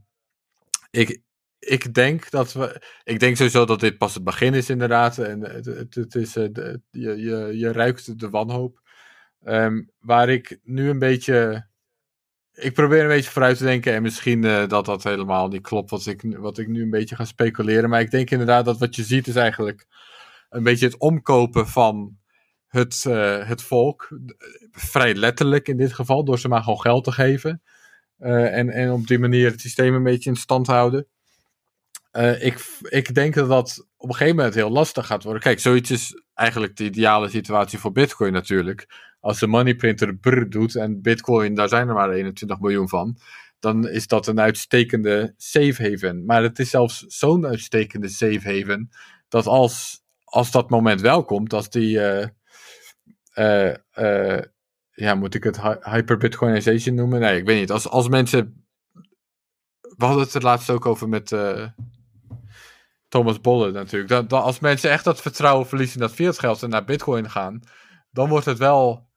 ik, 0.90 1.20
ik 1.58 1.94
denk 1.94 2.30
dat 2.30 2.52
we, 2.52 2.82
ik 3.04 3.20
denk 3.20 3.36
sowieso 3.36 3.64
dat 3.64 3.80
dit 3.80 3.98
pas 3.98 4.14
het 4.14 4.24
begin 4.24 4.54
is 4.54 4.70
inderdaad. 4.70 5.18
En 5.18 5.40
het, 5.40 5.64
het, 5.64 5.94
het 5.94 6.14
is, 6.14 6.36
eh, 6.36 6.44
de- 6.52 6.80
je, 6.90 7.16
je, 7.16 7.58
je 7.58 7.72
ruikt 7.72 8.18
de 8.20 8.30
wanhoop. 8.30 8.80
Ehm, 9.42 9.82
waar 9.98 10.28
ik 10.28 10.58
nu 10.62 10.88
een 10.88 10.98
beetje, 10.98 11.66
ik 12.52 12.72
probeer 12.74 13.02
een 13.02 13.08
beetje 13.08 13.30
vooruit 13.30 13.56
te 13.58 13.64
denken 13.64 13.92
en 13.94 14.02
misschien 14.02 14.44
eh, 14.44 14.68
dat 14.68 14.84
dat 14.84 15.02
helemaal 15.02 15.48
niet 15.48 15.62
klopt 15.62 15.90
wat 15.90 16.06
ik, 16.06 16.22
wat 16.38 16.58
ik 16.58 16.68
nu 16.68 16.82
een 16.82 16.90
beetje 16.90 17.16
ga 17.16 17.24
speculeren. 17.24 17.90
Maar 17.90 18.00
ik 18.00 18.10
denk 18.10 18.30
inderdaad 18.30 18.64
dat 18.64 18.78
wat 18.78 18.96
je 18.96 19.02
ziet 19.04 19.26
is 19.26 19.36
eigenlijk 19.36 19.86
een 20.48 20.62
beetje 20.62 20.86
het 20.86 20.98
omkopen 20.98 21.68
van 21.68 22.18
het, 22.66 23.04
eh, 23.06 23.48
het 23.48 23.62
volk. 23.62 24.18
Vrij 24.70 25.14
letterlijk 25.14 25.68
in 25.68 25.76
dit 25.76 25.92
geval, 25.92 26.24
door 26.24 26.38
ze 26.38 26.48
maar 26.48 26.62
gewoon 26.62 26.80
geld 26.80 27.04
te 27.04 27.12
geven. 27.12 27.62
Eh, 28.18 28.56
en, 28.56 28.70
en 28.70 28.90
op 28.92 29.06
die 29.06 29.18
manier 29.18 29.50
het 29.50 29.60
systeem 29.60 29.94
een 29.94 30.02
beetje 30.02 30.30
in 30.30 30.36
stand 30.36 30.66
houden. 30.66 31.06
Eh, 32.10 32.44
ik, 32.44 32.66
ik 32.82 33.14
denk 33.14 33.34
dat 33.34 33.48
dat 33.48 33.86
op 33.96 34.08
een 34.08 34.14
gegeven 34.14 34.36
moment 34.36 34.54
heel 34.54 34.70
lastig 34.70 35.06
gaat 35.06 35.22
worden. 35.22 35.42
Kijk, 35.42 35.60
zoiets 35.60 35.90
is 35.90 36.22
eigenlijk 36.34 36.76
de 36.76 36.84
ideale 36.84 37.28
situatie 37.28 37.78
voor 37.78 37.92
Bitcoin 37.92 38.32
natuurlijk. 38.32 38.86
Als 39.20 39.38
de 39.38 39.46
money 39.46 39.74
printer 39.74 40.16
brr 40.16 40.48
doet 40.48 40.76
en 40.76 41.02
Bitcoin, 41.02 41.54
daar 41.54 41.68
zijn 41.68 41.88
er 41.88 41.94
maar 41.94 42.10
21 42.10 42.60
miljoen 42.60 42.88
van. 42.88 43.18
Dan 43.58 43.88
is 43.88 44.06
dat 44.06 44.26
een 44.26 44.40
uitstekende 44.40 45.34
safe 45.36 45.90
haven. 45.90 46.24
Maar 46.24 46.42
het 46.42 46.58
is 46.58 46.70
zelfs 46.70 47.04
zo'n 47.06 47.46
uitstekende 47.46 48.08
safe 48.08 48.40
haven. 48.42 48.90
Dat 49.28 49.46
als, 49.46 50.02
als 50.36 50.50
dat 50.50 50.70
moment 50.70 51.00
wel 51.00 51.24
komt, 51.24 51.52
als 51.52 51.70
die. 51.70 52.00
eh, 52.00 52.28
eh, 53.32 53.76
eh, 53.90 54.42
ja, 54.90 55.14
moet 55.14 55.34
ik 55.34 55.44
het 55.44 55.60
hy- 55.62 55.90
hyperbitcoinization 55.90 56.94
noemen? 56.94 57.20
Nee, 57.20 57.38
ik 57.38 57.46
weet 57.46 57.58
niet. 57.60 57.70
Als, 57.70 57.88
als 57.88 58.08
mensen 58.08 58.66
we 59.80 60.04
hadden 60.04 60.22
het 60.24 60.34
er 60.34 60.42
laatst 60.42 60.70
ook 60.70 60.86
over 60.86 61.08
met 61.08 61.34
Thomas 63.08 63.40
Bolle 63.40 63.70
natuurlijk. 63.70 64.10
Dat, 64.10 64.32
als 64.32 64.58
mensen 64.58 64.90
echt 64.90 65.04
dat 65.04 65.20
vertrouwen 65.20 65.66
verliezen 65.66 65.94
in 65.94 66.06
dat 66.06 66.14
fiat 66.14 66.38
geld 66.38 66.62
en 66.62 66.70
naar 66.70 66.84
bitcoin 66.84 67.30
gaan, 67.30 67.60
dan 68.10 68.28
wordt 68.28 68.46
het 68.46 68.58
wel 68.58 69.08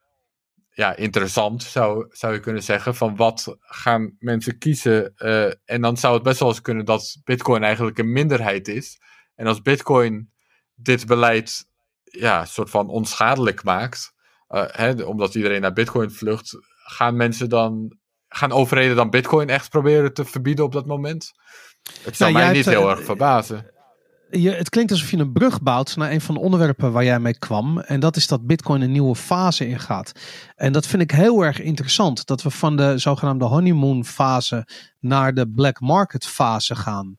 ja, 0.69 0.95
interessant, 0.95 1.63
zou, 1.63 2.07
zou 2.09 2.33
je 2.33 2.39
kunnen 2.39 2.63
zeggen. 2.63 2.95
Van 2.95 3.15
wat 3.15 3.57
gaan 3.59 4.15
mensen 4.19 4.57
kiezen? 4.57 5.15
En 5.65 5.81
dan 5.81 5.97
zou 5.97 6.13
het 6.13 6.23
best 6.23 6.39
wel 6.39 6.49
eens 6.49 6.61
kunnen 6.61 6.85
dat 6.85 7.21
bitcoin 7.23 7.63
eigenlijk 7.63 7.97
een 7.97 8.11
minderheid 8.11 8.67
is. 8.67 8.99
En 9.35 9.47
als 9.47 9.61
bitcoin 9.61 10.29
dit 10.81 11.05
beleid 11.05 11.65
ja, 12.03 12.45
soort 12.45 12.69
van 12.69 12.89
onschadelijk 12.89 13.63
maakt, 13.63 14.13
uh, 14.49 14.63
hè, 14.67 15.03
omdat 15.03 15.35
iedereen 15.35 15.61
naar 15.61 15.73
bitcoin 15.73 16.11
vlucht, 16.11 16.57
gaan 16.83 17.15
mensen 17.15 17.49
dan, 17.49 17.97
gaan 18.27 18.51
overheden 18.51 18.95
dan 18.95 19.09
bitcoin 19.09 19.49
echt 19.49 19.69
proberen 19.69 20.13
te 20.13 20.25
verbieden 20.25 20.65
op 20.65 20.71
dat 20.71 20.85
moment? 20.85 21.31
Het 22.01 22.17
zou 22.17 22.31
nou, 22.31 22.45
mij 22.45 22.53
niet 22.53 22.65
heel 22.65 22.89
erg 22.89 23.03
verbazen 23.03 23.71
je, 24.29 24.49
het 24.49 24.69
klinkt 24.69 24.91
alsof 24.91 25.11
je 25.11 25.17
een 25.17 25.31
brug 25.31 25.61
bouwt 25.61 25.95
naar 25.95 26.11
een 26.11 26.21
van 26.21 26.35
de 26.35 26.41
onderwerpen 26.41 26.91
waar 26.91 27.03
jij 27.03 27.19
mee 27.19 27.37
kwam. 27.37 27.79
En 27.79 27.99
dat 27.99 28.15
is 28.15 28.27
dat 28.27 28.45
Bitcoin 28.45 28.81
een 28.81 28.91
nieuwe 28.91 29.15
fase 29.15 29.67
ingaat. 29.67 30.11
En 30.55 30.71
dat 30.71 30.87
vind 30.87 31.01
ik 31.01 31.11
heel 31.11 31.41
erg 31.41 31.61
interessant. 31.61 32.25
Dat 32.25 32.41
we 32.41 32.49
van 32.49 32.75
de 32.75 32.97
zogenaamde 32.97 33.45
honeymoon 33.45 34.05
fase 34.05 34.67
naar 34.99 35.33
de 35.33 35.49
black 35.49 35.79
market 35.79 36.25
fase 36.25 36.75
gaan. 36.75 37.17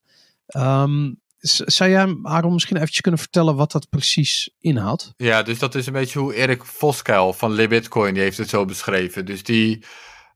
Um, 0.56 1.19
zou 1.40 1.90
jij 1.90 2.18
Aaron 2.22 2.52
misschien 2.52 2.76
eventjes 2.76 3.00
kunnen 3.00 3.20
vertellen 3.20 3.56
wat 3.56 3.72
dat 3.72 3.88
precies 3.88 4.50
inhoudt? 4.58 5.12
Ja, 5.16 5.42
dus 5.42 5.58
dat 5.58 5.74
is 5.74 5.86
een 5.86 5.92
beetje 5.92 6.18
hoe 6.18 6.34
Erik 6.34 6.64
Voskuil 6.64 7.32
van 7.32 7.52
LibBitcoin 7.52 8.14
die 8.14 8.22
heeft 8.22 8.38
het 8.38 8.48
zo 8.48 8.64
beschreven. 8.64 9.26
Dus 9.26 9.42
die, 9.42 9.84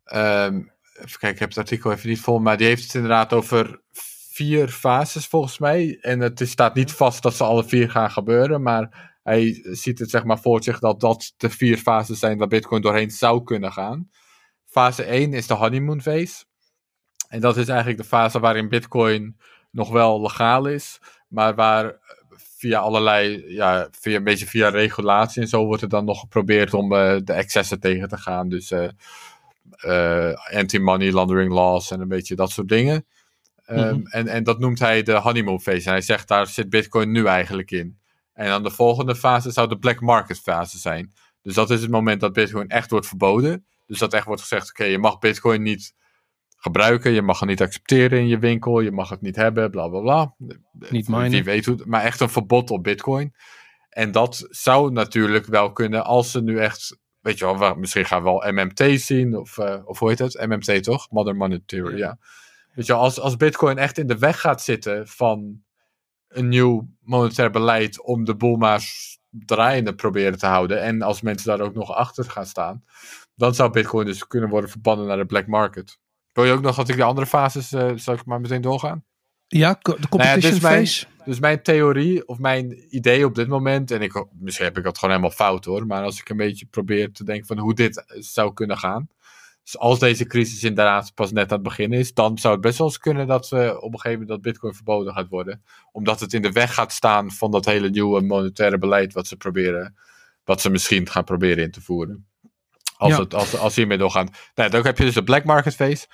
um, 0.05 0.73
even 0.95 1.19
kijken, 1.19 1.29
ik 1.29 1.39
heb 1.39 1.49
het 1.49 1.59
artikel 1.59 1.93
even 1.93 2.09
niet 2.09 2.21
vol, 2.21 2.39
maar 2.39 2.57
die 2.57 2.67
heeft 2.67 2.83
het 2.83 2.95
inderdaad 2.95 3.33
over 3.33 3.81
vier 4.33 4.69
fases 4.69 5.27
volgens 5.27 5.59
mij. 5.59 5.99
En 6.01 6.21
het 6.21 6.43
staat 6.45 6.75
niet 6.75 6.93
vast 6.93 7.23
dat 7.23 7.35
ze 7.35 7.45
alle 7.45 7.65
vier 7.65 7.91
gaan 7.91 8.11
gebeuren, 8.11 8.63
maar 8.63 9.13
hij 9.23 9.61
ziet 9.63 9.99
het 9.99 10.11
zeg 10.11 10.25
maar 10.25 10.41
voor 10.41 10.63
zich 10.63 10.79
dat 10.79 11.01
dat 11.01 11.33
de 11.37 11.51
vier 11.51 11.77
fases 11.77 12.19
zijn 12.19 12.39
waar 12.39 12.49
Bitcoin 12.49 12.83
doorheen 12.83 13.11
zou 13.11 13.43
kunnen 13.43 13.73
gaan. 13.73 14.11
Fase 14.67 15.03
1 15.03 15.33
is 15.33 15.47
de 15.47 15.55
honeymoon 15.55 16.03
phase. 16.03 16.45
En 17.29 17.41
dat 17.41 17.57
is 17.57 17.69
eigenlijk 17.69 17.99
de 17.99 18.09
fase 18.09 18.41
waarin 18.41 18.69
Bitcoin 18.69 19.37
nog 19.75 19.91
wel 19.91 20.21
legaal 20.21 20.67
is, 20.67 21.01
maar 21.29 21.55
waar 21.55 21.99
via 22.57 22.79
allerlei, 22.79 23.45
ja, 23.53 23.89
via, 24.01 24.17
een 24.17 24.25
beetje 24.25 24.47
via 24.47 24.69
regulatie 24.69 25.43
en 25.43 25.49
zo 25.49 25.65
wordt 25.65 25.83
er 25.83 25.89
dan 25.89 26.05
nog 26.05 26.21
geprobeerd 26.21 26.75
om 26.75 26.93
uh, 26.93 27.17
de 27.25 27.33
excessen 27.33 27.81
tegen 27.81 28.09
te 28.09 28.17
gaan. 28.17 28.49
Dus 28.49 28.71
uh, 28.71 28.89
uh, 29.87 30.33
anti-money 30.33 31.13
laundering 31.13 31.53
laws 31.53 31.91
en 31.91 32.01
een 32.01 32.09
beetje 32.09 32.35
dat 32.35 32.51
soort 32.51 32.69
dingen. 32.69 33.07
Ehm, 33.67 33.97
mhm. 33.97 34.07
en, 34.07 34.29
en 34.29 34.45
dat 34.45 34.59
noemt 34.59 34.79
hij 34.79 35.03
de 35.03 35.13
honeymoon 35.13 35.61
phase. 35.61 35.87
En 35.87 35.93
hij 35.93 36.01
zegt 36.01 36.29
daar 36.29 36.47
zit 36.47 36.71
Bitcoin 36.71 37.11
nu 37.11 37.27
eigenlijk 37.27 37.71
in. 37.71 37.99
En 38.33 38.49
dan 38.49 38.63
de 38.63 38.71
volgende 38.71 39.17
fase 39.17 39.51
zou 39.51 39.69
de 39.69 39.79
black 39.79 40.01
market 40.01 40.41
fase 40.41 40.79
zijn. 40.79 41.13
Dus 41.43 41.55
dat 41.55 41.71
is 41.71 41.81
het 41.81 41.91
moment 41.91 42.21
dat 42.21 42.33
Bitcoin 42.33 42.69
echt 42.69 42.91
wordt 42.91 43.07
verboden. 43.07 43.67
Dus 43.87 43.99
dat 43.99 44.13
echt 44.13 44.27
wordt 44.27 44.41
gezegd: 44.41 44.71
oké, 44.71 44.85
je 44.85 44.99
mag 44.99 45.19
Bitcoin 45.19 45.63
niet 45.63 45.95
gebruiken, 46.65 47.13
je 47.13 47.23
mag 47.23 47.41
het 47.41 47.49
niet 47.49 47.63
accepteren 47.63 48.19
in 48.19 48.27
je 48.27 48.39
winkel, 48.39 48.81
je 48.81 48.91
mag 48.91 49.09
het 49.09 49.21
niet 49.21 49.37
hebben, 49.37 49.71
bla 49.71 49.89
bla 49.89 50.01
bla. 50.01 50.35
Niet 50.91 51.09
minen. 51.09 51.31
Wie 51.31 51.45
weet 51.45 51.65
hoe, 51.65 51.83
maar 51.85 52.03
echt 52.03 52.21
een 52.21 52.29
verbod 52.29 52.71
op 52.71 52.83
Bitcoin. 52.83 53.35
En 53.89 54.13
dat 54.13 54.47
zou 54.49 54.93
natuurlijk 54.93 55.47
wel 55.47 55.73
kunnen 55.73 56.05
als 56.05 56.31
ze 56.31 56.43
nu 56.43 56.59
echt, 56.59 56.99
weet 57.21 57.39
je 57.39 57.59
wel, 57.59 57.75
misschien 57.75 58.05
gaan 58.05 58.23
we 58.23 58.31
wel 58.31 58.53
MMT 58.53 59.01
zien, 59.01 59.37
of, 59.37 59.59
uh, 59.59 59.81
of 59.85 59.99
hoe 59.99 60.09
heet 60.09 60.19
het? 60.19 60.47
MMT 60.47 60.83
toch? 60.83 61.11
Modern 61.11 61.37
Monetary, 61.37 61.97
ja. 61.97 62.19
Weet 62.75 62.87
je, 62.87 62.93
als, 62.93 63.21
als 63.21 63.37
Bitcoin 63.37 63.79
echt 63.79 63.99
in 63.99 64.07
de 64.07 64.19
weg 64.19 64.41
gaat 64.41 64.63
zitten 64.63 65.09
van 65.09 65.63
een 66.29 66.49
nieuw 66.49 66.89
monetair 67.01 67.51
beleid 67.51 68.03
om 68.03 68.25
de 68.25 68.37
boel 68.37 68.57
maar 68.57 68.85
draaiende 69.31 69.95
proberen 69.95 70.39
te 70.39 70.47
houden. 70.47 70.83
En 70.83 71.03
als 71.03 71.21
mensen 71.21 71.47
daar 71.47 71.67
ook 71.67 71.75
nog 71.75 71.93
achter 71.93 72.25
gaan 72.25 72.47
staan, 72.47 72.85
dan 73.35 73.55
zou 73.55 73.71
Bitcoin 73.71 74.07
dus 74.07 74.27
kunnen 74.27 74.51
worden 74.51 74.71
verbannen 74.71 75.07
naar 75.07 75.17
de 75.17 75.27
black 75.27 75.47
market. 75.47 76.03
Wil 76.35 76.45
je 76.45 76.53
ook 76.53 76.61
nog 76.61 76.77
dat 76.77 76.89
ik 76.89 76.97
de 76.97 77.03
andere 77.03 77.27
fases, 77.27 77.73
uh, 77.73 77.93
zal 77.95 78.15
ik 78.15 78.25
maar 78.25 78.41
meteen 78.41 78.61
doorgaan? 78.61 79.05
Ja, 79.47 79.79
de 79.83 79.91
nou 79.97 80.09
competition 80.09 80.61
nou 80.61 80.61
phase. 80.61 81.07
Mijn, 81.07 81.29
dus 81.29 81.39
mijn 81.39 81.63
theorie 81.63 82.29
of 82.29 82.39
mijn 82.39 82.97
idee 82.97 83.25
op 83.25 83.35
dit 83.35 83.49
moment, 83.49 83.91
en 83.91 84.03
ik, 84.03 84.25
misschien 84.33 84.67
heb 84.67 84.79
ik 84.79 84.85
dat 84.85 84.99
gewoon 84.99 85.15
helemaal 85.15 85.37
fout 85.37 85.65
hoor, 85.65 85.87
maar 85.87 86.03
als 86.03 86.21
ik 86.21 86.29
een 86.29 86.37
beetje 86.37 86.67
probeer 86.67 87.13
te 87.13 87.25
denken 87.25 87.47
van 87.47 87.59
hoe 87.59 87.75
dit 87.75 88.05
zou 88.19 88.53
kunnen 88.53 88.79
gaan, 88.79 89.09
dus 89.65 89.79
als 89.79 89.99
deze 89.99 90.27
crisis 90.27 90.63
inderdaad 90.63 91.15
pas 91.15 91.33
net 91.33 91.51
aan 91.51 91.59
het 91.59 91.63
begin 91.63 91.93
is, 91.93 92.15
dan 92.15 92.39
zou 92.39 92.53
het 92.53 92.63
best 92.63 92.79
wel 92.79 92.87
eens 92.87 92.99
kunnen 92.99 93.27
dat 93.27 93.49
we 93.49 93.81
op 93.81 93.93
een 93.93 94.01
gegeven 94.01 94.11
moment 94.11 94.29
dat 94.29 94.41
Bitcoin 94.41 94.75
verboden 94.75 95.13
gaat 95.13 95.29
worden. 95.29 95.63
Omdat 95.93 96.21
het 96.21 96.33
in 96.33 96.43
de 96.43 96.53
weg 96.53 96.75
gaat 96.75 96.93
staan 96.93 97.31
van 97.31 97.51
dat 97.51 97.65
hele 97.65 97.91
nieuwe 97.91 98.21
monetaire 98.21 98.79
beleid 98.79 99.13
wat 99.13 99.27
ze 99.27 99.37
proberen, 99.37 99.97
wat 100.45 100.61
ze 100.61 100.71
misschien 100.71 101.09
gaan 101.09 101.25
proberen 101.25 101.65
in 101.65 101.71
te 101.71 101.81
voeren. 101.81 102.27
Als, 102.97 103.17
het, 103.17 103.35
als, 103.35 103.59
als 103.59 103.77
hiermee 103.77 103.99
doorgaan. 103.99 104.29
Nou, 104.55 104.71
dan 104.71 104.85
heb 104.85 104.99
je 104.99 105.05
dus 105.05 105.15
de 105.15 105.25
black 105.25 105.45
market 105.45 105.75
phase. 105.75 106.07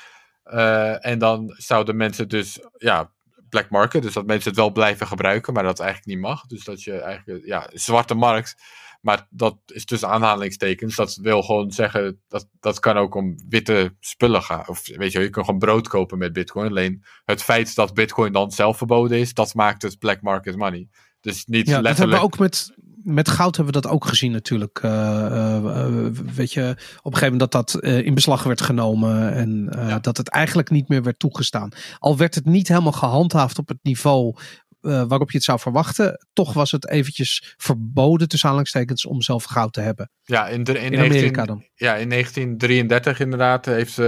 Uh, 0.44 1.06
en 1.06 1.18
dan 1.18 1.54
zouden 1.56 1.96
mensen 1.96 2.28
dus, 2.28 2.60
ja, 2.76 3.12
black 3.48 3.70
market, 3.70 4.02
dus 4.02 4.12
dat 4.12 4.26
mensen 4.26 4.50
het 4.50 4.58
wel 4.58 4.70
blijven 4.70 5.06
gebruiken, 5.06 5.52
maar 5.52 5.62
dat 5.62 5.80
eigenlijk 5.80 6.08
niet 6.08 6.26
mag. 6.26 6.46
Dus 6.46 6.64
dat 6.64 6.82
je 6.82 7.00
eigenlijk, 7.00 7.46
ja, 7.46 7.68
zwarte 7.72 8.14
markt 8.14 8.56
maar 9.00 9.26
dat 9.30 9.56
is 9.66 9.84
tussen 9.84 10.08
aanhalingstekens. 10.08 10.96
Dat 10.96 11.14
wil 11.22 11.42
gewoon 11.42 11.70
zeggen, 11.70 12.20
dat, 12.28 12.48
dat 12.60 12.80
kan 12.80 12.96
ook 12.96 13.14
om 13.14 13.34
witte 13.48 13.96
spullen 14.00 14.42
gaan. 14.42 14.68
Of 14.68 14.86
weet 14.86 15.12
je, 15.12 15.20
je 15.20 15.30
kan 15.30 15.44
gewoon 15.44 15.60
brood 15.60 15.88
kopen 15.88 16.18
met 16.18 16.32
bitcoin. 16.32 16.68
Alleen 16.68 17.04
het 17.24 17.42
feit 17.42 17.74
dat 17.74 17.94
bitcoin 17.94 18.32
dan 18.32 18.50
zelf 18.50 18.76
verboden 18.76 19.18
is, 19.18 19.34
dat 19.34 19.54
maakt 19.54 19.82
het 19.82 19.98
black 19.98 20.20
market 20.20 20.56
money. 20.56 20.88
Dus 21.20 21.44
niet 21.44 21.66
ja, 21.66 21.80
letterlijk... 21.80 21.84
Dat 21.84 21.96
hebben 21.98 22.16
we 22.16 22.24
ook 22.24 22.38
met, 22.38 22.74
met 23.02 23.28
goud 23.28 23.56
hebben 23.56 23.74
we 23.74 23.80
dat 23.80 23.90
ook 23.90 24.04
gezien 24.04 24.32
natuurlijk. 24.32 24.80
Uh, 24.84 26.06
weet 26.34 26.52
je, 26.52 26.70
op 27.02 27.12
een 27.12 27.18
gegeven 27.18 27.32
moment 27.32 27.52
dat 27.52 27.52
dat 27.52 27.82
in 27.84 28.14
beslag 28.14 28.42
werd 28.42 28.60
genomen 28.60 29.32
en 29.32 29.64
dat 30.00 30.16
het 30.16 30.28
eigenlijk 30.28 30.70
niet 30.70 30.88
meer 30.88 31.02
werd 31.02 31.18
toegestaan. 31.18 31.72
Al 31.98 32.16
werd 32.16 32.34
het 32.34 32.44
niet 32.44 32.68
helemaal 32.68 32.92
gehandhaafd 32.92 33.58
op 33.58 33.68
het 33.68 33.78
niveau 33.82 34.36
waarop 34.80 35.30
je 35.30 35.36
het 35.36 35.46
zou 35.46 35.58
verwachten. 35.58 36.26
Toch 36.32 36.52
was 36.52 36.70
het 36.70 36.88
eventjes 36.88 37.54
verboden 37.56 38.28
tussen 38.28 38.48
aanhalingstekens 38.48 39.06
om 39.06 39.22
zelf 39.22 39.44
goud 39.44 39.72
te 39.72 39.80
hebben. 39.80 40.10
Ja, 40.22 40.48
in, 40.48 40.64
de, 40.64 40.78
in, 40.78 40.98
Amerika 40.98 41.44
dan. 41.44 41.64
Ja, 41.74 41.96
in 41.96 42.08
1933 42.08 43.20
inderdaad 43.20 43.66
heeft 43.66 44.00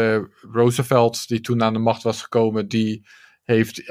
Roosevelt, 0.53 1.29
die 1.29 1.41
toen 1.41 1.63
aan 1.63 1.73
de 1.73 1.79
macht 1.79 2.03
was 2.03 2.23
gekomen, 2.23 2.69
die 2.69 3.07
heeft 3.43 3.83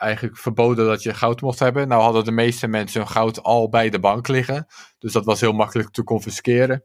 eigenlijk 0.00 0.38
verboden 0.38 0.86
dat 0.86 1.02
je 1.02 1.14
goud 1.14 1.40
mocht 1.40 1.58
hebben. 1.58 1.88
Nou 1.88 2.02
hadden 2.02 2.24
de 2.24 2.30
meeste 2.30 2.66
mensen 2.66 3.00
hun 3.00 3.10
goud 3.10 3.42
al 3.42 3.68
bij 3.68 3.90
de 3.90 4.00
bank 4.00 4.28
liggen. 4.28 4.66
Dus 4.98 5.12
dat 5.12 5.24
was 5.24 5.40
heel 5.40 5.52
makkelijk 5.52 5.90
te 5.90 6.04
confisceren. 6.04 6.84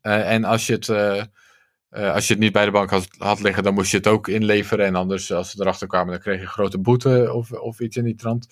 en 0.00 0.44
als 0.44 0.66
je 0.66 0.72
het 0.72 0.88
uh, 1.90 2.14
als 2.14 2.26
je 2.26 2.32
het 2.32 2.42
niet 2.42 2.52
bij 2.52 2.64
de 2.64 2.70
bank 2.70 2.90
had, 2.90 3.08
had, 3.18 3.40
liggen, 3.40 3.62
dan 3.62 3.74
moest 3.74 3.90
je 3.90 3.96
het 3.96 4.06
ook 4.06 4.28
inleveren. 4.28 4.86
En 4.86 4.94
anders, 4.94 5.32
als 5.32 5.50
ze 5.50 5.60
erachter 5.60 5.86
kwamen, 5.86 6.12
dan 6.12 6.20
kreeg 6.20 6.40
je 6.40 6.46
grote 6.46 6.78
boete 6.78 7.32
of, 7.32 7.52
of 7.52 7.80
iets 7.80 7.96
in 7.96 8.04
die 8.04 8.14
trant. 8.14 8.46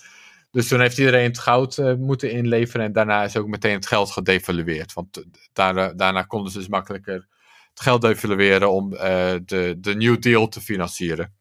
Dus 0.50 0.68
toen 0.68 0.80
heeft 0.80 0.98
iedereen 0.98 1.26
het 1.26 1.38
goud 1.38 1.76
moeten 1.98 2.30
inleveren. 2.30 2.86
En 2.86 2.92
daarna 2.92 3.24
is 3.24 3.36
ook 3.36 3.46
meteen 3.46 3.74
het 3.74 3.86
geld 3.86 4.10
gedevalueerd. 4.10 4.92
Want 4.92 5.24
daarna, 5.52 6.22
konden 6.22 6.52
ze 6.52 6.58
dus 6.58 6.68
makkelijker 6.68 7.26
het 7.70 7.80
geld 7.80 8.00
devalueren 8.00 8.70
om 8.70 8.90
de, 8.90 9.76
de 9.78 9.94
New 9.94 10.20
Deal 10.20 10.48
te 10.48 10.60
financieren. 10.60 11.35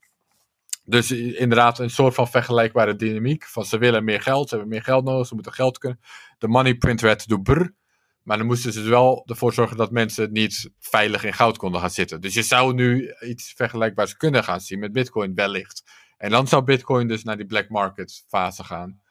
Dus 0.85 1.11
inderdaad, 1.11 1.79
een 1.79 1.89
soort 1.89 2.13
van 2.13 2.27
vergelijkbare 2.27 2.95
dynamiek. 2.95 3.45
Van 3.45 3.65
ze 3.65 3.77
willen 3.77 4.03
meer 4.03 4.21
geld, 4.21 4.49
ze 4.49 4.55
hebben 4.55 4.73
meer 4.73 4.83
geld 4.83 5.03
nodig, 5.03 5.27
ze 5.27 5.33
moeten 5.33 5.53
geld 5.53 5.77
kunnen. 5.77 5.99
De 6.37 6.47
money 6.47 6.75
print 6.75 7.01
werd 7.01 7.27
door 7.27 7.41
brr. 7.41 7.73
Maar 8.23 8.37
dan 8.37 8.45
moesten 8.45 8.73
ze 8.73 8.79
dus 8.79 8.89
wel 8.89 9.23
ervoor 9.25 9.53
zorgen 9.53 9.77
dat 9.77 9.91
mensen 9.91 10.31
niet 10.31 10.69
veilig 10.79 11.23
in 11.23 11.33
goud 11.33 11.57
konden 11.57 11.81
gaan 11.81 11.89
zitten. 11.89 12.21
Dus 12.21 12.33
je 12.33 12.41
zou 12.41 12.73
nu 12.73 13.15
iets 13.19 13.53
vergelijkbaars 13.55 14.17
kunnen 14.17 14.43
gaan 14.43 14.61
zien 14.61 14.79
met 14.79 14.91
Bitcoin, 14.91 15.35
wellicht. 15.35 15.83
En 16.17 16.29
dan 16.29 16.47
zou 16.47 16.63
Bitcoin 16.63 17.07
dus 17.07 17.23
naar 17.23 17.37
die 17.37 17.45
black 17.45 17.69
market 17.69 18.25
fase 18.27 18.63
gaan. 18.63 19.01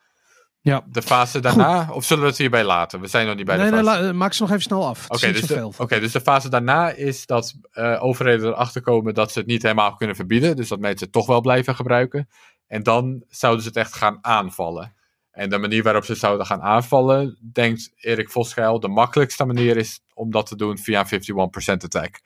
Ja. 0.65 0.85
De 0.87 1.03
fase 1.03 1.41
daarna, 1.41 1.89
of 1.93 2.05
zullen 2.05 2.23
we 2.23 2.29
het 2.29 2.39
hierbij 2.39 2.65
laten? 2.65 3.01
We 3.01 3.07
zijn 3.07 3.27
nog 3.27 3.37
niet 3.37 3.45
bij 3.45 3.57
nee, 3.57 3.71
de 3.71 3.85
fase. 3.85 4.03
Nee, 4.03 4.13
maak 4.13 4.33
ze 4.33 4.43
nog 4.43 4.51
even 4.51 4.63
snel 4.63 4.87
af. 4.87 5.05
Oké, 5.09 5.33
dus, 5.33 5.41
de, 5.41 6.01
dus 6.01 6.13
de 6.13 6.21
fase 6.21 6.49
daarna 6.49 6.91
is 6.91 7.27
dat 7.27 7.55
uh, 7.75 8.05
overheden 8.05 8.49
erachter 8.49 8.83
komen 8.83 9.15
dat 9.15 9.33
ze 9.33 9.39
het 9.39 9.49
niet 9.49 9.63
helemaal 9.63 9.95
kunnen 9.95 10.17
verbieden. 10.17 10.57
Dus 10.57 10.69
dat 10.69 10.79
mensen 10.79 11.05
het 11.05 11.13
toch 11.13 11.27
wel 11.27 11.41
blijven 11.41 11.75
gebruiken. 11.75 12.29
En 12.67 12.83
dan 12.83 13.25
zouden 13.29 13.63
ze 13.63 13.69
het 13.69 13.77
echt 13.77 13.95
gaan 13.95 14.19
aanvallen. 14.21 14.95
En 15.31 15.51
de 15.51 15.59
manier 15.59 15.83
waarop 15.83 16.05
ze 16.05 16.15
zouden 16.15 16.47
gaan 16.47 16.63
aanvallen, 16.63 17.39
denkt 17.53 17.93
Erik 17.97 18.31
Vosgeil, 18.31 18.81
de 18.81 18.89
makkelijkste 18.89 19.45
manier 19.45 19.77
is 19.77 20.01
om 20.15 20.31
dat 20.31 20.47
te 20.47 20.57
doen 20.57 20.79
via 20.79 21.07
een 21.11 21.51
51% 21.71 21.85
attack. 21.85 22.21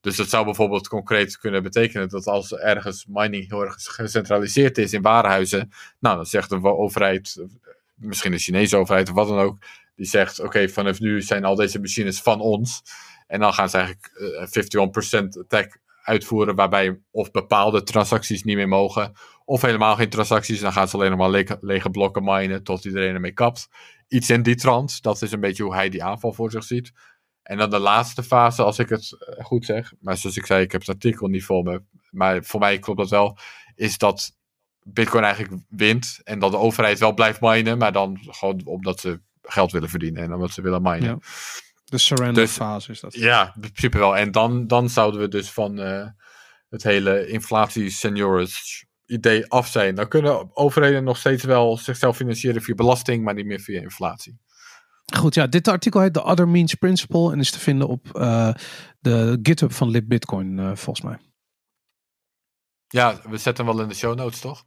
Dus 0.00 0.16
dat 0.16 0.28
zou 0.28 0.44
bijvoorbeeld 0.44 0.88
concreet 0.88 1.38
kunnen 1.38 1.62
betekenen 1.62 2.08
dat 2.08 2.26
als 2.26 2.52
ergens 2.52 3.06
mining 3.08 3.48
heel 3.48 3.64
erg 3.64 3.74
gecentraliseerd 3.78 4.78
is 4.78 4.92
in 4.92 5.02
warenhuizen, 5.02 5.70
nou 5.98 6.16
dan 6.16 6.26
zegt 6.26 6.48
de 6.48 6.62
overheid, 6.62 7.44
misschien 7.94 8.30
de 8.30 8.38
Chinese 8.38 8.76
overheid 8.76 9.08
of 9.08 9.14
wat 9.14 9.28
dan 9.28 9.38
ook, 9.38 9.58
die 9.96 10.06
zegt 10.06 10.40
oké, 10.40 10.68
vanaf 10.68 11.00
nu 11.00 11.22
zijn 11.22 11.44
al 11.44 11.54
deze 11.54 11.80
machines 11.80 12.20
van 12.20 12.40
ons. 12.40 12.82
En 13.26 13.40
dan 13.40 13.52
gaan 13.52 13.68
ze 13.68 13.76
eigenlijk 13.76 14.10
51% 15.30 15.34
eh, 15.34 15.40
attack 15.40 15.78
uitvoeren 16.02 16.54
waarbij 16.54 17.00
of 17.10 17.30
bepaalde 17.30 17.82
transacties 17.82 18.42
niet 18.42 18.56
meer 18.56 18.68
mogen, 18.68 19.12
of 19.44 19.62
helemaal 19.62 19.96
geen 19.96 20.08
transacties. 20.08 20.60
Dan 20.60 20.72
gaan 20.72 20.88
ze 20.88 20.96
alleen 20.96 21.16
maar 21.16 21.30
lege, 21.30 21.58
lege 21.60 21.90
blokken 21.90 22.24
minen 22.24 22.62
tot 22.62 22.84
iedereen 22.84 23.14
ermee 23.14 23.32
kapt. 23.32 23.68
Iets 24.08 24.30
in 24.30 24.42
die 24.42 24.54
trant, 24.54 25.02
dat 25.02 25.22
is 25.22 25.32
een 25.32 25.40
beetje 25.40 25.62
hoe 25.62 25.74
hij 25.74 25.88
die 25.88 26.04
aanval 26.04 26.32
voor 26.32 26.50
zich 26.50 26.64
ziet. 26.64 26.92
En 27.42 27.58
dan 27.58 27.70
de 27.70 27.78
laatste 27.78 28.22
fase, 28.22 28.62
als 28.62 28.78
ik 28.78 28.88
het 28.88 29.16
eh, 29.18 29.44
goed 29.44 29.64
zeg, 29.64 29.92
maar 30.00 30.16
zoals 30.16 30.36
ik 30.36 30.46
zei, 30.46 30.62
ik 30.62 30.72
heb 30.72 30.80
het 30.80 30.90
artikel 30.90 31.28
niet 31.28 31.44
voor 31.44 31.62
me, 31.62 31.82
maar 32.10 32.44
voor 32.44 32.60
mij 32.60 32.78
klopt 32.78 32.98
dat 32.98 33.10
wel, 33.10 33.38
is 33.74 33.98
dat 33.98 34.36
Bitcoin 34.84 35.24
eigenlijk 35.24 35.62
wint 35.68 36.20
en 36.24 36.38
dat 36.38 36.50
de 36.50 36.56
overheid 36.56 36.98
wel 36.98 37.14
blijft 37.14 37.40
minen, 37.40 37.78
maar 37.78 37.92
dan 37.92 38.18
gewoon 38.20 38.60
omdat 38.64 39.00
ze 39.00 39.20
geld 39.42 39.72
willen 39.72 39.88
verdienen 39.88 40.22
en 40.22 40.34
omdat 40.34 40.50
ze 40.50 40.62
willen 40.62 40.82
minen. 40.82 41.02
Ja. 41.02 41.18
De 41.84 41.98
surrender 41.98 42.42
dus, 42.42 42.52
fase 42.52 42.90
is 42.90 43.00
dat. 43.00 43.14
Ja, 43.14 43.52
in 43.54 43.60
principe 43.60 43.98
wel. 43.98 44.16
En 44.16 44.30
dan, 44.30 44.66
dan 44.66 44.88
zouden 44.88 45.20
we 45.20 45.28
dus 45.28 45.50
van 45.50 45.80
uh, 45.80 46.06
het 46.68 46.82
hele 46.82 47.26
inflatie 47.26 47.90
seniors 47.90 48.84
idee 49.06 49.50
af 49.50 49.68
zijn. 49.68 49.94
Dan 49.94 50.08
kunnen 50.08 50.56
overheden 50.56 51.04
nog 51.04 51.16
steeds 51.16 51.44
wel 51.44 51.76
zichzelf 51.76 52.16
financieren 52.16 52.62
via 52.62 52.74
belasting, 52.74 53.24
maar 53.24 53.34
niet 53.34 53.46
meer 53.46 53.60
via 53.60 53.80
inflatie. 53.80 54.38
Goed, 55.16 55.34
ja, 55.34 55.46
dit 55.46 55.68
artikel 55.68 56.00
heet 56.00 56.12
The 56.12 56.24
Other 56.24 56.48
Means 56.48 56.74
Principle 56.74 57.32
en 57.32 57.40
is 57.40 57.50
te 57.50 57.58
vinden 57.58 57.88
op 57.88 58.06
uh, 58.14 58.54
de 59.00 59.38
GitHub 59.42 59.72
van 59.72 59.90
Lib 59.90 60.08
Bitcoin, 60.08 60.58
uh, 60.58 60.66
volgens 60.66 61.00
mij. 61.00 61.18
Ja, 62.86 63.20
we 63.28 63.36
zetten 63.36 63.64
hem 63.64 63.74
wel 63.74 63.82
in 63.82 63.88
de 63.88 63.94
show 63.94 64.16
notes, 64.16 64.40
toch? 64.40 64.64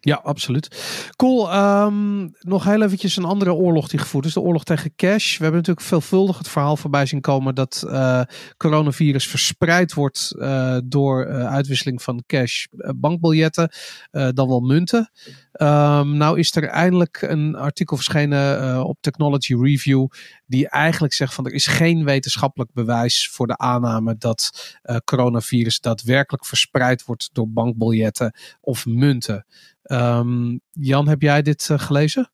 Ja, 0.00 0.20
absoluut. 0.22 0.68
Cool. 1.16 1.54
Um, 1.54 2.34
nog 2.40 2.64
heel 2.64 2.82
eventjes 2.82 3.16
een 3.16 3.24
andere 3.24 3.52
oorlog 3.52 3.88
die 3.88 3.98
gevoerd 3.98 4.24
is. 4.24 4.32
De 4.32 4.40
oorlog 4.40 4.64
tegen 4.64 4.94
cash. 4.96 5.36
We 5.36 5.42
hebben 5.42 5.60
natuurlijk 5.60 5.86
veelvuldig 5.86 6.38
het 6.38 6.48
verhaal 6.48 6.76
voorbij 6.76 7.06
zien 7.06 7.20
komen 7.20 7.54
dat 7.54 7.82
uh, 7.86 8.22
coronavirus 8.56 9.28
verspreid 9.28 9.94
wordt 9.94 10.34
uh, 10.36 10.78
door 10.84 11.26
uh, 11.26 11.46
uitwisseling 11.46 12.02
van 12.02 12.22
cash, 12.26 12.66
bankbiljetten, 12.96 13.70
dan 14.10 14.48
wel 14.48 14.60
munten. 14.60 15.10
Um, 15.52 16.16
nou 16.16 16.38
is 16.38 16.56
er 16.56 16.68
eindelijk 16.68 17.22
een 17.22 17.56
artikel 17.56 17.96
verschenen 17.96 18.84
op 18.84 18.96
Technology 19.00 19.54
Review 19.54 20.06
die 20.46 20.68
eigenlijk 20.68 21.12
zegt 21.12 21.34
van 21.34 21.46
er 21.46 21.52
is 21.52 21.66
geen 21.66 22.04
wetenschappelijk 22.04 22.72
bewijs 22.72 23.28
voor 23.32 23.46
de 23.46 23.56
aanname 23.56 24.16
dat 24.18 24.76
coronavirus 25.04 25.80
daadwerkelijk 25.80 26.46
verspreid 26.46 27.04
wordt 27.04 27.30
door 27.32 27.48
bankbiljetten 27.48 28.34
of 28.60 28.86
munten. 28.86 29.46
Um, 29.92 30.60
Jan, 30.70 31.08
heb 31.08 31.22
jij 31.22 31.42
dit 31.42 31.68
uh, 31.68 31.78
gelezen? 31.78 32.30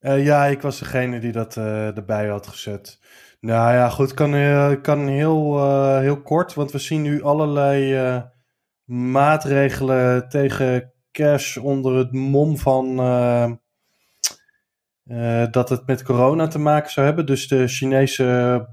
Uh, 0.00 0.24
ja, 0.24 0.46
ik 0.46 0.62
was 0.62 0.78
degene 0.78 1.20
die 1.20 1.32
dat 1.32 1.56
uh, 1.56 1.96
erbij 1.96 2.28
had 2.28 2.46
gezet. 2.46 2.98
Nou 3.40 3.72
ja, 3.72 3.88
goed, 3.88 4.14
kan, 4.14 4.30
kan 4.80 5.06
heel, 5.06 5.68
heel 5.98 6.22
kort, 6.22 6.54
want 6.54 6.72
we 6.72 6.78
zien 6.78 7.02
nu 7.02 7.22
allerlei 7.22 8.24
maatregelen 8.84 10.28
tegen 10.28 10.92
cash 11.12 11.56
onder 11.56 11.96
het 11.96 12.12
mom 12.12 12.58
van 12.58 12.96
dat 15.50 15.68
het 15.68 15.86
met 15.86 16.02
corona 16.02 16.46
te 16.46 16.58
maken 16.58 16.90
zou 16.90 17.06
hebben. 17.06 17.26
Dus 17.26 17.48
de 17.48 17.68
Chinese, 17.68 18.68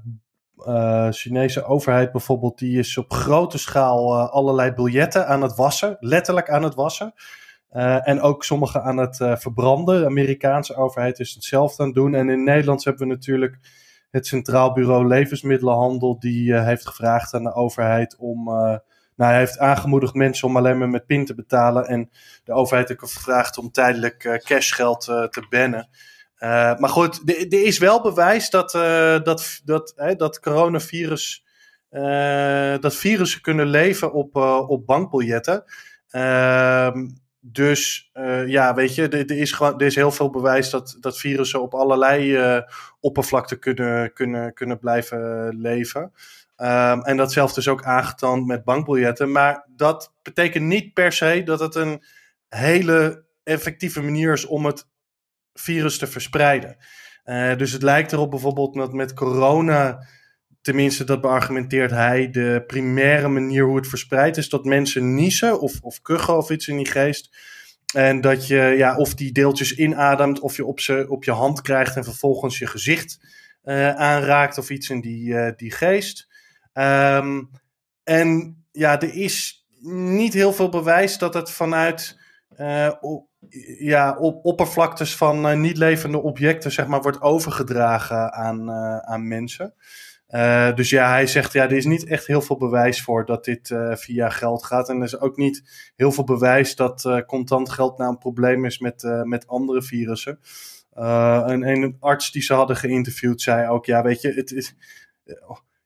Chinese 1.10 1.64
overheid 1.64 2.12
bijvoorbeeld, 2.12 2.58
die 2.58 2.78
is 2.78 2.98
op 2.98 3.12
grote 3.12 3.58
schaal 3.58 4.16
allerlei 4.16 4.72
biljetten 4.72 5.26
aan 5.26 5.42
het 5.42 5.56
wassen, 5.56 5.96
letterlijk 6.00 6.50
aan 6.50 6.62
het 6.62 6.74
wassen. 6.74 7.14
Uh, 7.72 8.08
en 8.08 8.20
ook 8.20 8.44
sommige 8.44 8.80
aan 8.80 8.96
het 8.96 9.18
uh, 9.18 9.36
verbranden. 9.36 10.00
De 10.00 10.06
Amerikaanse 10.06 10.74
overheid 10.74 11.18
is 11.18 11.34
hetzelfde 11.34 11.82
aan 11.82 11.88
het 11.88 11.96
doen. 11.96 12.14
En 12.14 12.28
in 12.28 12.44
Nederland 12.44 12.84
hebben 12.84 13.08
we 13.08 13.14
natuurlijk 13.14 13.58
het 14.10 14.26
Centraal 14.26 14.72
Bureau 14.72 15.06
Levensmiddelenhandel. 15.06 16.18
Die 16.18 16.50
uh, 16.50 16.64
heeft 16.64 16.86
gevraagd 16.86 17.34
aan 17.34 17.42
de 17.42 17.54
overheid 17.54 18.16
om. 18.18 18.44
nou, 18.44 18.82
hij 19.16 19.38
heeft 19.38 19.58
aangemoedigd 19.58 20.14
mensen 20.14 20.48
om 20.48 20.56
alleen 20.56 20.78
maar 20.78 20.88
met 20.88 21.06
PIN 21.06 21.24
te 21.24 21.34
betalen. 21.34 21.86
En 21.86 22.10
de 22.44 22.52
overheid 22.52 22.88
heeft 22.88 23.00
gevraagd 23.00 23.58
om 23.58 23.70
tijdelijk 23.70 24.40
cashgeld 24.44 25.00
te 25.00 25.46
bannen. 25.50 25.88
maar 26.80 26.88
goed, 26.88 27.22
er 27.26 27.64
is 27.64 27.78
wel 27.78 28.02
bewijs 28.02 28.50
dat, 28.50 28.70
dat, 29.24 29.60
dat, 29.64 29.94
dat 30.16 30.40
coronavirus. 30.40 31.44
dat 32.80 32.94
virussen 32.94 33.40
kunnen 33.40 33.66
leven 33.66 34.12
op, 34.12 34.36
op 34.68 34.86
bankbiljetten. 34.86 35.64
Ehm 36.10 37.06
dus 37.52 38.10
uh, 38.14 38.48
ja, 38.48 38.74
weet 38.74 38.94
je, 38.94 39.08
er, 39.08 39.30
is 39.30 39.52
gewoon, 39.52 39.80
er 39.80 39.86
is 39.86 39.94
heel 39.94 40.10
veel 40.10 40.30
bewijs 40.30 40.70
dat, 40.70 40.96
dat 41.00 41.18
virussen 41.18 41.62
op 41.62 41.74
allerlei 41.74 42.38
uh, 42.38 42.62
oppervlakten 43.00 43.58
kunnen, 43.58 44.12
kunnen, 44.12 44.54
kunnen 44.54 44.78
blijven 44.78 45.48
leven. 45.60 46.02
Um, 46.56 47.02
en 47.02 47.16
datzelfde 47.16 47.60
is 47.60 47.68
ook 47.68 47.84
aangetoond 47.84 48.46
met 48.46 48.64
bankbiljetten. 48.64 49.32
Maar 49.32 49.66
dat 49.76 50.14
betekent 50.22 50.64
niet 50.64 50.94
per 50.94 51.12
se 51.12 51.42
dat 51.44 51.60
het 51.60 51.74
een 51.74 52.02
hele 52.48 53.24
effectieve 53.42 54.02
manier 54.02 54.32
is 54.32 54.46
om 54.46 54.66
het 54.66 54.88
virus 55.52 55.98
te 55.98 56.06
verspreiden. 56.06 56.76
Dus 57.56 57.72
het 57.72 57.82
lijkt 57.82 58.12
erop 58.12 58.30
bijvoorbeeld 58.30 58.74
dat 58.74 58.92
met 58.92 59.14
corona 59.14 60.06
tenminste 60.68 61.04
dat 61.04 61.20
beargumenteert 61.20 61.90
hij, 61.90 62.30
de 62.30 62.64
primaire 62.66 63.28
manier 63.28 63.64
hoe 63.64 63.76
het 63.76 63.86
verspreidt 63.86 64.36
is 64.36 64.48
dat 64.48 64.64
mensen 64.64 65.14
niezen 65.14 65.60
of, 65.60 65.72
of 65.80 66.02
kuchen 66.02 66.36
of 66.36 66.50
iets 66.50 66.68
in 66.68 66.76
die 66.76 66.86
geest. 66.86 67.36
En 67.94 68.20
dat 68.20 68.46
je 68.46 68.74
ja, 68.76 68.96
of 68.96 69.14
die 69.14 69.32
deeltjes 69.32 69.74
inademt 69.74 70.40
of 70.40 70.56
je 70.56 70.64
op, 70.64 70.80
ze, 70.80 71.06
op 71.08 71.24
je 71.24 71.30
hand 71.30 71.60
krijgt 71.60 71.96
en 71.96 72.04
vervolgens 72.04 72.58
je 72.58 72.66
gezicht 72.66 73.20
uh, 73.64 73.94
aanraakt 73.94 74.58
of 74.58 74.70
iets 74.70 74.90
in 74.90 75.00
die, 75.00 75.28
uh, 75.28 75.50
die 75.56 75.70
geest. 75.70 76.28
Um, 76.72 77.50
en 78.04 78.56
ja, 78.72 79.00
er 79.00 79.14
is 79.14 79.66
niet 80.12 80.32
heel 80.32 80.52
veel 80.52 80.68
bewijs 80.68 81.18
dat 81.18 81.34
het 81.34 81.50
vanuit 81.50 82.18
uh, 82.58 82.90
ja, 83.78 84.16
op 84.18 84.44
oppervlaktes 84.44 85.16
van 85.16 85.60
niet 85.60 85.76
levende 85.76 86.22
objecten 86.22 86.72
zeg 86.72 86.86
maar, 86.86 87.02
wordt 87.02 87.20
overgedragen 87.20 88.32
aan, 88.32 88.70
aan 89.04 89.28
mensen. 89.28 89.74
Uh, 90.34 90.74
dus 90.74 90.90
ja, 90.90 91.08
hij 91.08 91.26
zegt, 91.26 91.52
ja, 91.52 91.64
er 91.64 91.72
is 91.72 91.84
niet 91.84 92.04
echt 92.04 92.26
heel 92.26 92.40
veel 92.40 92.56
bewijs 92.56 93.02
voor 93.02 93.24
dat 93.24 93.44
dit 93.44 93.70
uh, 93.70 93.94
via 93.94 94.28
geld 94.28 94.64
gaat. 94.64 94.88
En 94.88 94.96
er 94.96 95.04
is 95.04 95.20
ook 95.20 95.36
niet 95.36 95.90
heel 95.96 96.12
veel 96.12 96.24
bewijs 96.24 96.76
dat 96.76 97.04
uh, 97.04 97.20
contant 97.26 97.70
geld 97.70 97.98
nou 97.98 98.10
een 98.10 98.18
probleem 98.18 98.64
is 98.64 98.78
met, 98.78 99.22
met 99.24 99.46
andere 99.46 99.82
virussen. 99.82 100.38
en 100.94 101.68
een 101.68 101.96
arts 102.00 102.32
die 102.32 102.42
ze 102.42 102.54
hadden 102.54 102.76
geïnterviewd 102.76 103.40
zei 103.40 103.68
ook, 103.68 103.86
ja, 103.86 104.02
weet 104.02 104.20
je, 104.20 104.32
het 104.32 104.76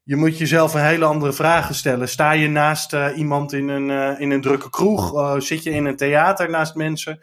je 0.05 0.17
moet 0.17 0.39
jezelf 0.39 0.75
een 0.75 0.85
hele 0.85 1.05
andere 1.05 1.33
vragen 1.33 1.75
stellen. 1.75 2.09
Sta 2.09 2.33
je 2.33 2.49
naast 2.49 2.97
iemand 3.17 3.53
in 3.53 3.69
een, 3.69 4.19
in 4.19 4.31
een 4.31 4.41
drukke 4.41 4.71
kroeg? 4.71 5.37
zit 5.43 5.63
je 5.63 5.71
in 5.71 5.85
een 5.85 5.97
theater 5.97 6.51
naast 6.51 6.75
mensen? 6.75 7.19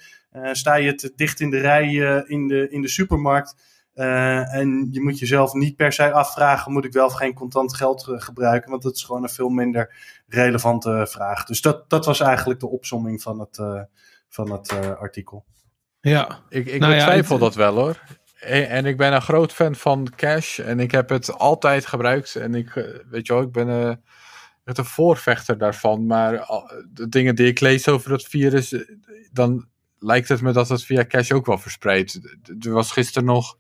sta 0.52 0.76
je 0.76 0.96
te 0.96 1.14
dicht 1.16 1.40
in 1.40 1.50
de 1.50 1.60
rij 1.60 1.94
in, 2.28 2.48
de, 2.48 2.70
in 2.70 2.82
de 2.82 2.88
supermarkt? 2.88 3.56
Uh, 4.00 4.54
en 4.54 4.88
je 4.92 5.02
moet 5.02 5.20
jezelf 5.20 5.54
niet 5.54 5.76
per 5.76 5.94
se 5.94 6.12
afvragen: 6.12 6.72
moet 6.72 6.86
ik 6.86 6.94
wel 6.94 7.06
of 7.06 7.14
geen 7.14 7.34
contant 7.34 7.76
geld 7.76 8.08
uh, 8.10 8.22
gebruiken? 8.22 8.70
Want 8.70 8.82
dat 8.82 8.96
is 8.96 9.04
gewoon 9.04 9.24
een 9.24 9.30
veel 9.30 9.50
minder 9.50 9.96
relevante 10.28 11.08
vraag. 11.10 11.46
Dus 11.46 11.62
dat, 11.62 11.90
dat 11.90 12.06
was 12.06 12.20
eigenlijk 12.20 12.60
de 12.60 12.70
opsomming 12.70 13.22
van 13.22 13.40
het, 13.40 13.58
uh, 13.58 13.82
van 14.30 14.52
het 14.52 14.74
artikel. 15.00 15.46
Ja, 16.02 16.40
ik, 16.50 16.66
ik 16.66 16.80
nou 16.80 16.96
betwijfel 16.96 17.36
ja, 17.36 17.42
dat 17.42 17.56
wel 17.56 17.76
hoor. 17.76 18.00
En, 18.40 18.70
en, 18.70 18.86
ik 18.86 18.98
ben 18.98 19.14
een 19.14 19.22
groot 19.22 19.54
fan 19.54 19.76
van 19.76 20.08
Cash 20.16 20.60
en 20.60 20.80
ik 20.80 20.92
heb 20.92 21.10
het 21.10 21.38
altijd 21.38 21.86
gebruikt. 21.86 22.36
En 22.36 22.56
ik, 22.56 22.74
weet 23.10 23.28
je 23.28 23.34
wel, 23.34 23.42
ik 23.42 23.52
ben 23.52 23.68
een 23.68 24.86
voorvechter 24.86 25.58
daarvan. 25.58 26.06
Maar 26.06 26.50
de 26.94 27.10
dingen 27.10 27.36
die 27.36 27.48
ik 27.48 27.60
lees 27.60 27.88
over 27.88 28.10
dat 28.10 28.24
virus, 28.24 28.86
dan 29.32 29.68
lijkt 29.98 30.30
het 30.30 30.42
me 30.42 30.52
dat 30.52 30.70
het 30.70 30.84
via 30.84 31.06
Cash 31.06 31.32
ook 31.32 31.46
wel 31.46 31.58
verspreidt. 31.58 32.20
Er 32.60 32.72
was 32.72 32.92
gisteren 32.92 33.28
nog 33.28 33.58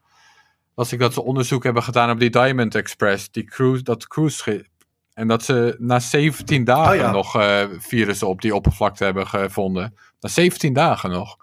als 0.79 0.93
ik 0.93 0.99
dat 0.99 1.13
ze 1.13 1.23
onderzoek 1.23 1.63
hebben 1.63 1.83
gedaan 1.83 2.11
op 2.11 2.19
die 2.19 2.29
Diamond 2.29 2.75
Express, 2.75 3.31
die 3.31 3.43
cruise, 3.43 3.83
dat 3.83 4.07
cruise 4.07 4.37
schip. 4.37 4.67
En 5.13 5.27
dat 5.27 5.43
ze 5.43 5.75
na 5.79 5.99
17 5.99 6.63
dagen 6.63 7.05
oh 7.05 7.11
nog 7.11 7.35
uh, 7.35 7.63
virussen 7.77 8.27
op 8.27 8.41
die 8.41 8.55
oppervlakte 8.55 9.03
hebben 9.03 9.27
gevonden. 9.27 9.95
Na 10.19 10.29
17 10.29 10.73
dagen 10.73 11.09
nog. 11.09 11.37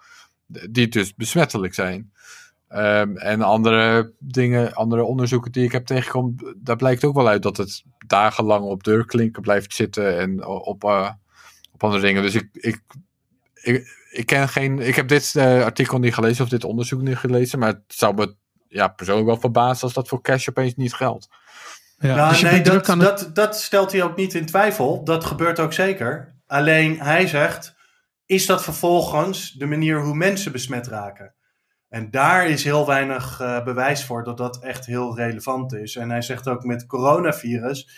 Die 0.47 0.89
dus 0.89 1.15
besmettelijk 1.15 1.75
zijn. 1.75 2.13
Um, 2.69 3.17
en 3.17 3.43
andere 3.43 4.13
dingen, 4.19 4.75
andere 4.75 5.05
onderzoeken 5.05 5.53
die 5.53 5.65
ik 5.65 5.73
heb 5.73 5.87
tegengekomen, 5.87 6.57
daar 6.57 6.77
blijkt 6.77 7.05
ook 7.05 7.15
wel 7.15 7.29
uit 7.29 7.43
dat 7.43 7.57
het 7.57 7.83
dagenlang 8.07 8.65
op 8.65 8.85
deurklinken 8.85 9.43
blijft 9.43 9.75
zitten 9.75 10.19
en 10.19 10.47
op, 10.47 10.85
uh, 10.85 11.11
op 11.73 11.85
andere 11.85 12.03
dingen. 12.03 12.23
Dus 12.23 12.35
ik, 12.35 12.49
ik, 12.53 12.81
ik, 13.55 14.05
ik 14.11 14.27
ken 14.27 14.49
geen, 14.49 14.79
ik 14.79 14.95
heb 14.95 15.09
dit 15.09 15.35
uh, 15.37 15.65
artikel 15.65 15.99
niet 15.99 16.15
gelezen 16.15 16.45
of 16.45 16.51
dit 16.51 16.65
onderzoek 16.65 17.01
niet 17.01 17.17
gelezen, 17.17 17.59
maar 17.59 17.69
het 17.69 17.83
zou 17.87 18.15
me 18.15 18.35
ja, 18.69 18.89
persoonlijk 18.89 19.27
wel 19.27 19.41
verbaasd 19.41 19.83
als 19.83 19.93
dat 19.93 20.09
voor 20.09 20.23
cash 20.23 20.49
opeens 20.49 20.75
niet 20.75 20.95
geldt. 20.95 21.29
Ja, 21.99 22.15
nou, 22.15 22.29
dus 22.29 22.43
nee, 22.43 22.63
dat, 22.63 22.87
dat, 22.87 23.31
dat 23.33 23.61
stelt 23.61 23.93
hij 23.93 24.03
ook 24.03 24.17
niet 24.17 24.35
in 24.35 24.47
twijfel. 24.47 25.05
Dat 25.05 25.25
gebeurt 25.25 25.59
ook 25.59 25.73
zeker. 25.73 26.35
Alleen 26.47 27.01
hij 27.01 27.27
zegt: 27.27 27.75
is 28.27 28.47
dat 28.47 28.63
vervolgens 28.63 29.53
de 29.53 29.67
manier 29.67 30.01
hoe 30.01 30.15
mensen 30.15 30.53
besmet 30.53 30.87
raken? 30.87 31.35
En 31.89 32.11
daar 32.11 32.47
is 32.47 32.65
heel 32.65 32.87
weinig 32.87 33.41
uh, 33.41 33.65
bewijs 33.65 34.05
voor 34.05 34.25
dat 34.25 34.37
dat 34.37 34.63
echt 34.63 34.87
heel 34.87 35.17
relevant 35.17 35.73
is. 35.75 35.97
En 35.97 36.11
hij 36.11 36.23
zegt 36.23 36.49
ook 36.49 36.65
met 36.65 36.87
coronavirus 36.87 37.89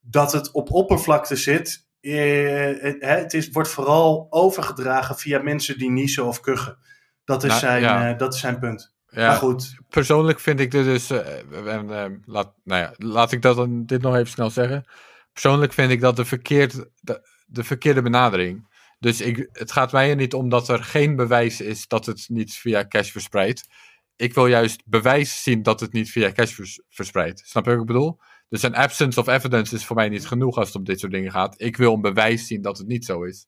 dat 0.00 0.32
het 0.32 0.50
op 0.50 0.72
oppervlakte 0.72 1.36
zit 1.36 1.86
het, 2.10 2.96
het 2.98 3.34
is, 3.34 3.50
wordt 3.50 3.68
vooral 3.68 4.26
overgedragen 4.30 5.18
via 5.18 5.42
mensen 5.42 5.78
die 5.78 5.90
niezen 5.90 6.26
of 6.26 6.40
kuchen. 6.40 6.78
Dat 7.24 7.44
is, 7.44 7.48
nou, 7.48 7.60
zijn, 7.60 8.16
dat 8.16 8.34
is 8.34 8.40
zijn 8.40 8.58
punt. 8.58 8.91
Ja, 9.14 9.26
maar 9.26 9.36
goed. 9.36 9.74
Persoonlijk 9.88 10.40
vind 10.40 10.60
ik 10.60 10.70
dit 10.70 10.84
dus. 10.84 11.10
en, 11.10 12.22
laat, 12.24 12.54
nou 12.64 12.80
ja, 12.80 12.94
laat 12.96 13.32
ik 13.32 13.42
dat 13.42 13.56
dan, 13.56 13.86
dit 13.86 14.02
nog 14.02 14.14
even 14.14 14.30
snel 14.30 14.50
zeggen. 14.50 14.84
Persoonlijk 15.32 15.72
vind 15.72 15.90
ik 15.90 16.00
dat 16.00 16.16
de, 16.16 16.24
verkeerd, 16.24 16.84
de, 17.00 17.28
de 17.46 17.64
verkeerde 17.64 18.02
benadering. 18.02 18.70
Dus 18.98 19.20
ik, 19.20 19.48
het 19.52 19.72
gaat 19.72 19.92
mij 19.92 20.10
er 20.10 20.16
niet 20.16 20.34
om 20.34 20.48
dat 20.48 20.68
er 20.68 20.84
geen 20.84 21.16
bewijs 21.16 21.60
is 21.60 21.86
dat 21.88 22.06
het 22.06 22.24
niet 22.28 22.54
via 22.54 22.86
cash 22.88 23.10
verspreidt. 23.10 23.68
Ik 24.16 24.34
wil 24.34 24.46
juist 24.46 24.82
bewijs 24.86 25.42
zien 25.42 25.62
dat 25.62 25.80
het 25.80 25.92
niet 25.92 26.10
via 26.10 26.32
cash 26.32 26.58
verspreidt. 26.88 27.42
Snap 27.44 27.64
je 27.64 27.70
wat 27.70 27.80
ik 27.80 27.86
bedoel? 27.86 28.20
Dus 28.48 28.62
een 28.62 28.74
absence 28.74 29.20
of 29.20 29.26
evidence 29.26 29.74
is 29.74 29.84
voor 29.84 29.96
mij 29.96 30.08
niet 30.08 30.26
genoeg 30.26 30.56
als 30.56 30.66
het 30.66 30.76
om 30.76 30.84
dit 30.84 31.00
soort 31.00 31.12
dingen 31.12 31.30
gaat. 31.30 31.54
Ik 31.60 31.76
wil 31.76 31.94
een 31.94 32.00
bewijs 32.00 32.46
zien 32.46 32.62
dat 32.62 32.78
het 32.78 32.86
niet 32.86 33.04
zo 33.04 33.22
is. 33.22 33.46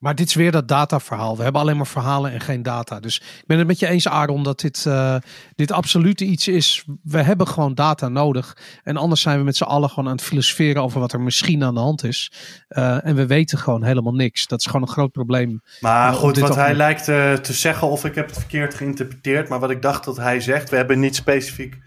Maar 0.00 0.14
dit 0.14 0.26
is 0.26 0.34
weer 0.34 0.52
dat 0.52 0.68
dataverhaal. 0.68 1.36
We 1.36 1.42
hebben 1.42 1.60
alleen 1.60 1.76
maar 1.76 1.86
verhalen 1.86 2.32
en 2.32 2.40
geen 2.40 2.62
data. 2.62 3.00
Dus 3.00 3.18
ik 3.18 3.46
ben 3.46 3.58
het 3.58 3.66
met 3.66 3.78
je 3.78 3.86
eens, 3.86 4.08
Aaron, 4.08 4.42
dat 4.42 4.60
dit, 4.60 4.84
uh, 4.88 5.16
dit 5.54 5.72
absoluut 5.72 6.20
iets 6.20 6.48
is. 6.48 6.84
We 7.02 7.22
hebben 7.22 7.48
gewoon 7.48 7.74
data 7.74 8.08
nodig. 8.08 8.56
En 8.82 8.96
anders 8.96 9.20
zijn 9.20 9.38
we 9.38 9.44
met 9.44 9.56
z'n 9.56 9.64
allen 9.64 9.88
gewoon 9.88 10.08
aan 10.08 10.16
het 10.16 10.24
filosoferen 10.24 10.82
over 10.82 11.00
wat 11.00 11.12
er 11.12 11.20
misschien 11.20 11.64
aan 11.64 11.74
de 11.74 11.80
hand 11.80 12.04
is. 12.04 12.32
Uh, 12.68 13.06
en 13.06 13.14
we 13.14 13.26
weten 13.26 13.58
gewoon 13.58 13.84
helemaal 13.84 14.14
niks. 14.14 14.46
Dat 14.46 14.60
is 14.60 14.66
gewoon 14.66 14.82
een 14.82 14.88
groot 14.88 15.12
probleem. 15.12 15.62
Maar 15.80 16.12
uh, 16.12 16.18
goed, 16.18 16.38
wat 16.38 16.54
hij 16.54 16.74
lijkt 16.74 17.04
te 17.04 17.52
zeggen, 17.52 17.88
of 17.88 18.04
ik 18.04 18.14
heb 18.14 18.26
het 18.26 18.38
verkeerd 18.38 18.74
geïnterpreteerd. 18.74 19.48
Maar 19.48 19.60
wat 19.60 19.70
ik 19.70 19.82
dacht 19.82 20.04
dat 20.04 20.16
hij 20.16 20.40
zegt, 20.40 20.70
we 20.70 20.76
hebben 20.76 21.00
niet 21.00 21.16
specifiek 21.16 21.78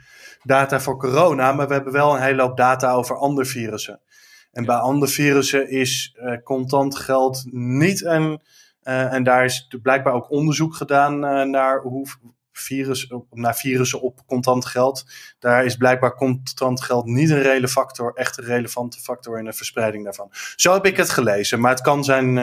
data 0.43 0.79
voor 0.79 0.97
corona. 0.97 1.51
Maar 1.51 1.67
we 1.67 1.73
hebben 1.73 1.93
wel 1.93 2.15
een 2.15 2.21
hele 2.21 2.41
hoop 2.41 2.57
data 2.57 2.91
over 2.91 3.15
andere 3.17 3.47
virussen. 3.47 4.01
En 4.53 4.65
bij 4.65 4.75
andere 4.75 5.11
virussen 5.11 5.69
is 5.69 6.15
uh, 6.15 6.37
contant 6.43 6.95
geld 6.95 7.43
niet 7.51 8.03
een. 8.03 8.41
Uh, 8.83 9.13
en 9.13 9.23
daar 9.23 9.45
is 9.45 9.67
blijkbaar 9.81 10.13
ook 10.13 10.31
onderzoek 10.31 10.75
gedaan 10.75 11.13
uh, 11.13 11.43
naar 11.43 11.81
hoe 11.81 12.07
virus, 12.51 13.13
naar 13.31 13.55
virussen 13.55 14.01
op 14.01 14.19
contant 14.25 14.65
geld. 14.65 15.05
Daar 15.39 15.65
is 15.65 15.75
blijkbaar 15.75 16.15
contant 16.15 16.81
geld 16.81 17.05
niet 17.05 17.29
een 17.29 17.41
reële 17.41 17.67
factor, 17.67 18.13
echt 18.13 18.37
een 18.37 18.43
relevante 18.43 18.99
factor 18.99 19.39
in 19.39 19.45
de 19.45 19.53
verspreiding 19.53 20.03
daarvan. 20.03 20.31
Zo 20.55 20.73
heb 20.73 20.85
ik 20.85 20.97
het 20.97 21.09
gelezen, 21.09 21.59
maar 21.59 21.71
het 21.71 21.81
kan 21.81 22.03
zijn 22.03 22.35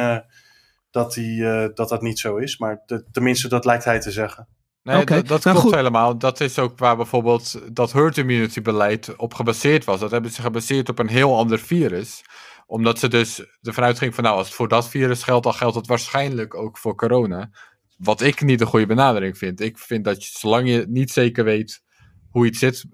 dat, 0.91 1.15
die, 1.15 1.43
dat 1.73 1.89
dat 1.89 2.03
niet 2.03 2.19
zo 2.19 2.37
is. 2.37 2.59
Maar 2.59 2.85
tenminste, 3.13 3.49
dat 3.49 3.65
lijkt 3.65 3.85
hij 3.85 4.01
te 4.01 4.11
zeggen. 4.11 4.49
Nee, 4.83 5.05
dat, 5.05 5.27
dat 5.27 5.45
nou, 5.45 5.59
klopt 5.59 5.75
helemaal. 5.75 6.19
Dat 6.19 6.41
is 6.41 6.59
ook 6.59 6.79
waar 6.79 6.97
bijvoorbeeld 6.97 7.75
dat 7.75 7.93
herd 7.93 8.19
immunity 8.19 8.63
beleid 8.63 9.17
op 9.17 9.35
gebaseerd 9.35 9.85
was. 9.85 10.01
Dat 10.01 10.11
hebben 10.11 10.31
ze 10.31 10.43
gebaseerd 10.43 10.89
op 10.89 10.99
een 10.99 11.09
heel 11.09 11.37
ander 11.37 11.59
virus. 11.59 12.23
Omdat 12.67 12.99
ze 12.99 13.09
dus 13.09 13.45
ervan 13.63 13.85
uitging 13.85 14.15
van 14.15 14.25
nou, 14.25 14.37
als 14.37 14.47
het 14.47 14.57
voor 14.57 14.69
dat 14.69 14.89
virus 14.89 15.23
geldt, 15.23 15.45
dan 15.45 15.55
geldt 15.55 15.77
het 15.77 15.87
waarschijnlijk 15.87 16.55
ook 16.55 16.79
voor 16.79 16.95
corona. 16.95 17.51
Wat 17.97 18.21
ik 18.21 18.43
niet 18.43 18.61
een 18.61 18.67
goede 18.67 18.87
benadering 18.87 19.39
vind. 19.39 19.61
Ik 19.61 19.79
vind 19.79 20.05
dat 20.05 20.25
je, 20.25 20.39
zolang 20.39 20.69
je 20.69 20.85
niet 20.89 21.11
zeker 21.11 21.45
weet 21.45 21.83
hoe 22.31 22.47
iets 22.47 22.59
zit, 22.59 22.85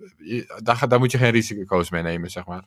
daar, 0.62 0.88
daar 0.88 0.98
moet 0.98 1.10
je 1.10 1.18
geen 1.18 1.30
risico's 1.30 1.90
mee 1.90 2.02
nemen, 2.02 2.30
zeg 2.30 2.46
maar. 2.46 2.64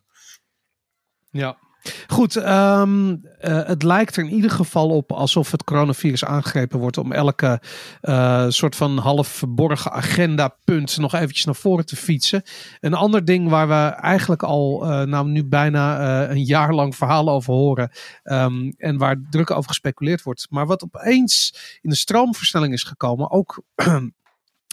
Ja, 1.32 1.58
Goed, 2.08 2.36
um, 2.36 3.10
uh, 3.12 3.18
het 3.42 3.84
lijkt 3.84 4.16
er 4.16 4.24
in 4.24 4.34
ieder 4.34 4.52
geval 4.52 4.90
op 4.90 5.12
alsof 5.12 5.52
het 5.52 5.64
coronavirus 5.64 6.26
aangegrepen 6.26 6.80
wordt 6.80 6.98
om 6.98 7.12
elke 7.12 7.62
uh, 8.02 8.46
soort 8.48 8.76
van 8.76 8.98
half 8.98 9.28
verborgen 9.28 9.92
agendapunt 9.92 10.98
nog 10.98 11.14
eventjes 11.14 11.46
naar 11.46 11.56
voren 11.56 11.86
te 11.86 11.96
fietsen. 11.96 12.44
Een 12.80 12.94
ander 12.94 13.26
ding 13.26 13.50
waar 13.50 13.68
we 13.68 13.96
eigenlijk 14.02 14.44
al 14.44 14.84
uh, 14.84 15.02
nou 15.02 15.28
nu 15.28 15.46
bijna 15.46 16.30
een 16.30 16.44
jaar 16.44 16.74
lang 16.74 16.96
verhalen 16.96 17.34
over 17.34 17.54
horen 17.54 17.92
um, 18.24 18.74
en 18.78 18.98
waar 18.98 19.22
druk 19.30 19.52
over 19.52 19.70
gespeculeerd 19.70 20.24
wordt, 20.24 20.48
maar 20.50 20.66
wat 20.66 20.84
opeens 20.84 21.54
in 21.82 21.90
de 21.90 21.96
stroomversnelling 21.96 22.74
is 22.74 22.84
gekomen, 22.84 23.32
ook 23.32 23.64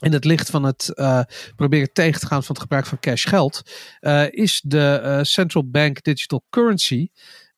in 0.03 0.13
het 0.13 0.25
licht 0.25 0.51
van 0.51 0.63
het 0.63 0.93
uh, 0.95 1.21
proberen 1.57 1.93
tegen 1.93 2.21
te 2.21 2.27
gaan 2.27 2.43
van 2.43 2.55
het 2.55 2.63
gebruik 2.63 2.87
van 2.87 2.99
cash 2.99 3.29
geld, 3.29 3.63
uh, 4.01 4.31
is 4.31 4.61
de 4.65 5.01
uh, 5.03 5.23
central 5.23 5.71
bank 5.71 6.03
digital 6.03 6.45
currency. 6.51 7.09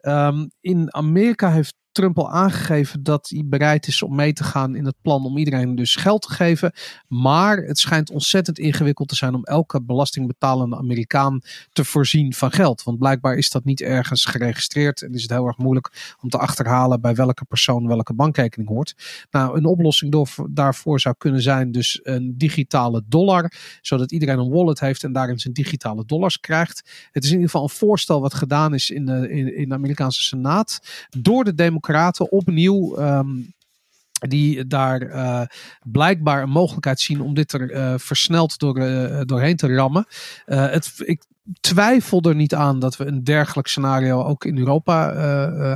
Um, 0.01 0.51
in 0.61 0.95
Amerika 0.95 1.51
heeft 1.51 1.75
Trump 1.99 2.19
al 2.19 2.31
aangegeven 2.31 3.03
dat 3.03 3.29
hij 3.29 3.43
bereid 3.47 3.87
is 3.87 4.03
om 4.03 4.15
mee 4.15 4.33
te 4.33 4.45
gaan 4.45 4.75
in 4.77 4.85
het 4.85 4.95
plan 5.03 5.25
om 5.25 5.39
iedereen 5.39 5.75
dus 5.75 5.97
geld 5.97 6.23
te 6.23 6.33
geven. 6.33 6.73
Maar 7.09 7.57
het 7.57 7.79
schijnt 7.79 8.11
ontzettend 8.11 8.59
ingewikkeld 8.59 9.09
te 9.09 9.15
zijn 9.15 9.35
om 9.35 9.45
elke 9.45 9.83
belastingbetalende 9.83 10.77
Amerikaan 10.77 11.41
te 11.73 11.85
voorzien 11.85 12.35
van 12.35 12.51
geld. 12.51 12.83
Want 12.83 12.99
blijkbaar 12.99 13.37
is 13.37 13.51
dat 13.51 13.65
niet 13.65 13.81
ergens 13.81 14.25
geregistreerd 14.25 15.03
en 15.03 15.13
is 15.13 15.23
het 15.23 15.31
heel 15.31 15.47
erg 15.47 15.57
moeilijk 15.57 16.17
om 16.21 16.29
te 16.29 16.39
achterhalen 16.39 17.01
bij 17.01 17.15
welke 17.15 17.45
persoon 17.45 17.87
welke 17.87 18.15
bankrekening 18.15 18.69
hoort. 18.69 18.95
Nou, 19.31 19.57
een 19.57 19.65
oplossing 19.65 20.27
daarvoor 20.51 21.01
zou 21.01 21.15
kunnen 21.19 21.43
zijn 21.43 21.73
dus 21.73 22.01
een 22.03 22.35
digitale 22.37 23.03
dollar, 23.07 23.53
zodat 23.81 24.13
iedereen 24.13 24.39
een 24.39 24.51
wallet 24.51 24.81
heeft 24.81 25.05
en 25.05 25.13
daarin 25.13 25.39
zijn 25.39 25.55
digitale 25.55 26.05
dollars 26.05 26.41
krijgt. 26.41 27.09
Het 27.13 27.25
is 27.25 27.31
in 27.31 27.35
ieder 27.35 27.51
geval 27.51 27.63
een 27.63 27.77
voorstel 27.77 28.21
wat 28.21 28.35
gedaan 28.35 28.75
is 28.75 28.91
in 28.91 29.07
de, 29.07 29.31
in, 29.31 29.57
in 29.57 29.69
de 29.69 29.75
Amerikaanse 29.75 30.23
Senaat 30.23 30.79
door 31.09 31.45
de 31.45 31.55
Democraten 31.55 31.87
democraten 31.89 32.33
opnieuw 32.33 32.99
um, 32.99 33.57
die 34.29 34.67
daar 34.67 35.03
uh, 35.03 35.43
blijkbaar 35.83 36.43
een 36.43 36.51
mogelijkheid 36.51 37.01
zien 37.01 37.21
om 37.21 37.35
dit 37.35 37.53
er 37.53 37.73
uh, 37.73 37.95
versneld 37.97 38.59
door, 38.59 38.79
uh, 38.79 39.21
doorheen 39.25 39.57
te 39.57 39.75
rammen. 39.75 40.07
het, 40.45 40.93
ik 40.97 41.25
twijfel 41.61 42.21
er 42.21 42.35
niet 42.35 42.55
aan 42.55 42.79
dat 42.79 42.97
we 42.97 43.07
een 43.07 43.25
dergelijk 43.25 43.69
scenario 43.69 44.23
ook 44.23 44.45
in 44.45 44.59
Europa 44.59 45.13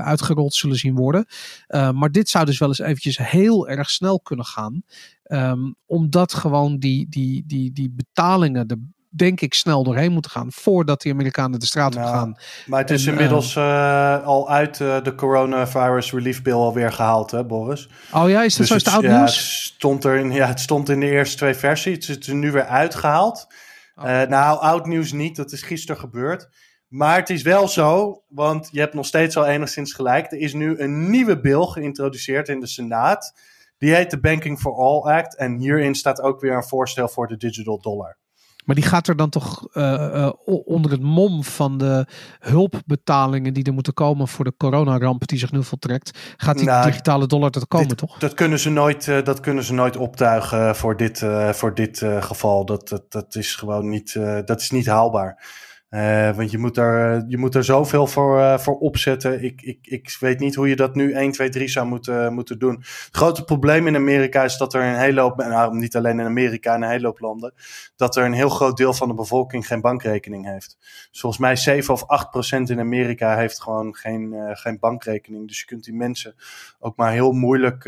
uitgerold 0.02 0.54
zullen 0.54 0.76
zien 0.76 0.94
worden. 0.94 1.26
maar 1.68 2.10
dit 2.10 2.28
zou 2.28 2.44
dus 2.44 2.58
wel 2.58 2.68
eens 2.68 2.78
eventjes 2.78 3.18
heel 3.18 3.68
erg 3.68 3.90
snel 3.90 4.20
kunnen 4.20 4.44
gaan. 4.44 4.82
Um, 5.24 5.76
omdat 5.86 6.34
gewoon 6.34 6.78
die, 6.78 7.06
die, 7.08 7.44
die, 7.46 7.72
die 7.72 7.90
betalingen, 7.90 8.66
de 8.66 8.88
denk 9.14 9.40
ik 9.40 9.54
snel 9.54 9.82
doorheen 9.84 10.12
moeten 10.12 10.30
gaan 10.30 10.52
voordat 10.52 11.00
die 11.00 11.12
Amerikanen 11.12 11.60
de 11.60 11.66
straat 11.66 11.94
op 11.94 12.00
nou, 12.00 12.14
gaan. 12.14 12.36
Maar 12.66 12.80
het 12.80 12.90
is 12.90 13.06
inmiddels 13.06 13.54
uh, 13.56 14.26
al 14.26 14.50
uit 14.50 14.78
uh, 14.78 15.02
de 15.02 15.14
coronavirus 15.14 16.12
relief 16.12 16.42
bill 16.42 16.52
alweer 16.52 16.92
gehaald, 16.92 17.30
hè, 17.30 17.44
Boris? 17.44 17.88
Oh 18.12 18.28
ja, 18.28 18.42
is 18.42 18.56
dat 18.56 18.58
dus 18.58 18.68
zo? 18.68 18.74
Is 18.74 18.84
het 18.84 18.94
oud 18.94 19.02
ja, 19.02 19.18
nieuws? 19.18 19.36
Het 19.36 19.44
stond 19.74 20.04
er 20.04 20.16
in, 20.16 20.32
ja, 20.32 20.46
het 20.46 20.60
stond 20.60 20.88
in 20.88 21.00
de 21.00 21.10
eerste 21.10 21.36
twee 21.36 21.54
versies. 21.54 22.06
Het 22.06 22.18
is 22.18 22.28
er 22.28 22.34
nu 22.34 22.50
weer 22.50 22.66
uitgehaald. 22.66 23.46
Oh. 23.94 24.04
Uh, 24.04 24.22
nou, 24.22 24.58
oud 24.58 24.86
nieuws 24.86 25.12
niet. 25.12 25.36
Dat 25.36 25.52
is 25.52 25.62
gisteren 25.62 26.00
gebeurd. 26.00 26.48
Maar 26.88 27.16
het 27.16 27.30
is 27.30 27.42
wel 27.42 27.68
zo, 27.68 28.22
want 28.28 28.68
je 28.72 28.80
hebt 28.80 28.94
nog 28.94 29.06
steeds 29.06 29.36
al 29.36 29.46
enigszins 29.46 29.92
gelijk. 29.92 30.32
Er 30.32 30.38
is 30.38 30.52
nu 30.52 30.78
een 30.78 31.10
nieuwe 31.10 31.40
bill 31.40 31.64
geïntroduceerd 31.64 32.48
in 32.48 32.60
de 32.60 32.66
Senaat. 32.66 33.32
Die 33.78 33.94
heet 33.94 34.10
de 34.10 34.20
Banking 34.20 34.58
for 34.58 34.74
All 34.74 35.16
Act. 35.16 35.36
En 35.36 35.56
hierin 35.56 35.94
staat 35.94 36.20
ook 36.20 36.40
weer 36.40 36.54
een 36.54 36.64
voorstel 36.64 37.08
voor 37.08 37.26
de 37.26 37.36
digital 37.36 37.80
dollar. 37.80 38.16
Maar 38.64 38.74
die 38.74 38.84
gaat 38.84 39.08
er 39.08 39.16
dan 39.16 39.30
toch 39.30 39.68
uh, 39.74 39.84
uh, 40.14 40.30
onder 40.64 40.90
het 40.90 41.02
mom 41.02 41.44
van 41.44 41.78
de 41.78 42.06
hulpbetalingen 42.38 43.54
die 43.54 43.64
er 43.64 43.72
moeten 43.72 43.94
komen 43.94 44.28
voor 44.28 44.44
de 44.44 44.54
coronaramp 44.56 45.26
die 45.26 45.38
zich 45.38 45.52
nu 45.52 45.64
voltrekt. 45.64 46.18
Gaat 46.36 46.56
die 46.56 46.66
nou, 46.66 46.86
digitale 46.86 47.26
dollar 47.26 47.50
er 47.50 47.66
komen, 47.66 47.96
toch? 47.96 48.18
Dat 48.18 48.34
kunnen 48.34 48.58
ze 48.58 48.70
nooit, 48.70 49.06
uh, 49.06 49.22
dat 49.22 49.40
kunnen 49.40 49.64
ze 49.64 49.74
nooit 49.74 49.96
optuigen 49.96 50.76
voor 50.76 50.96
dit, 50.96 51.24
voor 51.50 51.74
dit 51.74 52.04
geval. 52.20 52.64
Dat, 52.64 52.88
dat, 52.88 53.12
dat 53.12 53.34
is 53.34 53.54
gewoon 53.54 53.88
niet, 53.88 54.12
dat 54.44 54.60
is 54.60 54.70
niet 54.70 54.86
haalbaar. 54.86 55.44
Uh, 55.94 56.36
want 56.36 56.50
je 56.50 56.58
moet, 56.58 56.76
er, 56.76 57.24
je 57.28 57.38
moet 57.38 57.54
er 57.54 57.64
zoveel 57.64 58.06
voor, 58.06 58.38
uh, 58.38 58.58
voor 58.58 58.78
opzetten. 58.78 59.44
Ik, 59.44 59.62
ik, 59.62 59.78
ik 59.82 60.16
weet 60.20 60.38
niet 60.38 60.54
hoe 60.54 60.68
je 60.68 60.76
dat 60.76 60.94
nu 60.94 61.12
1, 61.12 61.32
2, 61.32 61.48
3 61.48 61.68
zou 61.68 61.86
moeten, 61.86 62.34
moeten 62.34 62.58
doen. 62.58 62.76
Het 62.76 63.08
grote 63.10 63.44
probleem 63.44 63.86
in 63.86 63.96
Amerika 63.96 64.44
is 64.44 64.56
dat 64.56 64.74
er 64.74 64.82
een 64.82 64.98
hele 64.98 65.20
hoop, 65.20 65.36
nou 65.36 65.76
niet 65.76 65.96
alleen 65.96 66.20
in 66.20 66.26
Amerika, 66.26 66.74
in 66.74 66.82
een 66.82 66.90
hele 66.90 67.06
hoop 67.06 67.20
landen, 67.20 67.54
dat 67.96 68.16
er 68.16 68.24
een 68.24 68.32
heel 68.32 68.48
groot 68.48 68.76
deel 68.76 68.94
van 68.94 69.08
de 69.08 69.14
bevolking 69.14 69.66
geen 69.66 69.80
bankrekening 69.80 70.46
heeft. 70.46 70.76
Dus 71.10 71.20
volgens 71.20 71.42
mij 71.42 71.56
7 71.56 71.94
of 71.94 72.06
8 72.06 72.30
procent 72.30 72.70
in 72.70 72.80
Amerika 72.80 73.36
heeft 73.36 73.62
gewoon 73.62 73.94
geen, 73.94 74.34
geen 74.52 74.78
bankrekening. 74.78 75.48
Dus 75.48 75.60
je 75.60 75.66
kunt 75.66 75.84
die 75.84 75.94
mensen 75.94 76.34
ook 76.78 76.96
maar 76.96 77.12
heel 77.12 77.32
moeilijk, 77.32 77.84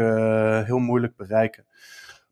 heel 0.66 0.78
moeilijk 0.78 1.16
bereiken. 1.16 1.64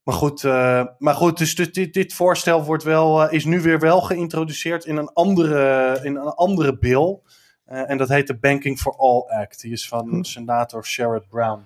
Maar 0.03 0.15
goed, 0.15 0.43
uh, 0.43 0.85
maar 0.99 1.15
goed 1.15 1.39
dus 1.39 1.55
dit, 1.55 1.93
dit, 1.95 2.15
voorstel 2.15 2.65
wordt 2.65 2.83
wel, 2.83 3.25
uh, 3.25 3.33
is 3.33 3.45
nu 3.45 3.61
weer 3.61 3.81
wel 3.81 4.01
geïntroduceerd 4.01 4.85
in 4.85 4.97
een 4.97 5.09
andere, 5.13 6.01
in 6.03 6.17
een 6.17 6.29
andere 6.35 6.79
bill. 6.79 7.19
Uh, 7.69 7.91
en 7.91 7.99
dat 7.99 8.09
heet 8.09 8.27
de 8.27 8.39
Banking 8.39 8.79
for 8.79 8.97
All 8.97 9.41
Act. 9.41 9.61
Die 9.61 9.73
is 9.73 9.89
van 9.89 10.09
hm. 10.09 10.23
senator 10.23 10.87
Sherrod 10.87 11.29
Brown. 11.29 11.65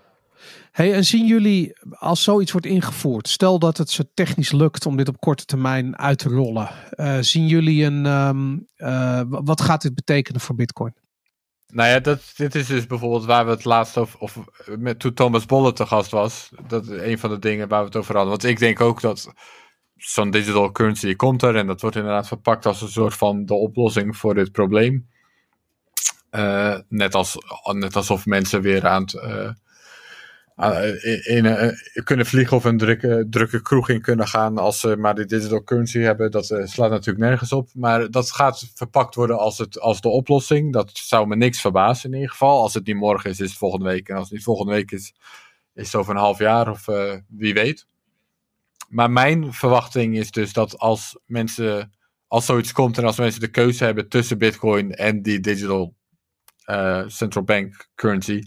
Hey, 0.73 0.95
en 0.95 1.05
zien 1.05 1.27
jullie, 1.27 1.79
als 1.91 2.23
zoiets 2.23 2.53
wordt 2.53 2.67
ingevoerd, 2.67 3.29
stel 3.29 3.59
dat 3.59 3.77
het 3.77 3.91
zo 3.91 4.03
technisch 4.15 4.53
lukt 4.53 4.87
om 4.87 4.97
dit 4.97 5.09
op 5.09 5.21
korte 5.21 5.45
termijn 5.45 5.99
uit 5.99 6.19
te 6.19 6.29
rollen, 6.29 6.69
zien 7.25 7.47
jullie 7.47 7.85
een, 7.85 8.07
um, 8.07 8.67
wat 9.45 9.61
gaat 9.61 9.83
dit 9.83 9.95
betekenen 9.95 10.41
voor 10.41 10.55
Bitcoin? 10.55 10.95
Nou 11.77 11.89
ja, 11.89 12.01
dat, 12.01 12.33
dit 12.37 12.55
is 12.55 12.67
dus 12.67 12.87
bijvoorbeeld 12.87 13.25
waar 13.25 13.45
we 13.45 13.51
het 13.51 13.65
laatst 13.65 13.97
over, 13.97 14.19
of 14.19 14.39
met, 14.79 14.99
toen 14.99 15.15
Thomas 15.15 15.47
Bolle 15.47 15.73
te 15.73 15.87
gast 15.87 16.11
was, 16.11 16.51
dat 16.69 16.89
een 16.89 17.19
van 17.19 17.31
de 17.31 17.39
dingen 17.39 17.69
waar 17.69 17.81
we 17.81 17.87
het 17.87 17.97
over 17.97 18.15
hadden. 18.15 18.31
Want 18.31 18.45
ik 18.45 18.59
denk 18.59 18.81
ook 18.81 19.01
dat 19.01 19.33
zo'n 19.97 20.31
digital 20.31 20.73
currency 20.73 21.17
komt 21.17 21.43
er 21.43 21.57
en 21.57 21.67
dat 21.67 21.81
wordt 21.81 21.97
inderdaad 21.97 22.29
verpakt 22.29 22.67
als 22.67 22.83
een 22.83 22.89
soort 22.89 23.15
van 23.15 23.45
de 23.45 23.55
oplossing 23.55 24.17
voor 24.17 24.35
dit 24.35 24.53
probleem. 24.53 25.09
net, 26.89 27.15
als, 27.15 27.37
net 27.73 27.97
alsof 27.97 28.27
mensen 28.27 28.63
weer 28.63 28.87
aan 28.87 29.03
het 29.03 29.15
in, 30.57 31.45
in, 31.45 31.77
kunnen 32.05 32.27
vliegen 32.27 32.57
of 32.57 32.65
een 32.65 32.79
drukke, 32.79 33.27
drukke 33.31 33.63
kroeg 33.63 33.89
in 33.89 34.01
kunnen 34.01 34.29
gaan 34.29 34.59
als 34.59 34.81
ze 34.81 34.97
maar 34.97 35.15
de 35.15 35.25
digital 35.25 35.63
currency 35.63 35.99
hebben. 35.99 36.31
Dat 36.31 36.47
slaat 36.47 36.91
natuurlijk 36.91 37.27
nergens 37.27 37.53
op. 37.53 37.69
Maar 37.75 38.11
dat 38.11 38.33
gaat 38.33 38.71
verpakt 38.75 39.15
worden 39.15 39.39
als, 39.39 39.59
het, 39.59 39.81
als 39.81 40.01
de 40.01 40.09
oplossing. 40.09 40.73
Dat 40.73 40.91
zou 40.93 41.27
me 41.27 41.37
niks 41.37 41.61
verbazen 41.61 42.11
in 42.11 42.15
ieder 42.15 42.31
geval. 42.31 42.63
Als 42.63 42.75
het 42.75 42.87
niet 42.87 42.97
morgen 42.97 43.31
is, 43.31 43.41
is 43.41 43.49
het 43.49 43.59
volgende 43.59 43.85
week. 43.85 44.09
En 44.09 44.15
als 44.15 44.25
het 44.25 44.33
niet 44.33 44.45
volgende 44.45 44.73
week 44.73 44.91
is, 44.91 45.15
is 45.75 45.87
het 45.87 45.95
over 45.95 46.15
een 46.15 46.21
half 46.21 46.39
jaar 46.39 46.71
of 46.71 46.87
wie 47.29 47.55
weet. 47.55 47.87
Maar 48.89 49.11
mijn 49.11 49.53
verwachting 49.53 50.17
is 50.17 50.31
dus 50.31 50.53
dat 50.53 50.79
als 50.79 51.19
mensen, 51.27 51.93
als 52.27 52.47
zoiets 52.47 52.73
komt 52.73 52.99
en 52.99 53.05
als 53.05 53.19
mensen 53.19 53.41
de 53.41 53.51
keuze 53.51 53.85
hebben 53.85 54.09
tussen 54.09 54.39
Bitcoin 54.39 54.93
en 54.93 55.23
die 55.23 55.41
digital 55.41 55.95
central 57.07 57.45
bank 57.45 57.89
currency, 57.95 58.43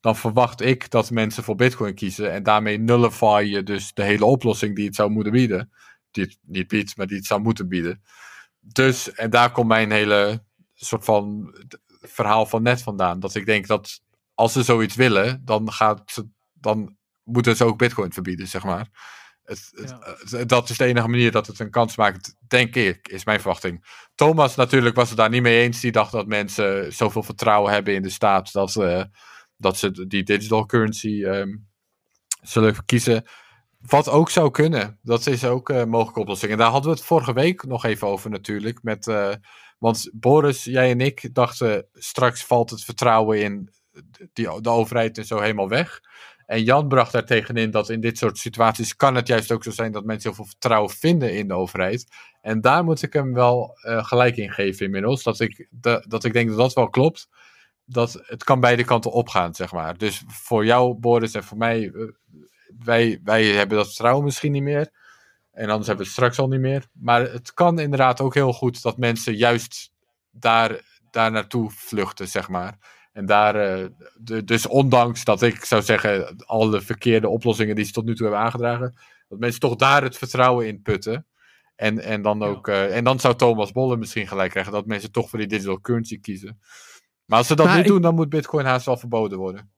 dan 0.00 0.16
verwacht 0.16 0.60
ik 0.60 0.90
dat 0.90 1.10
mensen 1.10 1.44
voor 1.44 1.54
Bitcoin 1.54 1.94
kiezen. 1.94 2.32
En 2.32 2.42
daarmee 2.42 2.78
nullify 2.78 3.46
je 3.50 3.62
dus 3.62 3.92
de 3.94 4.02
hele 4.02 4.24
oplossing 4.24 4.76
die 4.76 4.86
het 4.86 4.94
zou 4.94 5.10
moeten 5.10 5.32
bieden. 5.32 5.72
Die 6.10 6.24
het 6.24 6.38
niet 6.42 6.68
biedt, 6.68 6.96
maar 6.96 7.06
die 7.06 7.16
het 7.16 7.26
zou 7.26 7.40
moeten 7.40 7.68
bieden. 7.68 8.02
Dus, 8.60 9.12
en 9.12 9.30
daar 9.30 9.52
komt 9.52 9.68
mijn 9.68 9.90
hele 9.90 10.44
soort 10.74 11.04
van 11.04 11.54
verhaal 12.00 12.46
van 12.46 12.62
net 12.62 12.82
vandaan. 12.82 13.20
Dat 13.20 13.34
ik 13.34 13.46
denk 13.46 13.66
dat 13.66 14.00
als 14.34 14.52
ze 14.52 14.62
zoiets 14.62 14.94
willen, 14.94 15.42
dan, 15.44 15.72
gaat 15.72 16.02
ze, 16.06 16.28
dan 16.52 16.96
moeten 17.22 17.56
ze 17.56 17.64
ook 17.64 17.78
Bitcoin 17.78 18.12
verbieden, 18.12 18.48
zeg 18.48 18.64
maar. 18.64 18.88
Het, 19.44 19.72
dat 20.46 20.70
is 20.70 20.76
de 20.76 20.84
enige 20.84 21.08
manier 21.08 21.30
dat 21.30 21.46
het 21.46 21.58
een 21.58 21.70
kans 21.70 21.96
maakt, 21.96 22.36
denk 22.48 22.74
ik, 22.74 23.08
is 23.08 23.24
mijn 23.24 23.40
verwachting. 23.40 23.84
Thomas 24.14 24.54
natuurlijk 24.54 24.96
was 24.96 25.08
het 25.08 25.18
daar 25.18 25.28
niet 25.28 25.42
mee 25.42 25.62
eens. 25.62 25.80
Die 25.80 25.92
dacht 25.92 26.12
dat 26.12 26.26
mensen 26.26 26.92
zoveel 26.92 27.22
vertrouwen 27.22 27.72
hebben 27.72 27.94
in 27.94 28.02
de 28.02 28.10
staat 28.10 28.52
dat, 28.52 28.74
uh, 28.74 29.02
dat 29.58 29.76
ze 29.76 30.06
die 30.06 30.22
digital 30.22 30.66
currency 30.66 31.22
um, 31.24 31.66
zullen 32.42 32.84
kiezen. 32.84 33.24
Wat 33.78 34.08
ook 34.08 34.30
zou 34.30 34.50
kunnen. 34.50 34.98
Dat 35.02 35.26
is 35.26 35.44
ook 35.44 35.68
een 35.68 35.88
mogelijke 35.88 36.20
oplossing. 36.20 36.52
En 36.52 36.58
daar 36.58 36.70
hadden 36.70 36.90
we 36.90 36.96
het 36.96 37.06
vorige 37.06 37.32
week 37.32 37.64
nog 37.64 37.84
even 37.84 38.08
over 38.08 38.30
natuurlijk. 38.30 38.82
Met, 38.82 39.06
uh, 39.06 39.34
want 39.78 40.10
Boris, 40.12 40.64
jij 40.64 40.90
en 40.90 41.00
ik 41.00 41.34
dachten 41.34 41.86
straks 41.92 42.44
valt 42.44 42.70
het 42.70 42.84
vertrouwen 42.84 43.42
in 43.42 43.70
die, 44.32 44.60
de 44.60 44.70
overheid 44.70 45.18
en 45.18 45.24
zo 45.24 45.40
helemaal 45.40 45.68
weg. 45.68 46.00
En 46.46 46.62
Jan 46.62 46.88
bracht 46.88 47.12
daar 47.12 47.24
tegenin 47.24 47.70
dat 47.70 47.88
in 47.88 48.00
dit 48.00 48.18
soort 48.18 48.38
situaties 48.38 48.96
kan 48.96 49.14
het 49.14 49.26
juist 49.26 49.52
ook 49.52 49.64
zo 49.64 49.70
zijn 49.70 49.92
dat 49.92 50.04
mensen 50.04 50.28
heel 50.28 50.38
veel 50.38 50.48
vertrouwen 50.50 50.90
vinden 50.90 51.34
in 51.34 51.48
de 51.48 51.54
overheid. 51.54 52.06
En 52.40 52.60
daar 52.60 52.84
moet 52.84 53.02
ik 53.02 53.12
hem 53.12 53.34
wel 53.34 53.78
uh, 53.82 54.04
gelijk 54.04 54.36
in 54.36 54.50
geven 54.50 54.84
inmiddels. 54.84 55.22
Dat 55.22 55.40
ik, 55.40 55.68
dat 56.08 56.24
ik 56.24 56.32
denk 56.32 56.48
dat 56.48 56.58
dat 56.58 56.72
wel 56.72 56.88
klopt. 56.88 57.28
Dat 57.90 58.20
het 58.22 58.44
kan 58.44 58.60
beide 58.60 58.84
kanten 58.84 59.12
opgaan, 59.12 59.54
zeg 59.54 59.72
maar. 59.72 59.98
Dus 59.98 60.22
voor 60.26 60.64
jou, 60.64 60.94
Boris, 60.94 61.32
en 61.32 61.44
voor 61.44 61.58
mij, 61.58 61.82
uh, 61.82 62.10
wij, 62.78 63.20
wij 63.24 63.44
hebben 63.44 63.76
dat 63.76 63.86
vertrouwen 63.86 64.24
misschien 64.24 64.52
niet 64.52 64.62
meer. 64.62 64.90
En 65.52 65.68
anders 65.68 65.86
hebben 65.86 66.04
we 66.06 66.10
het 66.10 66.20
straks 66.20 66.38
al 66.38 66.48
niet 66.48 66.60
meer. 66.60 66.86
Maar 66.92 67.20
het 67.20 67.54
kan 67.54 67.78
inderdaad 67.78 68.20
ook 68.20 68.34
heel 68.34 68.52
goed 68.52 68.82
dat 68.82 68.98
mensen 68.98 69.36
juist 69.36 69.92
daar, 70.30 70.80
daar 71.10 71.30
naartoe 71.30 71.70
vluchten, 71.70 72.28
zeg 72.28 72.48
maar. 72.48 72.78
En 73.12 73.26
daar, 73.26 73.80
uh, 73.80 73.86
de, 74.14 74.44
dus 74.44 74.66
ondanks 74.66 75.24
dat 75.24 75.42
ik 75.42 75.64
zou 75.64 75.82
zeggen, 75.82 76.36
alle 76.46 76.80
verkeerde 76.80 77.28
oplossingen 77.28 77.74
die 77.74 77.84
ze 77.84 77.92
tot 77.92 78.04
nu 78.04 78.14
toe 78.14 78.26
hebben 78.26 78.44
aangedragen, 78.44 78.94
dat 79.28 79.38
mensen 79.38 79.60
toch 79.60 79.76
daar 79.76 80.02
het 80.02 80.16
vertrouwen 80.16 80.66
in 80.66 80.82
putten. 80.82 81.26
En, 81.76 82.00
en, 82.00 82.22
dan 82.22 82.42
ook, 82.42 82.68
uh, 82.68 82.96
en 82.96 83.04
dan 83.04 83.20
zou 83.20 83.36
Thomas 83.36 83.72
Bolle 83.72 83.96
misschien 83.96 84.26
gelijk 84.28 84.50
krijgen 84.50 84.72
dat 84.72 84.86
mensen 84.86 85.12
toch 85.12 85.28
voor 85.30 85.38
die 85.38 85.48
digital 85.48 85.80
currency 85.80 86.20
kiezen. 86.20 86.60
Maar 87.28 87.38
als 87.38 87.46
ze 87.46 87.54
dat 87.54 87.66
maar 87.66 87.76
niet 87.76 87.84
ik... 87.84 87.90
doen, 87.90 88.02
dan 88.02 88.14
moet 88.14 88.28
Bitcoin 88.28 88.66
haast 88.66 88.86
wel 88.86 88.96
verboden 88.96 89.38
worden. 89.38 89.70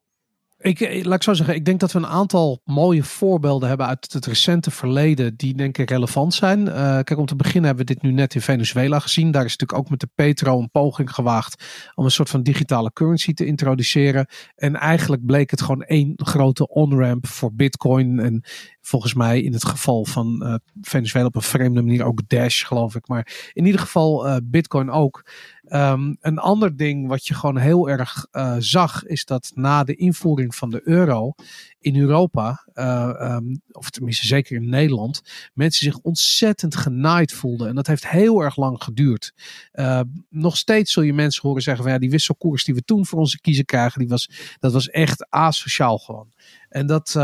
Ik, 0.61 0.81
eh, 0.81 1.05
laat 1.05 1.15
ik 1.15 1.23
zo 1.23 1.35
zeggen, 1.35 1.55
ik 1.55 1.65
denk 1.65 1.81
dat 1.81 1.93
we 1.93 1.99
een 1.99 2.07
aantal 2.07 2.61
mooie 2.65 3.05
voorbeelden 3.05 3.69
hebben 3.69 3.87
uit 3.87 4.13
het 4.13 4.27
recente 4.27 4.71
verleden 4.71 5.37
die 5.37 5.55
denk 5.55 5.79
ik 5.79 5.91
relevant 5.91 6.35
zijn. 6.35 6.61
Uh, 6.61 6.75
kijk, 6.75 7.17
om 7.17 7.27
te 7.27 7.37
beginnen 7.37 7.65
hebben 7.65 7.87
we 7.87 7.95
dit 7.95 8.03
nu 8.03 8.13
net 8.13 8.35
in 8.35 8.41
Venezuela 8.41 8.99
gezien. 8.99 9.31
Daar 9.31 9.45
is 9.45 9.57
natuurlijk 9.57 9.79
ook 9.79 9.91
met 9.91 10.01
de 10.01 10.09
Petro 10.15 10.59
een 10.59 10.71
poging 10.71 11.15
gewaagd 11.15 11.65
om 11.95 12.05
een 12.05 12.11
soort 12.11 12.31
van 12.31 12.43
digitale 12.43 12.93
currency 12.93 13.33
te 13.33 13.47
introduceren. 13.47 14.27
En 14.55 14.77
eigenlijk 14.77 15.27
bleek 15.27 15.51
het 15.51 15.61
gewoon 15.61 15.83
één 15.83 16.13
grote 16.17 16.69
on-ramp 16.69 17.27
voor 17.27 17.55
Bitcoin. 17.55 18.19
En 18.19 18.45
volgens 18.81 19.15
mij 19.15 19.41
in 19.41 19.53
het 19.53 19.65
geval 19.65 20.05
van 20.05 20.43
uh, 20.43 20.55
Venezuela 20.81 21.27
op 21.27 21.35
een 21.35 21.43
vreemde 21.43 21.83
manier 21.83 22.05
ook 22.05 22.29
Dash, 22.29 22.67
geloof 22.67 22.95
ik. 22.95 23.09
Maar 23.09 23.51
in 23.53 23.67
ieder 23.67 23.81
geval 23.81 24.27
uh, 24.27 24.37
Bitcoin 24.43 24.91
ook. 24.91 25.25
Um, 25.73 26.17
een 26.21 26.39
ander 26.39 26.77
ding 26.77 27.09
wat 27.09 27.27
je 27.27 27.35
gewoon 27.35 27.57
heel 27.57 27.89
erg 27.89 28.27
uh, 28.33 28.57
zag, 28.59 29.05
is 29.05 29.25
dat 29.25 29.51
na 29.55 29.85
de 29.85 29.95
invoering 29.95 30.55
van 30.55 30.71
de 30.71 30.81
euro 30.85 31.33
in 31.81 31.97
Europa, 31.97 32.67
uh, 32.75 33.37
um, 33.37 33.63
of 33.71 33.91
tenminste 33.91 34.27
zeker 34.27 34.57
in 34.57 34.69
Nederland, 34.69 35.21
mensen 35.55 35.85
zich 35.85 35.99
ontzettend 35.99 36.77
genaaid 36.77 37.33
voelden. 37.33 37.69
En 37.69 37.75
dat 37.75 37.87
heeft 37.87 38.09
heel 38.09 38.41
erg 38.41 38.57
lang 38.57 38.83
geduurd. 38.83 39.35
Uh, 39.73 40.01
nog 40.29 40.57
steeds 40.57 40.93
zul 40.93 41.03
je 41.03 41.13
mensen 41.13 41.43
horen 41.43 41.63
zeggen 41.63 41.83
van 41.83 41.93
ja, 41.93 41.99
die 41.99 42.11
wisselkoers 42.11 42.65
die 42.65 42.75
we 42.75 42.83
toen 42.83 43.07
voor 43.07 43.19
onze 43.19 43.41
kiezen 43.41 43.65
krijgen, 43.65 43.99
die 43.99 44.09
was, 44.09 44.31
dat 44.59 44.73
was 44.73 44.89
echt 44.89 45.31
asociaal 45.31 45.99
gewoon. 45.99 46.33
En 46.69 46.87
dat, 46.87 47.15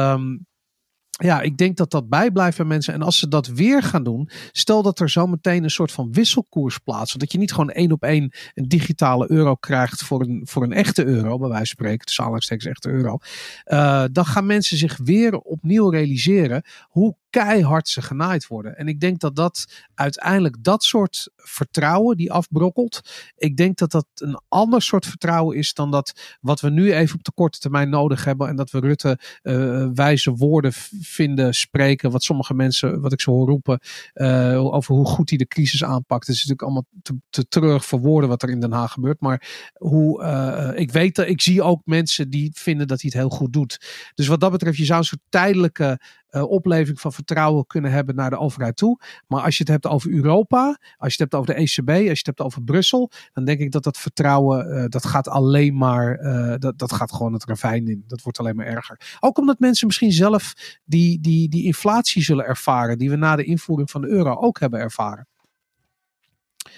ja, 1.16 1.40
ik 1.40 1.56
denk 1.56 1.76
dat 1.76 1.90
dat 1.90 2.08
bijblijft 2.08 2.56
bij 2.56 2.66
mensen. 2.66 2.94
En 2.94 3.02
als 3.02 3.18
ze 3.18 3.28
dat 3.28 3.46
weer 3.46 3.82
gaan 3.82 4.02
doen, 4.02 4.30
stel 4.52 4.82
dat 4.82 5.00
er 5.00 5.10
zo 5.10 5.26
meteen 5.26 5.64
een 5.64 5.70
soort 5.70 5.92
van 5.92 6.12
wisselkoers 6.12 6.78
plaatst. 6.78 7.18
Dat 7.18 7.32
je 7.32 7.38
niet 7.38 7.52
gewoon 7.52 7.70
één 7.70 7.92
op 7.92 8.02
één 8.02 8.32
een 8.54 8.68
digitale 8.68 9.30
euro 9.30 9.54
krijgt 9.54 10.02
voor 10.02 10.20
een, 10.20 10.40
voor 10.44 10.62
een 10.62 10.72
echte 10.72 11.04
euro, 11.04 11.38
bij 11.38 11.48
wijze 11.48 11.56
van 11.56 11.66
spreken, 11.66 12.06
tussen 12.06 12.22
aanhalingstekens 12.22 12.68
echte 12.68 12.88
euro. 12.88 13.18
Uh, 13.64 14.04
dan 14.12 14.26
gaan 14.26 14.46
mensen 14.46 14.76
zich 14.76 14.98
weer 15.04 15.38
opnieuw 15.38 15.88
realiseren 15.88 16.62
hoe 16.88 17.16
keihard 17.30 17.88
ze 17.88 18.02
genaaid 18.02 18.46
worden. 18.46 18.76
En 18.76 18.88
ik 18.88 19.00
denk 19.00 19.20
dat 19.20 19.36
dat 19.36 19.84
uiteindelijk 19.94 20.56
dat 20.64 20.84
soort 20.84 21.28
vertrouwen 21.36 22.16
die 22.16 22.32
afbrokkelt. 22.32 23.00
Ik 23.36 23.56
denk 23.56 23.78
dat 23.78 23.90
dat 23.90 24.06
een 24.14 24.40
ander 24.48 24.82
soort 24.82 25.06
vertrouwen 25.06 25.56
is 25.56 25.74
dan 25.74 25.90
dat 25.90 26.36
wat 26.40 26.60
we 26.60 26.70
nu 26.70 26.92
even 26.92 27.16
op 27.16 27.24
de 27.24 27.32
korte 27.34 27.58
termijn 27.58 27.88
nodig 27.88 28.24
hebben. 28.24 28.48
En 28.48 28.56
dat 28.56 28.70
we 28.70 28.80
Rutte 28.80 29.18
uh, 29.42 29.88
wijze 29.94 30.30
woorden 30.30 30.72
vinden, 31.00 31.54
spreken. 31.54 32.10
Wat 32.10 32.22
sommige 32.22 32.54
mensen, 32.54 33.00
wat 33.00 33.12
ik 33.12 33.20
zo 33.20 33.30
hoor 33.30 33.48
roepen, 33.48 33.80
uh, 34.14 34.74
over 34.74 34.94
hoe 34.94 35.06
goed 35.06 35.28
hij 35.28 35.38
de 35.38 35.46
crisis 35.46 35.84
aanpakt. 35.84 36.26
Het 36.26 36.36
is 36.36 36.46
natuurlijk 36.46 36.62
allemaal 36.62 36.86
te, 37.30 37.48
te 37.48 37.80
voor 37.80 38.00
woorden 38.00 38.28
wat 38.28 38.42
er 38.42 38.50
in 38.50 38.60
Den 38.60 38.72
Haag 38.72 38.92
gebeurt. 38.92 39.20
Maar 39.20 39.70
hoe, 39.74 40.22
uh, 40.22 40.80
ik 40.80 40.92
weet 40.92 41.14
dat, 41.14 41.26
ik 41.26 41.40
zie 41.40 41.62
ook 41.62 41.80
mensen 41.84 42.30
die 42.30 42.50
vinden 42.54 42.86
dat 42.86 43.00
hij 43.00 43.10
het 43.12 43.20
heel 43.20 43.38
goed 43.38 43.52
doet. 43.52 43.80
Dus 44.14 44.26
wat 44.26 44.40
dat 44.40 44.50
betreft, 44.50 44.76
je 44.76 44.84
zou 44.84 44.98
een 44.98 45.04
soort 45.04 45.22
tijdelijke 45.28 46.00
uh, 46.30 46.42
opleving 46.42 47.00
van 47.00 47.12
vertrouwen 47.12 47.66
kunnen 47.66 47.90
hebben 47.90 48.14
naar 48.14 48.30
de 48.30 48.38
overheid 48.38 48.76
toe. 48.76 49.00
Maar 49.26 49.42
als 49.42 49.56
je 49.56 49.62
het 49.62 49.72
hebt 49.72 49.86
over 49.86 50.10
Europa, 50.10 50.78
als 50.96 51.14
je 51.14 51.22
het 51.22 51.32
hebt 51.32 51.34
over 51.34 51.54
de 51.54 51.60
ECB, 51.60 51.88
als 51.88 52.00
je 52.00 52.08
het 52.08 52.26
hebt 52.26 52.40
over 52.40 52.62
Brussel, 52.62 53.10
dan 53.32 53.44
denk 53.44 53.58
ik 53.60 53.72
dat 53.72 53.82
dat 53.82 53.98
vertrouwen, 53.98 54.76
uh, 54.76 54.84
dat 54.88 55.06
gaat 55.06 55.28
alleen 55.28 55.76
maar, 55.76 56.20
uh, 56.20 56.54
dat, 56.58 56.78
dat 56.78 56.92
gaat 56.92 57.12
gewoon 57.12 57.32
het 57.32 57.44
ravijn 57.44 57.88
in. 57.88 58.04
Dat 58.06 58.22
wordt 58.22 58.38
alleen 58.38 58.56
maar 58.56 58.66
erger. 58.66 59.16
Ook 59.20 59.38
omdat 59.38 59.58
mensen 59.58 59.86
misschien 59.86 60.12
zelf 60.12 60.54
die, 60.84 61.20
die, 61.20 61.48
die 61.48 61.64
inflatie 61.64 62.22
zullen 62.22 62.44
ervaren, 62.44 62.98
die 62.98 63.10
we 63.10 63.16
na 63.16 63.36
de 63.36 63.44
invoering 63.44 63.90
van 63.90 64.00
de 64.00 64.08
euro 64.08 64.34
ook 64.34 64.60
hebben 64.60 64.80
ervaren. 64.80 65.28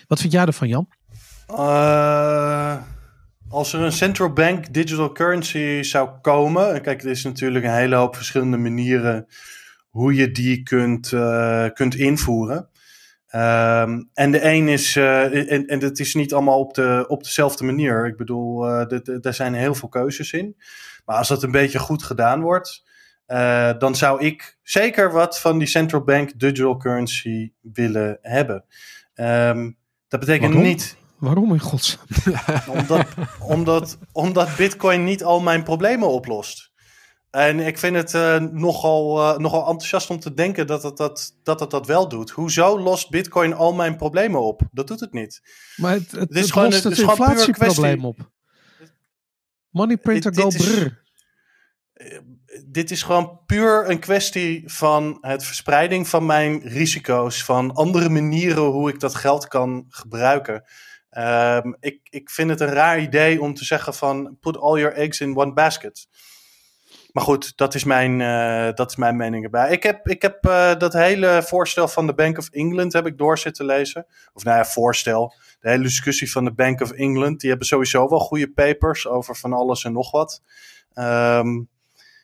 Wat 0.07 0.21
vind 0.21 0.33
jij 0.33 0.45
ervan, 0.45 0.69
Jan? 0.69 0.89
Uh, 1.51 2.83
als 3.49 3.73
er 3.73 3.81
een 3.81 3.93
central 3.93 4.33
bank 4.33 4.73
digital 4.75 5.13
currency 5.13 5.83
zou 5.83 6.09
komen, 6.21 6.83
kijk, 6.83 7.03
er 7.03 7.11
is 7.11 7.25
natuurlijk 7.25 7.65
een 7.65 7.75
hele 7.75 7.97
hoop 7.97 8.17
verschillende 8.17 8.57
manieren 8.57 9.27
hoe 9.89 10.15
je 10.15 10.31
die 10.31 10.63
kunt, 10.63 11.13
uh, 11.13 11.67
kunt 11.73 11.95
invoeren. 11.95 12.69
Um, 13.35 14.11
en 14.15 14.31
de 14.31 14.45
een 14.45 14.69
is, 14.69 14.97
uh, 14.97 15.53
en, 15.53 15.67
en 15.67 15.81
het 15.81 15.99
is 15.99 16.15
niet 16.15 16.33
allemaal 16.33 16.59
op, 16.59 16.75
de, 16.75 17.05
op 17.09 17.23
dezelfde 17.23 17.65
manier. 17.65 18.07
Ik 18.07 18.17
bedoel, 18.17 18.69
uh, 18.69 19.25
er 19.25 19.35
zijn 19.35 19.55
heel 19.55 19.75
veel 19.75 19.89
keuzes 19.89 20.33
in. 20.33 20.57
Maar 21.05 21.17
als 21.17 21.29
dat 21.29 21.43
een 21.43 21.51
beetje 21.51 21.79
goed 21.79 22.03
gedaan 22.03 22.41
wordt, 22.41 22.85
uh, 23.27 23.71
dan 23.79 23.95
zou 23.95 24.25
ik 24.25 24.59
zeker 24.63 25.13
wat 25.13 25.41
van 25.41 25.59
die 25.59 25.69
central 25.69 26.03
bank 26.05 26.39
digital 26.39 26.77
currency 26.77 27.53
willen 27.61 28.19
hebben. 28.23 28.65
Um, 29.15 29.77
dat 30.09 30.21
betekent 30.21 30.53
Waarom? 30.53 30.71
niet 30.71 30.97
Waarom 31.19 31.53
in 31.53 31.61
godsnaam? 31.61 32.07
omdat, 32.79 33.07
omdat, 33.41 33.99
omdat 34.13 34.57
Bitcoin 34.57 35.05
niet 35.05 35.25
al 35.25 35.41
mijn 35.41 35.63
problemen 35.63 36.09
oplost. 36.09 36.71
En 37.31 37.61
ik 37.61 37.79
vind 37.79 37.97
het 37.97 38.15
uh, 38.15 38.37
nogal, 38.41 39.19
uh, 39.19 39.39
nogal 39.39 39.61
enthousiast 39.61 40.11
om 40.11 40.21
te 40.21 40.35
denken 40.35 40.67
dat 40.67 40.83
het 40.83 40.97
dat, 40.97 41.39
dat 41.43 41.61
het 41.61 41.71
dat 41.71 41.87
wel 41.87 42.09
doet. 42.09 42.31
Hoezo 42.31 42.81
lost 42.81 43.11
Bitcoin 43.11 43.55
al 43.55 43.75
mijn 43.75 43.97
problemen 43.97 44.41
op? 44.41 44.63
Dat 44.71 44.87
doet 44.87 45.01
het 45.01 45.13
niet. 45.13 45.41
Maar 45.77 45.93
het, 45.93 46.11
het, 46.11 46.21
het 46.21 46.31
is 46.31 46.41
het 46.41 46.53
gewoon, 46.53 46.69
lost 46.69 46.85
het, 46.85 46.97
het 46.97 47.09
inflatieprobleem 47.09 48.05
op. 48.05 48.31
Money 49.69 49.97
printer 49.97 50.35
go 50.35 50.49
brrr. 50.49 51.07
Dit 52.67 52.91
is 52.91 53.03
gewoon 53.03 53.41
puur 53.47 53.91
een 53.91 53.99
kwestie 53.99 54.63
van 54.67 55.19
het 55.21 55.45
verspreiding 55.45 56.09
van 56.09 56.27
mijn 56.27 56.61
risico's. 56.61 57.45
Van 57.45 57.73
andere 57.73 58.09
manieren 58.09 58.63
hoe 58.63 58.89
ik 58.89 59.01
dat 59.01 59.15
geld 59.15 59.49
kan 59.49 59.85
gebruiken. 59.89 60.65
Ehm, 61.11 61.73
ik, 61.81 62.01
ik 62.11 62.31
vind 62.31 62.51
het 62.51 62.61
een 62.61 62.73
raar 62.73 63.01
idee 63.01 63.41
om 63.41 63.55
te 63.55 63.65
zeggen 63.65 63.95
van 63.95 64.37
put 64.41 64.59
all 64.59 64.79
your 64.79 64.95
eggs 64.95 65.21
in 65.21 65.37
one 65.37 65.53
basket. 65.53 66.09
Maar 67.13 67.25
goed, 67.25 67.57
dat 67.57 67.75
is 67.75 67.85
mijn, 67.85 68.21
uh, 68.21 68.75
dat 68.75 68.91
is 68.91 68.97
mijn 68.97 69.17
mening 69.17 69.45
erbij. 69.45 69.73
Ik 69.73 69.83
heb, 69.83 70.09
ik 70.09 70.23
heb 70.23 70.47
uh, 70.47 70.75
dat 70.75 70.93
hele 70.93 71.43
voorstel 71.43 71.89
van 71.89 72.07
de 72.07 72.15
Bank 72.15 72.39
of 72.39 72.49
England 72.49 72.93
heb 72.93 73.07
ik 73.07 73.19
door 73.19 73.39
zitten 73.39 73.65
lezen. 73.65 74.07
Of 74.33 74.45
nou 74.45 74.57
ja, 74.57 74.65
voorstel. 74.65 75.35
De 75.61 75.69
hele 75.69 75.83
discussie 75.83 76.31
van 76.31 76.45
de 76.45 76.53
Bank 76.53 76.81
of 76.81 76.91
England. 76.91 77.41
Die 77.41 77.49
hebben 77.51 77.67
sowieso 77.67 78.09
wel 78.09 78.21
goede 78.21 78.51
papers 78.51 79.07
over 79.07 79.37
van 79.37 79.53
alles 79.53 79.85
en 79.85 79.93
nog 79.93 80.11
wat. 80.11 80.43
Um, 80.95 81.69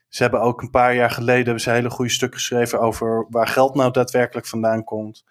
ze 0.08 0.22
hebben 0.22 0.40
ook 0.40 0.62
een 0.62 0.70
paar 0.70 0.94
jaar 0.94 1.10
geleden 1.10 1.44
hebben 1.44 1.62
ze 1.62 1.70
hele 1.70 1.90
goede 1.90 2.10
stukken 2.10 2.38
geschreven 2.38 2.80
over 2.80 3.26
waar 3.30 3.46
geld 3.46 3.74
nou 3.74 3.90
daadwerkelijk 3.90 4.46
vandaan 4.46 4.84
komt. 4.84 5.24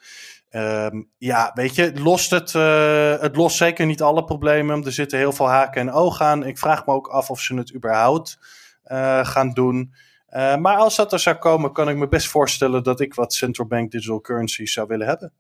Um, 0.56 1.10
ja, 1.18 1.52
weet 1.54 1.76
je, 1.76 1.92
lost 2.00 2.30
het, 2.32 2.54
uh, 2.54 3.20
het 3.20 3.36
lost 3.36 3.58
zeker 3.58 3.86
niet 3.86 4.02
alle 4.02 4.24
problemen. 4.24 4.86
Er 4.86 4.92
zitten 4.92 5.18
heel 5.18 5.32
veel 5.32 5.50
haken 5.50 5.82
en 5.82 5.92
ogen 5.92 6.26
aan. 6.26 6.46
Ik 6.46 6.58
vraag 6.58 6.86
me 6.86 6.94
ook 6.94 7.08
af 7.08 7.30
of 7.30 7.40
ze 7.40 7.56
het 7.56 7.76
überhaupt 7.76 8.40
uh, 8.86 9.26
gaan 9.26 9.50
doen. 9.50 9.94
Uh, 10.30 10.56
maar 10.56 10.78
als 10.78 10.96
dat 10.96 11.14
er 11.14 11.20
zou 11.20 11.36
komen, 11.36 11.72
kan 11.72 11.90
ik 11.90 11.96
me 11.96 12.08
best 12.08 12.28
voorstellen 12.28 12.84
dat 12.84 13.00
ik 13.00 13.14
wat 13.14 13.34
central 13.34 13.68
bank 13.68 13.92
digital 13.92 14.22
currencies 14.22 14.74
zou 14.74 14.88
willen 14.88 15.08
hebben. 15.08 15.34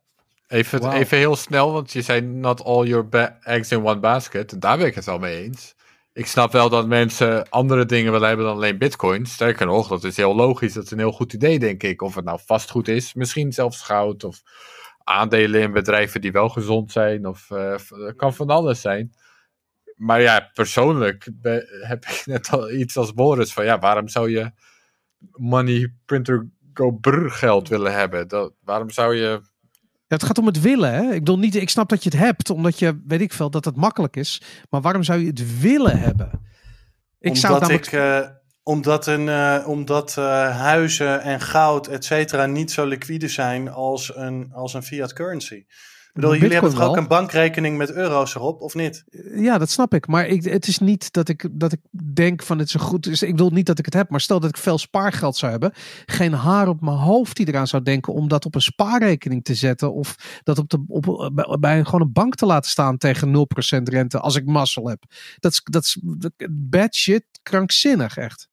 Even, 0.47 0.79
wow. 0.79 0.93
even 0.93 1.17
heel 1.17 1.35
snel, 1.35 1.71
want 1.71 1.91
je 1.91 2.01
zei 2.01 2.21
not 2.21 2.63
all 2.63 2.85
your 2.85 3.35
eggs 3.43 3.71
in 3.71 3.85
one 3.85 3.99
basket. 3.99 4.61
Daar 4.61 4.77
ben 4.77 4.87
ik 4.87 4.95
het 4.95 5.05
wel 5.05 5.19
mee 5.19 5.43
eens. 5.43 5.75
Ik 6.13 6.27
snap 6.27 6.51
wel 6.51 6.69
dat 6.69 6.87
mensen 6.87 7.49
andere 7.49 7.85
dingen 7.85 8.11
willen 8.11 8.27
hebben 8.27 8.45
dan 8.45 8.55
alleen 8.55 8.77
bitcoin. 8.77 9.25
Sterker 9.25 9.65
nog, 9.65 9.87
dat 9.87 10.03
is 10.03 10.17
heel 10.17 10.35
logisch. 10.35 10.73
Dat 10.73 10.83
is 10.83 10.91
een 10.91 10.97
heel 10.97 11.11
goed 11.11 11.33
idee, 11.33 11.59
denk 11.59 11.83
ik. 11.83 12.01
Of 12.01 12.15
het 12.15 12.25
nou 12.25 12.39
vastgoed 12.45 12.87
is, 12.87 13.13
misschien 13.13 13.51
zelfs 13.51 13.81
goud 13.81 14.23
of 14.23 14.41
aandelen 15.03 15.61
in 15.61 15.71
bedrijven 15.71 16.21
die 16.21 16.31
wel 16.31 16.49
gezond 16.49 16.91
zijn. 16.91 17.25
Of 17.27 17.49
uh, 17.49 17.75
kan 18.15 18.33
van 18.33 18.49
alles 18.49 18.81
zijn. 18.81 19.13
Maar 19.95 20.21
ja, 20.21 20.49
persoonlijk 20.53 21.29
heb 21.81 22.05
ik 22.05 22.23
net 22.25 22.49
al 22.49 22.71
iets 22.71 22.97
als 22.97 23.13
Boris 23.13 23.53
van 23.53 23.65
ja, 23.65 23.79
waarom 23.79 24.07
zou 24.07 24.29
je 24.29 24.51
money 25.31 25.93
printer 26.05 26.49
go 26.73 26.91
brr 26.91 27.29
geld 27.29 27.67
willen 27.67 27.93
hebben? 27.93 28.27
Dat, 28.27 28.53
waarom 28.63 28.89
zou 28.89 29.15
je 29.15 29.41
ja, 30.07 30.19
het 30.19 30.23
gaat 30.23 30.37
om 30.37 30.45
het 30.45 30.61
willen. 30.61 30.93
Hè? 30.93 31.01
Ik, 31.01 31.19
bedoel 31.19 31.39
niet, 31.39 31.55
ik 31.55 31.69
snap 31.69 31.89
dat 31.89 32.03
je 32.03 32.09
het 32.09 32.19
hebt, 32.19 32.49
omdat 32.49 32.79
je, 32.79 33.01
weet 33.07 33.21
ik 33.21 33.33
veel, 33.33 33.49
dat 33.49 33.65
het 33.65 33.75
makkelijk 33.75 34.15
is. 34.15 34.41
Maar 34.69 34.81
waarom 34.81 35.03
zou 35.03 35.19
je 35.19 35.27
het 35.27 35.59
willen 35.59 35.99
hebben? 35.99 36.29
Ik 37.19 37.27
omdat 37.27 37.37
zou 37.37 37.59
namelijk... 37.59 37.85
ik, 37.85 37.91
uh, 37.91 38.27
omdat, 38.63 39.07
een, 39.07 39.27
uh, 39.27 39.63
omdat 39.67 40.15
uh, 40.19 40.25
huizen 40.57 41.21
en 41.21 41.41
goud, 41.41 41.87
et 41.87 42.05
cetera, 42.05 42.45
niet 42.45 42.71
zo 42.71 42.85
liquide 42.85 43.27
zijn 43.27 43.69
als 43.69 44.15
een, 44.15 44.51
als 44.53 44.73
een 44.73 44.83
fiat 44.83 45.13
currency 45.13 45.65
bedoel, 46.13 46.35
jullie 46.35 46.53
hebben 46.53 46.71
toch 46.71 46.81
ook 46.81 46.97
een 46.97 47.07
bankrekening 47.07 47.77
met 47.77 47.91
euro's 47.91 48.35
erop, 48.35 48.61
of 48.61 48.73
niet? 48.73 49.03
Ja, 49.35 49.57
dat 49.57 49.69
snap 49.69 49.93
ik. 49.93 50.07
Maar 50.07 50.27
ik, 50.27 50.43
het 50.43 50.67
is 50.67 50.79
niet 50.79 51.13
dat 51.13 51.29
ik, 51.29 51.49
dat 51.51 51.71
ik 51.71 51.79
denk 52.13 52.43
van 52.43 52.57
het 52.57 52.67
is 52.67 52.73
een 52.73 52.79
goed. 52.79 53.03
Dus 53.03 53.21
ik 53.21 53.31
bedoel 53.31 53.49
niet 53.49 53.65
dat 53.65 53.79
ik 53.79 53.85
het 53.85 53.93
heb, 53.93 54.09
maar 54.09 54.21
stel 54.21 54.39
dat 54.39 54.49
ik 54.49 54.57
veel 54.57 54.77
spaargeld 54.77 55.35
zou 55.35 55.51
hebben. 55.51 55.71
Geen 56.05 56.33
haar 56.33 56.67
op 56.67 56.81
mijn 56.81 56.97
hoofd 56.97 57.35
die 57.35 57.47
eraan 57.47 57.67
zou 57.67 57.83
denken 57.83 58.13
om 58.13 58.27
dat 58.27 58.45
op 58.45 58.55
een 58.55 58.61
spaarrekening 58.61 59.43
te 59.43 59.55
zetten. 59.55 59.93
Of 59.93 60.39
dat 60.43 60.57
op 60.57 60.69
de, 60.69 60.83
op, 60.87 61.31
bij, 61.59 61.77
een, 61.77 61.85
gewoon 61.85 62.01
een 62.01 62.13
bank 62.13 62.35
te 62.35 62.45
laten 62.45 62.69
staan 62.69 62.97
tegen 62.97 63.47
0% 63.79 63.83
rente 63.83 64.19
als 64.19 64.35
ik 64.35 64.45
mazzel 64.45 64.89
heb. 64.89 65.03
Dat 65.39 65.51
is, 65.51 65.61
dat 65.63 65.83
is 65.83 65.99
bad 66.49 66.95
shit, 66.95 67.25
krankzinnig 67.43 68.17
echt. 68.17 68.51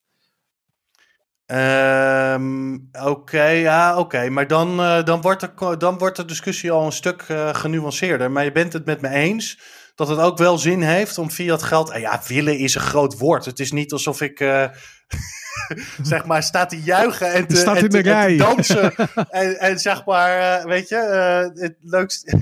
Um, 1.53 2.89
oké, 2.93 3.45
ja, 3.45 3.99
oké. 3.99 4.29
Maar 4.29 4.47
dan, 4.47 4.81
uh, 4.81 5.05
dan, 5.05 5.21
wordt 5.21 5.41
de, 5.41 5.77
dan 5.79 5.99
wordt 5.99 6.17
de 6.17 6.25
discussie 6.25 6.71
al 6.71 6.87
een 6.87 6.93
stuk 6.93 7.25
uh, 7.31 7.55
genuanceerder. 7.55 8.31
Maar 8.31 8.45
je 8.45 8.53
bent 8.53 8.73
het 8.73 8.85
met 8.85 9.01
me 9.01 9.09
eens 9.09 9.61
dat 9.95 10.09
het 10.09 10.19
ook 10.19 10.39
wel 10.39 10.59
zin 10.59 10.83
heeft 10.83 11.19
om 11.19 11.31
via 11.31 11.53
het 11.53 11.63
geld... 11.63 11.91
Uh, 11.91 12.01
ja, 12.01 12.21
willen 12.27 12.59
is 12.59 12.75
een 12.75 12.81
groot 12.81 13.19
woord. 13.19 13.45
Het 13.45 13.61
is 13.61 13.73
niet 13.73 13.93
alsof 13.93 14.21
ik... 14.21 14.39
zeg 16.03 16.25
maar, 16.25 16.43
staat 16.43 16.69
te 16.69 16.83
juichen 16.83 17.33
en 17.33 17.47
te, 17.47 17.63
en 17.63 17.89
te, 17.89 17.99
en 17.99 18.03
te 18.03 18.37
dansen. 18.37 18.95
en, 19.31 19.59
en 19.59 19.79
zeg 19.79 20.05
maar, 20.05 20.67
weet 20.67 20.89
je, 20.89 20.97
het 21.55 21.77
leukste... 21.81 22.39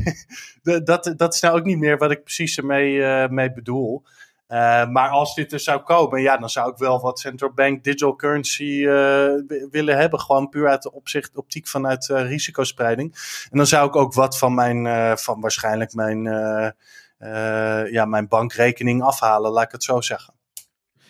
dat, 0.85 1.15
dat 1.17 1.35
is 1.35 1.41
nou 1.41 1.59
ook 1.59 1.65
niet 1.65 1.79
meer 1.79 1.99
wat 1.99 2.11
ik 2.11 2.23
precies 2.23 2.59
ermee 2.59 3.29
mee 3.29 3.53
bedoel. 3.53 4.05
Uh, 4.49 4.89
maar 4.89 5.09
als 5.09 5.35
dit 5.35 5.53
er 5.53 5.61
zou 5.61 5.81
komen, 5.81 6.23
ja, 6.23 6.37
dan 6.37 6.51
zou 6.51 6.71
ik 6.71 6.77
wel 6.77 7.01
wat 7.01 7.19
central 7.19 7.53
bank 7.53 7.85
digital 7.85 8.17
currency 8.17 8.63
uh, 8.63 9.33
willen 9.71 9.97
hebben. 9.97 10.21
Gewoon 10.21 10.49
puur 10.49 10.69
uit 10.69 10.83
de 10.83 10.93
opzicht, 10.93 11.37
optiek 11.37 11.69
vanuit 11.69 12.09
uh, 12.09 12.23
risicospreiding. 12.23 13.13
En 13.51 13.57
dan 13.57 13.67
zou 13.67 13.89
ik 13.89 13.97
ook 13.97 14.15
wat 14.15 14.39
van 14.39 14.55
mijn, 14.55 15.19
van 15.19 15.41
waarschijnlijk 15.41 15.95
mijn, 15.95 16.23
ja, 17.91 18.05
mijn 18.05 18.29
bankrekening 18.29 19.03
afhalen, 19.03 19.51
laat 19.51 19.65
ik 19.65 19.73
het 19.73 19.85
zo 19.85 20.01
zeggen. 20.01 20.38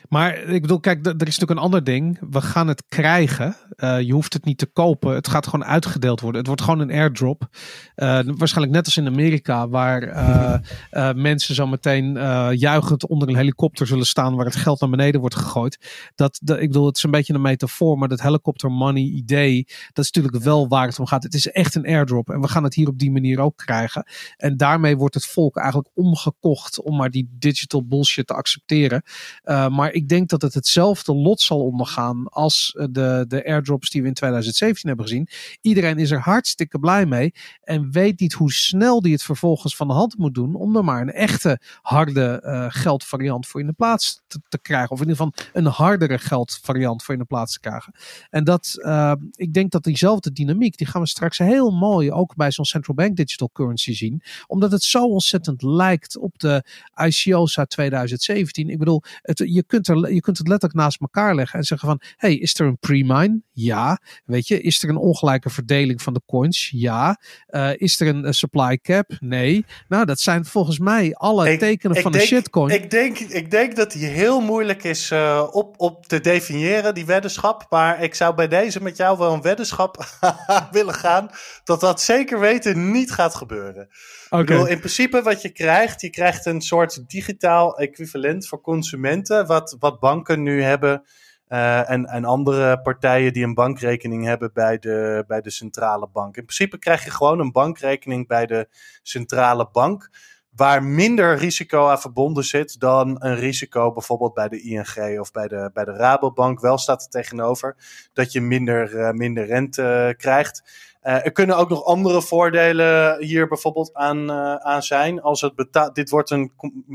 Maar 0.08 0.38
ik 0.38 0.62
bedoel, 0.62 0.80
kijk, 0.80 1.06
er 1.06 1.12
is 1.12 1.18
natuurlijk 1.18 1.50
een 1.50 1.58
ander 1.58 1.84
ding. 1.84 2.18
We 2.30 2.40
gaan 2.40 2.68
het 2.68 2.84
krijgen. 2.88 3.56
Uh, 3.76 4.00
je 4.00 4.12
hoeft 4.12 4.32
het 4.32 4.44
niet 4.44 4.58
te 4.58 4.66
kopen. 4.66 5.14
Het 5.14 5.28
gaat 5.28 5.46
gewoon 5.46 5.66
uitgedeeld 5.66 6.20
worden. 6.20 6.38
Het 6.38 6.46
wordt 6.46 6.62
gewoon 6.62 6.80
een 6.80 6.90
airdrop. 6.90 7.48
Uh, 7.96 8.20
waarschijnlijk 8.24 8.76
net 8.76 8.84
als 8.84 8.96
in 8.96 9.06
Amerika, 9.06 9.68
waar 9.68 10.02
uh, 10.08 11.12
mensen 11.30 11.54
zo 11.54 11.66
meteen 11.66 12.12
juichend 12.56 13.06
onder 13.06 13.28
een 13.28 13.36
helikopter 13.36 13.86
zullen 13.86 14.06
staan, 14.06 14.34
waar 14.34 14.44
het 14.44 14.56
geld 14.56 14.80
naar 14.80 14.90
beneden 14.90 15.20
wordt 15.20 15.34
gegooid. 15.34 16.10
Dat, 16.14 16.38
dat, 16.42 16.60
ik 16.60 16.66
bedoel, 16.66 16.86
het 16.86 16.96
is 16.96 17.02
een 17.02 17.10
beetje 17.10 17.34
een 17.34 17.40
metafoor, 17.40 17.98
maar 17.98 18.08
dat 18.08 18.20
helicopter 18.20 18.70
money 18.70 19.02
idee, 19.02 19.64
dat 19.92 20.04
is 20.04 20.10
natuurlijk 20.10 20.44
wel 20.44 20.68
waar 20.68 20.86
het 20.86 20.98
om 20.98 21.06
gaat. 21.06 21.22
Het 21.22 21.34
is 21.34 21.50
echt 21.50 21.74
een 21.74 21.86
airdrop 21.86 22.30
en 22.30 22.40
we 22.40 22.48
gaan 22.48 22.64
het 22.64 22.74
hier 22.74 22.88
op 22.88 22.98
die 22.98 23.10
manier 23.10 23.40
ook 23.40 23.56
krijgen. 23.56 24.06
En 24.36 24.56
daarmee 24.56 24.96
wordt 24.96 25.14
het 25.14 25.26
volk 25.26 25.56
eigenlijk 25.56 25.88
omgekocht 25.94 26.82
om 26.82 26.96
maar 26.96 27.10
die 27.10 27.28
digital 27.38 27.86
bullshit 27.86 28.26
te 28.26 28.34
accepteren. 28.34 29.02
maar 29.44 29.92
ik 29.98 30.08
denk 30.08 30.28
dat 30.28 30.42
het 30.42 30.54
hetzelfde 30.54 31.14
lot 31.14 31.40
zal 31.40 31.64
ondergaan 31.64 32.28
als 32.28 32.74
eh, 32.76 32.86
de, 32.90 33.24
de 33.28 33.46
airdrops 33.46 33.90
die 33.90 34.02
we 34.02 34.08
in 34.08 34.14
2017 34.14 34.88
hebben 34.88 35.06
gezien. 35.06 35.28
Iedereen 35.60 35.98
is 35.98 36.10
er 36.10 36.20
hartstikke 36.20 36.78
blij 36.78 37.06
mee 37.06 37.32
en 37.62 37.90
weet 37.90 38.20
niet 38.20 38.32
hoe 38.32 38.52
snel 38.52 39.00
die 39.00 39.12
het 39.12 39.22
vervolgens 39.22 39.76
van 39.76 39.88
de 39.88 39.94
hand 39.94 40.18
moet 40.18 40.34
doen 40.34 40.54
om 40.54 40.76
er 40.76 40.84
maar 40.84 41.00
een 41.00 41.12
echte 41.12 41.60
harde 41.82 42.42
uh, 42.44 42.66
geldvariant 42.68 43.46
voor 43.46 43.60
in 43.60 43.66
de 43.66 43.72
plaats 43.72 44.20
te, 44.26 44.40
te, 44.48 44.58
krijgen. 44.58 44.90
Of 44.90 45.00
in 45.00 45.08
ieder 45.08 45.24
geval 45.24 45.46
een 45.52 45.70
hardere 45.70 46.18
geldvariant 46.18 47.02
voor 47.02 47.14
in 47.14 47.20
de 47.20 47.26
plaats 47.26 47.52
te 47.52 47.60
krijgen. 47.60 47.94
En 48.30 48.44
dat, 48.44 48.74
uh, 48.76 49.12
ik 49.34 49.52
denk 49.52 49.70
dat 49.70 49.84
diezelfde 49.84 50.32
dynamiek, 50.32 50.76
die 50.76 50.86
gaan 50.86 51.02
we 51.02 51.08
straks 51.08 51.38
heel 51.38 51.70
mooi 51.70 52.12
ook 52.12 52.36
bij 52.36 52.50
zo'n 52.50 52.64
central 52.64 52.96
bank 52.96 53.16
digital 53.16 53.50
currency 53.52 53.94
zien. 53.94 54.22
Omdat 54.46 54.72
het 54.72 54.82
zo 54.82 55.04
ontzettend 55.04 55.62
lijkt 55.62 56.16
op 56.18 56.38
de 56.38 56.64
ICO's 56.94 57.58
uit 57.58 57.70
2017. 57.70 58.68
Ik 58.68 58.78
bedoel, 58.78 59.02
het, 59.22 59.38
je 59.38 59.62
kunt 59.62 59.87
je 59.94 60.20
kunt 60.20 60.38
het 60.38 60.48
letterlijk 60.48 60.80
naast 60.80 61.00
elkaar 61.00 61.34
leggen 61.34 61.58
en 61.58 61.64
zeggen 61.64 61.88
van, 61.88 62.00
hey, 62.16 62.34
is 62.34 62.58
er 62.58 62.66
een 62.66 62.78
pre-mine? 62.78 63.40
Ja. 63.52 64.00
Weet 64.24 64.48
je, 64.48 64.60
is 64.60 64.82
er 64.82 64.88
een 64.88 64.96
ongelijke 64.96 65.50
verdeling 65.50 66.02
van 66.02 66.14
de 66.14 66.20
coins? 66.26 66.70
Ja. 66.74 67.20
Uh, 67.50 67.70
is 67.76 68.00
er 68.00 68.06
een 68.06 68.34
supply 68.34 68.78
cap? 68.78 69.16
Nee. 69.20 69.64
Nou, 69.88 70.04
dat 70.04 70.20
zijn 70.20 70.44
volgens 70.44 70.78
mij 70.78 71.14
alle 71.14 71.56
tekenen 71.56 71.96
van 71.96 72.12
denk, 72.12 72.24
een 72.24 72.30
shitcoin. 72.30 72.74
Ik 72.74 72.90
denk, 72.90 73.18
ik 73.18 73.50
denk 73.50 73.76
dat 73.76 73.92
die 73.92 74.06
heel 74.06 74.40
moeilijk 74.40 74.84
is 74.84 75.10
uh, 75.10 75.48
op, 75.50 75.74
op 75.80 76.06
te 76.06 76.20
definiëren, 76.20 76.94
die 76.94 77.06
weddenschap. 77.06 77.66
Maar 77.70 78.02
ik 78.02 78.14
zou 78.14 78.34
bij 78.34 78.48
deze 78.48 78.82
met 78.82 78.96
jou 78.96 79.18
wel 79.18 79.32
een 79.32 79.42
weddenschap 79.42 80.04
willen 80.70 80.94
gaan 80.94 81.30
dat 81.64 81.80
dat 81.80 82.00
zeker 82.00 82.40
weten 82.40 82.90
niet 82.90 83.10
gaat 83.10 83.34
gebeuren. 83.34 83.88
Okay. 84.30 84.44
Bedoel, 84.44 84.66
in 84.66 84.78
principe 84.78 85.22
wat 85.22 85.42
je 85.42 85.48
krijgt, 85.48 86.00
je 86.00 86.10
krijgt 86.10 86.46
een 86.46 86.60
soort 86.60 87.10
digitaal 87.10 87.78
equivalent 87.78 88.48
voor 88.48 88.60
consumenten, 88.60 89.46
wat, 89.46 89.76
wat 89.78 90.00
banken 90.00 90.42
nu 90.42 90.62
hebben 90.62 91.02
uh, 91.48 91.90
en, 91.90 92.06
en 92.06 92.24
andere 92.24 92.80
partijen 92.80 93.32
die 93.32 93.44
een 93.44 93.54
bankrekening 93.54 94.24
hebben 94.24 94.50
bij 94.52 94.78
de, 94.78 95.24
bij 95.26 95.40
de 95.40 95.50
centrale 95.50 96.08
bank. 96.12 96.36
In 96.36 96.44
principe 96.44 96.78
krijg 96.78 97.04
je 97.04 97.10
gewoon 97.10 97.40
een 97.40 97.52
bankrekening 97.52 98.26
bij 98.26 98.46
de 98.46 98.68
centrale 99.02 99.68
bank, 99.72 100.10
waar 100.56 100.82
minder 100.82 101.36
risico 101.36 101.88
aan 101.88 102.00
verbonden 102.00 102.44
zit 102.44 102.80
dan 102.80 103.16
een 103.18 103.36
risico 103.36 103.92
bijvoorbeeld 103.92 104.34
bij 104.34 104.48
de 104.48 104.60
ING 104.60 105.20
of 105.20 105.32
bij 105.32 105.48
de, 105.48 105.70
bij 105.72 105.84
de 105.84 105.92
Rabobank. 105.92 106.60
Wel 106.60 106.78
staat 106.78 107.02
er 107.02 107.08
tegenover 107.10 107.76
dat 108.12 108.32
je 108.32 108.40
minder, 108.40 108.94
uh, 108.94 109.10
minder 109.10 109.46
rente 109.46 110.06
uh, 110.08 110.18
krijgt. 110.18 110.62
Uh, 111.02 111.24
er 111.24 111.32
kunnen 111.32 111.56
ook 111.56 111.68
nog 111.68 111.84
andere 111.84 112.22
voordelen 112.22 113.22
hier 113.22 113.48
bijvoorbeeld 113.48 113.94
aan, 113.94 114.30
uh, 114.30 114.54
aan 114.54 114.82
zijn. 114.82 115.22
Als 115.22 115.40
het 115.40 115.54
betaal, 115.54 115.92
dit 115.92 116.10
wordt 116.10 116.30
een, 116.30 116.52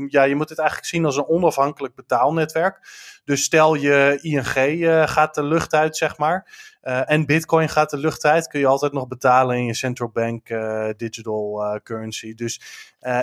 ja, 0.08 0.22
je 0.22 0.34
moet 0.34 0.48
het 0.48 0.58
eigenlijk 0.58 0.88
zien 0.88 1.04
als 1.04 1.16
een 1.16 1.28
onafhankelijk 1.28 1.94
betaalnetwerk. 1.94 2.78
Dus 3.24 3.42
stel 3.42 3.74
je 3.74 4.18
ING 4.20 4.56
uh, 4.56 5.06
gaat 5.06 5.34
de 5.34 5.42
lucht 5.42 5.74
uit, 5.74 5.96
zeg 5.96 6.18
maar. 6.18 6.46
en 6.82 7.26
Bitcoin 7.26 7.68
gaat 7.68 7.90
de 7.90 7.96
lucht 7.96 8.24
uit, 8.24 8.46
kun 8.48 8.60
je 8.60 8.66
altijd 8.66 8.92
nog 8.92 9.08
betalen 9.08 9.56
in 9.56 9.64
je 9.64 9.74
central 9.74 10.10
bank 10.12 10.48
digital 10.96 11.80
currency. 11.82 12.34
Dus 12.34 12.60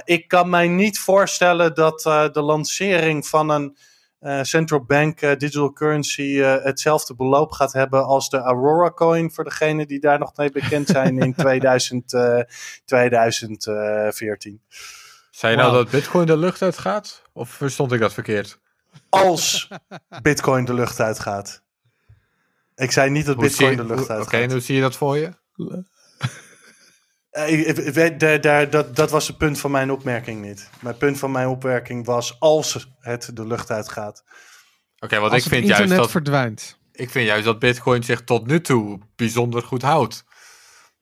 ik 0.03 0.27
kan 0.27 0.49
mij 0.49 0.67
niet 0.67 0.99
voorstellen 0.99 1.75
dat 1.75 2.01
de 2.33 2.41
lancering 2.41 3.27
van 3.27 3.49
een 3.49 3.77
uh, 4.21 4.43
central 4.43 4.83
bank 4.83 5.21
uh, 5.21 5.35
digital 5.37 5.73
currency 5.73 6.21
uh, 6.21 6.63
hetzelfde 6.63 7.15
beloop 7.15 7.51
gaat 7.51 7.73
hebben 7.73 8.05
als 8.05 8.29
de 8.29 8.37
Aurora 8.37 8.91
coin 8.91 9.31
voor 9.31 9.43
degenen 9.43 9.87
die 9.87 9.99
daar 9.99 10.19
nog 10.19 10.35
mee 10.35 10.51
bekend 10.51 10.87
zijn 10.87 11.17
in 11.17 11.33
2000, 11.43 12.17
2014. 12.85 14.61
Zei 15.31 15.51
je 15.51 15.57
nou 15.57 15.73
dat 15.73 15.89
Bitcoin 15.89 16.25
de 16.25 16.37
lucht 16.37 16.61
uit 16.61 16.77
gaat? 16.77 17.21
Of 17.33 17.49
verstond 17.49 17.91
ik 17.91 17.99
dat 17.99 18.13
verkeerd? 18.13 18.59
Als 19.09 19.67
Bitcoin 20.21 20.65
de 20.65 20.73
lucht 20.73 20.99
uitgaat. 20.99 21.63
Ik 22.75 22.91
zei 22.91 23.09
niet 23.09 23.25
dat 23.25 23.37
Bitcoin 23.37 23.77
de 23.77 23.85
lucht 23.85 24.09
uitgaat. 24.09 24.43
Oké, 24.43 24.51
hoe 24.51 24.61
zie 24.61 24.75
je 24.75 24.81
dat 24.81 24.95
voor 24.95 25.17
je? 25.17 25.31
Daar, 27.31 28.69
dat, 28.69 28.95
dat 28.95 29.11
was 29.11 29.27
het 29.27 29.37
punt 29.37 29.59
van 29.59 29.71
mijn 29.71 29.91
opmerking 29.91 30.41
niet. 30.41 30.69
Mijn 30.81 30.97
punt 30.97 31.19
van 31.19 31.31
mijn 31.31 31.47
opmerking 31.47 32.05
was 32.05 32.39
als 32.39 32.87
het 32.99 33.29
de 33.33 33.47
lucht 33.47 33.71
uitgaat. 33.71 34.23
Oké, 34.99 35.19
want 35.19 35.33
ik 35.33 35.43
vind 35.43 35.67
juist 35.67 35.95
dat 35.95 36.11
verdwijnt. 36.11 36.79
Ik 36.91 37.09
vind 37.09 37.27
juist 37.27 37.45
dat 37.45 37.59
Bitcoin 37.59 38.03
zich 38.03 38.23
tot 38.23 38.47
nu 38.47 38.61
toe 38.61 38.99
bijzonder 39.15 39.61
goed 39.63 39.81
houdt. 39.81 40.23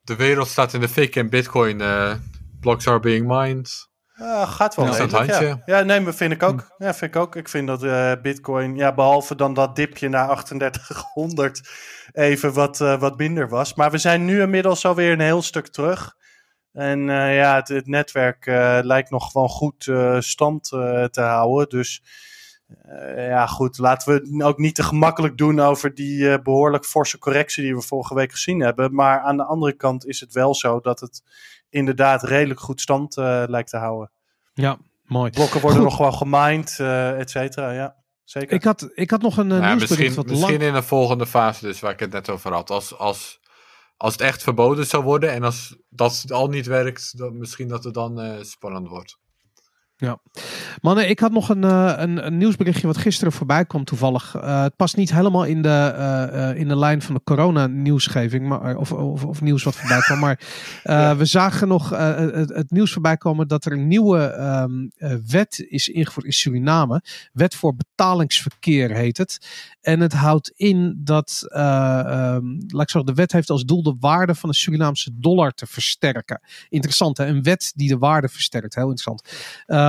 De 0.01 0.15
wereld 0.15 0.47
staat 0.47 0.73
in 0.73 0.79
de 0.79 0.89
fik 0.89 1.15
en 1.15 1.29
Bitcoin 1.29 1.81
uh, 1.81 2.13
blocks 2.59 2.87
are 2.87 2.99
being 2.99 3.27
mined. 3.27 3.87
Ja, 4.13 4.45
gaat 4.45 4.75
wel 4.75 5.09
ja, 5.09 5.41
ja. 5.41 5.61
ja, 5.65 5.81
nee, 5.81 5.99
maar 5.99 6.13
vind 6.13 6.31
ik 6.31 6.43
ook. 6.43 6.69
Hm. 6.77 6.83
Ja, 6.83 6.93
vind 6.93 7.15
ik 7.15 7.21
ook. 7.21 7.35
Ik 7.35 7.49
vind 7.49 7.67
dat 7.67 7.83
uh, 7.83 8.11
Bitcoin, 8.21 8.75
ja, 8.75 8.93
behalve 8.93 9.35
dan 9.35 9.53
dat 9.53 9.75
dipje 9.75 10.09
naar 10.09 10.43
3800 10.43 11.69
even 12.13 12.53
wat, 12.53 12.79
uh, 12.79 12.99
wat 12.99 13.17
minder 13.17 13.49
was. 13.49 13.73
Maar 13.73 13.91
we 13.91 13.97
zijn 13.97 14.25
nu 14.25 14.41
inmiddels 14.41 14.85
alweer 14.85 15.11
een 15.11 15.19
heel 15.19 15.41
stuk 15.41 15.67
terug. 15.67 16.15
En 16.73 16.99
uh, 16.99 17.35
ja, 17.35 17.55
het, 17.55 17.67
het 17.67 17.87
netwerk 17.87 18.45
lijkt 18.83 19.09
nog 19.09 19.31
gewoon 19.31 19.49
goed 19.49 19.91
stand 20.19 20.63
te 21.11 21.21
houden. 21.21 21.69
Dus 21.69 22.03
ja, 23.15 23.47
goed, 23.47 23.77
laten 23.77 24.13
we 24.13 24.43
ook 24.43 24.57
niet 24.57 24.75
te 24.75 24.83
gemakkelijk 24.83 25.37
doen 25.37 25.59
over 25.59 25.95
die 25.95 26.41
behoorlijk 26.41 26.85
forse 26.85 27.17
correctie 27.17 27.63
die 27.63 27.75
we 27.75 27.81
vorige 27.81 28.15
week 28.15 28.31
gezien 28.31 28.59
hebben. 28.59 28.93
Maar 28.93 29.19
aan 29.19 29.37
de 29.37 29.43
andere 29.43 29.73
kant 29.73 30.05
is 30.05 30.19
het 30.19 30.33
wel 30.33 30.55
zo 30.55 30.79
dat 30.79 30.99
het 30.99 31.23
inderdaad 31.69 32.23
redelijk 32.23 32.59
goed 32.59 32.81
stand 32.81 33.17
uh, 33.17 33.43
lijkt 33.47 33.69
te 33.69 33.77
houden. 33.77 34.11
Ja, 34.53 34.77
mooi. 35.05 35.31
Blokken 35.31 35.61
worden 35.61 35.83
nog 35.83 35.97
wel 35.97 36.11
gemined, 36.11 36.77
uh, 36.81 37.19
et 37.19 37.29
cetera. 37.29 37.71
Ja, 37.71 37.95
zeker. 38.23 38.51
Ik 38.51 38.63
had, 38.63 38.89
ik 38.93 39.11
had 39.11 39.21
nog 39.21 39.37
een 39.37 39.51
uh, 39.51 39.75
Misschien, 39.75 40.13
wat 40.13 40.25
misschien 40.25 40.61
in 40.61 40.75
een 40.75 40.83
volgende 40.83 41.27
fase 41.27 41.65
dus, 41.65 41.79
waar 41.79 41.91
ik 41.91 41.99
het 41.99 42.11
net 42.11 42.29
over 42.29 42.53
had. 42.53 42.69
Als, 42.69 42.97
als, 42.97 43.39
als 44.01 44.13
het 44.13 44.21
echt 44.21 44.43
verboden 44.43 44.85
zou 44.85 45.03
worden 45.03 45.31
en 45.31 45.43
als 45.43 45.75
dat 45.89 46.25
al 46.31 46.47
niet 46.47 46.65
werkt, 46.65 47.17
dan 47.17 47.37
misschien 47.37 47.67
dat 47.67 47.83
het 47.83 47.93
dan 47.93 48.45
spannend 48.45 48.87
wordt. 48.87 49.17
Ja, 50.01 50.19
mannen, 50.81 51.09
ik 51.09 51.19
had 51.19 51.31
nog 51.31 51.49
een, 51.49 51.63
uh, 51.63 51.93
een, 51.95 52.25
een, 52.25 52.37
nieuwsberichtje 52.37 52.87
wat 52.87 52.97
gisteren 52.97 53.33
voorbij 53.33 53.65
kwam 53.65 53.83
toevallig. 53.83 54.35
Uh, 54.35 54.61
het 54.61 54.75
past 54.75 54.97
niet 54.97 55.13
helemaal 55.13 55.43
in 55.43 55.61
de, 55.61 55.93
uh, 55.97 56.59
in 56.59 56.67
de 56.67 56.77
lijn 56.77 57.01
van 57.01 57.15
de 57.15 57.21
corona-nieuwsgeving, 57.23 58.47
maar, 58.47 58.75
of, 58.75 58.91
of, 58.91 59.25
of, 59.25 59.41
nieuws 59.41 59.63
wat 59.63 59.75
voorbij 59.75 59.99
kwam. 59.99 60.19
Maar 60.19 60.39
we 61.17 61.25
zagen 61.25 61.67
nog 61.67 61.89
het, 61.89 62.49
het, 62.49 62.71
nieuws 62.71 62.91
voorbij 62.91 63.17
komen 63.17 63.47
dat 63.47 63.65
er 63.65 63.71
een 63.71 63.87
nieuwe 63.87 64.37
um, 64.37 64.91
wet 65.27 65.65
is 65.69 65.87
ingevoerd 65.87 66.25
in 66.25 66.33
Suriname. 66.33 67.03
Wet 67.33 67.55
voor 67.55 67.75
betalingsverkeer 67.75 68.91
heet 68.91 69.17
het. 69.17 69.47
En 69.81 69.99
het 69.99 70.13
houdt 70.13 70.51
in 70.55 71.01
dat, 71.03 71.43
um, 71.43 71.57
laat 72.67 72.81
ik 72.81 72.89
zeggen, 72.89 73.05
de 73.05 73.13
wet 73.13 73.31
heeft 73.31 73.49
als 73.49 73.63
doel 73.63 73.83
de 73.83 73.95
waarde 73.99 74.35
van 74.35 74.49
de 74.49 74.55
Surinaamse 74.55 75.11
dollar 75.13 75.51
te 75.51 75.65
versterken. 75.65 76.41
Interessant, 76.69 77.17
hè? 77.17 77.25
Een 77.25 77.43
wet 77.43 77.71
die 77.75 77.89
de 77.89 77.97
waarde 77.97 78.29
versterkt. 78.29 78.75
Heel 78.75 78.89
interessant. 78.89 79.21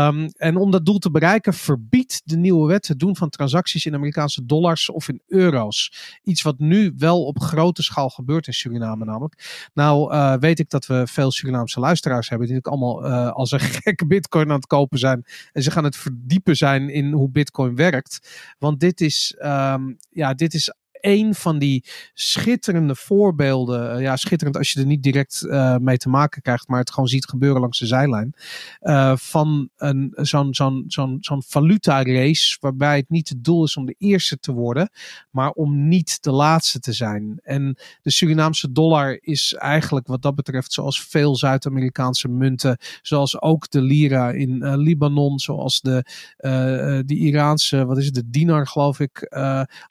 Um, 0.06 0.28
en 0.36 0.56
om 0.56 0.70
dat 0.70 0.84
doel 0.84 0.98
te 0.98 1.10
bereiken 1.10 1.54
verbiedt 1.54 2.20
de 2.24 2.36
nieuwe 2.36 2.68
wet 2.68 2.88
het 2.88 2.98
doen 2.98 3.16
van 3.16 3.28
transacties 3.28 3.86
in 3.86 3.94
Amerikaanse 3.94 4.46
dollars 4.46 4.90
of 4.90 5.08
in 5.08 5.22
euro's. 5.26 5.92
Iets 6.22 6.42
wat 6.42 6.58
nu 6.58 6.92
wel 6.96 7.24
op 7.24 7.40
grote 7.40 7.82
schaal 7.82 8.08
gebeurt 8.08 8.46
in 8.46 8.52
Suriname 8.52 9.04
namelijk. 9.04 9.68
Nou 9.74 10.14
uh, 10.14 10.34
weet 10.34 10.58
ik 10.58 10.70
dat 10.70 10.86
we 10.86 11.06
veel 11.06 11.30
Surinaamse 11.30 11.80
luisteraars 11.80 12.28
hebben 12.28 12.46
die 12.46 12.56
natuurlijk 12.56 12.82
allemaal 12.82 13.10
uh, 13.10 13.32
als 13.32 13.50
een 13.50 13.60
gekke 13.82 14.06
bitcoin 14.06 14.48
aan 14.48 14.56
het 14.56 14.66
kopen 14.66 14.98
zijn. 14.98 15.24
En 15.52 15.62
ze 15.62 15.70
gaan 15.70 15.84
het 15.84 15.96
verdiepen 15.96 16.56
zijn 16.56 16.88
in 16.88 17.12
hoe 17.12 17.30
bitcoin 17.30 17.76
werkt. 17.76 18.30
Want 18.58 18.80
dit 18.80 19.00
is, 19.00 19.36
um, 19.42 19.96
ja, 20.10 20.34
dit 20.34 20.54
is 20.54 20.74
een 21.00 21.34
van 21.34 21.58
die 21.58 21.84
schitterende 22.14 22.94
voorbeelden. 22.94 23.94
Eh, 23.94 24.00
ja, 24.00 24.16
schitterend 24.16 24.56
als 24.56 24.70
je 24.70 24.80
er 24.80 24.86
niet 24.86 25.02
direct 25.02 25.42
uh, 25.46 25.76
mee 25.76 25.96
te 25.96 26.08
maken 26.08 26.42
krijgt, 26.42 26.68
maar 26.68 26.78
het 26.78 26.90
gewoon 26.90 27.08
ziet 27.08 27.26
gebeuren 27.26 27.60
langs 27.60 27.78
de 27.78 27.86
zijlijn. 27.86 28.34
Uh, 28.80 29.16
van 29.16 29.68
een, 29.76 30.12
zo'n, 30.14 30.54
zo'n, 30.54 30.84
zo'n, 30.86 31.16
zo'n 31.20 31.42
valuta 31.42 32.02
race, 32.02 32.56
waarbij 32.60 32.96
het 32.96 33.10
niet 33.10 33.28
het 33.28 33.44
doel 33.44 33.64
is 33.64 33.76
om 33.76 33.86
de 33.86 33.94
eerste 33.98 34.38
te 34.38 34.52
worden, 34.52 34.90
maar 35.30 35.50
om 35.50 35.88
niet 35.88 36.22
de 36.22 36.30
laatste 36.30 36.78
te 36.78 36.92
zijn. 36.92 37.38
En 37.42 37.78
de 38.02 38.10
Surinaamse 38.10 38.72
dollar 38.72 39.18
is 39.20 39.54
eigenlijk 39.54 40.06
wat 40.06 40.22
dat 40.22 40.34
betreft, 40.34 40.72
zoals 40.72 41.02
veel 41.02 41.36
Zuid-Amerikaanse 41.36 42.28
munten, 42.28 42.78
zoals 43.02 43.40
ook 43.40 43.70
de 43.70 43.82
lira 43.82 44.30
in 44.30 44.76
Libanon, 44.76 45.38
zoals 45.38 45.80
de, 45.80 46.04
de 47.06 47.16
Iraanse, 47.16 47.84
wat 47.84 47.98
is 47.98 48.04
het, 48.04 48.14
de 48.14 48.30
dinar 48.30 48.66
geloof 48.66 49.00
ik. 49.00 49.32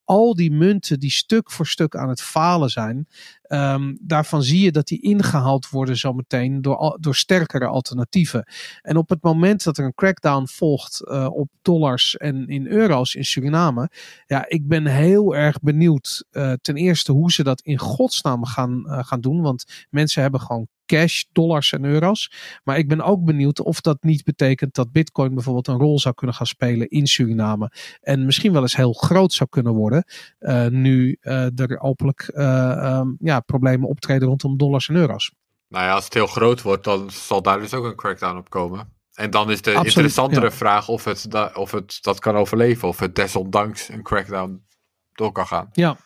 al 0.04 0.36
die 0.36 0.52
munten 0.52 0.99
die 1.00 1.12
stuk 1.12 1.52
voor 1.52 1.68
stuk 1.68 1.96
aan 1.96 2.10
het 2.10 2.22
falen 2.22 2.70
zijn. 2.70 3.08
Um, 3.48 3.98
daarvan 4.02 4.44
zie 4.44 4.62
je 4.62 4.72
dat 4.72 4.88
die 4.88 5.02
ingehaald 5.02 5.70
worden 5.70 5.98
zometeen 5.98 6.62
door, 6.62 6.98
door 7.00 7.16
sterkere 7.16 7.66
alternatieven. 7.66 8.48
En 8.82 8.98
op 8.98 9.10
het 9.10 9.24
moment 9.24 9.64
dat 9.64 9.78
er 9.78 9.86
een 9.86 9.94
crackdown 9.94 10.48
volgt 10.48 11.02
uh, 11.04 11.28
op 11.32 11.50
dollars 11.62 12.18
en 12.18 12.48
in 12.48 12.68
euro's 12.68 13.16
in 13.16 13.26
Suriname. 13.26 13.90
Ja, 14.26 14.46
ik 14.48 14.68
ben 14.68 14.86
heel 14.86 15.36
erg 15.36 15.60
benieuwd 15.60 16.26
uh, 16.32 16.54
ten 16.62 16.76
eerste 16.76 17.12
hoe 17.12 17.32
ze 17.32 17.44
dat 17.44 17.62
in 17.62 17.78
godsnaam 17.78 18.46
gaan, 18.46 18.84
uh, 18.86 19.04
gaan 19.04 19.22
doen. 19.22 19.42
Want 19.42 19.88
mensen 19.90 20.22
hebben 20.22 20.42
gewoon 20.42 20.68
cash, 20.90 21.24
dollars 21.32 21.74
en 21.74 21.86
euro's. 21.86 22.32
Maar 22.64 22.78
ik 22.78 22.88
ben 22.88 23.02
ook 23.02 23.24
benieuwd 23.24 23.62
of 23.62 23.82
dat 23.82 24.04
niet 24.04 24.24
betekent 24.24 24.76
dat 24.76 24.92
Bitcoin 24.92 25.34
bijvoorbeeld 25.34 25.68
een 25.68 25.78
rol 25.78 26.00
zou 26.00 26.16
kunnen 26.16 26.36
gaan 26.36 26.46
spelen 26.46 26.88
in 26.90 27.08
Suriname. 27.08 27.72
En 28.02 28.26
misschien 28.26 28.54
wel 28.54 28.62
eens 28.62 28.76
heel 28.76 28.94
groot 28.94 29.34
zou 29.34 29.50
kunnen 29.50 29.74
worden. 29.74 30.04
Uh, 30.40 30.68
nu 30.68 31.18
uh, 31.22 31.60
er 31.60 31.80
openlijk 31.80 32.32
uh, 32.34 32.98
um, 33.00 33.18
ja, 33.20 33.40
problemen 33.40 33.90
optreden 33.90 34.28
rondom 34.28 34.58
dollars 34.58 34.90
en 34.90 34.96
euro's. 34.96 35.32
Nou 35.68 35.86
ja, 35.86 35.94
als 35.94 36.04
het 36.04 36.14
heel 36.14 36.28
groot 36.28 36.62
wordt, 36.62 36.84
dan 36.84 37.12
zal 37.12 37.42
daar 37.42 37.60
dus 37.60 37.74
ook 37.74 37.86
een 37.86 37.96
crackdown 37.96 38.38
op 38.38 38.50
komen. 38.50 38.94
En 39.14 39.30
dan 39.30 39.52
is 39.52 39.62
de 39.62 39.70
Absoluut, 39.70 39.88
interessantere 39.88 40.46
ja. 40.46 40.52
vraag 40.52 40.88
of 40.88 41.04
het, 41.04 41.28
of 41.56 41.72
het 41.72 41.98
dat 42.02 42.20
kan 42.20 42.36
overleven. 42.36 42.88
Of 42.88 43.00
het 43.00 43.16
desondanks 43.16 43.90
een 43.90 44.04
crackdown 44.04 44.64
door 45.14 45.32
kan 45.32 45.48
gaan. 45.48 45.70
Ja, 45.72 45.98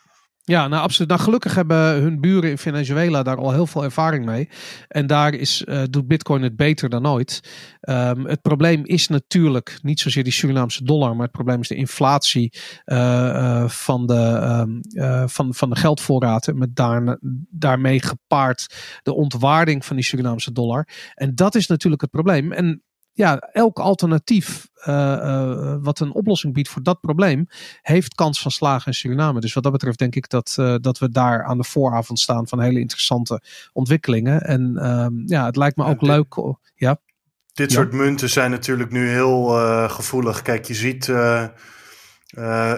ja, 0.46 0.68
nou 0.68 0.82
absoluut. 0.82 1.10
Nou, 1.10 1.20
gelukkig 1.20 1.54
hebben 1.54 2.02
hun 2.02 2.20
buren 2.20 2.50
in 2.50 2.58
Venezuela 2.58 3.22
daar 3.22 3.36
al 3.36 3.52
heel 3.52 3.66
veel 3.66 3.84
ervaring 3.84 4.24
mee. 4.24 4.48
En 4.88 5.06
daar 5.06 5.34
is, 5.34 5.64
uh, 5.66 5.82
doet 5.90 6.06
Bitcoin 6.06 6.42
het 6.42 6.56
beter 6.56 6.88
dan 6.88 7.06
ooit. 7.06 7.40
Um, 7.80 8.26
het 8.26 8.42
probleem 8.42 8.84
is 8.84 9.08
natuurlijk 9.08 9.78
niet 9.82 10.00
zozeer 10.00 10.24
die 10.24 10.32
Surinaamse 10.32 10.84
dollar, 10.84 11.12
maar 11.12 11.22
het 11.22 11.32
probleem 11.32 11.60
is 11.60 11.68
de 11.68 11.74
inflatie 11.74 12.52
uh, 12.84 12.98
uh, 12.98 13.68
van, 13.68 14.06
de, 14.06 14.40
um, 14.60 14.80
van, 15.28 15.54
van 15.54 15.70
de 15.70 15.76
geldvoorraad. 15.76 16.48
En 16.48 16.58
met 16.58 16.76
daar, 16.76 17.18
daarmee 17.50 18.02
gepaard 18.02 18.74
de 19.02 19.14
ontwaarding 19.14 19.84
van 19.84 19.96
die 19.96 20.04
Surinaamse 20.04 20.52
dollar. 20.52 20.88
En 21.14 21.34
dat 21.34 21.54
is 21.54 21.66
natuurlijk 21.66 22.02
het 22.02 22.10
probleem. 22.10 22.52
En 22.52 22.82
ja, 23.14 23.38
elk 23.38 23.78
alternatief 23.78 24.68
uh, 24.88 24.94
uh, 24.94 25.74
wat 25.80 26.00
een 26.00 26.12
oplossing 26.12 26.54
biedt 26.54 26.68
voor 26.68 26.82
dat 26.82 27.00
probleem, 27.00 27.46
heeft 27.82 28.14
kans 28.14 28.40
van 28.42 28.50
slagen 28.50 28.86
in 28.86 28.94
Suriname. 28.94 29.40
Dus 29.40 29.52
wat 29.52 29.62
dat 29.62 29.72
betreft 29.72 29.98
denk 29.98 30.14
ik 30.14 30.28
dat, 30.28 30.56
uh, 30.60 30.74
dat 30.80 30.98
we 30.98 31.10
daar 31.10 31.44
aan 31.44 31.56
de 31.56 31.64
vooravond 31.64 32.18
staan 32.18 32.48
van 32.48 32.60
hele 32.60 32.80
interessante 32.80 33.42
ontwikkelingen. 33.72 34.40
En 34.40 34.72
ja, 35.26 35.44
het 35.44 35.56
lijkt 35.56 35.76
me 35.76 35.84
ook 35.84 36.00
ja, 36.00 36.06
leuk. 36.06 36.56
Ja. 36.74 37.00
Dit 37.52 37.70
ja. 37.70 37.76
soort 37.76 37.92
munten 37.92 38.30
zijn 38.30 38.50
natuurlijk 38.50 38.90
nu 38.90 39.08
heel 39.08 39.44
gevoelig. 39.88 40.42
Kijk, 40.42 40.64
je 40.64 40.74
ziet 40.74 41.12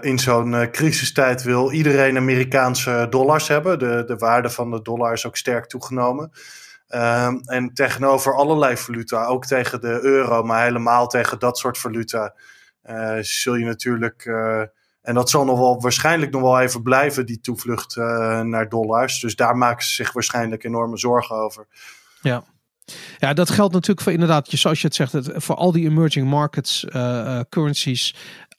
in 0.00 0.18
zo'n 0.18 0.68
crisistijd 0.70 1.42
wil 1.42 1.72
iedereen 1.72 2.16
Amerikaanse 2.16 3.06
dollars 3.10 3.48
hebben. 3.48 3.78
De, 3.78 4.04
de 4.06 4.16
waarde 4.16 4.50
van 4.50 4.70
de 4.70 4.82
dollar 4.82 5.12
is 5.12 5.26
ook 5.26 5.36
sterk 5.36 5.66
toegenomen. 5.66 6.30
Um, 6.88 7.40
en 7.40 7.74
tegenover 7.74 8.34
allerlei 8.34 8.76
valuta, 8.76 9.24
ook 9.24 9.46
tegen 9.46 9.80
de 9.80 9.98
euro, 10.02 10.42
maar 10.42 10.62
helemaal 10.62 11.06
tegen 11.06 11.38
dat 11.38 11.58
soort 11.58 11.78
valuta, 11.78 12.34
uh, 12.90 13.16
zul 13.20 13.54
je 13.54 13.64
natuurlijk. 13.64 14.24
Uh, 14.24 14.60
en 15.02 15.14
dat 15.14 15.30
zal 15.30 15.44
nog 15.44 15.58
wel 15.58 15.80
waarschijnlijk 15.80 16.32
nog 16.32 16.42
wel 16.42 16.60
even 16.60 16.82
blijven, 16.82 17.26
die 17.26 17.40
toevlucht 17.40 17.96
uh, 17.96 18.40
naar 18.40 18.68
dollars. 18.68 19.20
Dus 19.20 19.36
daar 19.36 19.56
maken 19.56 19.86
ze 19.86 19.94
zich 19.94 20.12
waarschijnlijk 20.12 20.64
enorme 20.64 20.96
zorgen 20.98 21.36
over. 21.36 21.66
Ja. 22.20 22.44
Ja, 23.18 23.32
dat 23.32 23.50
geldt 23.50 23.72
natuurlijk 23.72 24.00
voor 24.00 24.12
inderdaad, 24.12 24.48
zoals 24.48 24.80
je 24.80 24.86
het 24.86 24.96
zegt, 24.96 25.14
voor 25.34 25.54
al 25.54 25.72
die 25.72 25.88
emerging 25.88 26.28
markets, 26.28 26.86
currencies 27.48 28.14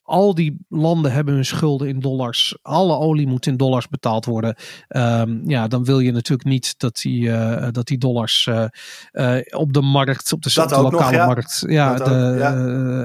al 0.07 0.35
die 0.35 0.57
landen 0.69 1.11
hebben 1.11 1.33
hun 1.33 1.45
schulden 1.45 1.87
in 1.87 1.99
dollars. 1.99 2.57
Alle 2.61 2.97
olie 2.97 3.27
moet 3.27 3.45
in 3.45 3.57
dollars 3.57 3.87
betaald 3.87 4.25
worden. 4.25 4.55
Ehm, 4.87 5.49
ja, 5.49 5.67
dan 5.67 5.83
wil 5.83 5.99
je 5.99 6.11
natuurlijk 6.11 6.47
niet 6.49 6.73
dat 6.77 6.95
die, 6.95 7.21
uh, 7.21 7.67
dat 7.71 7.87
die 7.87 7.97
dollars 7.97 8.49
op 9.49 9.73
de 9.73 9.81
markt, 9.81 10.33
op 10.33 10.41
de, 10.41 10.61
op 10.61 10.69
de 10.69 10.81
lokale 10.81 11.25
markt, 11.25 11.63
ja, 11.67 11.95
de, 11.95 12.35
ja. 12.39 12.55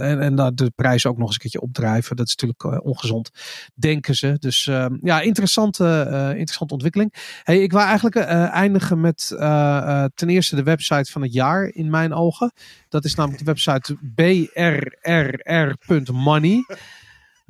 en, 0.01 0.21
en 0.21 0.55
de 0.55 0.73
prijzen 0.75 1.11
ook 1.11 1.17
nog 1.17 1.27
eens 1.27 1.35
een 1.35 1.41
keertje 1.41 1.61
opdrijven. 1.61 2.17
Dat 2.17 2.27
is 2.27 2.37
natuurlijk 2.37 2.85
ongezond, 2.85 3.31
denken 3.75 4.15
ze. 4.15 4.37
Dus 4.39 4.67
ehm, 4.67 4.97
ja, 5.01 5.21
interessante, 5.21 6.07
interessante 6.29 6.73
ontwikkeling. 6.73 7.15
Hey, 7.43 7.63
ik 7.63 7.73
wou 7.73 7.85
eigenlijk 7.85 8.17
eindigen 8.17 9.01
met 9.01 9.27
ten 10.15 10.29
eerste 10.29 10.57
de 10.57 10.63
website 10.63 11.13
van 11.13 11.23
het 11.23 11.33
jaar 11.33 11.65
in 11.65 11.91
mijn 11.91 12.15
ogen. 12.15 12.53
Dat 12.89 13.05
is 13.05 13.15
namelijk 13.15 13.45
de 13.45 13.53
website 13.53 13.97
brrr.money. 15.75 16.65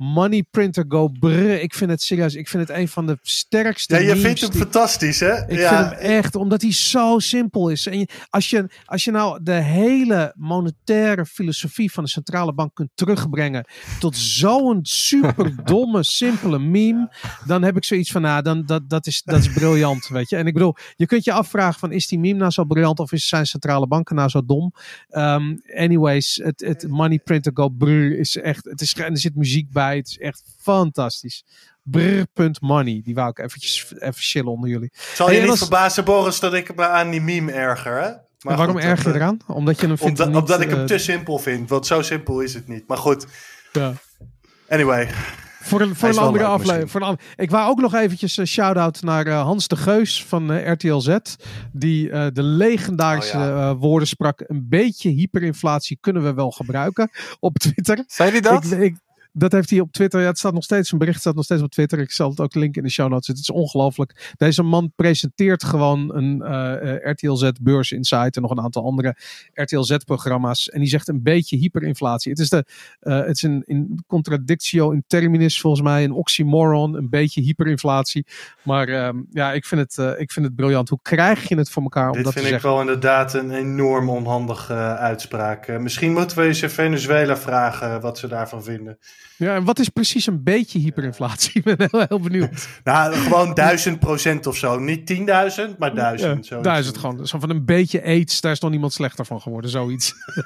Money 0.03 0.43
Printer 0.51 0.85
Go 0.87 1.07
brr. 1.07 1.61
Ik 1.61 1.73
vind 1.73 1.91
het 1.91 2.01
serieus. 2.01 2.35
Ik 2.35 2.47
vind 2.47 2.67
het 2.67 2.77
een 2.77 2.87
van 2.87 3.05
de 3.05 3.17
sterkste. 3.21 3.95
Ja, 3.95 4.13
je 4.13 4.21
vindt 4.21 4.41
hem 4.41 4.51
fantastisch, 4.51 5.19
hè? 5.19 5.47
Ik 5.47 5.57
ja. 5.57 5.77
vind 5.77 5.99
hem 5.99 6.09
echt, 6.09 6.35
omdat 6.35 6.61
hij 6.61 6.71
zo 6.71 7.19
simpel 7.19 7.69
is. 7.69 7.87
En 7.87 8.07
als, 8.29 8.49
je, 8.49 8.69
als 8.85 9.03
je 9.03 9.11
nou 9.11 9.43
de 9.43 9.51
hele 9.51 10.33
monetaire 10.37 11.25
filosofie 11.25 11.91
van 11.91 12.03
de 12.03 12.09
centrale 12.09 12.53
bank 12.53 12.75
kunt 12.75 12.89
terugbrengen 12.93 13.65
tot 13.99 14.17
zo'n 14.17 14.79
super 14.81 15.65
domme, 15.65 16.03
simpele 16.21 16.59
meme, 16.59 17.11
dan 17.45 17.63
heb 17.63 17.77
ik 17.77 17.83
zoiets 17.83 18.11
van, 18.11 18.21
nou, 18.21 18.41
dan, 18.41 18.65
dat, 18.65 18.89
dat, 18.89 19.07
is, 19.07 19.21
dat 19.25 19.39
is 19.39 19.53
briljant, 19.53 20.07
weet 20.07 20.29
je. 20.29 20.35
En 20.35 20.47
ik 20.47 20.53
bedoel, 20.53 20.75
je 20.95 21.05
kunt 21.05 21.23
je 21.23 21.31
afvragen 21.31 21.79
van, 21.79 21.91
is 21.91 22.07
die 22.07 22.19
meme 22.19 22.39
nou 22.39 22.51
zo 22.51 22.63
briljant 22.63 22.99
of 22.99 23.11
is 23.11 23.27
zijn 23.27 23.45
centrale 23.45 23.87
banken 23.87 24.15
nou 24.15 24.29
zo 24.29 24.45
dom? 24.45 24.73
Um, 25.11 25.61
anyways, 25.75 26.39
het, 26.43 26.61
het 26.61 26.87
Money 26.87 27.19
Printer 27.19 27.51
Go 27.55 27.69
brr 27.69 28.19
is 28.19 28.37
echt, 28.37 28.65
het 28.65 28.81
is, 28.81 28.93
en 28.93 29.11
er 29.11 29.17
zit 29.17 29.35
muziek 29.35 29.71
bij. 29.71 29.92
Het 29.97 30.07
is 30.07 30.17
echt 30.17 30.43
fantastisch. 30.59 31.43
Brr.money. 31.83 33.01
Die 33.03 33.15
wou 33.15 33.29
ik 33.29 33.39
eventjes 33.39 33.93
even 33.93 34.13
chillen 34.21 34.51
onder 34.51 34.69
jullie. 34.69 34.91
Zal 35.13 35.31
je 35.31 35.41
niet 35.41 35.57
verbazen, 35.57 36.03
Boris, 36.03 36.39
dat 36.39 36.53
ik 36.53 36.75
me 36.75 36.87
aan 36.87 37.09
die 37.09 37.21
meme 37.21 37.51
erger, 37.51 38.01
hè? 38.01 38.11
Maar 38.43 38.57
waarom 38.57 38.75
goed, 38.75 38.83
erger 38.83 39.09
je 39.09 39.15
eraan? 39.15 39.39
Omdat 39.47 39.79
je 39.79 39.87
hem 39.87 39.97
vindt 39.97 40.19
omdat, 40.19 40.41
omdat 40.41 40.61
ik 40.61 40.69
hem 40.69 40.79
uh, 40.79 40.85
te 40.85 40.97
simpel 40.97 41.39
vind. 41.39 41.69
Want 41.69 41.87
zo 41.87 42.01
simpel 42.01 42.39
is 42.39 42.53
het 42.53 42.67
niet. 42.67 42.87
Maar 42.87 42.97
goed. 42.97 43.25
Ja. 43.71 43.93
Anyway. 44.69 45.09
Voor 45.61 45.81
een, 45.81 45.95
voor 45.95 46.09
een 46.09 46.17
andere 46.17 46.43
aflevering. 46.43 47.19
Ik 47.35 47.51
wou 47.51 47.69
ook 47.69 47.81
nog 47.81 47.93
eventjes 47.93 48.37
een 48.37 48.47
shout-out 48.47 49.01
naar 49.01 49.27
uh, 49.27 49.41
Hans 49.41 49.67
de 49.67 49.75
Geus 49.75 50.25
van 50.25 50.51
uh, 50.51 50.71
RTL 50.71 50.97
Z. 50.97 51.17
Die 51.71 52.09
uh, 52.09 52.27
de 52.33 52.43
legendarische 52.43 53.37
oh, 53.37 53.43
ja. 53.43 53.75
woorden 53.75 54.07
sprak. 54.07 54.43
Een 54.47 54.65
beetje 54.69 55.09
hyperinflatie 55.09 55.97
kunnen 56.01 56.23
we 56.23 56.33
wel 56.33 56.51
gebruiken 56.51 57.09
op 57.39 57.57
Twitter. 57.57 58.03
Zei 58.07 58.31
hij 58.31 58.41
dat? 58.41 58.71
Ik, 58.71 58.79
ik, 58.79 58.95
dat 59.35 59.51
heeft 59.51 59.69
hij 59.69 59.79
op 59.79 59.91
Twitter. 59.91 60.21
Ja, 60.21 60.27
het 60.27 60.37
staat 60.37 60.53
nog 60.53 60.63
steeds, 60.63 60.91
een 60.91 60.97
bericht 60.97 61.19
staat 61.19 61.35
nog 61.35 61.43
steeds 61.43 61.61
op 61.61 61.71
Twitter. 61.71 61.99
Ik 61.99 62.11
zal 62.11 62.29
het 62.29 62.39
ook 62.39 62.55
linken 62.55 62.81
in 62.81 62.87
de 62.87 62.93
show 62.93 63.09
notes. 63.09 63.27
Het 63.27 63.37
is 63.37 63.49
ongelooflijk. 63.49 64.33
Deze 64.37 64.63
man 64.63 64.91
presenteert 64.95 65.63
gewoon 65.63 66.15
een 66.15 66.41
uh, 66.41 66.95
eh, 66.95 67.11
RTL 67.11 67.33
Z 67.33 67.49
Beurs 67.61 67.91
Insight 67.91 68.35
en 68.35 68.41
nog 68.41 68.51
een 68.51 68.61
aantal 68.61 68.85
andere 68.85 69.15
RTL 69.53 69.81
Z 69.81 69.97
programma's. 69.97 70.69
En 70.69 70.79
die 70.79 70.89
zegt 70.89 71.07
een 71.07 71.23
beetje 71.23 71.57
hyperinflatie. 71.57 72.31
Het 72.31 72.39
is, 72.39 72.49
de, 72.49 72.65
uh, 73.01 73.17
het 73.17 73.35
is 73.35 73.41
een, 73.41 73.63
in 73.65 74.03
contradictio 74.07 74.91
in 74.91 75.03
terminis 75.07 75.61
volgens 75.61 75.83
mij, 75.83 76.03
een 76.03 76.11
oxymoron, 76.11 76.95
een 76.95 77.09
beetje 77.09 77.41
hyperinflatie. 77.41 78.25
Maar 78.63 78.89
uh, 78.89 79.09
ja, 79.31 79.53
ik 79.53 79.65
vind, 79.65 79.81
het, 79.81 80.19
ik 80.19 80.31
vind 80.31 80.45
het 80.45 80.55
briljant. 80.55 80.89
Hoe 80.89 80.99
krijg 81.01 81.49
je 81.49 81.55
het 81.55 81.69
voor 81.69 81.83
elkaar 81.83 82.09
om 82.09 82.15
Dit 82.15 82.23
dat 82.23 82.33
te 82.33 82.39
zeggen? 82.39 82.61
Dit 82.61 82.61
vind 82.61 82.73
ik 82.73 82.79
wel 82.79 82.93
inderdaad 82.93 83.33
een 83.33 83.51
enorm 83.51 84.09
onhandige 84.09 84.73
uitspraak. 84.97 85.79
misschien 85.79 86.13
moeten 86.13 86.37
we 86.37 86.43
eens 86.43 86.61
in 86.61 86.69
Venezuela 86.69 87.37
vragen 87.37 88.01
wat 88.01 88.17
ze 88.17 88.27
daarvan 88.27 88.63
vinden. 88.63 88.97
Ja, 89.37 89.55
en 89.55 89.63
wat 89.63 89.79
is 89.79 89.89
precies 89.89 90.27
een 90.27 90.43
beetje 90.43 90.79
hyperinflatie? 90.79 91.51
Ik 91.63 91.63
ben 91.63 91.89
heel, 91.91 92.05
heel 92.07 92.19
benieuwd. 92.19 92.67
nou, 92.83 93.13
gewoon 93.13 93.53
duizend 93.53 93.99
procent 93.99 94.47
of 94.47 94.57
zo. 94.57 94.79
Niet 94.79 95.05
tienduizend, 95.05 95.77
maar 95.77 95.95
duizend. 95.95 96.47
Ja, 96.47 96.61
duizend 96.61 96.97
gewoon. 96.97 97.27
Zo 97.27 97.39
van 97.39 97.49
een 97.49 97.65
beetje 97.65 98.03
aids, 98.03 98.41
daar 98.41 98.51
is 98.51 98.59
nog 98.59 98.71
niemand 98.71 98.93
slechter 98.93 99.25
van 99.25 99.41
geworden. 99.41 99.69
Zoiets. 99.69 100.13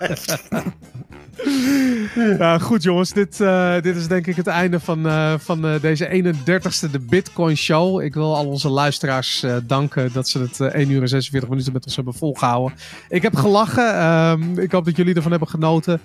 ja, 2.38 2.58
goed 2.58 2.84
jongens. 2.84 3.12
Dit, 3.12 3.40
uh, 3.40 3.82
dit 3.82 3.96
is 3.96 4.08
denk 4.08 4.28
ik 4.28 4.36
het 4.36 4.48
einde 4.48 4.80
van, 4.80 5.06
uh, 5.06 5.34
van 5.38 5.66
uh, 5.66 5.82
deze 5.82 6.24
31ste 6.24 6.92
de 6.92 7.00
Bitcoin 7.00 7.58
Show. 7.58 8.02
Ik 8.02 8.14
wil 8.14 8.36
al 8.36 8.48
onze 8.48 8.70
luisteraars 8.70 9.46
danken 9.64 10.14
dat 10.14 10.30
ze 10.30 10.40
het 10.40 10.60
1 10.60 10.90
uur 10.90 11.02
en 11.02 11.08
46 11.08 11.50
minuten 11.50 11.74
met 11.74 11.86
ons 11.86 11.96
hebben 11.96 12.14
volgehouden. 12.14 12.78
Ik 13.10 13.22
heb 13.22 13.36
gelachen. 13.36 14.06
Um, 14.06 14.60
ik 14.60 14.72
hoop 14.72 14.86
dat 14.86 14.96
jullie 14.96 15.16
ervan 15.16 15.32
hebben 15.32 15.50
genoten. 15.50 16.02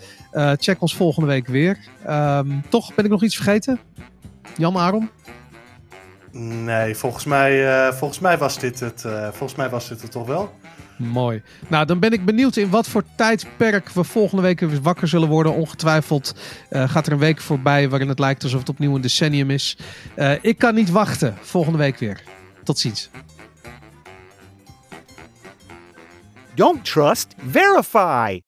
check 0.56 0.80
ons 0.80 0.96
volgende 0.96 1.28
week 1.28 1.46
weer. 1.46 1.78
Um, 2.08 2.61
toch, 2.68 2.94
ben 2.94 3.04
ik 3.04 3.10
nog 3.10 3.22
iets 3.22 3.34
vergeten? 3.34 3.80
Jan 4.56 4.76
Aron? 4.76 5.10
Nee, 6.64 6.94
volgens 6.94 7.24
mij, 7.24 7.64
uh, 7.64 7.92
volgens 7.92 8.20
mij, 8.20 8.38
was, 8.38 8.58
dit 8.58 8.80
het, 8.80 9.02
uh, 9.06 9.22
volgens 9.28 9.54
mij 9.54 9.70
was 9.70 9.88
dit 9.88 10.02
het 10.02 10.10
toch 10.10 10.26
wel. 10.26 10.52
Mooi. 10.96 11.42
Nou, 11.68 11.86
dan 11.86 11.98
ben 11.98 12.12
ik 12.12 12.24
benieuwd 12.24 12.56
in 12.56 12.70
wat 12.70 12.88
voor 12.88 13.04
tijdperk 13.16 13.88
we 13.88 14.04
volgende 14.04 14.42
week 14.42 14.60
weer 14.60 14.82
wakker 14.82 15.08
zullen 15.08 15.28
worden. 15.28 15.54
Ongetwijfeld 15.54 16.34
uh, 16.70 16.88
gaat 16.88 17.06
er 17.06 17.12
een 17.12 17.18
week 17.18 17.40
voorbij 17.40 17.88
waarin 17.88 18.08
het 18.08 18.18
lijkt 18.18 18.42
alsof 18.42 18.60
het 18.60 18.68
opnieuw 18.68 18.94
een 18.94 19.00
decennium 19.00 19.50
is. 19.50 19.76
ik 20.40 20.58
kan 20.58 20.74
niet 20.74 20.90
wachten. 20.90 21.36
Volgende 21.40 21.78
week 21.78 21.98
weer. 21.98 22.22
Tot 22.64 22.78
ziens. 22.78 23.10
Don't 26.54 26.84
trust, 26.84 27.34
verify. 27.50 28.40